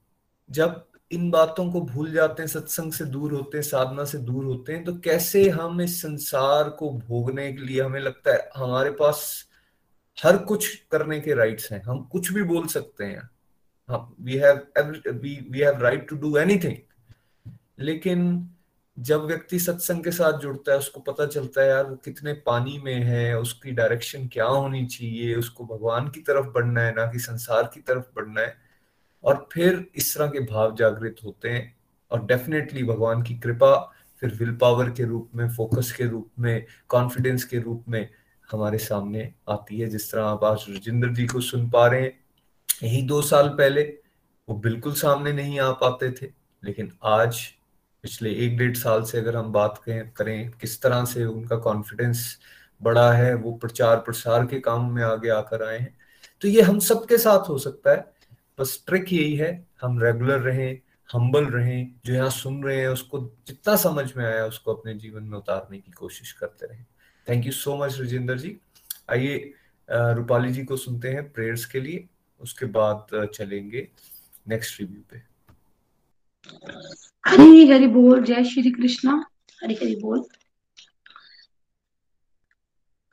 जब 0.49 0.85
इन 1.11 1.29
बातों 1.31 1.71
को 1.71 1.81
भूल 1.81 2.11
जाते 2.11 2.41
हैं, 2.43 2.47
सत्संग 2.47 2.93
से 2.93 3.05
दूर 3.05 3.33
होते 3.33 3.57
हैं, 3.57 3.63
साधना 3.63 4.05
से 4.05 4.17
दूर 4.17 4.45
होते 4.45 4.73
हैं 4.73 4.83
तो 4.83 4.95
कैसे 4.95 5.49
हम 5.49 5.81
इस 5.81 6.01
संसार 6.01 6.69
को 6.69 6.91
भोगने 6.91 7.51
के 7.53 7.61
लिए 7.61 7.81
हमें 7.81 7.99
लगता 7.99 8.33
है, 8.33 8.49
हमारे 8.55 8.91
पास 8.91 9.49
हर 10.17 10.37
कुछ 10.37 10.75
करने 10.91 11.19
के 11.19 11.33
राइट्स 11.33 11.71
हैं, 11.71 11.81
हम 11.83 12.03
कुछ 12.03 12.31
भी 12.33 12.43
बोल 12.43 12.67
सकते 12.67 13.05
हैं। 13.05 13.29
हम 13.89 14.15
we 14.21 14.35
have 14.35 14.55
we 15.51 15.59
have 15.59 15.81
right 15.81 16.09
to 16.09 16.15
do 16.15 16.37
anything 16.37 16.75
लेकिन 17.79 18.49
जब 18.99 19.21
व्यक्ति 19.21 19.59
सत्संग 19.59 20.03
के 20.03 20.11
साथ 20.11 20.39
जुड़ता 20.39 20.71
है, 20.71 20.77
उसको 20.77 20.99
पता 20.99 21.25
चलता 21.25 21.61
है, 21.61 21.67
यार 21.67 21.85
वो 21.85 21.95
कितने 21.95 22.33
पानी 22.33 22.77
में 22.77 23.03
है, 23.03 23.39
उसकी 23.39 23.71
डायरेक्शन 23.71 24.27
क्या 24.27 24.45
होनी 24.45 24.85
चाहिए, 24.85 25.35
उसको 25.35 25.65
भगवान 25.65 26.09
की 26.09 26.21
तरफ़ 26.21 26.45
बढ़ना 26.45 26.81
है 26.81 26.95
ना 26.95 27.05
कि 27.05 27.19
संसार 27.19 27.71
की 27.73 27.81
तरफ़ 27.81 28.05
बढ़ना 28.15 28.41
है। 28.41 28.55
और 29.23 29.49
फिर 29.53 29.91
इस 29.95 30.17
तरह 30.17 30.27
के 30.27 30.39
भाव 30.39 30.75
जागृत 30.75 31.15
होते 31.25 31.49
हैं 31.49 31.77
और 32.11 32.25
डेफिनेटली 32.25 32.83
भगवान 32.83 33.23
की 33.23 33.35
कृपा 33.35 33.93
फिर 34.19 34.33
विल 34.33 34.55
पावर 34.55 34.89
के 34.89 35.03
रूप 35.03 35.31
में 35.35 35.49
फोकस 35.49 35.91
के 35.91 36.03
रूप 36.03 36.31
में 36.39 36.65
कॉन्फिडेंस 36.87 37.43
के 37.43 37.59
रूप 37.59 37.85
में 37.89 38.09
हमारे 38.51 38.77
सामने 38.77 39.33
आती 39.49 39.79
है, 39.79 39.87
जिस 39.87 40.11
तरह 40.11 40.23
आप 40.23 40.43
आज 40.43 40.65
राजेंद्र 40.69 41.09
जी 41.09 41.25
को 41.25 41.41
सुन 41.41 41.69
पा 41.69 41.87
रहे 41.87 42.01
हैं। 42.01 42.18
यही 42.84 43.01
दो 43.01 43.21
साल 43.21 43.49
पहले 43.49 43.82
वो 44.49 44.55
बिल्कुल 44.55 44.93
सामने 44.93 45.34
नहीं 45.34 45.59
आ 45.59 45.71
पाते 45.71 46.11
थे। 46.11 46.27
लेकिन 46.63 46.91
आज, 47.03 47.45
पिछले 48.01 48.34
एक 48.34 48.57
डेढ़ 48.57 48.75
साल 48.77 49.03
से 49.03 49.17
अगर 49.17 49.36
हम 49.36 49.51
बात 49.51 49.82
करें 49.86 50.11
करें, 50.11 50.51
किस 50.51 50.82
तरह 50.82 51.05
से 51.05 51.25
उनका 51.25 51.55
कॉन्फिडेंस 51.55 52.39
बड़ा 52.82 53.11
है, 53.13 53.34
वो 53.36 53.51
प्रचार 53.51 53.97
प्रसार 53.97 54.45
के 54.45 54.59
काम 54.59 54.91
में 54.91 55.03
आगे 55.03 55.30
आकर 55.30 55.67
आए 55.67 55.80
हैं। 55.80 55.97
तो 56.41 56.47
ये 56.47 56.61
हम 56.61 56.80
सबके 56.80 57.17
साथ 57.17 57.49
हो 57.49 57.57
सकता 57.57 57.91
है। 57.91 58.13
बस 58.59 58.84
ट्रिक 58.88 59.13
यही 59.13 59.36
है, 59.36 59.67
हम 59.82 60.03
रेगुलर 60.03 60.39
रहें 60.39 60.80
हम्बल 61.13 61.45
रहें, 61.45 61.95
जो 62.05 62.13
यहाँ 62.13 62.30
सुन 62.30 62.63
रहे 62.63 62.82
हैं, 62.82 62.88
उसको 62.88 63.19
जितना 63.47 63.75
समझ 63.75 64.15
में 64.17 64.25
आया, 64.25 64.45
उसको 64.45 64.73
अपने 64.73 64.93
जीवन 64.93 65.23
में 65.23 65.38
उतारने 65.38 65.80
की 65.80 65.91
कोशिश 65.91 66.32
करते 66.32 66.67
रहें। 66.67 66.86
Thank 67.30 67.45
you 67.45 67.51
so 67.51 67.77
much 67.77 67.99
Rajendra 67.99 68.38
ji. 68.38 68.57
आइए 69.09 69.53
रूपाली 69.91 70.51
जी 70.51 70.63
को 70.63 70.77
सुनते 70.77 71.09
हैं 71.09 71.32
प्रेयर्स 71.32 71.65
के 71.65 71.80
लिए। 71.80 72.07
उसके 72.41 72.65
बाद 72.65 73.29
चलेंगे 73.33 73.87
नेक्स्ट 74.47 74.79
रिव्यू 74.79 75.01
पे। 75.11 75.21
हरी 77.25 77.67
हरि 77.67 77.87
बोल, 77.87 78.23
जय 78.23 78.43
श्री 78.43 78.71
कृष्णा। 78.71 79.13
हरी 79.63 79.73
हरि 79.73 79.95
बोल। 79.95 80.23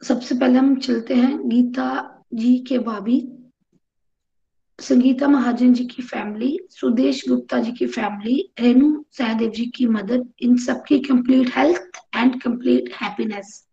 सबसे 0.03 0.35
पहले 0.35 0.59
हम 0.59 0.79
चलते 0.81 1.15
हैं 1.15 1.49
गीता 1.49 1.89
जी 2.35 2.59
के 2.59 2.79
भाभी। 2.79 3.21
संगीता 4.81 5.29
महाजन 5.29 5.73
जी 5.75 5.85
की 5.85 6.03
फैमिली 6.03 6.59
सुदेश 6.71 7.23
गुप्ता 7.29 7.61
जी 7.61 7.73
की 7.73 7.87
फैमिली 7.87 8.53
रेणु 8.61 9.05
सहदेव 9.13 9.51
जी 9.51 9.67
की 9.67 9.87
मदद, 9.87 10.33
इन 10.41 10.57
सबकी 10.57 10.99
complete 10.99 11.51
health 11.57 11.91
and 12.17 12.43
complete 12.43 12.93
happiness 12.95 13.69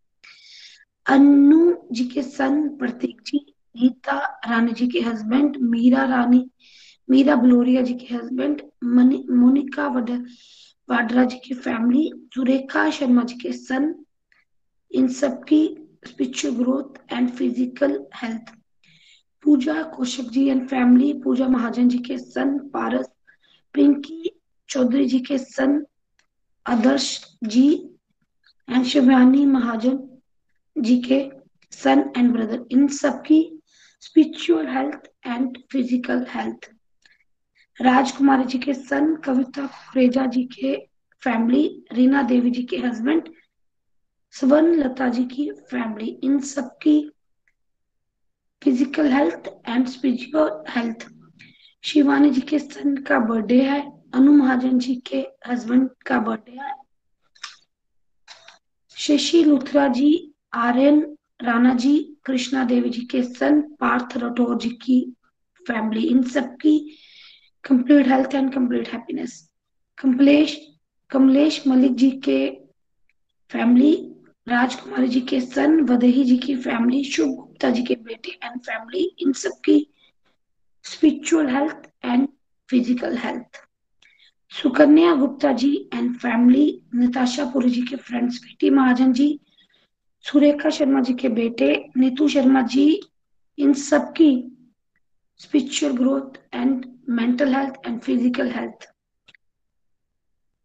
Anu 1.06 1.76
ji 1.91 2.06
के 2.06 2.24
सन 2.24 2.68
प्रतीक 2.78 3.22
जी 3.22 3.53
गीता 3.78 4.18
रानी 4.50 4.72
जी 4.80 4.88
के 4.88 5.00
हस्बैंड 5.02 5.58
मीरा 5.62 6.04
रानी, 6.10 6.50
मीरा 7.10 7.36
बलोरिया 7.36 7.82
जी 7.82 7.94
के 7.94 8.14
हस्बैंड 8.16 8.62
मोनिका 8.84 9.88
वाड्रा 10.90 11.24
जी 11.26 11.38
की 11.46 11.54
फैमिली 11.54 12.10
सुरेखा 12.36 12.90
शर्मा 12.98 13.24
जी 13.24 13.36
के 13.42 13.52
सन 13.54 13.94
इन 14.92 15.08
सबकी 15.20 15.62
spiritual 16.08 16.56
growth 16.56 17.14
and 17.14 17.30
physical 17.38 18.00
health 18.22 18.52
Pooja 19.44 19.82
Kaushik 19.96 20.30
ji 20.32 20.46
and 20.50 20.68
family 20.70 21.14
Pooja 21.24 21.48
Mahajan 21.48 21.88
ji 21.90 21.98
के 22.08 22.18
सन 22.18 22.58
पारस, 22.74 23.08
पिंकी 23.74 24.30
चौधरी 24.70 25.06
जी 25.06 25.20
के 25.20 25.38
सन 25.38 25.84
आदर्श 26.66 27.08
जी 27.44 27.68
एंड 28.70 28.86
शिवानी 28.86 29.46
महाजन 29.46 30.00
जी 30.76 30.98
के 31.08 31.20
सन 31.72 32.12
एंड 32.18 32.32
ब्रदर 32.34 32.66
इन 32.72 32.88
सबकी 33.02 33.42
spiritual 34.04 34.68
health 34.68 35.10
and 35.26 35.58
physical 35.72 36.26
health 36.30 36.70
Rajkumari 37.80 38.43
ji 38.45 38.58
के 38.60 38.74
सन 38.74 39.16
कविता 39.26 39.66
कुरेजा 39.66 40.26
जी 40.34 40.43
के 40.54 40.76
फैमिली 41.24 41.86
रीना 41.93 42.22
देवी 42.32 42.49
जी 42.51 42.64
के 42.64 42.78
हस्बैंड 42.78 43.30
स्वर्ण 44.34 44.76
लता 44.76 45.08
जी 45.10 45.24
की 45.26 45.49
फैमिली 45.72 46.08
इन 46.24 46.39
सबकी 46.39 46.99
physical 48.62 49.12
health 49.12 49.47
and 49.68 49.88
spiritual 49.88 50.64
health 50.70 51.08
Shivani 51.84 52.30
ji 52.30 52.41
के 52.41 52.60
सन 52.60 52.95
का 53.08 53.20
बर्थडे 53.20 53.62
है, 53.62 53.82
अनु 54.14 54.32
महाजन 54.32 54.80
जी 54.80 54.95
के 55.08 55.26
हस्बैंड 55.47 55.89
का 56.06 56.20
बर्थडे 56.20 56.58
है। 56.60 56.74
शशि 58.97 59.43
लुथरा 59.43 59.88
जी, 59.88 60.34
आर्यन 60.54 61.18
राणा 61.41 61.74
जी 61.74 62.12
कृष्णा 62.26 62.64
देवी 62.66 62.90
जी 62.90 63.02
के 63.12 63.22
सन, 63.24 63.62
पार्थ 63.80 64.18
राठौर 64.18 64.58
जी 64.62 64.70
की 64.82 65.00
फैमिली 65.66 66.04
इन 66.08 66.22
सबकी 66.36 66.78
complete 67.64 68.08
health 68.08 68.36
and 68.36 68.54
complete 68.54 68.88
happiness 68.94 69.40
Kamlesh 69.98 70.58
Kamlesh 71.12 71.64
Malik 71.68 71.96
ji 71.96 72.10
के 72.28 72.40
फैमिली 73.52 73.94
राजकुमारी 74.48 75.08
जी 75.08 75.20
के 75.32 75.40
सन, 75.42 75.80
वदेही 75.90 76.24
जी 76.26 76.38
की 76.46 76.56
फैमिली 76.62 77.04
शुभ 77.12 77.36
गुप्ता 77.36 77.70
जी 77.72 77.84
के 77.90 77.96
बेटे 78.08 78.32
एंड 78.44 78.60
फैमिली 78.70 79.04
इन 79.26 79.34
सबकी 79.44 79.78
spiritual 80.86 81.50
health 81.56 81.90
and 82.06 82.28
physical 82.70 83.18
health 83.18 83.62
Sukanya 84.52 85.14
Gupta 85.16 85.52
ji 85.62 85.72
and 85.94 86.16
family 86.20 86.66
Nitasha 86.95 87.45
Puri 87.54 87.70
ji 87.70 87.82
के 87.91 87.95
फ्रेंड्स 87.95 88.41
बेटी 88.44 88.70
महाजन 88.80 89.14
जी 89.14 89.28
सुरेखा 90.26 90.70
शर्मा 90.70 91.00
जी 91.02 91.14
के 91.14 91.30
बेटे, 91.30 91.68
नीतू 91.98 92.28
शर्मा 92.28 92.62
जी, 92.74 93.00
इन 93.58 93.74
सबकी 93.74 94.32
spiritual 95.41 95.94
growth 95.98 96.38
and 96.54 96.86
mental 97.10 97.54
health 97.56 97.88
and 97.88 98.00
physical 98.02 98.52
health 98.52 98.88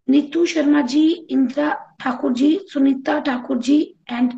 Neetu 0.08 0.44
Sharma 0.46 0.80
ji, 0.80 1.08
Indira 1.30 1.72
Thakur 2.00 2.32
ji, 2.32 2.58
Sunita 2.72 3.18
Thakur 3.20 3.58
ji 3.58 3.80
and 4.10 4.32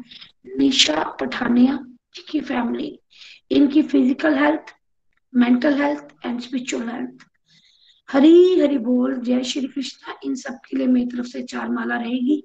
Nisha 0.58 1.02
Pathania 1.20 1.78
ji 2.14 2.24
की 2.30 2.40
family 2.40 2.98
इनकी 3.50 3.82
physical 3.82 4.38
health 4.38 4.74
mental 5.32 5.74
health 5.82 6.14
and 6.26 6.40
spiritual 6.40 6.88
health 6.88 7.26
Hari 8.08 8.60
Hari 8.60 8.78
बोल, 8.78 9.20
जय 9.20 9.42
श्री 9.44 9.66
कृष्णा, 9.68 10.14
इन 10.24 10.34
सब 10.34 10.58
के 10.68 10.76
लिए 10.76 10.86
मेरी 10.86 11.06
तरफ़ 11.06 11.26
से 11.26 11.42
चार 11.42 11.68
माला 11.70 11.96
रहेगी। 11.96 12.42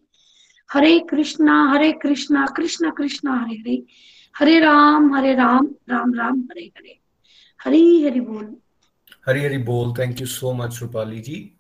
हरे 0.74 1.00
कृष्णा 1.00 1.72
हरे 1.72 1.92
कृष्णा 1.92 2.46
कृष्णा 2.46 2.90
कृष्णा, 2.90 3.40
हरे 3.40 3.56
हरे। 3.56 3.84
हरे 4.38 4.60
राम 4.60 5.16
हरे 5.16 5.36
राम 5.36 5.68
राम 5.90 6.14
राम, 6.14 6.40
हरे 6.40 6.62
हरे। 6.62 7.00
हरी 7.64 8.04
हरि 8.04 8.20
बोल। 8.20 8.56
हरी 9.26 9.44
हरि 9.44 9.58
बोल। 9.58 9.94
Thank 10.00 10.22
you 10.22 10.28
so 10.28 10.54
much 10.54 10.80
Rupali 10.82 11.20
ji 11.20 11.52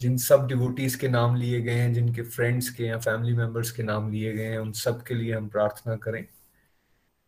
जिन 0.00 0.16
सब 0.16 0.46
डिवोटीज 0.46 0.94
के 0.94 1.08
नाम 1.08 1.36
लिए 1.36 1.60
गए 1.60 1.74
हैं, 1.74 1.94
जिनके 1.94 2.22
फ्रेंड्स 2.22 2.70
के 2.70 2.84
या 2.84 2.98
फैमिली 2.98 3.36
मेंबर्स 3.36 3.70
के 3.70 3.82
नाम 3.82 4.12
लिए 4.12 4.32
गए 4.32 4.44
हैं, 4.44 4.58
उन 4.58 4.72
सब 4.72 5.02
के 5.02 5.14
लिए 5.14 5.34
हम 5.34 5.48
प्रार्थना 5.48 5.96
करें। 5.96 6.26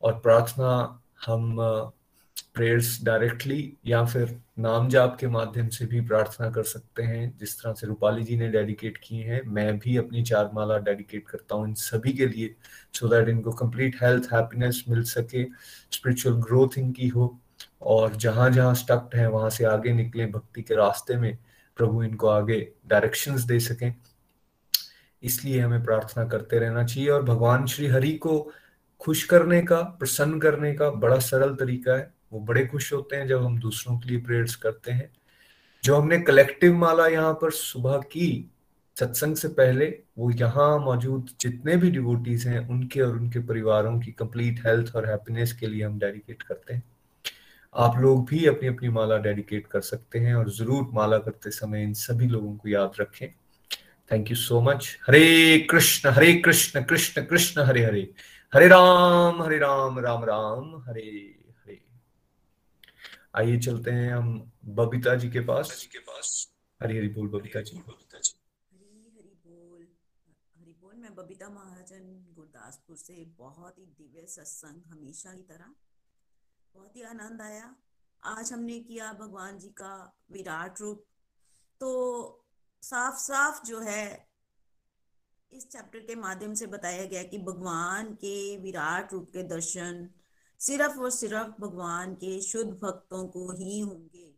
और 0.02 0.12
प्रार्थना 0.12 1.02
हम 1.26 1.56
प्रेयर्स 2.54 2.98
डायरेक्टली 3.04 3.72
या 3.86 4.04
फिर 4.04 4.36
नाम 4.58 4.88
जाप 4.88 5.16
के 5.20 5.26
माध्यम 5.26 5.68
से 5.68 5.86
भी 5.86 6.00
प्रार्थना 6.00 6.50
कर 6.50 6.62
सकते 6.62 7.02
हैं। 7.02 7.36
जिस 7.38 7.58
तरह 7.58 7.72
से 7.72 7.86
रूपाली 7.86 8.24
जी 8.24 8.36
ने 8.36 8.48
डेडिकेट 8.48 8.98
की 9.04 9.16
है, 9.16 9.42
मैं 9.42 9.78
भी 9.78 9.96
अपनी 9.96 10.22
चार 10.22 10.50
माला 10.54 10.78
डेडिकेट 10.78 11.28
करता 11.28 11.54
हूँ 11.54 11.68
इन 11.68 11.74
सभी 11.74 12.12
के 12.12 12.26
लिए 12.26 12.54
सो 12.92 13.08
दैट 13.08 13.28
इनको 13.28 13.52
कंप्लीट 13.52 13.96
हेल्थ 14.02 14.32
हैप्पीनेस 14.32 14.84
मिल 14.88 15.02
सके 15.02 15.44
स्पिरिचुअल 15.90 16.36
ग्रोथ 16.36 16.78
इनकी 16.78 17.08
हो। 17.08 17.38
और 17.82 18.16
जहाँ 18.16 18.50
जहाँ 18.50 18.74
स्टक्ड 18.74 19.16
है, 19.16 19.28
वहाँ 19.30 19.50
से 19.50 19.64
आगे 19.64 19.92
निकले 19.92 20.26
भक्ति 20.26 20.62
के 20.62 20.74
रास्ते 20.74 21.16
में, 21.16 21.38
प्रभु 21.76 22.02
इनको 22.02 22.26
आगे 22.26 22.72
डायरेक्शंस 22.86 23.42
दे 23.42 23.60
सकें। 23.60 23.94
इसलिए 25.22 25.60
हमें 25.60 25.84
प्रार्थना 25.84 26.24
करते 26.24 26.58
रहना 26.58 26.84
चाहिए 26.84 27.08
और 27.10 27.22
भगवान 27.22 27.66
श्री 27.66 27.86
हरि 27.86 28.12
को 28.12 28.52
खुश 29.00 29.24
करने 29.24 29.62
का, 29.62 29.80
प्रसन्न 29.80 30.38
करने 30.40 30.72
का 30.74 30.90
बड़ा 30.90 31.18
सरल 31.18 31.54
तरीका 31.54 31.96
है। 31.96 32.12
वो 32.34 32.40
बड़े 32.40 32.66
खुश 32.66 32.92
होते 32.92 33.16
हैं 33.16 33.26
जब 33.28 33.44
हम 33.44 33.58
दूसरों 33.58 33.98
के 33.98 34.08
लिए 34.08 34.20
प्रेयर्स 34.20 34.54
करते 34.56 34.92
हैं। 34.92 35.10
जो 35.84 35.96
हमने 35.96 36.18
कलेक्टिव 36.18 36.74
माला 36.74 37.06
यहाँ 37.06 37.32
पर 37.32 37.50
सुबह 37.50 37.98
की, 37.98 38.50
सत्संग 38.96 39.36
से 39.36 39.48
पहले, 39.48 39.86
वो 40.18 40.30
यहाँ 40.30 40.78
मौजूद 40.78 41.30
जितने 41.40 41.76
भी 41.76 41.90
डिवोटीज 41.90 42.46
हैं, 42.46 42.68
उनके 42.68 43.00
और 43.00 43.16
उनके 43.16 43.38
परिवारों 43.38 43.98
की 44.00 44.12
कंप्लीट 44.12 44.66
हेल्थ 44.66 44.94
और 44.96 45.06
हैप्पीनेस 45.06 45.52
के 45.52 45.66
लिए 45.66 45.84
हम 45.84 45.98
डेडिकेट 45.98 46.42
करते 46.42 46.74
हैं। 46.74 46.82
आप 47.74 47.98
लोग 47.98 48.26
भी 48.28 48.44
अपनी 48.46 48.68
अपनी 48.68 48.88
माला 48.88 49.16
डेडिकेट 49.18 49.66
कर 49.66 49.80
सकते 49.80 50.18
हैं 50.18 50.34
और 50.34 50.50
ज़रूर 50.50 50.90
माला 50.92 51.18
करते 51.18 51.50
समय 51.50 51.82
इन 51.82 51.92
सभी 51.94 52.28
लोगों 52.28 52.54
को 52.56 52.68
याद 52.68 53.00
रखें। 53.00 53.28
Thank 54.10 54.30
you 54.30 54.36
so 54.36 54.60
much 54.60 54.96
Hare 55.06 55.58
Krishna 55.70 56.08
Hare 56.08 56.34
Krishna 56.34 56.82
Krishna 56.82 57.24
Krishna, 57.24 57.60
Hare 57.60 57.84
Hare. 57.84 58.08
Hare 58.52 58.68
Ram 58.68 59.42
Hare 59.42 59.58
Ram 59.58 59.98
Ram 59.98 60.24
Ram 60.24 60.82
Hare 60.88 61.00
Hare. 61.00 61.33
आइए 63.36 63.58
चलते 63.58 63.90
हैं 63.90 64.12
हम 64.12 64.52
बबीता 64.64 65.14
जी 65.14 65.30
के 65.30 65.40
पास। 65.40 65.78
जी 65.80 65.86
के 65.86 65.98
पास। 65.98 66.54
हरी 66.82 66.98
हरी 66.98 67.08
बोल 67.08 67.28
बबीता 67.28 67.60
जी। 67.60 67.78
बबीता 67.78 68.18
जी। 68.18 68.34
हरी 68.72 69.12
हरी 69.16 69.40
बोल 69.46 69.88
हरी 70.58 70.72
बोल। 70.72 70.94
मैं 70.94 71.14
बबीता 71.14 71.48
महाजन 71.48 72.26
गुरदासपुर 72.36 72.96
से 72.96 73.24
बहुत 73.24 73.78
ही 73.78 73.86
दिव्य 73.86 74.26
सत्संग 74.26 74.82
हमेशा 74.92 75.34
की 75.34 75.42
तरह। 75.42 75.74
बहुत 76.74 76.96
ही 76.96 77.02
आनंद 77.02 77.42
आया। 77.42 77.76
आज 78.24 78.52
हमने 78.52 78.80
किया 78.80 79.12
भगवान 79.12 79.58
जी 79.58 79.68
का 79.68 80.16
विराट 80.30 80.80
रूप। 80.80 81.04
तो 81.80 81.90
साफ़ 82.82 83.14
साफ़ 83.14 83.66
जो 83.66 83.80
है 83.80 84.28
इस 85.52 85.68
चैप्टर 85.68 85.98
के 85.98 86.14
माध्यम 86.14 86.54
से 86.54 86.66
बताया 86.66 87.04
गया 87.04 87.22
कि 87.22 87.38
भगवान 87.38 88.14
के 88.14 88.56
विराट 88.56 89.12
रूप 89.12 89.30
के 89.30 89.42
दर्शन 89.42 90.10
सिर्फ़ 90.66 90.98
और 90.98 91.10
सिर्फ़ 91.10 91.60
भगवान 91.60 92.14
के 92.14 92.40
शुद्ध 92.40 92.70
भक्तों 92.72 93.26
को 93.28 93.50
ही 93.52 93.80
होंगे। 93.80 94.32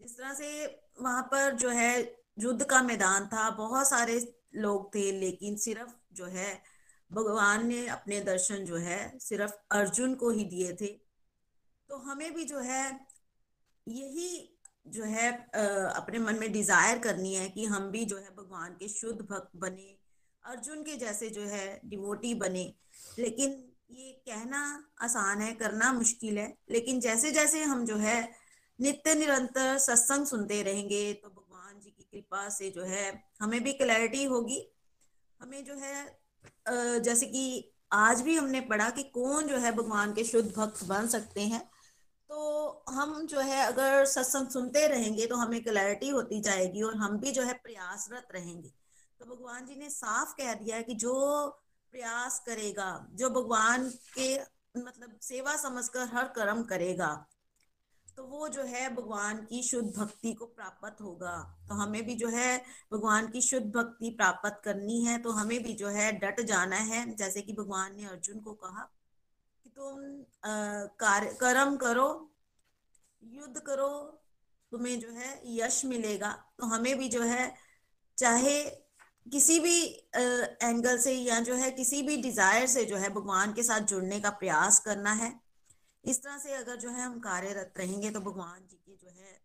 जिस 0.00 0.16
तरह 0.18 0.34
से 0.34 0.66
वहाँ 1.00 1.22
पर 1.22 1.56
जो 1.56 1.68
है, 1.68 2.22
युद्ध 2.38 2.64
का 2.64 2.82
मैदान 2.82 3.26
था, 3.26 3.50
बहुत 3.50 3.88
सारे 3.88 4.18
लोग 4.54 4.94
थे, 4.94 5.10
लेकिन 5.12 5.56
सिर्फ़ 5.56 5.90
जो 6.12 6.26
है, 6.26 6.62
भगवान 7.10 7.66
ने 7.66 7.86
अपने 7.86 8.20
दर्शन 8.20 8.64
जो 8.64 8.76
है, 8.76 9.18
सिर्फ़ 9.18 9.52
अर्जुन 9.70 10.14
को 10.14 10.30
ही 10.30 10.44
दिए 10.44 10.72
थे। 10.72 10.86
तो 11.88 11.96
हमें 11.96 12.32
भी 12.34 12.44
जो 12.44 12.58
है, 12.58 13.00
यही 13.86 14.58
जो 14.86 15.04
है 15.04 15.30
अपने 15.32 16.18
मन 16.18 16.34
में 16.34 16.52
डिज़ायर 16.52 16.98
करनी 16.98 17.34
है 17.34 17.48
कि 17.48 17.64
हम 17.64 17.90
भी 17.90 18.04
जो 18.04 18.16
है, 18.16 18.34
भगवान 18.36 18.72
के 18.72 18.88
शुद्ध 18.88 19.20
भक्त 19.20 19.56
बने, 19.56 19.96
अर्जुन 20.44 20.82
के 20.82 20.96
जैसे 20.96 21.30
जो 21.30 21.42
है 21.42 21.80
डिवोटी 21.84 22.34
बने। 22.34 22.72
लेकिन 23.18 23.71
ये 23.92 24.12
कहना 24.26 24.60
आसान 25.02 25.40
है, 25.40 25.52
करना 25.54 25.92
मुश्किल 25.92 26.38
है, 26.38 26.54
लेकिन 26.70 27.00
जैसे 27.00 27.30
जैसे 27.32 27.62
हम 27.62 27.84
जो 27.86 27.96
है 27.96 28.20
नित्य 28.78 29.14
निरंतर 29.14 29.78
सत्संग 29.78 30.26
सुनते 30.26 30.62
रहेंगे 30.62 31.12
तो 31.14 31.28
भगवान 31.28 31.80
जी 31.80 31.90
की 31.90 32.02
कृपा 32.04 32.48
से 32.48 32.70
जो 32.70 32.84
है 32.84 33.12
हमें 33.42 33.62
भी 33.64 33.72
क्लैरिटी 33.72 34.24
होगी। 34.24 34.60
हमें 35.40 35.64
जो 35.64 35.74
है 35.74 37.00
जैसे 37.00 37.26
कि 37.26 37.72
आज 37.92 38.20
भी 38.20 38.36
हमने 38.36 38.60
पढ़ा 38.62 38.88
कि 38.90 39.02
कौन 39.14 39.46
जो 39.48 39.56
है 39.56 39.72
भगवान 39.72 40.12
के 40.12 40.24
शुद्ध 40.24 40.48
भक्त 40.56 40.84
बन 40.84 41.06
सकते 41.08 41.40
हैं। 41.42 41.60
तो 42.30 42.84
हम 42.88 43.26
जो 43.26 43.40
है 43.40 43.64
अगर 43.64 44.04
सत्संग 44.06 44.48
सुनते 44.48 44.86
रहेंगे 44.88 45.26
तो 45.26 45.36
हमें 45.36 45.62
क्लैरिटी 45.64 46.08
होती 46.08 46.40
जाएगी 46.40 46.82
और 46.82 46.96
हम 46.96 47.18
भी 47.18 47.32
जो 47.32 47.42
है 47.42 47.52
प्रयासरत 47.54 48.28
रहेंगे। 48.34 48.68
तो 49.20 49.24
भगवान 49.26 49.66
जी 49.66 49.76
ने 49.76 49.90
साफ़ 49.90 50.32
कह 50.36 50.54
दिया 50.54 50.76
है 50.76 50.82
कि 50.82 50.94
जो 50.96 51.12
प्रयास 51.92 52.42
करेगा, 52.46 53.06
जो 53.12 53.30
भगवान 53.30 53.88
के 54.14 54.34
मतलब 54.78 55.18
सेवा 55.22 55.56
समझकर 55.58 56.08
हर 56.14 56.28
कर्म 56.36 56.62
करेगा 56.64 57.14
तो 58.08 58.24
वो 58.24 58.48
जो 58.48 58.62
है 58.62 58.88
भगवान 58.94 59.36
की 59.46 59.62
शुद्ध 59.62 59.88
भक्ति 59.90 60.32
को 60.32 60.46
प्राप्त 60.46 61.00
होगा। 61.00 61.36
तो 61.68 61.74
हमें 61.74 62.02
भी 62.06 62.14
जो 62.14 62.28
है 62.28 62.56
भगवान 62.92 63.28
की 63.28 63.40
शुद्ध 63.40 63.66
भक्ति 63.66 64.10
प्राप्त 64.10 64.60
करनी 64.64 65.00
है 65.04 65.16
तो 65.18 65.30
हमें 65.30 65.62
भी 65.62 65.72
जो 65.74 65.88
है 65.88 66.10
डट 66.14 66.40
जाना 66.40 66.76
है। 66.76 67.04
जैसे 67.16 67.42
कि 67.42 67.52
भगवान 67.52 67.96
ने 67.96 68.06
अर्जुन 68.06 68.40
को 68.40 68.52
कहा 68.54 68.82
कि 69.64 69.70
तुम 69.70 70.00
कार्य, 70.98 71.36
कर्म 71.40 71.76
करो, 71.76 72.08
युद्ध 73.22 73.60
करो, 73.60 73.88
तुम्हें 74.72 74.98
जो 75.00 75.10
है 75.10 75.40
यश 75.56 75.84
मिलेगा। 75.84 76.32
तो 76.58 76.66
हमें 76.66 76.96
भी 76.98 77.08
जो 77.08 77.22
है 77.22 77.52
चाहे 78.18 78.62
किसी 79.26 79.58
भी 79.60 79.82
एंगल 80.62 80.98
से 80.98 81.12
या 81.12 81.40
जो 81.40 81.54
है 81.54 81.70
किसी 81.70 82.02
भी 82.02 82.16
डिज़ायर 82.16 82.66
से 82.66 82.84
जो 82.84 82.96
है 82.96 83.08
भगवान 83.10 83.52
के 83.52 83.62
साथ 83.62 83.80
जुड़ने 83.80 84.20
का 84.20 84.30
प्रयास 84.30 84.78
करना 84.80 85.12
है। 85.12 85.32
इस 86.04 86.22
तरह 86.22 86.38
से 86.38 86.54
अगर 86.54 86.76
जो 86.76 86.90
है 86.90 87.02
हम 87.02 87.18
कार्यरत 87.20 87.72
रहेंगे 87.76 88.10
तो 88.10 88.20
भगवान 88.20 88.60
जी 88.70 88.76
के 88.76 88.96
जो 88.96 89.08
है 89.08 89.40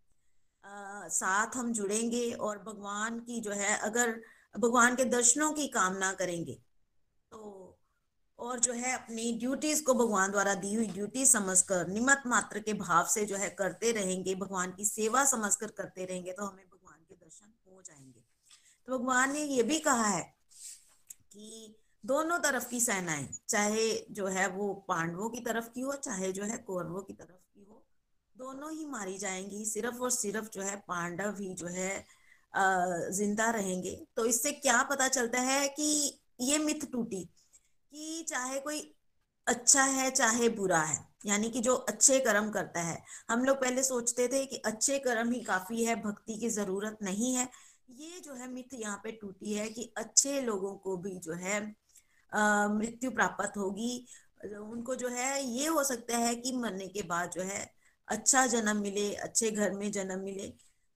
आ, 0.65 1.07
साथ 1.07 1.55
हम 1.55 1.71
जुड़ेंगे 1.73 2.31
और 2.31 2.57
भगवान 2.63 3.19
की 3.19 3.39
जो 3.41 3.51
है 3.51 3.77
अगर 3.77 4.21
भगवान 4.59 4.95
के 4.95 5.05
दर्शनों 5.05 5.51
की 5.53 5.67
कामना 5.67 6.11
करेंगे 6.13 6.53
तो 7.31 7.79
और 8.39 8.59
जो 8.59 8.73
है 8.73 8.93
अपनी 8.93 9.31
ड्यूटीज़ 9.39 9.83
को 9.83 9.93
भगवान 9.93 10.31
द्वारा 10.31 10.53
दी 10.53 10.73
हुई 10.73 10.87
ड्यूटी 10.87 11.25
समझकर 11.25 11.87
निमत 11.87 12.23
मात्र 12.27 12.59
के 12.59 12.73
भाव 12.73 13.05
से 13.05 13.25
जो 13.25 13.35
है 13.35 13.49
करते 13.49 13.91
रहेंगे 13.91 14.35
भगवान 14.35 14.71
की 14.71 14.85
सेवा 14.85 15.25
समझकर 15.25 15.71
करते 15.71 16.05
रहेंगे 16.05 16.31
तो 16.31 16.45
हमें 16.45 16.65
भगवान 16.65 16.99
के 17.09 17.15
दर्शन 17.15 17.53
हो 17.67 17.81
जाएँगे 17.81 18.23
तो 18.87 18.97
भगवान 18.97 19.31
ने 19.33 19.43
ये 19.43 19.63
भी 19.63 19.79
कहा 19.79 20.05
है 20.05 20.21
कि 21.31 21.75
दोनों 22.03 22.37
तरफ़ 22.39 22.67
की 22.69 22.79
सेनाएँ, 22.79 23.27
चाहे 23.49 23.87
जो 24.11 24.27
है 24.27 24.47
वो 24.47 24.73
पांडवों 24.87 25.29
की 25.29 25.39
तरफ़ 25.41 25.69
की 25.69 25.81
हो, 25.81 25.93
चाहे 25.93 26.31
जो 26.31 26.43
है 26.43 26.57
कौरवों 26.57 27.01
की 27.01 27.13
तरफ़ 27.13 27.41
की 27.55 27.63
हो, 27.63 27.83
दोनों 28.35 28.71
ही 28.71 28.85
मारी 28.85 29.17
जाएँगी, 29.17 29.65
सिर्फ़ 29.65 30.01
और 30.01 30.11
सिर्फ़ 30.11 30.49
जो 30.53 30.61
है 30.61 30.75
पांडव 30.87 31.35
ही 31.39 31.53
जो 31.53 31.67
है 31.67 32.05
ज़िंदा 33.11 33.49
रहेंगे। 33.51 33.91
तो 34.15 34.25
इससे 34.25 34.51
क्या 34.51 34.81
पता 34.83 35.07
चलता 35.07 35.39
है 35.41 35.67
कि 35.69 36.19
ये 36.41 36.57
मिथ 36.57 36.91
टूटी 36.91 37.23
कि 37.91 38.25
चाहे 38.29 38.59
कोई 38.59 38.81
अच्छा 39.47 39.83
है, 39.83 40.09
चाहे 40.11 40.49
बुरा 40.49 40.81
है, 40.81 40.97
यानी 41.25 41.49
कि 41.51 41.59
जो 41.59 41.75
अच्छे 41.89 42.19
कर्म 42.19 42.49
करता 42.51 42.81
है। 42.81 43.03
हम 43.29 43.43
लोग 43.45 43.57
पहले 43.57 43.83
सोचते 43.83 44.27
थे 44.27 44.45
कि 44.45 44.57
अच्छे 44.65 44.99
कर्म 44.99 45.31
ही 45.31 45.39
काफ़ी 45.43 45.83
है, 45.85 45.95
भक्ति 45.95 46.37
की 46.37 46.49
ज़रूरत 46.49 46.97
नहीं 47.03 47.33
है। 47.35 47.49
ये 47.89 48.19
जो 48.19 48.33
है 48.33 48.47
मिथ 48.47 48.73
यहाँ 48.73 48.99
पे 49.03 49.11
टूटी 49.11 49.53
है 49.53 49.67
कि 49.69 49.91
अच्छे 49.97 50.41
लोगों 50.41 50.73
को 50.77 50.95
भी 50.97 51.17
जो 51.19 51.33
है 51.33 51.59
मृत्यु 52.69 53.11
प्राप्त 53.11 53.57
होगी। 53.57 54.05
उनको 54.59 54.95
जो 54.95 55.07
है 55.09 55.43
ये 55.43 55.67
हो 55.67 55.83
सकता 55.83 56.17
है 56.17 56.35
कि 56.35 56.51
मरने 56.57 56.87
के 56.87 57.01
बाद 57.03 57.31
जो 57.31 57.41
है 57.41 57.59
अच्छा 58.07 58.45
जन्म 58.47 58.81
मिले, 58.81 59.13
अच्छे 59.15 59.51
घर 59.51 59.71
में 59.71 59.91
जन्म 59.91 60.19
मिले 60.19 60.51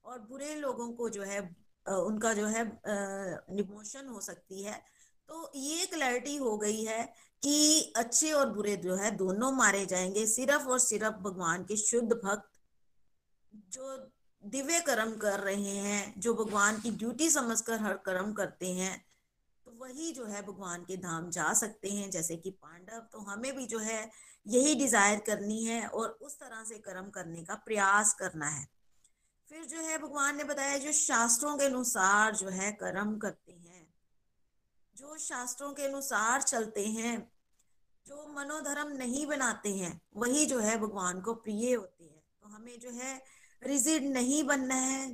और 0.06 0.20
बुरे 0.20 0.56
लोगों 0.56 0.92
को 0.94 1.10
जो 1.10 1.24
है 1.24 1.40
उनका 1.86 2.34
जो 2.34 2.46
है 2.48 2.64
निमोशन 2.86 4.08
हो 4.08 4.22
सकती 4.22 4.64
है। 4.64 4.82
तो 5.30 5.52
ये 5.56 5.86
क्लैरिटी 5.86 6.36
हो 6.38 6.58
गई 6.58 6.84
है 6.84 7.04
कि 7.44 7.94
अच्छे 7.98 8.32
और 8.32 8.50
बुरे 8.54 8.76
जो 8.78 8.96
है 8.96 9.12
दोनों 9.18 9.52
मारे 9.52 9.86
जाएँगे, 9.86 10.26
सिर्फ़ 10.28 10.68
और 10.68 10.80
सिर्फ़ 10.80 11.16
भगवान 11.24 11.64
के 11.64 11.76
शुद्ध 11.78 12.12
भक्त 12.14 12.50
जो 13.70 13.98
दिव्य 14.44 14.80
कर्म 14.80 15.16
कर 15.18 15.40
रहे 15.40 15.76
हैं, 15.78 16.14
जो 16.18 16.34
भगवान 16.36 16.80
की 16.82 16.92
ड्यूटी 16.92 17.30
समझकर 17.30 17.80
हर 17.82 17.94
कर्म 18.06 18.34
करते 18.34 18.74
हैं 18.74 19.04
तो 19.66 19.72
वही 19.80 20.12
जो 20.12 20.26
है 20.26 20.42
भगवान 20.42 20.84
के 20.84 20.98
धाम 20.98 21.30
जा 21.30 21.52
सकते 21.54 21.90
हैं। 21.90 22.10
जैसे 22.12 22.36
कि 22.38 22.50
पांडव 22.52 23.00
तो 23.12 23.20
हमें 23.22 23.56
भी 23.56 23.66
जो 23.66 23.80
है 23.80 24.10
यही 24.46 24.76
डिज़ायर 24.76 25.20
करनी 25.20 25.64
है 25.66 25.86
और 25.88 26.18
उस 26.22 26.40
तरह 26.40 26.64
से 26.64 26.78
कर्म 26.80 27.10
करने 27.10 27.44
का 27.44 27.56
प्रयास 27.66 28.14
करना 28.14 28.48
है। 28.48 28.68
फिर 29.50 29.66
जो 29.66 29.82
है 29.82 29.98
भगवान 29.98 30.38
ने 30.38 30.44
बताया 30.44 30.78
जो 30.78 30.92
शास्त्रों 30.92 31.58
के 31.58 31.66
अनुसार 31.66 32.36
जो 32.36 32.50
है 32.50 32.72
कर्म 32.74 33.18
करते 33.18 33.52
हैं, 33.52 33.88
जो 34.96 35.18
शास्त्रों 35.20 35.72
के 35.74 35.86
अनुसार 35.86 36.42
चलते 36.42 36.86
हैं, 36.88 37.18
जो 38.06 38.28
मनोधर्म 38.36 38.96
नहीं 38.98 39.26
बनाते 39.28 39.74
हैं, 39.76 40.00
वही 40.16 40.46
जो 40.46 40.60
है 40.60 40.78
भगवान 40.78 41.22
को 41.22 41.34
प्रिय 41.36 41.74
होते 41.74 42.04
हैं। 42.04 42.24
तो 42.42 42.50
हमें 42.50 42.80
जो 42.80 42.92
है 42.92 43.22
रिजिड 43.62 44.04
नहीं 44.10 44.44
बनना 44.44 44.76
है। 44.76 45.08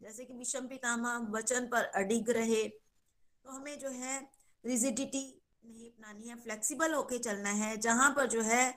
जैसे 0.00 0.24
कि 0.24 0.34
विषम 0.34 0.66
पितामा 0.68 1.16
वचन 1.30 1.66
पर 1.66 1.84
अडिग 1.96 2.30
रहे 2.30 2.62
तो 2.64 3.50
हमें 3.50 3.78
जो 3.78 3.88
है 3.90 4.18
रिजिडिटी 4.64 5.24
नहीं 5.64 5.90
अपनानी 5.90 6.28
है। 6.28 6.36
फ्लेक्सिबल 6.36 6.94
होके 6.94 7.18
चलना 7.18 7.50
है। 7.52 7.76
जहाँ 7.78 8.10
पर 8.16 8.26
जो 8.28 8.42
है 8.42 8.70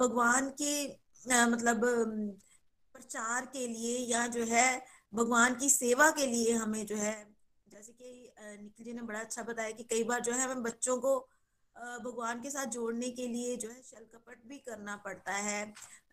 भगवान 0.00 0.50
के 0.62 0.86
मतलब 1.46 1.80
प्रचार 2.94 3.46
के 3.46 3.66
लिए 3.66 3.98
या 4.06 4.26
जो 4.26 4.44
है 4.44 4.68
भगवान 5.12 5.54
की 5.54 5.68
सेवा 5.70 6.10
के 6.10 6.26
लिए 6.26 6.52
हमें 6.52 6.84
जो 6.86 6.96
है, 6.96 7.16
जैसे 7.66 7.92
कि 7.92 8.32
निखिल 8.38 8.84
जी 8.84 8.92
ने 8.92 9.02
बड़ा 9.02 9.20
अच्छा 9.20 9.42
बताया 9.42 9.70
कि 9.70 9.84
कई 9.84 10.04
बार 10.04 10.20
जो 10.20 10.32
है 10.32 10.42
हमें 10.42 10.62
बच्चों 10.62 10.96
को 10.98 11.18
भगवान 11.78 12.40
के 12.42 12.50
साथ 12.50 12.66
जोड़ने 12.68 13.10
के 13.10 13.26
लिए 13.28 13.56
जो 13.56 13.68
है 13.68 13.80
शल 13.82 14.04
कपट 14.14 14.46
भी 14.48 14.58
करना 14.60 14.96
पड़ता 15.04 15.32
है। 15.32 15.64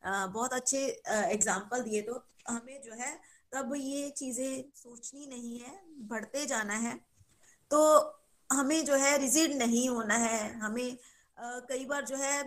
बहुत 0.04 0.54
अच्छे 0.54 0.80
एग्ज़ाम्पल 1.08 1.82
दिए। 1.84 2.02
तो 2.02 2.24
हमें 2.50 2.82
जो 2.82 2.94
है 2.96 3.16
तब 3.52 3.74
ये 3.76 4.10
चीज़ें 4.12 4.64
सोचनी 4.76 5.28
नहीं 5.28 5.60
है, 5.60 5.80
बढ़ते 6.08 6.46
जाना 6.46 6.74
है। 6.80 6.96
तो 7.72 7.80
हमें 8.50 8.84
जो 8.86 8.96
है 8.96 9.18
रिजिड 9.18 9.54
नहीं 9.58 9.88
होना 9.90 10.16
है। 10.16 10.54
हमें 10.60 10.98
कई 11.38 11.86
बार 11.86 12.06
जो 12.06 12.16
है 12.18 12.44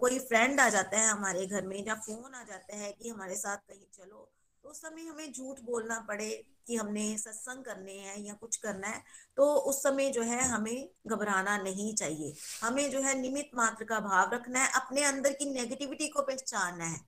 कोई 0.00 0.18
फ्रेंड 0.20 0.60
आ 0.60 0.68
जाता 0.68 0.98
है 0.98 1.08
हमारे 1.08 1.46
घर 1.46 1.66
में 1.66 1.76
या 1.78 1.94
फ़ोन 1.96 2.34
आ 2.34 2.42
जाता 2.44 2.76
है 2.76 2.92
कि 2.92 3.08
हमारे 3.08 3.36
साथ 3.36 3.56
कहीं 3.68 3.86
चलो। 3.94 4.28
तो 4.66 4.70
उस 4.70 4.80
समय 4.80 5.02
हमें 5.02 5.32
झूठ 5.32 5.58
बोलना 5.64 5.98
पड़े 6.08 6.28
कि 6.66 6.76
हमने 6.76 7.02
सत्संग 7.18 7.64
करने 7.64 7.92
हैं 7.92 8.16
या 8.18 8.32
कुछ 8.34 8.56
करना 8.56 8.88
है 8.88 9.02
तो 9.36 9.44
उस 9.70 9.82
समय 9.82 10.10
जो 10.10 10.22
है 10.22 10.40
हमें 10.42 10.88
घबराना 11.06 11.56
नहीं 11.58 11.94
चाहिए। 11.94 12.32
हमें 12.62 12.90
जो 12.90 13.00
है 13.00 13.14
निमित 13.20 13.50
मात्र 13.54 13.84
का 13.84 13.98
भाव 14.00 14.32
रखना 14.34 14.62
है, 14.62 14.70
अपने 14.74 15.02
अंदर 15.04 15.32
की 15.32 15.44
नेगेटिविटी 15.52 16.08
को 16.08 16.22
पहचानना 16.22 16.84
है। 16.84 17.00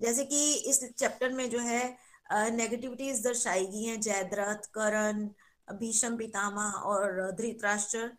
जैसे 0.00 0.24
कि 0.24 0.52
इस 0.54 0.82
चैप्टर 0.84 1.32
में 1.32 1.48
जो 1.50 1.58
है 1.60 1.96
नेगेटिविटीज 2.32 3.22
दर्शाई 3.24 3.66
गई 3.66 3.84
हैं, 3.84 4.00
जयद्रथ, 4.00 4.66
करण, 4.74 5.28
भीषम 5.68 6.16
पितामा 6.16 6.70
और 6.84 7.30
धृतराष्ट्र। 7.32 8.10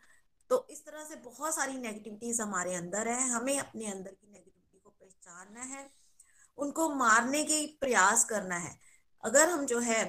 तो 0.49 0.65
इस 0.71 0.85
तरह 0.85 1.03
से 1.03 1.15
बहुत 1.21 1.55
सारी 1.55 1.77
नेगेटिविटीज 1.77 2.41
हमारे 2.41 2.73
अंदर 2.75 3.07
है, 3.07 3.29
हमें 3.29 3.59
अपने 3.59 3.85
अंदर 3.85 4.11
की 4.11 4.31
नेगेटिविटी 4.31 4.81
को 4.83 4.89
पहचानना 4.91 5.75
है। 5.75 5.89
उनको 6.57 6.89
मारने 6.89 7.43
के 7.43 7.65
प्रयास 7.79 8.23
करना 8.23 8.57
है। 8.57 8.75
अगर 9.23 9.49
हम 9.49 9.65
जो 9.65 9.79
है 9.79 10.03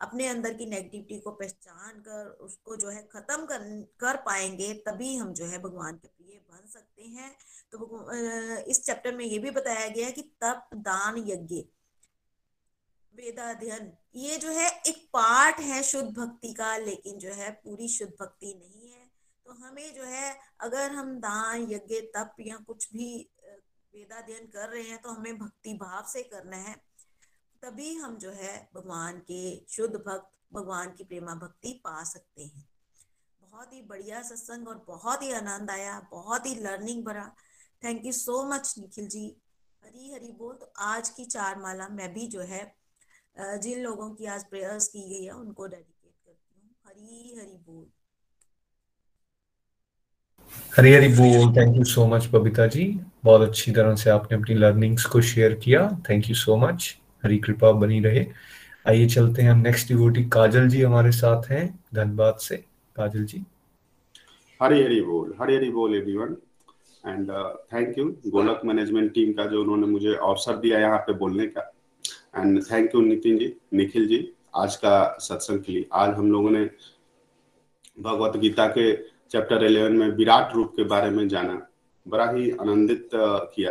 अपने 0.00 0.26
अंदर 0.26 0.54
की 0.54 0.66
नेगेटिविटी 0.66 1.18
को 1.20 1.30
पहचान 1.30 2.00
कर, 2.00 2.26
उसको 2.40 2.76
जो 2.76 2.88
है 2.88 3.02
खत्म 3.12 3.46
कर 3.46 3.62
कर 4.00 4.16
पाएँगे, 4.16 4.72
तभी 4.86 5.14
हम 5.16 5.32
जो 5.32 5.46
है 5.46 5.58
भगवान 5.58 5.96
के 5.96 6.08
प्रिय 6.08 6.38
बन 6.50 6.66
सकते 6.68 7.02
हैं। 7.02 7.30
तो 7.72 8.12
इस 8.62 8.82
चैप्टर 8.84 9.14
में 9.14 9.24
ये 9.24 9.38
भी 9.38 9.50
बताया 9.50 9.88
गया 9.88 10.10
कि 10.10 10.22
तप, 10.22 10.68
दान, 10.74 11.18
यज्ञ, 11.28 11.62
वेदाध्ययन, 13.14 13.92
ये 14.14 14.36
जो 14.36 14.50
है 14.50 14.68
एक 14.86 14.96
पार्ट 15.12 15.60
है 15.60 15.82
शुद्ध 15.82 16.08
भक्ति 16.18 16.52
का, 16.52 16.76
लेकिन 16.76 17.18
जो 17.18 17.32
है 17.32 17.50
पूरी 17.64 17.88
शुद्ध 17.88 18.12
भक्ति 18.20 18.54
नहीं 18.54 18.90
है। 18.90 19.04
तो 19.46 19.52
हमें 19.54 19.94
जो 19.94 20.02
है 20.02 20.36
अगर 20.60 20.90
हम 20.90 21.16
दान, 21.18 21.62
यज्ञ, 21.62 22.00
तप 22.14 22.34
या 22.40 22.56
कुछ 22.56 22.88
भी 22.92 23.28
वेदाध्ययन 23.96 24.46
कर 24.46 24.68
रहे 24.68 24.82
हैं 24.82 25.00
तो 25.02 25.10
हमें 25.10 25.38
भक्ति 25.38 25.72
भाव 25.74 26.06
से 26.06 26.22
करना 26.24 26.56
है। 26.58 26.74
तभी 27.62 27.94
हम 27.94 28.16
जो 28.18 28.30
है 28.32 28.54
भगवान 28.74 29.18
के 29.20 29.40
शुद्ध 29.66 29.94
भक्त, 29.96 30.30
भगवान 30.52 30.90
की 30.90 31.04
प्रेमा 31.04 31.34
भक्ति 31.34 31.72
पा 31.84 32.02
सकते 32.04 32.44
हैं। 32.44 32.66
बहुत 33.42 33.72
ही 33.72 33.80
बढ़िया 33.82 34.20
सत्संग 34.22 34.68
और 34.68 34.84
बहुत 34.88 35.22
ही 35.22 35.32
आनंद 35.32 35.70
आया, 35.70 35.98
बहुत 36.10 36.46
ही 36.46 36.54
लर्निंग 36.56 37.04
भरा। 37.04 37.30
Thank 37.82 38.04
you 38.06 38.12
so 38.12 38.42
much 38.44 38.74
Nikhil 38.78 39.08
ji. 39.08 39.26
Hari 39.82 40.12
Hari 40.12 40.32
बोल 40.32 40.54
तो 40.54 40.72
आज 40.84 41.08
की 41.10 41.24
चार 41.26 41.58
माला 41.58 41.88
मैं 41.90 42.12
भी 42.14 42.26
जो 42.28 42.40
है 42.42 42.64
जिन 43.36 43.80
लोगों 43.80 44.10
की 44.14 44.26
आज 44.26 44.44
प्रेयर्स 44.50 44.88
की 44.88 45.08
गई 45.08 45.24
है, 45.24 45.32
उनको 45.32 45.66
डेडिकेट 45.66 46.14
करती 46.26 46.60
हूँ। 46.60 46.74
हरी 46.86 47.34
हरी 47.38 47.56
बोल। 47.66 47.90
हरी 50.78 50.92
हरी 50.92 51.08
बोल। 51.08 51.52
Thank 51.56 51.76
you 51.76 51.84
so 51.84 52.06
much 52.06 52.28
Babita 52.32 52.66
ji. 52.66 52.84
बहुत 53.24 53.40
अच्छी 53.40 53.72
तरह 53.72 53.94
से 53.94 54.10
आपने 54.10 54.36
अपनी 54.38 54.54
लर्निंग्स 54.54 55.04
को 55.04 55.20
शेयर 55.20 55.54
किया। 55.54 55.88
Thank 56.10 56.28
you 56.28 56.34
so 56.34 56.56
much 56.56 56.96
Hari 57.24 57.38
कृपा 57.38 57.70
बनी 57.72 58.00
रहे। 58.00 58.26
आइए 58.88 59.06
चलते 59.06 59.42
हैं 59.42 59.50
हम 59.50 59.58
नेक्स्ट 59.58 59.88
डिवोटी 59.88 60.24
काजल 60.24 60.68
जी 60.68 60.82
हमारे 60.82 61.12
साथ 61.12 61.50
हैं। 61.50 61.64
धनबाद 61.94 62.36
से। 62.40 62.56
काजल 62.96 63.24
जी। 63.24 63.44
हरी 64.62 64.82
हरी 64.82 65.00
बोल। 65.00 65.34
हरी 65.40 65.56
हरी 65.56 65.70
बोल 65.70 65.94
everyone 65.94 66.36
and 67.04 67.30
thank 67.72 67.98
you 67.98 68.04
Golok 68.26 68.60
management 68.64 69.12
team 69.14 69.32
का 69.32 69.46
जो 69.46 69.62
उन्होंने 69.62 69.86
मुझे 69.86 70.14
अवसर 70.14 70.56
दिया 70.56 70.78
यहाँ 70.78 70.98
पे 70.98 71.12
बोलने 71.14 71.46
का। 71.46 71.72
And 72.38 72.62
thank 72.62 72.94
you 72.94 73.00
Nitin 73.00 73.38
ji, 73.38 73.52
Nikhil 73.74 74.06
ji, 74.08 74.32
आज 74.56 74.76
का 74.76 75.16
सत्संग 75.20 75.60
के 75.60 75.72
लिए। 75.72 75.86
आज 75.92 76.14
हम 76.14 76.32
लोगों 76.32 76.50
ने 76.50 76.64
भगवत 77.98 78.36
गीता 78.36 78.66
के 78.68 79.15
चैप्टर 79.30 79.64
इलेवन 79.64 79.92
में 79.92 80.08
विराट 80.08 80.54
रूप 80.54 80.72
के 80.76 80.84
बारे 80.84 81.10
में 81.10 81.26
जाना। 81.28 81.66
बड़ा 82.06 82.30
ही 82.30 82.50
आनंदित 82.50 83.08
किया। 83.14 83.70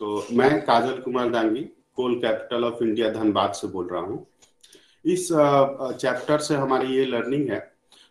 तो 0.00 0.26
मैं 0.32 0.60
Kajal 0.64 1.00
Kumar 1.00 1.30
Dangi, 1.30 1.60
coal 1.96 2.14
capital 2.20 2.64
of 2.64 2.82
India 2.84 3.10
Dhanbad 3.10 3.52
से 3.52 3.66
बोल 3.68 3.88
रहा 3.88 4.00
हूँ। 4.00 4.26
इस 5.04 5.28
चैप्टर 5.32 6.38
से 6.38 6.54
हमारी 6.54 6.94
ये 6.96 7.04
लर्निंग 7.06 7.50
है 7.50 7.60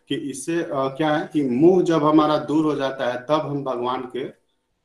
कि 0.08 0.14
इससे 0.30 0.64
क्या 0.70 1.14
है 1.16 1.28
कि 1.32 1.42
मुँह 1.42 1.82
जब 1.82 2.04
हमारा 2.04 2.36
दूर 2.44 2.64
हो 2.64 2.74
जाता 2.74 3.12
है, 3.12 3.20
तब 3.20 3.46
हम 3.46 3.64
भगवान 3.64 4.02
के 4.16 4.24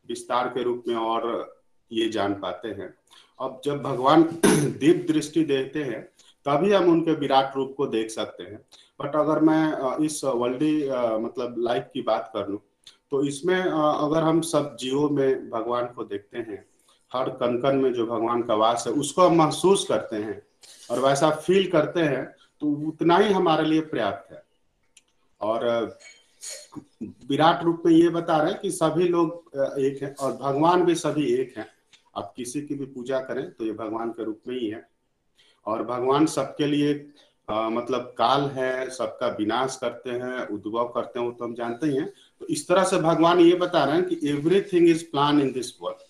विस्तार 0.10 0.48
के 0.48 0.64
रूप 0.64 0.84
में 0.88 0.96
और 0.96 1.56
ये 1.92 2.10
जान 2.10 2.34
पाते 2.34 2.68
हैं। 2.70 2.94
अब 3.40 3.62
जब 3.66 3.82
भगवान 3.84 4.24
दीप 4.46 5.06
दृष्टि 5.10 5.44
देते 5.44 5.84
हैं 5.84 6.08
तभी 6.46 6.72
हम 6.74 6.90
उनके 6.90 7.14
विराट 7.16 7.56
रूप 7.56 7.74
को 7.78 7.88
देख 7.88 8.10
सकते 8.12 8.44
हैं। 8.44 8.60
बट 9.00 9.16
अगर 9.16 9.40
मैं 9.42 10.06
इस 10.06 10.24
वर्ल्डी 10.26 10.78
मतलब 11.20 11.56
लाइफ 11.60 11.90
की 11.94 12.02
बात 12.04 12.32
कर 12.34 12.48
लू 12.50 12.62
तो 13.12 13.24
इसमें 13.24 13.60
अगर 13.60 14.24
हम 14.24 14.42
सब 14.44 14.76
जीवों 14.80 15.10
में 15.10 15.50
भगवान 15.50 15.86
को 15.88 16.04
देखते 16.04 16.38
हैं, 16.40 16.66
हर 17.12 17.30
कनकन 17.32 17.76
में 17.78 17.94
जो 17.94 18.06
भगवान 18.08 18.42
का 18.44 18.56
वास 18.56 18.84
है, 18.88 18.94
उसको 18.94 19.22
हम 19.22 19.36
महसूस 19.38 19.86
करते 19.88 20.16
हैं 20.18 20.42
और 20.92 21.00
वैसा 21.02 21.30
फील 21.38 21.70
करते 21.72 22.00
हैं 22.02 22.26
तो 22.62 22.68
उतना 22.88 23.18
ही 23.18 23.34
हमारे 23.34 23.66
लिए 23.66 23.82
पर्याप्त 23.84 24.32
है। 24.32 24.44
और 25.42 25.66
विराट 27.30 27.64
रूप 27.64 27.84
में 27.86 27.92
ये 27.94 28.10
बता 28.10 28.38
रहे 28.38 28.52
हैं 28.52 28.60
कि 28.62 28.72
सभी 28.72 29.08
लोग 29.08 29.52
एक 29.80 30.02
हैं 30.04 30.14
और 30.16 30.32
भगवान 30.34 30.84
भी 30.86 30.96
सभी 30.96 31.26
एक 31.34 31.58
हैं। 31.58 31.68
आप 32.18 32.34
किसी 32.36 32.62
की 32.62 32.76
भी 32.76 32.86
पूजा 32.88 33.20
करें 33.22 33.50
तो 33.52 33.66
ये 33.66 33.72
भगवान 33.74 34.10
के 34.10 34.24
रूप 34.24 34.42
में 34.48 34.56
ही 34.56 34.68
है। 34.68 34.88
और 35.66 35.84
भगवान 35.84 36.26
सबके 36.26 36.68
लिए 36.68 36.94
आ, 37.48 37.70
मतलब 37.70 38.14
काल 38.18 38.46
है 38.50 38.90
सबका 38.90 39.28
विनाश 39.30 39.78
करते 39.82 40.10
हैं 40.12 40.46
उद्भव 40.48 40.88
करते 40.88 41.20
हैं 41.20 41.26
वो 41.26 41.32
तो 41.32 41.46
हम 41.46 41.54
जानते 41.56 41.88
ही 41.88 41.98
हैं। 41.98 42.08
तो 42.42 42.46
इस 42.46 42.68
तरह 42.68 42.84
से 42.84 42.98
भगवान 42.98 43.40
ये 43.40 43.56
बता 43.56 43.84
रहे 43.84 43.96
हैं 43.96 44.06
कि 44.06 44.20
everything 44.30 44.88
is 44.90 45.04
plan 45.04 45.42
in 45.42 45.52
this 45.52 45.72
world 45.82 46.04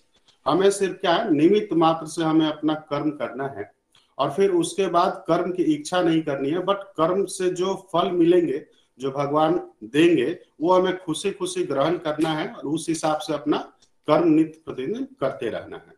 हमें 0.46 0.70
सिर्फ़ 0.70 0.94
क्या 0.94 1.12
है 1.12 1.34
निमित्त 1.34 1.72
मात्र 1.74 2.06
से 2.06 2.22
हमें 2.22 2.46
अपना 2.46 2.74
कर्म 2.90 3.10
करना 3.10 3.48
है। 3.48 3.70
और 4.18 4.30
फिर 4.30 4.50
उसके 4.50 4.86
बाद 4.86 5.22
कर्म 5.28 5.52
की 5.52 5.62
इच्छा 5.74 6.00
नहीं 6.02 6.22
करनी 6.22 6.50
है 6.50 6.58
बट 6.64 6.82
कर्म 6.96 7.24
से 7.26 7.50
जो 7.50 7.74
फल 7.92 8.10
मिलेंगे 8.12 8.64
जो 9.00 9.10
भगवान 9.10 9.60
देंगे 9.84 10.30
वो 10.60 10.72
हमें 10.72 10.96
खुशी 10.98 11.30
खुशी 11.30 11.64
ग्रहण 11.64 11.96
करना 11.98 12.30
है 12.30 12.48
और 12.48 12.66
उस 12.66 12.88
हिसाब 12.88 13.18
से 13.18 13.34
अपना 13.34 13.58
कर्म 14.08 14.28
नित्य 14.28 14.60
प्रतिदिन 14.64 15.06
करते 15.20 15.50
रहना 15.50 15.76
है। 15.76 15.95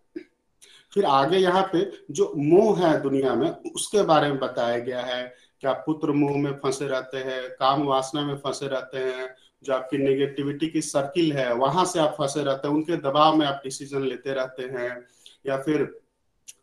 फिर 0.92 1.04
आगे 1.04 1.38
यहाँ 1.38 1.62
पे 1.72 1.90
जो 2.10 2.32
मोह 2.36 2.80
है 2.80 3.00
दुनिया 3.02 3.34
में, 3.34 3.50
उसके 3.74 4.02
बारे 4.02 4.28
में 4.28 4.38
बताया 4.38 4.78
गया 4.78 5.00
है। 5.00 5.22
क्या 5.60 5.72
पुत्र 5.72 6.12
मोह 6.12 6.36
में 6.36 6.52
फंसे 6.52 6.86
रहते 6.88 7.18
हैं, 7.18 7.48
काम 7.50 7.82
वासना 7.82 8.22
में 8.22 8.36
फंसे 8.36 8.66
रहते 8.68 8.98
हैं, 8.98 9.28
जो 9.64 9.72
आपकी 9.74 9.98
नेगेटिविटी 9.98 10.68
की 10.68 10.80
सर्किल 10.80 11.32
है, 11.32 11.52
वहाँ 11.54 11.84
से 11.84 12.00
आप 12.00 12.14
फंसे 12.18 12.42
रहते 12.44 12.68
हैं, 12.68 12.74
उनके 12.74 12.96
दबाव 12.96 13.36
में 13.36 13.46
आप 13.46 13.60
डिसीज़न 13.64 14.02
लेते 14.02 14.32
रहते 14.32 14.62
हैं। 14.62 15.06
या 15.46 15.56
फिर 15.56 15.88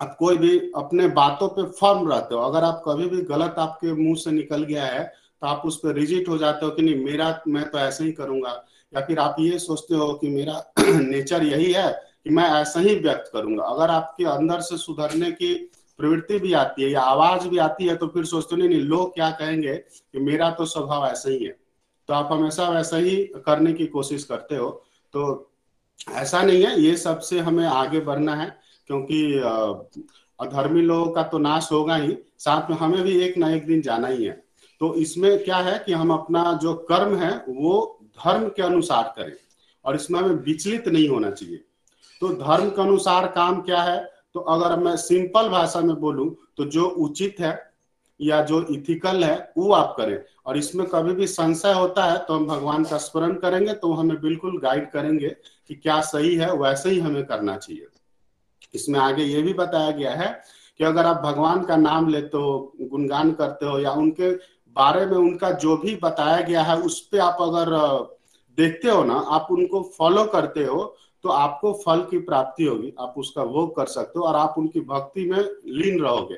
आप 0.02 0.16
कोई 0.20 0.38
भी 0.38 0.58
अपने 0.76 1.08
बातों 1.08 1.48
पे 1.48 1.64
फर्म 1.72 2.12
रहते 2.12 2.36
हो, 2.36 2.42
अगर 2.42 2.64
आप 2.64 2.82
कभी 2.88 3.06
भी 3.10 3.22
गलत 3.22 3.56
आपके 3.60 3.94
मुँह 3.94 4.16
से 4.16 4.32
निकल 4.32 4.64
गया 4.64 4.86
है 4.86 5.04
तो 5.42 5.48
आप 5.48 5.62
उस 5.66 5.78
पर 5.78 5.94
रिजिट 5.94 6.30
हो 6.30 6.38
जाते 6.38 6.66
हो 6.66 6.72
कि 6.72 6.82
नहीं, 6.82 6.96
मेरा, 6.96 7.42
मैं 7.48 7.70
तो 7.70 7.78
ऐसे 7.78 8.04
ही 8.04 8.12
करूँगा। 8.12 8.52
या 8.94 9.02
फिर 9.02 9.20
आप 9.20 9.36
ये 9.40 9.60
सोचते 9.60 9.96
हो 9.96 10.14
कि 10.14 10.30
मेरा 10.30 10.64
नेचर 10.80 11.44
यही 11.44 11.72
है 11.72 12.05
कि 12.26 12.30
मैं 12.30 12.44
ऐसा 12.52 12.80
ही 12.80 12.96
व्यक्त 12.96 13.30
करूँगा। 13.34 13.64
अगर 13.66 13.92
आपके 13.92 14.26
अंदर 14.26 14.62
से 14.62 14.78
सुधरने 14.78 15.32
की 15.32 15.54
प्रवृत्ति 16.00 16.40
भी 16.40 16.54
आती 16.54 16.84
है 16.84 16.90
या 16.92 17.02
आवाज़ 17.02 17.48
भी 17.48 17.58
आती 17.58 17.88
है 17.88 17.96
तो 17.96 18.08
फिर 18.08 18.26
सोचते 18.26 18.56
नहीं 18.56 18.70
नहीं, 18.70 18.80
लोग 18.80 19.14
क्या 19.16 19.30
कहेंगे 19.32 19.74
कि 19.74 20.20
मेरा 20.20 20.50
तो 20.52 20.66
स्वभाव 20.66 21.06
ऐसा 21.08 21.30
ही 21.30 21.44
है। 21.44 21.56
तो 22.10 22.14
आप 22.14 22.32
हमेशा 22.32 22.70
वैसा 22.70 22.98
ही 22.98 23.16
करने 23.46 23.74
की 23.74 23.86
कोशिश 23.88 24.24
करते 24.24 24.56
हो। 24.56 24.70
तो 25.14 25.52
ऐसा 26.12 26.42
नहीं 26.42 26.64
है, 26.64 26.80
ये 26.82 26.96
सबसे 26.98 27.40
हमें 27.40 27.66
आगे 27.66 28.00
बढ़ना 28.00 28.36
है, 28.36 28.48
क्योंकि 28.90 29.22
अधर्मी 30.40 30.82
लोगों 30.82 31.12
का 31.12 31.24
तो 31.24 31.38
नाश 31.38 31.70
होगा 31.72 31.96
ही, 31.96 32.18
साथ 32.40 32.70
में 32.70 32.78
हमें 32.78 33.02
भी 33.04 33.18
एक 33.20 33.38
ना 33.38 33.50
एक 33.52 33.66
दिन 33.66 33.82
जाना 33.82 34.08
ही 34.08 34.26
है। 34.26 34.34
तो 34.82 34.94
इसमें 34.96 35.44
क्या 35.44 35.58
है 35.58 35.78
कि 35.86 35.94
हम 35.94 36.12
अपना 36.14 36.52
जो 36.62 36.74
कर्म 36.90 37.16
है, 37.18 37.32
वो 37.50 38.00
धर्म 38.20 38.48
के 38.50 38.62
अनुसार 38.62 39.14
करें, 39.18 39.34
और 39.86 39.96
इसमें 39.96 40.20
हमें 40.20 40.36
विचलित 40.36 40.88
नहीं 40.88 41.08
होना 41.10 41.32
चाहिए। 41.32 41.64
तो 42.26 42.34
धर्म 42.36 42.70
के 42.70 42.82
अनुसार 42.82 43.28
काम 43.28 43.62
क्या 43.62 43.82
है? 43.82 44.04
तो 44.34 44.40
अगर 44.40 44.76
मैं 44.80 44.96
सिंपल 44.98 45.50
भाषा 45.50 45.80
में 45.82 45.96
बोलूँ 45.96 46.36
तो 46.58 46.66
जो 46.68 46.86
उचित 46.86 47.36
है 47.40 47.60
या 48.20 48.42
जो 48.42 48.62
इथिकल 48.64 49.24
है, 49.24 49.54
वो 49.58 49.72
आप 49.74 49.94
करें। 49.98 50.20
और 50.46 50.58
इसमें 50.58 50.86
कभी 50.88 51.14
भी 51.14 51.28
संशय 51.28 51.74
होता 51.74 52.04
है 52.04 52.18
तो 52.18 52.34
हम 52.34 52.46
भगवान 52.48 52.84
का 52.84 52.98
स्मरण 52.98 53.34
करेंगे 53.36 53.74
तो 53.74 53.92
हमें 53.94 54.20
बिल्कुल 54.22 54.60
गाइड 54.60 54.90
करेंगे 54.92 55.30
कि 55.30 55.76
क्या 55.76 56.00
सही 56.02 56.36
है, 56.36 56.52
वैसे 56.54 56.90
ही 56.90 57.00
हमें 57.00 57.24
करना 57.26 57.58
चाहिए। 57.58 57.88
इसमें 58.74 59.00
आगे 59.00 59.24
ये 59.24 59.42
भी 59.42 59.54
बताया 59.54 59.92
गया 59.92 60.14
है 60.14 60.28
कि 60.80 60.84
अगर 60.84 61.06
आप 61.06 61.22
भगवान 61.24 61.64
का 61.64 61.76
नाम 61.78 62.10
लेते 62.10 62.38
हो, 62.38 62.74
गुणगान 62.82 63.32
करते 63.34 63.66
हो, 63.66 63.80
या 63.80 63.92
उनके 63.92 64.32
बारे 64.76 65.06
में 65.06 65.18
उनका 65.18 65.52
जो 65.52 65.78
भी 65.78 65.96
बताया 65.96 66.42
गया 66.42 66.62
है, 66.64 66.78
उस 66.78 67.00
पर 67.02 67.20
आप 67.20 67.38
अगर 67.42 67.74
देखते 68.58 68.90
हो 68.90 69.04
ना, 69.04 69.14
आप 69.14 69.48
उनको 69.52 69.82
फॉलो 69.98 70.24
करते 70.26 70.64
हो 70.64 70.96
तो 71.26 71.30
आपको 71.32 71.72
फल 71.86 72.02
की 72.02 72.18
प्राप्ति 72.22 72.64
होगी, 72.64 72.94
आप 73.00 73.14
उसका 73.18 73.44
भोग 73.46 73.76
कर 73.76 73.86
सकते 73.88 74.20
हो 74.20 74.26
और 74.26 74.36
आप 74.36 74.56
उनकी 74.58 74.82
भक्ति 74.82 75.26
में 75.26 75.38
लीन 75.38 76.00
रहोगे। 76.02 76.36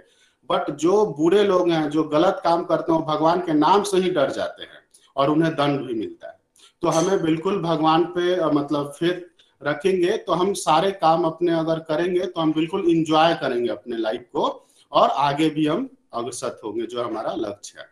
बट 0.49 0.69
जो 0.73 1.05
बुरे 1.17 1.43
लोग 1.43 1.69
हैं, 1.69 1.89
जो 1.89 2.03
गलत 2.05 2.39
काम 2.43 2.63
करते 2.65 2.91
हैं 2.93 3.01
भगवान 3.05 3.41
के 3.41 3.53
नाम 3.55 3.83
से 3.83 3.97
ही 3.97 4.09
डर 4.11 4.31
जाते 4.31 4.63
हैं 4.63 4.79
और 5.15 5.29
उन्हें 5.29 5.51
दंड 5.53 5.85
भी 5.87 5.93
मिलता 5.93 6.27
है। 6.27 6.39
तो 6.83 6.89
हमें 6.89 7.21
बिल्कुल 7.21 7.61
भगवान 7.61 8.03
पे 8.15 8.45
मतलब 8.51 8.91
फिर 8.91 9.25
रखेंगे 9.61 10.17
तो 10.17 10.33
हम 10.33 10.53
सारे 10.55 10.91
काम 10.93 11.23
अपने 11.25 11.51
अगर 11.55 11.79
करेंगे 11.85 12.25
तो 12.25 12.41
हम 12.41 12.53
बिल्कुल 12.53 12.89
इंजॉय 12.89 13.33
करेंगे 13.35 13.69
अपने 13.69 13.97
लाइफ 13.97 14.25
को 14.33 14.47
और 14.91 15.09
आगे 15.09 15.49
भी 15.49 15.65
हम 15.67 15.89
अग्रसत 16.13 16.61
होंगे, 16.63 16.85
जो 16.85 17.03
हमारा 17.03 17.33
लक्ष्य 17.37 17.79
है। 17.79 17.85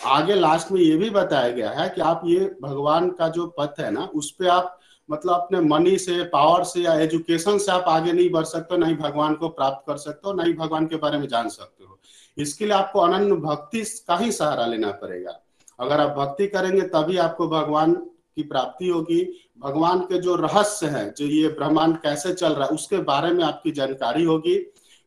आगे 0.00 0.34
लास्ट 0.34 0.72
में 0.72 0.80
ये 0.80 0.96
भी 0.96 1.10
बताया 1.12 1.48
गया 1.50 1.70
है 1.70 1.88
कि 1.88 2.00
आप 2.02 2.22
ये 2.26 2.54
भगवान 2.62 3.10
का 3.10 3.28
जो 3.28 3.46
पथ 3.58 3.80
है 3.80 3.90
ना, 3.90 4.04
उस 4.04 4.30
पर 4.30 4.48
आप 4.48 4.78
मतलब 5.08 5.32
अपने 5.32 5.60
मनी 5.60 5.96
से 5.98 6.22
पावर 6.24 6.64
से 6.64 6.80
या 6.80 6.94
एजुकेशन 6.94 7.58
से 7.58 7.72
आप 7.72 7.84
आगे 7.88 8.12
नहीं 8.12 8.30
बढ़ 8.30 8.44
सकते, 8.44 8.76
नहीं 8.76 8.96
भगवान 8.96 9.34
को 9.34 9.48
प्राप्त 9.48 9.86
कर 9.86 9.96
सकते 9.96 10.28
हो 10.28 10.34
नहीं 10.34 10.54
भगवान 10.54 10.86
के 10.86 10.96
बारे 10.96 11.18
में 11.18 11.28
जान 11.28 11.48
सकते 11.48 11.84
हो। 11.84 11.98
इसके 12.38 12.64
लिए 12.64 12.74
आपको 12.74 13.00
अनन्य 13.00 13.36
भक्ति 13.36 13.82
का 14.08 14.16
ही 14.16 14.32
सहारा 14.32 14.66
लेना 14.66 14.90
पड़ेगा। 14.92 15.40
अगर 15.80 16.00
आप 16.00 16.16
भक्ति 16.16 16.46
करेंगे, 16.46 16.80
तभी 16.80 17.16
आपको 17.16 17.48
भगवान 17.48 17.94
की 17.94 18.42
प्राप्ति 18.42 18.88
होगी। 18.88 19.20
भगवान 19.58 20.00
के 20.00 20.18
जो 20.18 20.34
रहस्य 20.34 20.86
है, 20.86 21.10
जो 21.10 21.26
ये 21.26 21.48
ब्रह्मांड 21.48 21.96
कैसे 21.96 22.32
चल 22.34 22.52
रहा 22.52 22.64
है, 22.64 22.70
उसके 22.70 22.98
बारे 22.98 23.32
में 23.32 23.44
आपकी 23.44 23.70
जानकारी 23.70 24.24
होगी। 24.24 24.56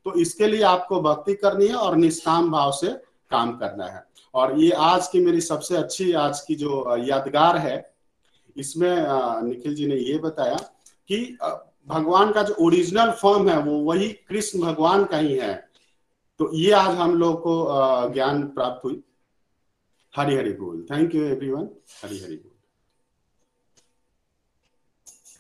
तो 0.05 0.13
इसके 0.13 0.47
लिए 0.47 0.61
आपको 0.61 1.01
भक्ति 1.01 1.33
करनी 1.33 1.67
है 1.67 1.75
और 1.75 1.95
निष्काम 1.95 2.51
भाव 2.51 2.71
से 2.71 2.87
काम 3.31 3.51
करना 3.51 3.85
है। 3.85 4.03
और 4.33 4.59
ये 4.59 4.71
आज 4.71 5.07
की 5.07 5.19
मेरी 5.19 5.41
सबसे 5.41 5.75
अच्छी, 5.75 6.11
आज 6.13 6.39
की 6.41 6.55
जो 6.55 6.97
यादगार 6.97 7.57
है 7.57 7.96
इसमें 8.57 8.95
निखिल 9.47 9.75
जी 9.75 9.87
ने 9.87 9.95
ये 9.95 10.17
बताया 10.19 10.55
कि 11.09 11.37
भगवान 11.87 12.31
का 12.33 12.43
जो 12.43 12.53
ओरिजिनल 12.59 13.11
फॉर्म 13.11 13.49
है, 13.49 13.57
वो 13.59 13.79
वही 13.83 14.07
कृष्ण 14.29 14.59
भगवान 14.59 15.03
का 15.05 15.17
ही 15.17 15.37
है। 15.37 15.53
तो 16.39 16.49
ये 16.55 16.71
आज 16.73 16.95
हम 16.97 17.13
लोग 17.17 17.39
को 17.41 18.13
ज्ञान 18.13 18.41
प्राप्त 18.47 18.85
हुई। 18.85 19.01
हरी 20.13 20.35
हरी 20.35 20.51
बोल। 20.53 20.85
Thank 20.91 21.15
you 21.15 21.23
everyone 21.23 21.67
Hari 22.03 22.19
Hari 22.19 22.35
बोल। 22.35 22.51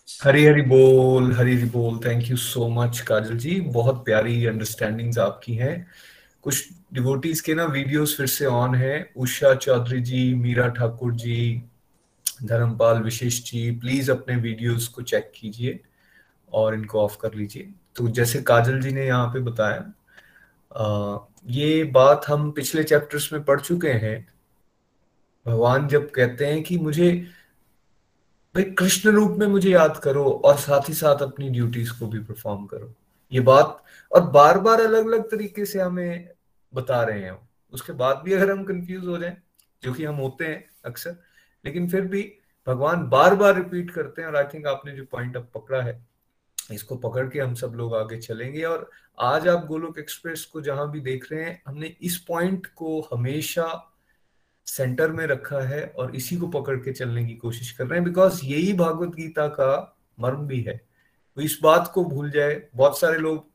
हरी 0.07 0.45
हरी 0.45 0.61
बोल 0.61 1.31
हरी 1.33 1.55
हरी 1.55 1.69
बोल। 1.69 1.99
Thank 2.05 2.29
you 2.29 2.37
so 2.37 2.67
much 2.69 2.99
Kajal 2.99 3.37
ji. 3.37 3.59
बहुत 3.61 4.03
प्यारी 4.05 4.45
अंडरस्टैंडिंग्स 4.45 5.17
आपकी 5.19 5.55
हैं। 5.55 5.87
कुछ 6.43 6.69
डिवोटीज 6.93 7.41
के 7.41 7.53
ना 7.53 7.65
वीडियोस 7.65 8.15
फिर 8.17 8.27
से 8.27 8.45
ऑन 8.45 8.75
है। 8.75 9.11
उषा 9.17 9.53
चौधरी 9.55 10.01
जी, 10.01 10.33
मीरा 10.35 10.67
ठाकुर 10.69 11.13
जी 11.15 11.63
धर्मपाल 12.43 13.01
विशेष 13.03 13.41
जी 13.51 13.71
प्लीज़ 13.71 14.11
अपने 14.11 14.35
वीडियोस 14.35 14.87
को 14.87 15.01
चेक 15.01 15.31
कीजिए 15.35 15.79
और 16.53 16.73
इनको 16.73 17.01
ऑफ़ 17.01 17.17
कर 17.21 17.33
लीजिए। 17.33 17.73
तो 17.95 18.07
जैसे 18.07 18.41
काजल 18.41 18.81
जी 18.81 18.91
ने 18.91 19.05
यहाँ 19.07 19.27
पे 19.27 19.39
बताया 19.39 19.93
आ, 20.71 21.17
ये 21.45 21.83
बात 21.83 22.25
हम 22.27 22.51
पिछले 22.51 22.83
चैप्टर्स 22.83 23.33
में 23.33 23.43
पढ़ 23.43 23.59
चुके 23.61 23.89
हैं। 23.89 24.27
भगवान 25.45 25.87
जब 25.87 26.09
कहते 26.11 26.45
हैं 26.45 26.63
कि 26.63 26.77
मुझे 26.77 27.11
भाई 28.55 28.63
कृष्ण 28.63 29.09
रूप 29.09 29.37
में 29.39 29.47
मुझे 29.47 29.69
याद 29.69 29.97
करो 29.97 30.25
और 30.45 30.57
साथ 30.57 30.89
ही 30.89 30.93
साथ 30.93 31.21
अपनी 31.21 31.49
ड्यूटीज़ 31.49 31.91
को 31.99 32.07
भी 32.07 32.19
परफॉर्म 32.19 32.65
करो। 32.65 32.93
ये 33.31 33.39
बात 33.39 33.83
और 34.11 34.21
बार 34.31 34.59
बार 34.59 34.81
अलग 34.81 35.07
अलग 35.07 35.23
तरीके 35.31 35.65
से 35.65 35.79
हमें 35.81 36.29
बता 36.73 37.01
रहे 37.03 37.21
हैं। 37.21 37.37
उसके 37.73 37.93
बाद 37.93 38.21
भी 38.25 38.33
अगर 38.33 38.51
हम 38.51 38.63
कंफ्यूज 38.63 39.07
हो 39.07 39.17
जाएँ 39.17 39.35
जो 39.83 39.93
कि 39.93 40.03
हम 40.03 40.15
होते 40.15 40.45
हैं 40.45 40.63
अक्सर 40.85 41.17
लेकिन 41.67 41.89
फिर 41.89 42.01
भी 42.01 42.21
भगवान 42.67 43.07
बार 43.09 43.35
बार 43.35 43.55
रिपीट 43.55 43.91
करते 43.91 44.21
हैं 44.21 44.29
और 44.29 44.35
आई 44.35 44.43
थिंक 44.53 44.67
आपने 44.67 44.91
जो 44.91 45.03
पॉइंट 45.11 45.37
अब 45.37 45.49
पकड़ा 45.53 45.81
है, 45.81 45.99
इसको 46.71 46.95
पकड़ 46.97 47.27
के 47.29 47.39
हम 47.39 47.53
सब 47.53 47.73
लोग 47.75 47.95
आगे 47.95 48.17
चलेंगे। 48.17 48.63
और 48.63 48.89
आज 49.17 49.47
आप 49.47 49.65
गोलोक 49.65 49.99
एक्सप्रेस 49.99 50.45
को 50.45 50.61
जहाँ 50.61 50.89
भी 50.91 50.99
देख 50.99 51.31
रहे 51.31 51.43
हैं, 51.43 51.61
हमने 51.67 51.95
इस 52.01 52.17
पॉइंट 52.17 52.67
को 52.75 52.99
हमेशा 53.13 53.93
सेंटर 54.67 55.11
में 55.11 55.25
रखा 55.27 55.59
है 55.59 55.85
और 55.97 56.15
इसी 56.15 56.37
को 56.37 56.47
पकड़ 56.47 56.75
के 56.75 56.93
चलने 56.93 57.25
की 57.25 57.33
कोशिश 57.35 57.71
कर 57.71 57.87
रहे 57.87 57.99
हैं 57.99 58.07
बिकॉज़ 58.07 58.45
यही 58.45 58.73
भागवत 58.73 59.15
गीता 59.15 59.47
का 59.49 59.97
मर्म 60.19 60.47
भी 60.47 60.61
है। 60.61 60.75
तो 61.37 61.41
इस 61.41 61.59
बात 61.63 61.91
को 61.93 62.03
भूल 62.05 62.31
जाए। 62.31 62.61
बहुत 62.75 62.99
सारे 62.99 63.17
लोग 63.19 63.45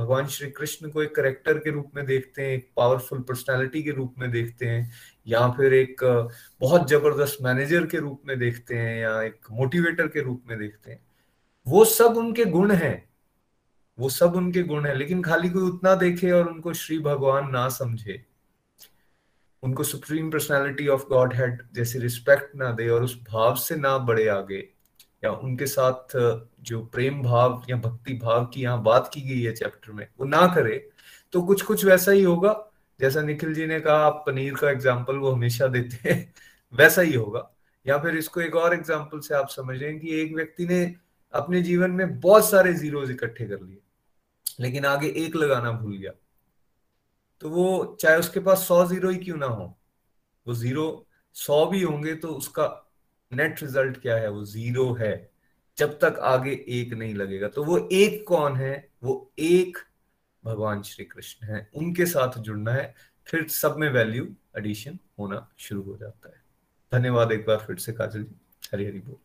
भगवान 0.00 0.26
श्री 0.26 0.50
कृष्ण 0.50 0.90
को 0.90 1.02
एक 1.02 1.14
करेक्टर 1.14 1.58
के 1.58 1.70
रूप 1.70 1.92
में 1.96 2.06
देखते 2.06 2.42
हैं, 2.42 2.48
एक 2.48 2.70
पावरफुल 2.76 3.20
पर्सनालिटी 3.20 3.82
के 3.82 3.90
रूप 3.90 4.14
में 4.18 4.30
देखते 4.30 4.66
हैं, 4.66 4.90
या 5.26 5.48
फिर 5.50 5.74
एक 5.74 5.96
बहुत 6.60 6.88
ज़बरदस्त 6.88 7.38
मैनेजर 7.42 7.86
के 7.86 7.98
रूप 7.98 8.22
में 8.26 8.38
देखते 8.38 8.74
हैं, 8.74 9.00
या 9.00 9.22
एक 9.22 9.46
मोटिवेटर 9.50 10.08
के 10.08 10.20
रूप 10.20 10.42
में 10.48 10.58
देखते 10.58 10.90
हैं। 10.90 11.00
वो 11.68 11.84
सब 11.84 12.16
उनके 12.16 12.44
गुण 12.44 12.72
हैं। 12.72 13.10
वो 13.98 14.08
सब 14.08 14.36
उनके 14.36 14.62
गुण 14.62 14.86
है, 14.86 14.94
लेकिन 14.94 15.22
खाली 15.22 15.48
कोई 15.48 15.62
उतना 15.62 15.94
देखे 15.94 16.30
और 16.30 16.48
उनको 16.48 16.72
श्री 16.72 16.98
भगवान 16.98 17.50
ना 17.50 17.68
समझे। 17.68 18.24
उनको 19.62 19.82
supreme 19.82 20.30
personality 20.30 20.88
of 20.88 21.06
God 21.08 21.34
head 21.34 21.62
जैसे 21.72 21.98
रिस्पेक्ट 21.98 22.56
ना 22.56 22.70
दे 22.72 22.88
और 22.88 23.02
उस 23.02 23.20
भाव 23.22 23.54
से 23.56 23.76
ना 23.76 23.98
बढ़े 23.98 24.28
आगे। 24.28 24.68
या 25.22 25.30
उनके 25.32 25.66
साथ 25.66 26.16
जो 26.62 26.80
प्रेम 26.86 27.22
भाव 27.22 27.62
या 27.70 27.76
भक्ति 27.76 28.14
भाव 28.14 28.44
की 28.46 28.62
यहाँ 28.62 28.82
बात 28.82 29.10
की 29.14 29.20
गई 29.20 29.42
है 29.42 29.52
चैप्टर 29.52 29.92
में, 29.92 30.06
वो 30.20 30.26
ना 30.26 30.46
करे 30.54 30.90
तो 31.32 31.42
कुछ 31.42 31.62
कुछ 31.62 31.84
वैसा 31.84 32.12
ही 32.12 32.22
होगा। 32.22 32.52
जैसा 33.00 33.22
निखिल 33.22 33.54
जी 33.54 33.66
ने 33.66 33.80
कहा, 33.80 33.96
आप 33.96 34.22
पनीर 34.26 34.54
का 34.54 34.70
एग्ज़ाम्पल 34.70 35.16
वो 35.16 35.30
हमेशा 35.32 35.66
देते 35.66 36.08
हैं, 36.08 36.32
वैसा 36.72 37.02
ही 37.02 37.14
होगा। 37.14 37.50
या 37.86 37.98
फिर 37.98 38.16
इसको 38.16 38.40
एक 38.40 38.56
और 38.56 38.74
एग्ज़ाम्पल 38.74 39.20
से 39.20 39.34
आप 39.34 39.48
समझ 39.48 39.76
रहे 39.78 39.90
हैं 39.90 40.00
कि 40.00 40.20
एक 40.22 40.34
व्यक्ति 40.34 40.66
ने 40.66 40.84
अपने 41.34 41.62
जीवन 41.62 41.90
में 41.90 42.20
बहुत 42.20 42.48
सारे 42.50 42.72
जीरोज 42.74 43.10
इकट्ठे 43.10 43.46
कर 43.46 43.60
लिए, 43.60 43.78
लेकिन 44.60 44.86
आगे 44.86 45.08
एक 45.16 45.36
लगाना 45.36 45.72
भूल 45.72 45.96
गया। 45.96 46.12
तो 47.42 47.50
वो, 47.50 47.96
चाहे 48.00 48.18
उसके 48.18 48.40
पास 48.40 48.66
सौ 48.68 48.84
ज़ीरो 48.86 49.10
ही 49.10 49.18
क्यों 49.18 49.36
ना 49.36 49.46
हो, 49.46 49.74
वो 50.46 50.54
ज़ीरो 50.54 51.06
सौ 51.36 51.64
भी 51.66 51.82
होंगे 51.82 52.14
तो 52.14 52.28
उसका 52.28 52.66
नेट 53.32 53.62
रिज़ल्ट 53.62 53.96
क्या 54.00 54.16
है? 54.16 54.30
वो 54.30 54.44
ज़ीरो 54.44 54.92
है। 54.92 55.30
जब 55.78 55.98
तक 55.98 56.18
आगे 56.22 56.64
एक 56.68 56.92
नहीं 56.92 57.14
लगेगा। 57.14 57.48
तो 57.48 57.64
वो 57.64 57.88
एक 57.92 58.24
कौन 58.28 58.56
है? 58.56 58.88
वो 59.02 59.32
एक 59.38 59.78
भगवान 60.44 60.82
श्री 60.82 61.04
कृष्ण 61.04 61.46
है। 61.46 61.70
उनके 61.74 62.06
साथ 62.06 62.38
जुड़ना 62.38 62.72
है। 62.72 62.94
फिर 63.26 63.48
सब 63.48 63.76
में 63.76 63.90
वैल्यू 63.90 64.34
एडिशन 64.58 64.98
होना 65.18 65.48
शुरू 65.58 65.82
हो 65.82 65.96
जाता 65.96 66.28
है। 66.28 66.42
धन्यवाद 66.92 67.32
एक 67.32 67.46
बार 67.46 67.56
फिर 67.56 67.76
से 67.76 67.92
काजल 67.92 68.22
जी। 68.22 68.40
हरी 68.72 68.84
हरी 68.86 69.00
बोल। 69.00 69.16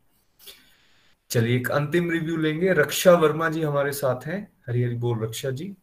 चलिए 1.29 1.55
एक 1.55 1.71
अंतिम 1.71 2.11
रिव्यू 2.11 2.37
लेंगे। 2.37 2.73
रक्षा 2.73 3.13
वर्मा 3.13 3.49
जी 3.49 3.61
हमारे 3.61 3.91
साथ 3.91 4.27
हैं। 4.27 4.53
हरी 4.67 4.83
हरी 4.83 4.95
बोल, 4.95 5.23
रक्षा 5.23 5.51
जी। 5.51 5.75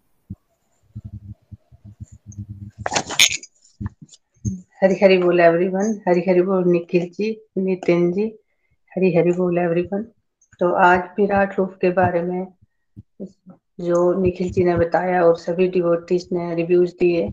हरी 4.82 4.94
हरी 5.02 5.16
बोल 5.18 5.40
एवरीवन 5.40 6.00
हरी 6.08 6.20
हरी 6.28 6.42
बोल 6.42 6.64
निखिल 6.64 7.02
जी, 7.10 7.30
नितिन 7.58 8.10
जी। 8.12 8.24
हरी 8.92 9.14
हरी 9.16 9.32
बोल 9.32 9.58
एवरीवन 9.58 10.02
तो 10.60 10.70
आज 10.84 11.00
विराट 11.18 11.58
रूप 11.58 11.76
के 11.80 11.90
बारे 11.90 12.22
में 12.22 12.46
जो 13.80 14.00
निखिल 14.22 14.50
जी 14.50 14.64
ने 14.64 14.76
बताया 14.76 15.22
और 15.24 15.36
सभी 15.36 15.68
डिवोटीज 15.68 16.28
ने 16.32 16.54
रिव्यूज़ 16.54 16.94
दिए 17.00 17.30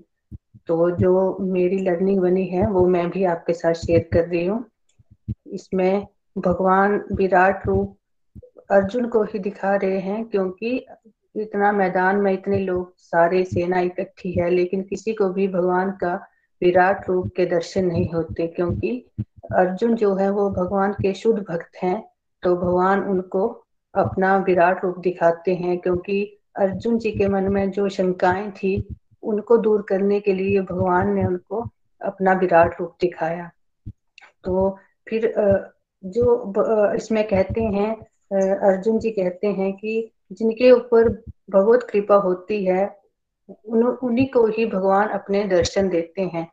तो 0.68 0.90
जो 0.92 1.38
मेरी 1.42 1.78
लर्निंग 1.78 2.20
बनी 2.20 2.46
है, 2.46 2.68
वो 2.68 2.88
मैं 2.88 3.10
भी 3.10 3.24
आपके 3.24 3.54
साथ 3.54 3.74
शेयर 3.74 4.10
कर 4.14 4.28
रही 4.28 4.46
हूँ। 4.46 4.64
इसमें 5.54 6.08
भगवान 6.38 7.04
विराट 7.14 7.68
रूप 7.68 7.98
अर्जुन 8.72 9.08
को 9.08 9.24
ही 9.24 9.40
दिखा 9.40 9.76
रहे 9.76 10.00
हैं, 10.00 10.26
क्योंकि 10.26 10.86
इतना 11.36 11.72
मैदान 11.72 12.16
में 12.16 12.34
इतने 12.34 12.58
लोग, 12.58 12.94
सारे 12.98 13.44
सेना 13.44 13.80
इकट्ठी 13.80 14.32
है, 14.32 14.50
लेकिन 14.50 14.82
किसी 14.82 15.14
को 15.14 15.30
भी 15.30 15.48
भगवान 15.48 15.92
का 15.92 16.20
विराट 16.62 17.10
रूप 17.10 17.32
के 17.36 17.46
दर्शन 17.46 17.86
नहीं 17.86 18.10
होते 18.10 18.48
क्योंकि 18.48 19.06
अर्जुन 19.56 19.96
जो 19.96 20.16
है 20.16 20.30
वो 20.30 20.50
भगवान 20.50 20.94
के 20.94 21.14
शुद्ध 21.14 21.40
भक्त 21.40 21.84
हैं 21.84 22.10
तो 22.44 22.56
भगवान 22.56 23.04
उनको 23.04 23.66
अपना 23.94 24.38
विराट 24.38 24.84
रूप 24.86 24.98
दिखाते 25.00 25.56
हैं 25.56 25.78
क्योंकि 25.80 26.40
अर्जुन 26.56 26.98
जी 27.00 27.12
के 27.12 27.28
मन 27.28 27.44
में 27.44 27.72
जो 27.72 27.90
शंकाएँ 27.90 28.52
थी, 28.52 28.88
उनको 29.24 29.58
दूर 29.58 29.82
करने 29.82 30.20
के 30.20 30.34
लिए 30.34 30.62
भगवान 30.62 31.14
ने 31.14 31.26
उनको 31.26 31.66
अपना 32.02 32.34
विराट 32.34 32.80
रूप 32.80 32.96
दिखाया। 33.02 33.52
तो 34.44 34.78
फिर 35.10 35.34
जो 36.04 36.54
इसमें 36.96 37.28
कहते 37.28 37.62
हैं 37.62 37.96
अर्जुन 38.56 39.00
जी 39.00 39.12
कहते 39.12 39.48
हैं 39.48 39.74
कि 39.74 40.12
जिनके 40.32 40.72
ऊपर 40.72 41.10
भगवत 41.50 41.88
कृपा 41.92 42.16
होती 42.16 42.66
है 42.66 42.99
उन्हीं 43.50 44.28
को 44.28 44.46
ही 44.48 44.66
भगवान 44.66 45.08
अपने 45.10 45.44
दर्शन 45.44 45.90
देते 45.90 46.22
हैं। 46.22 46.48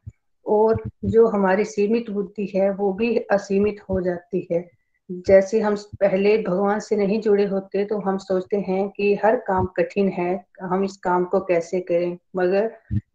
और 0.47 0.83
जो 1.05 1.27
हमारी 1.27 1.65
सीमित 1.65 2.11
बुद्धि 2.11 2.53
है, 2.55 2.71
वो 2.71 2.93
भी 2.93 3.17
असीमित 3.17 3.81
हो 3.91 4.01
जाती 4.01 4.47
है। 4.53 4.69
जैसे 5.11 5.61
हम 5.61 5.77
पहले 6.01 6.37
भगवान 6.39 6.81
से 6.81 6.97
नहीं 6.97 7.21
जुड़े 7.21 7.45
होते 7.47 7.85
तो 7.85 7.99
हम 7.99 8.17
सोचते 8.19 8.57
हैं 8.59 8.89
कि 8.89 9.15
हर 9.15 9.37
काम 9.37 9.67
कठिन 9.67 10.09
है, 10.09 10.45
हम 10.63 10.85
इस 10.85 10.97
काम 10.97 11.25
को 11.25 11.41
कैसे 11.41 11.81
करें? 11.81 12.17
मगर 12.37 12.71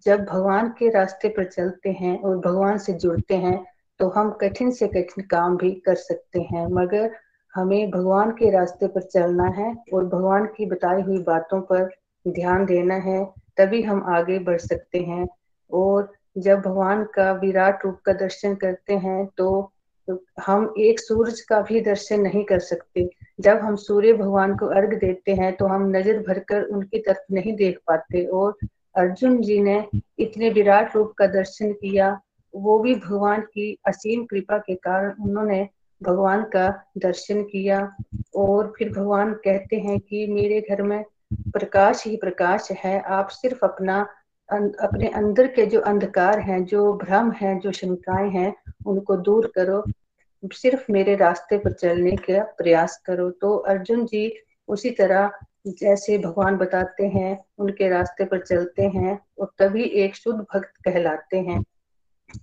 जब 0.06 0.24
भगवान 0.26 0.70
के 0.70 0.90
रास्ते 0.90 1.30
पर 1.30 1.46
चलते 1.46 1.90
हैं 1.90 2.22
और 2.22 2.38
भगवान 2.38 2.78
से 2.78 2.94
जुड़ते 2.94 3.36
हैं 3.36 3.66
तो 4.00 4.08
हम 4.10 4.32
कठिन 4.32 4.72
से 4.72 4.88
कठिन 4.88 5.24
काम 5.24 5.58
भी 5.58 5.72
कर 5.72 5.96
सकते 5.96 6.42
हैं। 6.42 6.66
मगर 6.68 7.12
हमें 7.54 7.92
भगवान 7.92 8.32
के 8.32 8.50
रास्ते 8.52 8.88
पर 8.88 9.02
चलना 9.02 9.48
है 9.58 9.76
और 9.94 10.06
भगवान 10.06 10.46
की 10.46 10.66
बताई 10.66 11.02
हुई 11.02 11.18
बातों 11.18 11.62
पर 11.62 11.90
ध्यान 12.28 12.66
देना 12.66 12.96
है। 12.96 13.20
तभी 13.58 13.82
हम 13.82 14.04
आगे 14.10 14.40
बढ़ 14.42 14.58
सकते 14.60 15.00
हैं। 15.02 15.28
और 15.72 16.12
जब 16.38 16.60
भगवान 16.62 17.04
का 17.16 17.32
विराट 17.34 17.86
रूप 17.86 18.00
का 18.06 18.14
दर्शन 18.16 18.56
करते 18.56 18.94
हैं 18.96 19.26
तो 19.38 19.72
हम 20.42 20.74
एक 20.80 21.00
सूरज 21.00 21.40
का 21.42 21.60
भी 21.62 21.82
दर्शन 21.82 22.22
नहीं 22.22 22.44
कर 22.44 22.60
सकते। 22.62 23.10
जब 23.40 23.58
हम 23.58 23.76
सूर्य 23.78 24.14
भगवान 24.14 24.56
को 24.58 24.66
अर्घ 24.70 24.94
देते 24.96 25.34
हैं 25.34 25.54
तो 25.56 25.66
हम 25.68 25.88
नज़र 25.90 26.20
भरकर 26.20 26.64
उनकी 26.66 27.00
तरफ़ 27.00 27.34
नहीं 27.34 27.54
देख 27.56 27.78
पाते। 27.88 28.26
और 28.26 28.58
अर्जुन 28.96 29.42
जी 29.42 29.60
ने 29.62 29.84
इतने 30.20 30.50
विराट 30.50 30.96
रूप 30.96 31.14
का 31.18 31.28
दर्शन 31.28 31.72
किया, 31.74 32.20
वो 32.54 32.80
भी 32.80 32.96
भगवान 32.98 33.42
की 33.44 33.78
असीम 33.88 34.24
कृपा 34.26 34.58
के 34.58 34.76
कारण 34.78 35.24
उन्होंने 35.24 35.68
भगवान 36.02 36.44
का 36.56 36.68
दर्शन 36.98 37.44
किया। 37.44 37.80
और 38.36 38.74
फिर 38.78 38.90
भगवान 38.92 39.34
कहते 39.36 39.76
हैं 39.78 40.00
कि 40.00 40.26
मेरे 40.28 40.62
घर 40.62 40.82
में 40.82 41.04
प्रकाश 41.34 42.06
ही 42.08 42.16
प्रकाश 42.18 42.72
है। 42.72 43.00
आप 43.02 43.28
सिर्फ़ 43.28 43.66
अपना 43.66 44.02
अपने 44.82 45.08
अंदर 45.08 45.48
के 45.48 45.66
जो 45.66 45.80
अंधकार 45.80 46.40
हैं, 46.40 46.66
जो 46.66 46.94
भ्रम 46.94 47.32
हैं, 47.32 47.60
जो 47.60 47.72
शंकाएँ 47.72 48.30
हैं, 48.30 48.56
उनको 48.86 49.16
दूर 49.18 49.52
करो। 49.56 49.84
सिर्फ़ 50.54 50.92
मेरे 50.92 51.16
रास्ते 51.16 51.58
पर 51.58 51.72
चलने 51.72 52.12
का 52.12 52.44
प्रयास 52.44 52.98
करो। 53.06 53.30
तो 53.32 53.56
अर्जुन 53.58 54.06
जी 54.06 54.34
उसी 54.68 54.90
तरह 54.90 55.32
जैसे 55.68 56.18
भगवान 56.18 56.58
बताते 56.58 57.08
हैं, 57.08 57.46
उनके 57.58 57.90
रास्ते 57.90 58.26
पर 58.26 58.40
चलते 58.40 58.84
हैं 58.84 59.20
और 59.40 59.52
तभी 59.60 59.84
एक 59.84 60.16
शुद्ध 60.16 60.40
भक्त 60.40 60.74
कहलाते 60.86 61.38
हैं। 61.40 61.64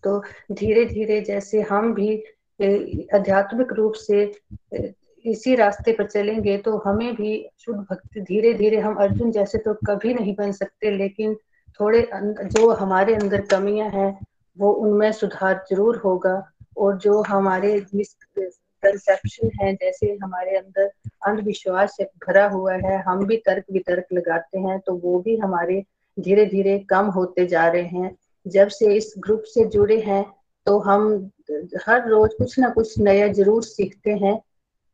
तो 0.03 0.23
धीरे 0.53 0.85
धीरे 0.85 1.21
जैसे 1.21 1.61
हम 1.61 1.95
भी 1.95 2.17
आध्यात्मिक 3.15 3.73
रूप 3.73 3.93
से 3.93 4.27
इसी 5.29 5.55
रास्ते 5.57 5.93
पर 5.93 6.07
चलेंगे 6.07 6.57
तो 6.59 6.77
हमें 6.79 7.15
भी 7.17 7.33
शुद्ध 7.61 7.79
भक्ति 7.81 8.21
धीरे 8.23 8.53
धीरे 8.55 8.79
हम 8.81 8.95
अर्जुन 8.97 9.31
जैसे 9.33 9.59
तो 9.59 9.75
कभी 9.87 10.15
नहीं 10.15 10.35
बन 10.37 10.53
सकते, 10.53 10.91
लेकिन 10.93 11.35
थोड़े 11.81 12.09
जो 12.15 12.71
हमारे 12.73 13.15
अंदर 13.15 13.41
कमियाँ 13.47 13.89
हैं, 13.91 14.19
वो 14.57 14.73
उनमें 14.75 15.11
सुधार 15.15 15.65
ज़रूर 15.71 15.97
होगा। 16.05 16.43
और 16.77 16.97
जो 16.99 17.21
हमारे 17.23 17.75
मिसकंसेप्शन 17.95 19.51
है, 19.61 19.73
जैसे 19.75 20.07
हमारे 20.23 20.57
अंदर 20.57 20.91
अंधविश्वास 21.27 21.97
भरा 22.27 22.47
हुआ 22.49 22.75
है, 22.75 22.99
हम 23.03 23.25
भी 23.27 23.37
तर्क 23.39 23.65
वितर्क 23.73 24.07
लगाते 24.13 24.59
हैं 24.59 24.79
तो 24.81 24.95
वो 24.97 25.19
भी 25.21 25.37
हमारे 25.39 25.83
धीरे 26.17 26.45
धीरे 26.47 26.79
कम 26.91 27.07
होते 27.11 27.47
जा 27.47 27.67
रहे 27.69 27.83
हैं। 27.85 28.17
जब 28.47 28.69
से 28.71 28.95
इस 28.97 29.13
ग्रुप 29.19 29.43
से 29.47 29.65
जुड़े 29.69 30.01
हैं 30.03 30.25
तो 30.67 30.79
हम 30.81 31.31
हर 31.87 32.09
रोज 32.09 32.35
कुछ 32.35 32.59
ना 32.59 32.69
कुछ 32.71 32.99
नया 33.01 33.27
ज़रूर 33.33 33.63
सीखते 33.65 34.11
हैं। 34.17 34.39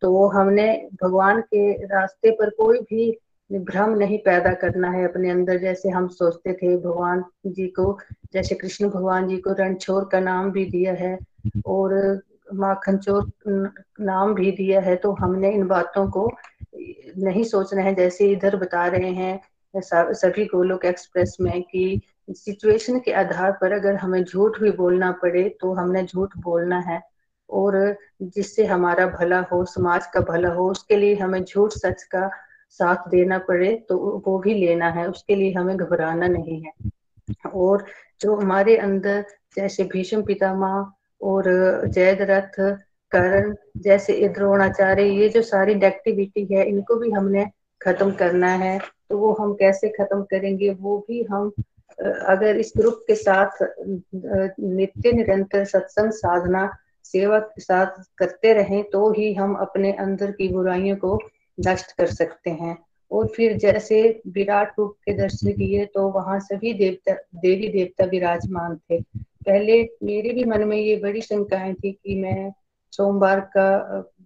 तो 0.05 0.11
वो 0.13 0.27
हमने 0.29 0.67
भगवान 1.03 1.41
के 1.43 1.73
रास्ते 1.87 2.31
पर 2.31 2.51
कोई 2.57 2.79
भी 2.81 3.11
भ्रम 3.51 3.91
नहीं 3.91 4.19
पैदा 4.19 4.53
करना 4.55 4.91
है 4.91 5.05
अपने 5.05 5.31
अंदर। 5.31 5.59
जैसे 5.59 5.89
हम 5.89 6.09
सोचते 6.09 6.53
थे, 6.53 6.77
भगवान 6.77 7.25
जी 7.47 7.67
को, 7.69 7.99
जैसे 8.33 8.55
कृष्ण 8.55 8.89
भगवान 8.91 9.29
जी 9.29 9.37
को 9.37 9.53
रणछोर 9.53 10.09
का 10.13 10.21
नाम 10.21 10.51
भी 10.53 10.65
दिया 10.71 10.93
है 10.95 11.19
और 11.67 12.21
माखन 12.55 12.97
चोर 12.99 13.31
नाम 14.01 14.35
भी 14.35 14.51
दिया 14.53 14.81
है 14.81 14.97
तो 14.97 15.13
हमने 15.13 15.53
इन 15.53 15.67
बातों 15.67 16.07
को 16.11 16.29
नहीं 17.19 17.45
सोचना 17.45 17.83
है। 17.83 17.95
जैसे 17.95 18.29
इधर 18.33 18.57
बता 18.57 18.87
रहे 18.87 19.11
हैं 19.13 19.41
सभी 20.15 20.45
गोलोक 20.47 20.85
एक्सप्रेस 20.85 21.37
में 21.41 21.63
कि 21.63 22.01
सिचुएशन 22.31 22.99
के 22.99 23.13
आधार 23.15 23.53
पर 23.53 23.73
अगर 23.73 23.95
हमें 23.97 24.23
झूठ 24.25 24.61
भी 24.61 24.71
बोलना 24.75 25.11
पड़े 25.23 25.49
तो 25.61 25.73
हमने 25.75 26.05
झूठ 26.05 26.37
बोलना 26.39 26.79
है। 26.83 27.03
और 27.51 27.97
जिससे 28.23 28.65
हमारा 28.67 29.07
भला 29.09 29.41
हो, 29.53 29.65
समाज 29.65 30.07
का 30.07 30.21
भला 30.21 30.49
हो, 30.49 30.71
उसके 30.71 30.97
लिए 30.97 31.15
हमें 31.15 31.43
झूठ 31.45 31.73
सच 31.73 32.03
का 32.05 32.29
साथ 32.71 33.09
देना 33.11 33.39
पड़े 33.39 33.75
तो 33.89 33.97
वो 34.27 34.39
भी 34.39 34.55
लेना 34.55 34.89
है। 34.91 35.07
उसके 35.09 35.35
लिए 35.35 35.53
हमें 35.53 35.77
घबराना 35.77 36.27
नहीं 36.29 36.61
है। 36.63 36.73
और 37.55 37.85
जो 38.21 38.35
हमारे 38.37 38.77
अंदर 38.77 39.25
जैसे 39.57 39.85
भीष्म 39.85 40.23
पितामह 40.23 40.93
और 41.21 41.45
जयद्रथ 41.87 42.59
करण 43.13 43.55
जैसे 43.77 44.29
द्रोणाचार्य, 44.29 45.03
ये 45.03 45.29
जो 45.29 45.43
सारी 45.43 45.73
एक्टिविटी 45.87 46.45
है, 46.53 46.65
इनको 46.69 46.97
भी 46.97 47.11
हमने 47.11 47.47
खत्म 47.81 48.11
करना 48.13 48.49
है। 48.49 48.79
तो 49.11 49.19
वो 49.19 49.33
हम 49.41 49.55
कैसे 49.55 49.89
खत्म 49.89 50.23
करेंगे? 50.23 50.71
वो 50.71 50.99
भी 51.09 51.23
हम 51.23 51.53
अगर 51.99 52.57
इस 52.57 52.73
ग्रुप 52.77 53.01
के 53.07 53.15
साथ 53.15 53.63
नित्य 54.61 55.13
निरंतर 55.13 55.65
सत्संग 55.65 56.11
साधना 56.13 56.67
सेवा 57.05 57.39
के 57.39 57.61
साथ 57.61 58.03
करते 58.19 58.53
रहें 58.53 58.83
तो 58.91 59.11
ही 59.13 59.33
हम 59.35 59.55
अपने 59.55 59.93
अंदर 59.93 60.31
की 60.31 60.49
बुराइयों 60.49 60.97
को 60.97 61.19
नष्ट 61.59 61.93
कर 61.93 62.07
सकते 62.07 62.51
हैं। 62.51 62.77
और 63.11 63.27
फिर 63.27 63.57
जैसे 63.59 64.01
विराट 64.29 64.73
रूप 64.79 64.95
के 65.05 65.13
दर्शन 65.13 65.53
किए 65.53 65.85
तो 65.87 66.09
वहाँ 66.09 66.39
सभी 66.41 66.73
देवता, 66.75 67.15
देवी 67.15 67.69
देवता 67.69 68.05
विराजमान 68.05 68.77
थे। 68.77 69.01
पहले 69.47 69.83
मेरे 70.03 70.31
भी 70.31 70.45
मन 70.45 70.65
में 70.65 70.77
ये 70.77 70.97
बड़ी 70.97 71.21
शंकाएँ 71.21 71.75
थी 71.75 71.93
कि 71.93 72.15
मैं 72.15 72.53
सोमवार 72.93 73.41
का 73.57 73.69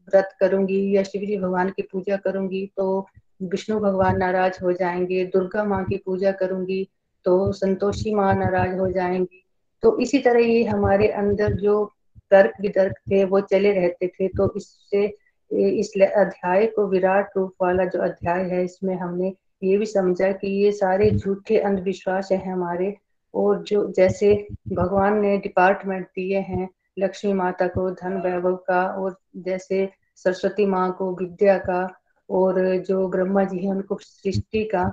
व्रत 0.08 0.36
करूँगी 0.40 0.96
या 0.96 1.02
शिवजी 1.02 1.36
भगवान 1.36 1.70
की 1.70 1.82
पूजा 1.82 2.16
करूँगी 2.16 2.66
तो 2.76 3.06
विष्णु 3.42 3.78
भगवान 3.80 4.16
नाराज़ 4.18 4.58
हो 4.64 4.72
जाएँगे, 4.72 5.24
दुर्गा 5.24 5.64
माँ 5.64 5.84
की 5.84 5.96
पूजा 5.96 6.32
करूँगी 6.32 6.86
तो 7.26 7.52
संतोषी 7.52 8.14
माँ 8.14 8.34
नाराज़ 8.34 8.78
हो 8.78 8.90
जाएँगी। 8.92 9.44
तो 9.82 9.98
इसी 9.98 10.18
तरह 10.18 10.40
ये 10.40 10.64
हमारे 10.64 11.08
अंदर 11.08 11.52
जो 11.52 11.84
तर्क 12.30 12.60
वितर्क 12.60 12.94
थे, 13.10 13.24
वो 13.24 13.40
चले 13.40 13.72
रहते 13.72 14.08
थे 14.08 14.28
तो 14.28 14.52
इससे, 14.56 15.04
इस 15.50 15.92
अध्याय 16.16 16.66
को 16.66 16.86
विराट 16.86 17.36
रूप 17.36 17.52
वाला 17.62 17.84
जो 17.84 18.00
अध्याय 18.02 18.42
है, 18.44 18.64
इसमें 18.64 18.94
हमने 18.96 19.34
ये 19.62 19.76
भी 19.78 19.86
समझा 19.86 20.30
कि 20.32 20.48
ये 20.64 20.72
सारे 20.72 21.10
झूठे 21.10 21.58
अंधविश्वास 21.58 22.28
है 22.32 22.50
हमारे, 22.50 22.94
और 23.34 23.62
जो, 23.62 23.92
जैसे 23.92 24.34
भगवान 24.72 25.20
ने 25.20 25.36
डिपार्टमेंट 25.38 26.06
दिए 26.06 26.38
हैं, 26.40 26.68
लक्ष्मी 26.98 27.32
माता 27.32 27.66
को, 27.66 27.90
धन 27.90 28.20
वैभव 28.24 28.56
का, 28.68 28.82
और 28.84 29.16
जैसे 29.36 29.88
सरस्वती 30.16 30.66
माँ 30.66 30.90
को, 30.92 31.14
विद्या 31.14 31.58
का, 31.58 31.88
और 32.28 32.76
जो 32.78 33.08
ब्रह्मा 33.08 33.44
जी 33.44 33.58
है, 33.58 33.70
उनको 33.70 33.98
सृष्टि 34.00 34.64
का 34.64 34.84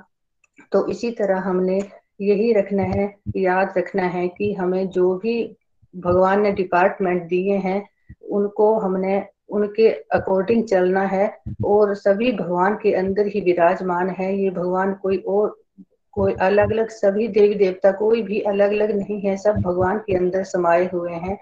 तो 0.71 0.87
इसी 0.87 1.11
तरह 1.11 1.39
हमने 1.39 1.79
यही 2.21 2.51
रखना 2.53 2.83
है, 2.83 3.15
याद 3.37 3.73
रखना 3.77 4.03
है 4.03 4.27
कि 4.27 4.53
हमें 4.53 4.87
जो 4.89 5.15
भी 5.15 5.57
भगवान 5.95 6.41
ने 6.41 6.51
डिपार्टमेंट 6.51 7.23
दिए 7.23 7.53
हैं, 7.53 7.89
उनको 8.31 8.79
हमने, 8.79 9.25
उनके 9.49 9.89
अकॉर्डिंग 9.89 10.63
चलना 10.63 11.01
है, 11.01 11.37
और 11.65 11.95
सभी 11.95 12.31
भगवान 12.31 12.75
के 12.75 12.93
अंदर 12.93 13.27
ही 13.27 13.41
विराजमान 13.41 14.09
है, 14.09 14.37
ये 14.37 14.49
भगवान 14.49 14.93
कोई 14.93 15.17
और, 15.17 15.57
कोई 16.11 16.33
अलग 16.33 16.71
अलग 16.71 16.89
सभी 16.89 17.27
देवी 17.27 17.55
देवता 17.55 17.91
कोई 17.91 18.21
भी 18.21 18.41
अलग 18.41 18.71
अलग 18.71 18.91
नहीं 18.91 19.21
है, 19.21 19.37
सब 19.37 19.55
भगवान 19.55 19.97
के 19.97 20.15
अंदर 20.15 20.43
समाये 20.43 20.89
हुए 20.93 21.11
हैं। 21.11 21.37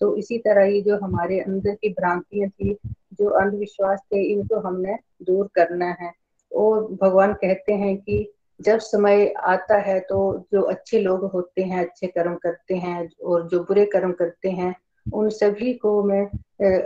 तो 0.00 0.16
इसी 0.16 0.38
तरह 0.38 0.64
ये 0.64 0.80
जो 0.80 0.98
हमारे 0.98 1.40
अंदर 1.40 1.74
की 1.74 1.88
भ्रांतियाँ 1.88 2.50
थी, 2.50 2.78
जो 2.86 3.28
अंधविश्वास 3.28 3.98
थे, 3.98 4.22
इनको 4.22 4.56
हमने 4.56 4.98
दूर 5.22 5.48
करना 5.54 5.96
है। 6.00 6.12
और 6.56 6.96
भगवान 7.02 7.32
कहते 7.32 7.72
हैं 7.72 7.96
कि 7.96 8.32
जब 8.60 8.78
समय 8.78 9.26
आता 9.44 9.76
है 9.78 9.98
तो 10.00 10.18
जो 10.52 10.60
अच्छे 10.62 10.98
लोग 10.98 11.24
होते 11.32 11.62
हैं, 11.62 11.80
अच्छे 11.80 12.06
कर्म 12.06 12.34
करते 12.34 12.74
हैं 12.74 13.08
और 13.24 13.48
जो 13.48 13.60
बुरे 13.64 13.84
कर्म 13.86 14.12
करते 14.12 14.50
हैं, 14.50 14.74
उन 15.06 15.28
सभी 15.30 15.72
को 15.74 16.02
मैं 16.02 16.24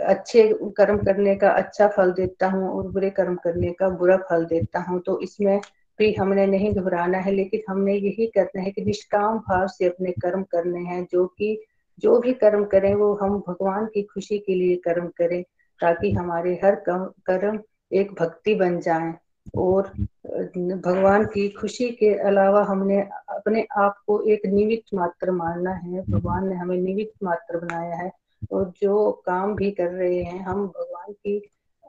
अच्छे 0.05 0.43
कर्म 0.77 0.97
करने 0.97 1.35
का 1.35 1.49
अच्छा 1.51 1.87
फल 1.87 2.11
देता 2.11 2.47
हूँ 2.47 2.69
और 2.69 2.87
बुरे 2.91 3.09
कर्म 3.09 3.35
करने 3.35 3.71
का 3.71 3.89
बुरा 3.89 4.17
फल 4.29 4.45
देता 4.45 4.79
हूँ। 4.79 4.99
तो 5.01 5.19
इसमें 5.19 5.59
भी 5.99 6.13
हमने 6.13 6.45
नहीं 6.47 6.73
घबराना 6.73 7.17
है, 7.17 7.31
लेकिन 7.31 7.61
हमने 7.69 7.95
यही 7.95 8.27
करना 8.27 8.61
है 8.61 8.71
कि 8.71 8.81
निष्काम 8.85 9.37
भाव 9.39 9.67
से 9.67 9.85
अपने 9.85 10.11
कर्म 10.11 10.43
करने 10.43 10.79
हैं, 10.79 11.05
जो 11.11 11.25
कि, 11.27 11.57
जो 11.99 12.19
भी 12.19 12.33
कर्म 12.33 12.65
करें, 12.65 12.93
वो 12.95 13.13
हम 13.15 13.37
भगवान 13.47 13.85
की 13.85 14.03
खुशी 14.03 14.37
के 14.39 14.55
लिए 14.55 14.75
कर्म 14.75 15.07
करें, 15.17 15.43
ताकि 15.79 16.11
हमारे 16.11 16.53
हर 16.63 16.75
कर्म 16.89 17.59
एक 17.93 18.13
भक्ति 18.13 18.55
बन 18.55 18.79
जाए। 18.79 19.13
और 19.57 19.87
भगवान 20.27 21.25
की 21.25 21.47
खुशी 21.49 21.89
के 21.89 22.13
अलावा 22.19 22.63
हमने 22.63 22.99
अपने 23.29 23.65
आप 23.77 23.97
को 24.07 24.21
एक 24.23 24.45
निमित्त 24.45 24.93
मात्र 24.93 25.31
मानना 25.31 25.71
है। 25.73 26.01
भगवान 26.01 26.47
ने 26.49 26.55
हमें 26.55 26.77
निमित्त 26.77 27.23
मात्र 27.23 27.57
बनाया 27.57 27.95
है 27.95 28.11
और 28.51 28.71
जो 28.81 29.11
काम 29.25 29.55
भी 29.55 29.71
कर 29.71 29.89
रहे 29.89 30.21
हैं 30.23 30.39
हम 30.39 30.65
भगवान 30.67 31.11
की 31.13 31.41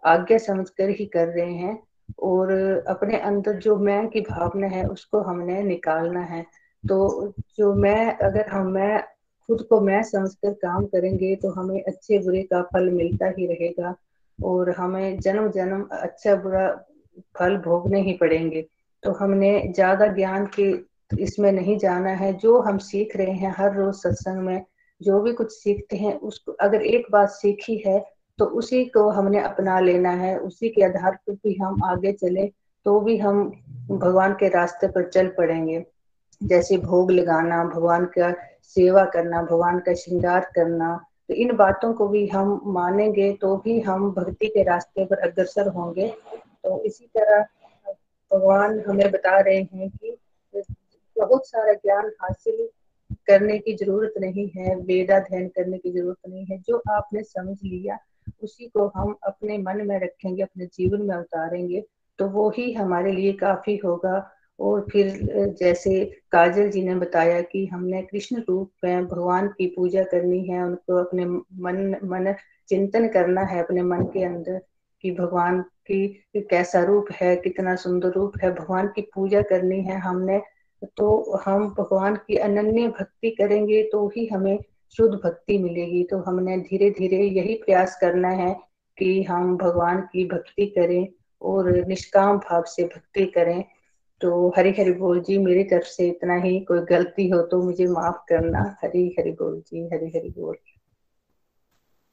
आज्ञा 0.04 0.38
समझकर 0.38 0.88
ही 0.90 1.06
कर 1.06 1.28
रहे 1.28 1.52
हैं 1.52 1.78
और 2.22 2.52
अपने 2.88 3.18
अंदर 3.18 3.52
जो 3.52 3.76
मैं 3.76 4.08
की 4.08 4.20
भावना 4.20 4.66
है 4.66 4.84
उसको 4.86 5.20
हमने 5.20 5.62
निकालना 5.62 6.20
है। 6.20 6.42
तो 6.84 7.32
जो 7.56 7.74
मैं 7.74 8.18
अगर 8.18 8.48
हम 8.48 8.66
मैं 8.66 9.02
खुद 9.48 9.62
को 9.62 9.80
मैं 9.80 10.02
समझकर 10.02 10.52
काम 10.52 10.84
करेंगे 10.84 11.34
तो 11.36 11.50
हमें 11.50 11.82
अच्छे 11.82 12.18
बुरे 12.18 12.42
का 12.42 12.62
फल 12.62 12.90
मिलता 12.90 13.26
ही 13.38 13.46
रहेगा 13.46 13.94
और 14.38 14.70
हमें 14.70 15.20
जन्म 15.20 15.50
जन्म 15.50 15.88
अच्छा 15.92 16.34
बुरा 16.36 16.66
फल 17.36 17.56
भोगने 17.58 18.00
ही 18.02 18.12
पड़ेंगे। 18.12 18.64
तो 19.02 19.12
हमने 19.12 19.52
ज़्यादा 19.68 20.06
ज्ञान 20.14 20.46
के 20.54 20.70
इसमें 21.22 21.50
नहीं 21.52 21.76
जाना 21.78 22.10
है। 22.12 22.32
जो 22.34 22.58
हम 22.60 22.78
सीख 22.80 23.16
रहे 23.16 23.32
हैं 23.32 23.54
हर 23.56 23.74
रोज 23.74 23.94
सत्संग 23.94 24.40
में, 24.40 24.64
जो 25.00 25.20
भी 25.20 25.32
कुछ 25.32 25.52
सीखते 25.52 25.96
हैं, 25.96 26.14
उसको 26.16 26.52
अगर 26.60 26.82
एक 26.82 27.06
बात 27.12 27.28
सीखी 27.30 27.82
है 27.86 27.98
तो 28.38 28.44
उसी 28.56 28.84
को 28.86 29.08
हमने 29.10 29.40
अपना 29.40 29.78
लेना 29.80 30.10
है। 30.16 30.36
उसी 30.40 30.68
के 30.68 30.84
आधार 30.84 31.14
पर 31.16 31.34
भी 31.34 31.54
हम 31.54 31.82
आगे 31.84 32.12
चले 32.14 32.46
तो 32.86 32.98
भी 33.00 33.16
हम 33.18 33.44
भगवान 33.90 34.32
के 34.34 34.48
रास्ते 34.50 34.86
पर 34.88 35.08
चल 35.08 35.26
पड़ेंगे। 35.28 35.84
जैसे 36.40 36.76
भोग 36.78 37.10
लगाना, 37.10 37.64
भगवान 37.66 38.04
का 38.08 38.32
सेवा 38.66 39.04
करना, 39.06 39.42
भगवान 39.42 39.78
का 39.78 39.94
श्रृंगार 39.94 40.50
करना 40.54 40.94
तो 41.28 41.34
इन 41.34 41.54
बातों 41.56 41.92
को 41.94 42.06
भी 42.08 42.26
हम 42.28 42.60
मानेंगे 42.66 43.32
तो 43.32 43.56
भी 43.56 43.78
हम 43.80 44.10
भक्ति 44.12 44.46
के 44.46 44.62
रास्ते 44.62 45.04
पर 45.04 45.18
अग्रसर 45.20 45.68
होंगे। 45.68 46.12
तो 46.64 46.82
इसी 46.84 47.06
तरह 47.18 47.42
भगवान 48.30 48.80
हमें 48.80 49.10
बता 49.10 49.38
रहे 49.40 49.56
हैं 49.56 49.88
कि 49.90 50.16
बहुत 51.16 51.46
सारा 51.48 51.72
ज्ञान 51.74 52.10
हासिल 52.22 52.68
करने 53.26 53.58
की 53.58 53.74
ज़रूरत 53.74 54.14
नहीं 54.20 54.48
है 54.56 54.74
वेदाध्ययन 54.76 55.48
करने 55.48 55.78
की 55.78 55.90
ज़रूरत 55.92 56.28
नहीं 56.28 56.44
है। 56.46 56.58
जो 56.58 56.82
आपने 56.90 57.22
समझ 57.22 57.56
लिया, 57.64 57.98
उसी 58.42 58.66
को 58.68 58.86
हम 58.96 59.16
अपने 59.26 59.58
मन 59.58 59.86
में 59.86 59.98
रखेंगे, 60.00 60.42
अपने 60.42 60.66
जीवन 60.66 61.02
में 61.02 61.16
उतारेंगे 61.16 61.84
तो 62.18 62.26
वो 62.28 62.48
ही 62.50 62.72
हमारे 62.72 63.12
लिए 63.12 63.32
काफ़ी 63.32 63.76
होगा। 63.76 64.30
और 64.58 64.86
फिर 64.92 65.54
जैसे 65.58 66.04
काजल 66.32 66.68
जी 66.70 66.82
ने 66.82 66.94
बताया 66.94 67.40
कि 67.42 67.64
हमने 67.66 68.02
कृष्ण 68.02 68.42
रूप 68.48 68.70
में 68.84 69.06
भगवान 69.06 69.48
की 69.48 69.66
पूजा 69.66 70.02
करनी 70.04 70.44
है, 70.46 70.62
उनको 70.64 70.96
अपने 70.96 71.24
मन 71.26 71.96
मन 72.04 72.34
चिंतन 72.68 73.08
करना 73.08 73.40
है, 73.42 73.62
अपने 73.62 73.82
मन 73.82 74.02
के 74.12 74.24
अंदर 74.24 74.60
कि 75.04 75.10
भगवान 75.10 75.64
की 75.90 76.42
कैसा 76.50 76.82
रूप 76.84 77.06
है, 77.12 77.34
कितना 77.36 77.74
सुंदर 77.76 78.12
रूप 78.12 78.32
है, 78.42 78.50
भगवान 78.54 78.86
की 78.86 79.02
पूजा 79.14 79.42
करनी 79.42 79.80
है 79.82 79.98
हमने 80.00 80.40
तो 80.96 81.38
हम 81.44 81.68
भगवान 81.78 82.16
की 82.16 82.36
अनन्य 82.36 82.86
भक्ति 82.90 83.30
करेंगे 83.30 83.82
तो 83.82 84.06
ही 84.08 84.26
हमें 84.26 84.58
शुद्ध 84.96 85.14
भक्ति 85.14 85.58
मिलेगी। 85.58 86.02
तो 86.04 86.18
हमने 86.18 86.56
धीरे 86.60 86.90
धीरे 86.90 87.18
यही 87.18 87.54
प्रयास 87.54 87.96
करना 88.00 88.28
है 88.30 88.54
कि 88.98 89.22
हम 89.22 89.56
भगवान 89.56 90.00
की 90.12 90.24
भक्ति 90.24 90.66
करें 90.66 91.06
और 91.42 91.70
निष्काम 91.86 92.38
भाव 92.38 92.64
से 92.66 92.84
भक्ति 92.84 93.24
करें। 93.26 93.62
तो 94.20 94.48
हरी 94.56 94.70
हरी 94.70 94.92
बोल 94.92 95.20
जी, 95.20 95.38
मेरी 95.38 95.64
तरफ़ 95.64 95.86
से 95.86 96.08
इतना 96.08 96.34
ही, 96.36 96.58
कोई 96.60 96.80
गलती 96.90 97.28
हो 97.28 97.40
तो 97.42 97.62
मुझे 97.62 97.86
माफ़ 97.86 98.16
करना। 98.28 98.62
हरी 98.82 99.08
हरि 99.18 99.30
बोल 99.32 99.60
जी 99.60 99.86
हरी 99.86 100.08
हरी 100.08 100.30
बोल। 100.30 100.56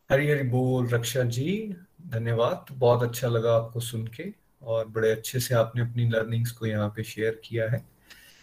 हरी 0.10 0.30
हरी 0.30 0.44
बोल, 0.44 0.88
रक्षा 0.90 1.23
जी, 1.23 1.76
धन्यवाद। 2.07 2.65
बहुत 2.72 3.03
अच्छा 3.03 3.27
लगा 3.27 3.53
आपको 3.56 3.80
सुन 3.80 4.07
के 4.07 4.23
और 4.61 4.88
बड़े 4.88 5.11
अच्छे 5.11 5.40
से 5.40 5.56
आपने 5.56 5.81
अपनी 5.81 6.10
लर्निंग्स 6.10 6.52
को 6.52 6.65
यहाँ 6.65 6.90
पे 6.90 7.03
शेयर 7.03 7.41
किया 7.45 7.69
है। 7.69 7.80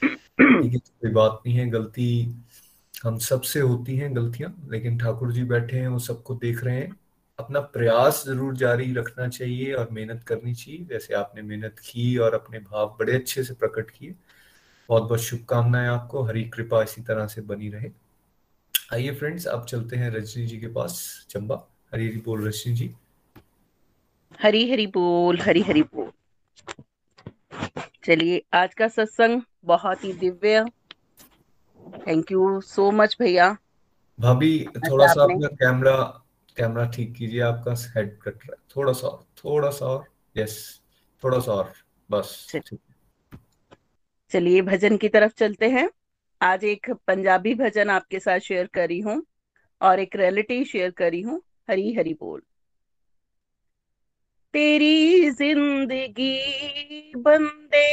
ठीक 0.03 0.77
कोई 0.77 1.11
बात 1.11 1.43
नहीं 1.47 1.57
है, 1.57 1.69
गलती 1.71 2.35
हम 3.05 3.19
सबसे 3.19 3.61
होती 3.61 3.97
हैं, 3.97 4.17
गलतियाँ, 4.17 4.55
लेकिन 4.71 4.99
ठाकुर 4.99 5.33
जी 5.33 5.45
बैठे 5.45 5.79
हैं, 5.79 5.89
वो 5.89 5.99
सबको 5.99 6.35
देख 6.35 6.65
रहे 6.65 6.77
हैं। 6.77 6.97
अपना 7.39 7.61
प्रयास 7.61 8.23
ज़रूर 8.27 8.57
जारी 8.57 8.93
रखना 8.95 9.29
चाहिए 9.29 9.73
और 9.73 9.91
मेहनत 9.91 10.25
करनी 10.25 10.55
चाहिए। 10.55 10.85
जैसे 10.85 11.15
आपने 11.15 11.43
मेहनत 11.43 11.79
की 11.79 12.17
और 12.19 12.35
अपने 12.35 12.59
भाव 12.61 12.97
बड़े 13.01 13.15
अच्छे 13.15 13.45
से 13.45 13.55
प्रकट 13.55 13.91
किए। 13.91 14.15
बहुत 14.89 15.03
बहुत 15.03 15.21
शुभकामनाएँ 15.21 15.89
आपको, 15.89 16.23
हरी 16.23 16.45
कृपा 16.45 16.83
इसी 16.83 17.03
तरह 17.03 17.27
से 17.27 17.41
बनी 17.43 17.69
रहे। 17.69 17.91
आइए 18.93 19.15
फ्रेंड्स 19.15 19.47
अब 19.47 19.65
चलते 19.65 19.97
हैं 19.97 20.11
रजनी 20.11 20.47
जी 20.47 20.59
के 20.61 20.67
पास। 20.67 21.27
चंबा 21.31 21.57
हरी 21.95 22.09
हरी 22.09 22.21
बोल 22.21 22.47
रजनी 22.49 22.75
जी। 22.75 22.95
हरी 24.43 24.71
हरी 24.71 24.87
बोल 24.87 25.41
हरी 25.41 25.63
हरी 25.63 25.83
बोल। 25.95 26.11
चलिए 28.05 28.43
आज 28.53 28.75
का 28.75 28.89
सत्संग 28.89 29.43
बहुत 29.65 30.05
ही 30.05 30.13
Divya. 30.13 30.65
Thank 32.07 32.33
you 32.33 32.61
so 32.61 32.91
much 32.91 33.17
भैया। 33.21 33.57
भाभी 34.21 34.67
थोड़ा 34.91 35.07
सा 35.07 35.23
अपना 35.25 35.47
कैमरा 35.57 35.97
कैमरा 36.57 36.87
ठीक 36.87 37.13
कीजिए 37.15 37.41
आपका 37.41 37.75
हेड 37.97 38.17
कट 38.19 38.35
रहा 38.35 38.53
है। 38.53 38.63
थोड़ा 38.77 38.93
सा 38.93 39.09
और 39.09 39.25
थोड़ा 39.39 39.71
सा 39.71 39.87
और। 39.87 40.05
यस 40.37 40.81
थोड़ा 41.25 41.39
सा 41.39 41.53
और। 41.53 41.73
बस 42.11 42.53
चलिए 44.31 44.63
भजन 44.63 44.97
की 44.97 45.09
तरफ़ 45.09 45.33
चलते 45.39 45.69
हैं। 45.71 45.89
आज 46.41 46.65
एक 46.65 46.91
पंजाबी 47.07 47.55
भजन 47.55 47.91
आपके 47.91 48.19
साथ 48.21 48.39
शेयर 48.39 48.67
करी 48.67 49.01
हूँ 49.01 49.23
और 49.81 50.01
एक 50.01 50.17
रियलिटी 50.17 50.65
शेयर 50.65 50.91
करी 50.91 51.21
हूँ 51.21 51.41
हरी 51.71 51.93
हरी 51.95 52.15
बोल। 52.15 52.43
तेरी 54.55 55.31
ज़िंदगी 55.31 57.13
बंदे 57.17 57.87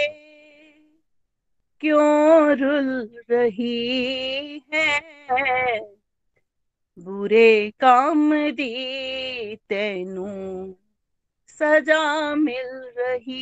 क्यों 1.82 2.56
रुल 2.58 3.10
रही 3.32 4.64
है? 4.74 5.80
बुरे 6.98 7.72
काम 7.80 8.32
दी 8.52 9.56
तेनू 9.70 10.28
सजा 11.48 12.36
मिल 12.36 12.70
रही 12.98 13.42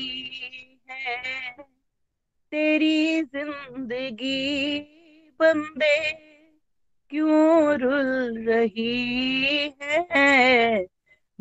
है। 0.90 1.71
तेरी 2.52 3.22
ज़िंदगी 3.22 4.80
बंदे 5.40 6.12
क्यों 7.10 7.80
रुल 7.80 8.46
रही 8.48 9.74
है? 9.82 10.86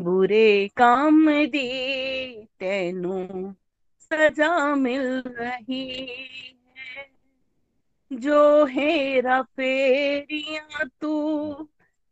बुरे 0.01 0.69
काम 0.77 1.27
दी 1.47 1.69
तेनू 2.61 3.53
सजा 4.01 4.74
मिल 4.74 5.23
रही 5.27 6.07
है। 6.77 7.07
जो 8.12 8.65
हेरा 8.65 9.43
फेरिया 9.43 10.85
तू 11.01 11.53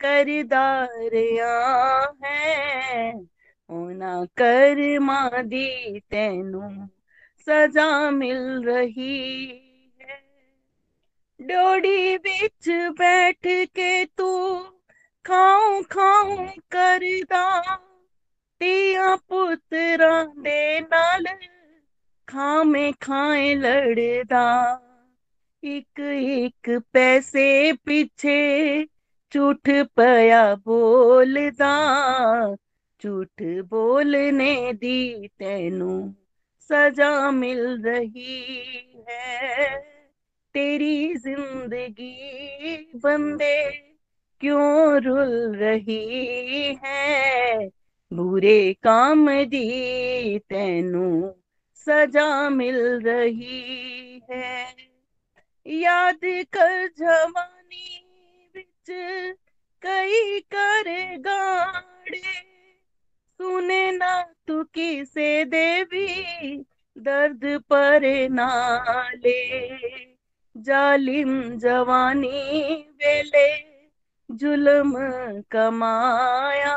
करदारिया 0.01 1.55
है 2.25 3.15
ओना 3.71 4.25
कर 4.25 4.77
दी 5.43 6.01
तेनू। 6.01 6.89
सजा 7.48 8.12
मिल 8.12 8.64
रही 8.66 9.48
है 10.00 10.22
डोडी 11.40 12.18
बिच 12.18 12.70
बैठ 13.00 13.48
के 13.76 14.06
तू 14.06 14.58
खाऊं 15.26 15.84
खाऊं 15.84 16.48
करदा 16.72 17.78
ਧੀਆਂ 18.62 19.18
ਪੁੱਤਰਾਂ 19.18 20.26
ਦੇ 20.44 20.82
ਨਾਲ 20.82 21.24
ਖਾਵੇਂ 22.28 22.94
ਖਾਏ 23.00 23.56
ਲੜਦਾ 23.56 24.80
ਇੱਕ 25.64 26.00
ਇੱਕ 26.00 26.80
ਪੈਸੇ 26.94 27.74
ਪਿੱਛੇ 27.74 28.86
ਝੂਠ 29.32 29.70
ਪਿਆ 29.96 30.56
ਬੋਲਦਾ 30.56 31.76
ਝੂਠ 33.00 33.44
ਬੋਲਨੇ 33.66 34.74
ਦੀ 34.74 35.28
ਤੈਨੂੰ 35.28 36.16
सजा 36.73 37.31
मिल 37.31 37.83
रही 37.87 39.05
है। 39.09 39.77
तेरी 40.55 41.15
ज़िंदगी 41.15 42.77
बंदे 42.97 43.71
क्यों 44.41 45.03
रुल 45.03 45.57
रही 45.57 46.79
है? 46.85 47.69
बुरे 48.13 48.73
काम 48.73 49.45
दी 49.45 50.39
तेनु 50.39 51.33
सजा 51.75 52.49
मिल 52.49 53.01
रही 53.01 54.23
है। 54.31 54.75
याद 55.67 56.21
कर 56.25 56.89
जवानी 56.99 58.07
बिच 58.57 58.91
कई 59.83 60.41
कर 60.41 61.17
गाड़े 61.19 62.48
सुने 63.41 63.93
ना 63.93 64.23
तू 64.47 64.65
किसे 64.65 65.45
देवी? 65.45 66.07
दर्द 66.99 67.63
पर 67.73 68.29
नाले 68.31 69.49
जालिम 70.57 71.59
जवानी 71.59 72.75
वेले। 72.83 73.49
जुलम 74.31 74.93
कमाया। 75.51 76.77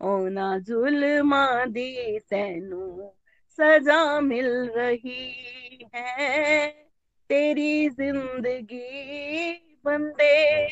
ओना 0.00 0.58
जुलमा 0.58 1.64
दी 1.64 2.18
तेनू 2.18 3.12
सजा 3.58 4.20
मिल 4.20 4.70
रही 4.76 5.88
है। 5.94 6.66
तेरी 7.28 7.88
ज़िंदगी 7.88 9.52
बंदे 9.84 10.66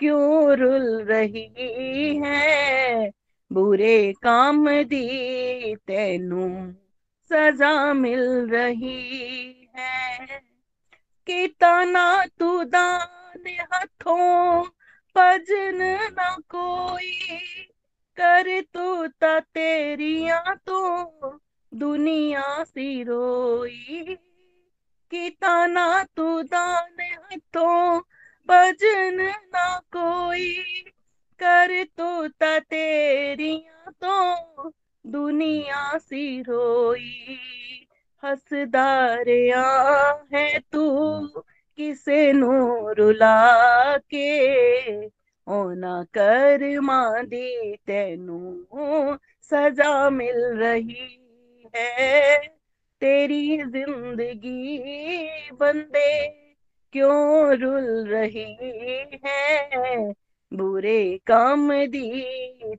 क्यों 0.00 0.56
रुल 0.56 1.02
रही 1.02 2.16
है? 2.16 3.10
बुरे 3.54 4.12
काम 4.22 4.68
दी 4.82 5.76
तेनू 5.76 6.72
सजा 7.30 7.92
मिल 7.92 8.50
रही 8.50 9.70
है। 9.76 10.26
किता 11.26 11.84
ना 11.84 12.24
तू 12.38 12.64
दान 12.64 13.44
हथों, 13.72 14.62
भजन 15.16 15.78
ना 16.12 16.36
कोई 16.50 17.12
कर 18.16 18.60
तू 18.60 19.06
तेरिया 19.26 20.54
तो 20.66 20.80
दुनिया 21.74 22.64
सी 22.64 23.02
रोई। 23.02 24.16
किता 25.10 25.66
ना 25.66 26.04
तू 26.16 26.42
दान 26.42 26.96
हथों, 27.00 28.00
भजन 28.48 29.34
ना 29.54 29.78
कोई 29.78 30.64
कर 31.44 31.84
तू 31.84 32.28
तेरिया 32.60 33.90
तो 33.90 34.72
दुनिया 35.06 35.98
सी 35.98 36.42
रोई। 36.42 37.36
हसदारिया 38.24 39.64
है 40.34 40.58
तू, 40.72 40.84
किसे 41.78 42.32
नू 42.32 42.52
रुला 42.92 43.96
के 43.96 44.30
ओना 45.46 46.02
कर 46.04 46.58
दी 47.24 47.76
तेनू, 47.76 48.38
सजा 49.42 50.10
मिल 50.10 50.40
रही 50.40 51.20
है। 51.76 52.36
तेरी 53.00 53.58
ज़िंदगी 53.58 54.78
बंदे 55.52 56.28
क्यों 56.92 57.54
रुल 57.54 58.06
रही 58.08 58.52
है? 59.26 60.14
ਬੁਰੇ 60.53 61.19
ਕੰਮ 61.25 61.71
ਦੀ 61.85 62.23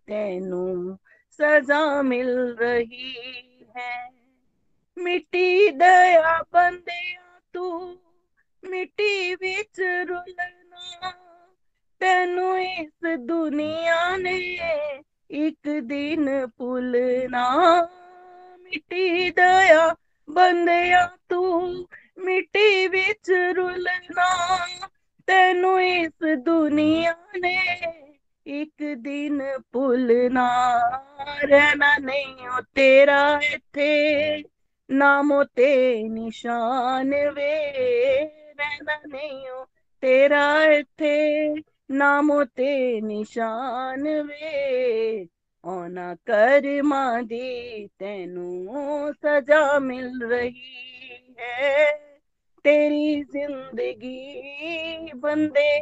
ਤੈਨੂੰ 0.06 0.98
ਸਜ਼ਾ 1.38 2.02
ਮਿਲ 2.02 2.56
ਰਹੀ 2.58 3.14
ਹੈ 3.76 4.10
ਮਿੱਟੀ 4.96 5.68
ਦਇਆ 5.70 6.42
ਬੰਦਿਆ 6.52 7.40
ਤੂੰ 7.52 7.98
ਮਿੱਟੀ 8.62 9.34
ਵਿੱਚ 9.34 9.80
ਰੁਲਣਾ 10.08 11.12
ਤੈਨੂੰ 12.00 12.58
ਇਸ 12.60 13.18
ਦੁਨੀਆ 13.18 14.16
ਨੇ 14.16 14.38
ਇੱਕ 15.30 15.68
ਦਿਨ 15.80 16.46
ਭੁੱਲਣਾ 16.58 17.46
ਮਿੱਟੀ 18.60 19.30
ਦਇਆ 19.30 19.94
ਬੰਦਿਆ 20.28 21.06
ਤੂੰ 21.28 21.86
ਮਿੱਟੀ 22.18 22.86
ਵਿੱਚ 22.86 23.30
ਰੁਲਣਾ 23.56 24.28
तेनु 25.27 25.79
इस 25.79 26.23
दुनिया 26.23 27.15
ने 27.35 27.57
एक 28.47 28.73
दिन 28.81 29.39
भूलना। 29.73 30.47
रहना 31.43 31.97
नहीं 31.97 32.47
ओ 32.47 32.59
तेरा 32.61 33.39
इथे 33.43 34.41
नामो 34.89 35.43
ते 35.43 36.03
निशान 36.09 37.09
वे। 37.09 37.53
रहना 38.59 38.99
नहीं 39.07 39.49
ओ 39.49 39.63
तेरा 40.01 40.63
इथे 40.65 41.53
नामो 41.91 42.43
ते 42.43 43.01
निशान 43.01 44.03
वे। 44.07 45.27
ओना 45.65 46.13
करमा 46.15 47.21
दी 47.21 47.87
तेनू 47.87 49.13
सजा 49.13 49.79
मिल 49.79 50.19
रही 50.23 51.35
है। 51.39 52.14
तेरी 52.65 53.23
ज़िंदगी 53.23 55.11
बंदे 55.15 55.79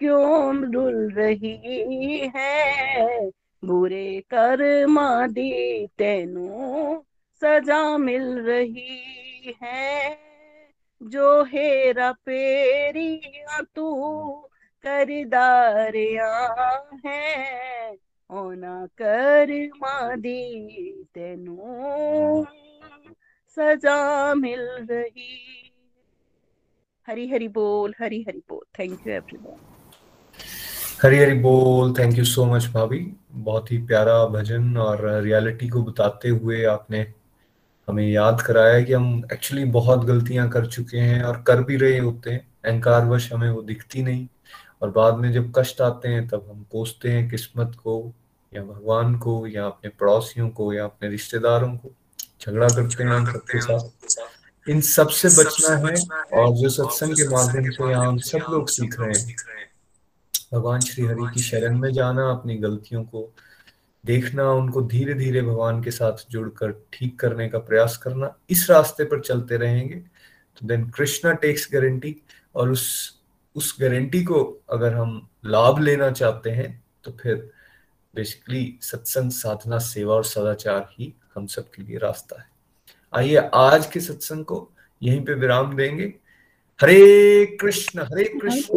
क्यों 0.00 0.70
डुल 0.70 1.10
रही 1.10 2.30
है? 2.36 3.30
बुरे 3.64 4.20
कर्मा 4.20 5.26
दी 5.26 5.86
तेनू 5.98 7.04
सजा 7.42 7.98
मिल 7.98 8.22
रही 8.38 9.54
है। 9.62 10.18
जो 11.02 11.42
हेरा 11.44 12.12
फेरिया 12.12 13.60
तू 13.74 13.92
करदारिया 14.84 16.30
है 17.06 17.96
ओना 18.30 18.86
कर्मा 19.02 20.14
दी 20.16 20.42
तेनू 21.14 22.46
सजा 23.56 24.34
मिल 24.34 24.60
रही 24.90 25.65
हरी 27.08 27.28
हरी 27.28 27.48
बोल 27.48 27.94
हरी 28.00 28.24
हरी 28.28 28.38
बोल। 28.38 28.60
Thank 28.78 29.00
you 29.06 29.12
everyone 29.12 29.56
Hari 31.02 31.18
Hari 31.18 31.34
बोल 31.34 31.94
थैंक 31.98 32.18
यू 32.18 32.24
सो 32.24 32.44
मच 32.44 32.66
भाभी। 32.66 33.12
बहुत 33.32 33.72
ही 33.72 33.78
प्यारा 33.78 34.26
भजन 34.26 34.76
और 34.76 35.22
रियलिटी 35.22 35.68
को 35.68 35.82
बताते 35.82 36.28
हुए 36.28 36.64
आपने 36.64 37.12
हमें 37.88 38.10
याद 38.10 38.40
कराया 38.40 38.80
कि 38.80 38.92
हम 38.92 39.22
एक्चुअली 39.32 39.64
बहुत 39.64 40.04
गलतियाँ 40.04 40.48
कर 40.50 40.66
चुके 40.66 40.98
हैं 40.98 41.22
और 41.22 41.42
कर 41.42 41.62
भी 41.62 41.76
रहे 41.76 41.98
होते 41.98 42.30
हैं। 42.30 42.48
अहंकारवश 42.64 43.32
हमें 43.32 43.50
वो 43.50 43.62
दिखती 43.62 44.02
नहीं। 44.02 44.28
और 44.82 44.90
बाद 44.90 45.14
में 45.14 45.32
जब 45.32 45.52
कष्ट 45.56 45.80
आते 45.80 46.08
हैं, 46.08 46.28
तब 46.28 46.46
हम 46.50 46.66
कोसते 46.72 47.10
हैं 47.10 47.30
किस्मत 47.30 47.74
को, 47.74 48.12
या 48.54 48.62
भगवान 48.62 49.18
को, 49.18 49.46
या 49.46 49.66
अपने 49.66 49.90
पड़ोसियों 49.90 50.48
को, 50.48 50.72
या 50.72 50.84
अपने 50.84 51.08
रिश्तेदारों 51.08 51.76
को। 51.76 51.90
झगड़ा 52.40 52.68
करते 52.68 53.04
हैं 53.04 53.26
सबके 53.26 53.60
साथ। 53.60 54.35
इन 54.68 54.80
सबसे 54.80 55.28
बचना 55.28 55.76
है 55.76 55.94
और 56.34 56.54
जो 56.56 56.68
सत्संग 56.68 57.16
के 57.16 57.28
माध्यम 57.28 57.70
से 57.70 57.90
यहाँ 57.90 58.06
हम 58.06 58.18
सब 58.18 58.46
लोग 58.50 58.68
सीख 58.68 58.98
रहे 59.00 59.18
हैं। 59.18 59.36
भगवान 60.52 60.80
श्री 60.80 61.04
हरि 61.04 61.30
की 61.34 61.42
शरण 61.42 61.78
में 61.78 61.92
जाना 61.92 62.30
अपनी 62.30 62.56
गलतियों 62.56 63.02
को 63.04 63.30
देखना 64.04 64.50
उनको 64.52 64.82
धीरे 64.82 65.14
धीरे 65.14 65.42
भगवान 65.42 65.82
के 65.82 65.90
साथ 65.90 66.24
जुड़कर 66.30 66.72
ठीक 66.92 67.18
करने 67.20 67.48
का 67.48 67.58
प्रयास 67.58 67.96
करना 67.96 68.34
इस 68.50 68.68
रास्ते 68.70 69.04
पर 69.04 69.20
चलते 69.20 69.56
रहेंगे। 69.56 69.94
तो 69.94 70.66
देन 70.66 70.88
कृष्णा 70.90 71.32
टेक्स 71.32 71.68
गारंटी 71.72 72.14
और 72.54 72.70
उस 72.70 72.84
उस 73.56 73.76
गारंटी 73.80 74.22
को 74.24 74.42
अगर 74.72 74.94
हम 74.94 75.28
लाभ 75.46 75.78
लेना 75.80 76.10
चाहते 76.10 76.50
हैं 76.50 76.84
तो 77.04 77.12
फिर 77.20 77.50
बेसिकली 78.14 78.78
सत्संग 78.82 79.30
साधना 79.30 79.78
सेवा 79.78 80.14
और 80.14 80.24
सदाचार 80.24 80.88
ही 80.92 81.12
हम 81.34 81.46
सब 81.46 81.70
के 81.70 81.82
लिए 81.82 81.98
रास्ता 81.98 82.40
है। 82.40 82.48
आइए 83.16 83.36
आज 83.54 83.86
के 83.86 84.00
सत्संग 84.00 84.44
को 84.44 84.72
यहीं 85.02 85.24
पे 85.24 85.34
विराम 85.34 85.76
देंगे। 85.76 86.14
हरे 86.82 87.56
कृष्ण 87.60 88.00
हरे 88.00 88.24
कृष्ण 88.32 88.76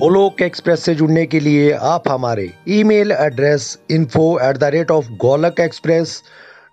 गोलोक 0.00 0.42
एक्सप्रेस 0.42 0.80
से 0.80 0.94
जुड़ने 0.94 1.26
के 1.26 1.40
लिए 1.40 1.72
आप 1.72 2.08
हमारे 2.08 2.50
email 2.68 3.12
address 3.12 3.78
info 3.90 4.38
at 4.42 4.56
the 4.56 4.64
rate 4.64 4.90
of 4.90 5.06
Golok 5.20 5.60
express 5.60 6.22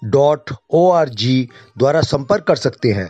dot 0.04 0.52
O 0.74 0.90
R 0.92 1.10
G 1.10 1.50
द्वारा 1.78 2.02
संपर्क 2.02 2.44
कर 2.44 2.56
सकते 2.56 2.92
हैं। 2.92 3.10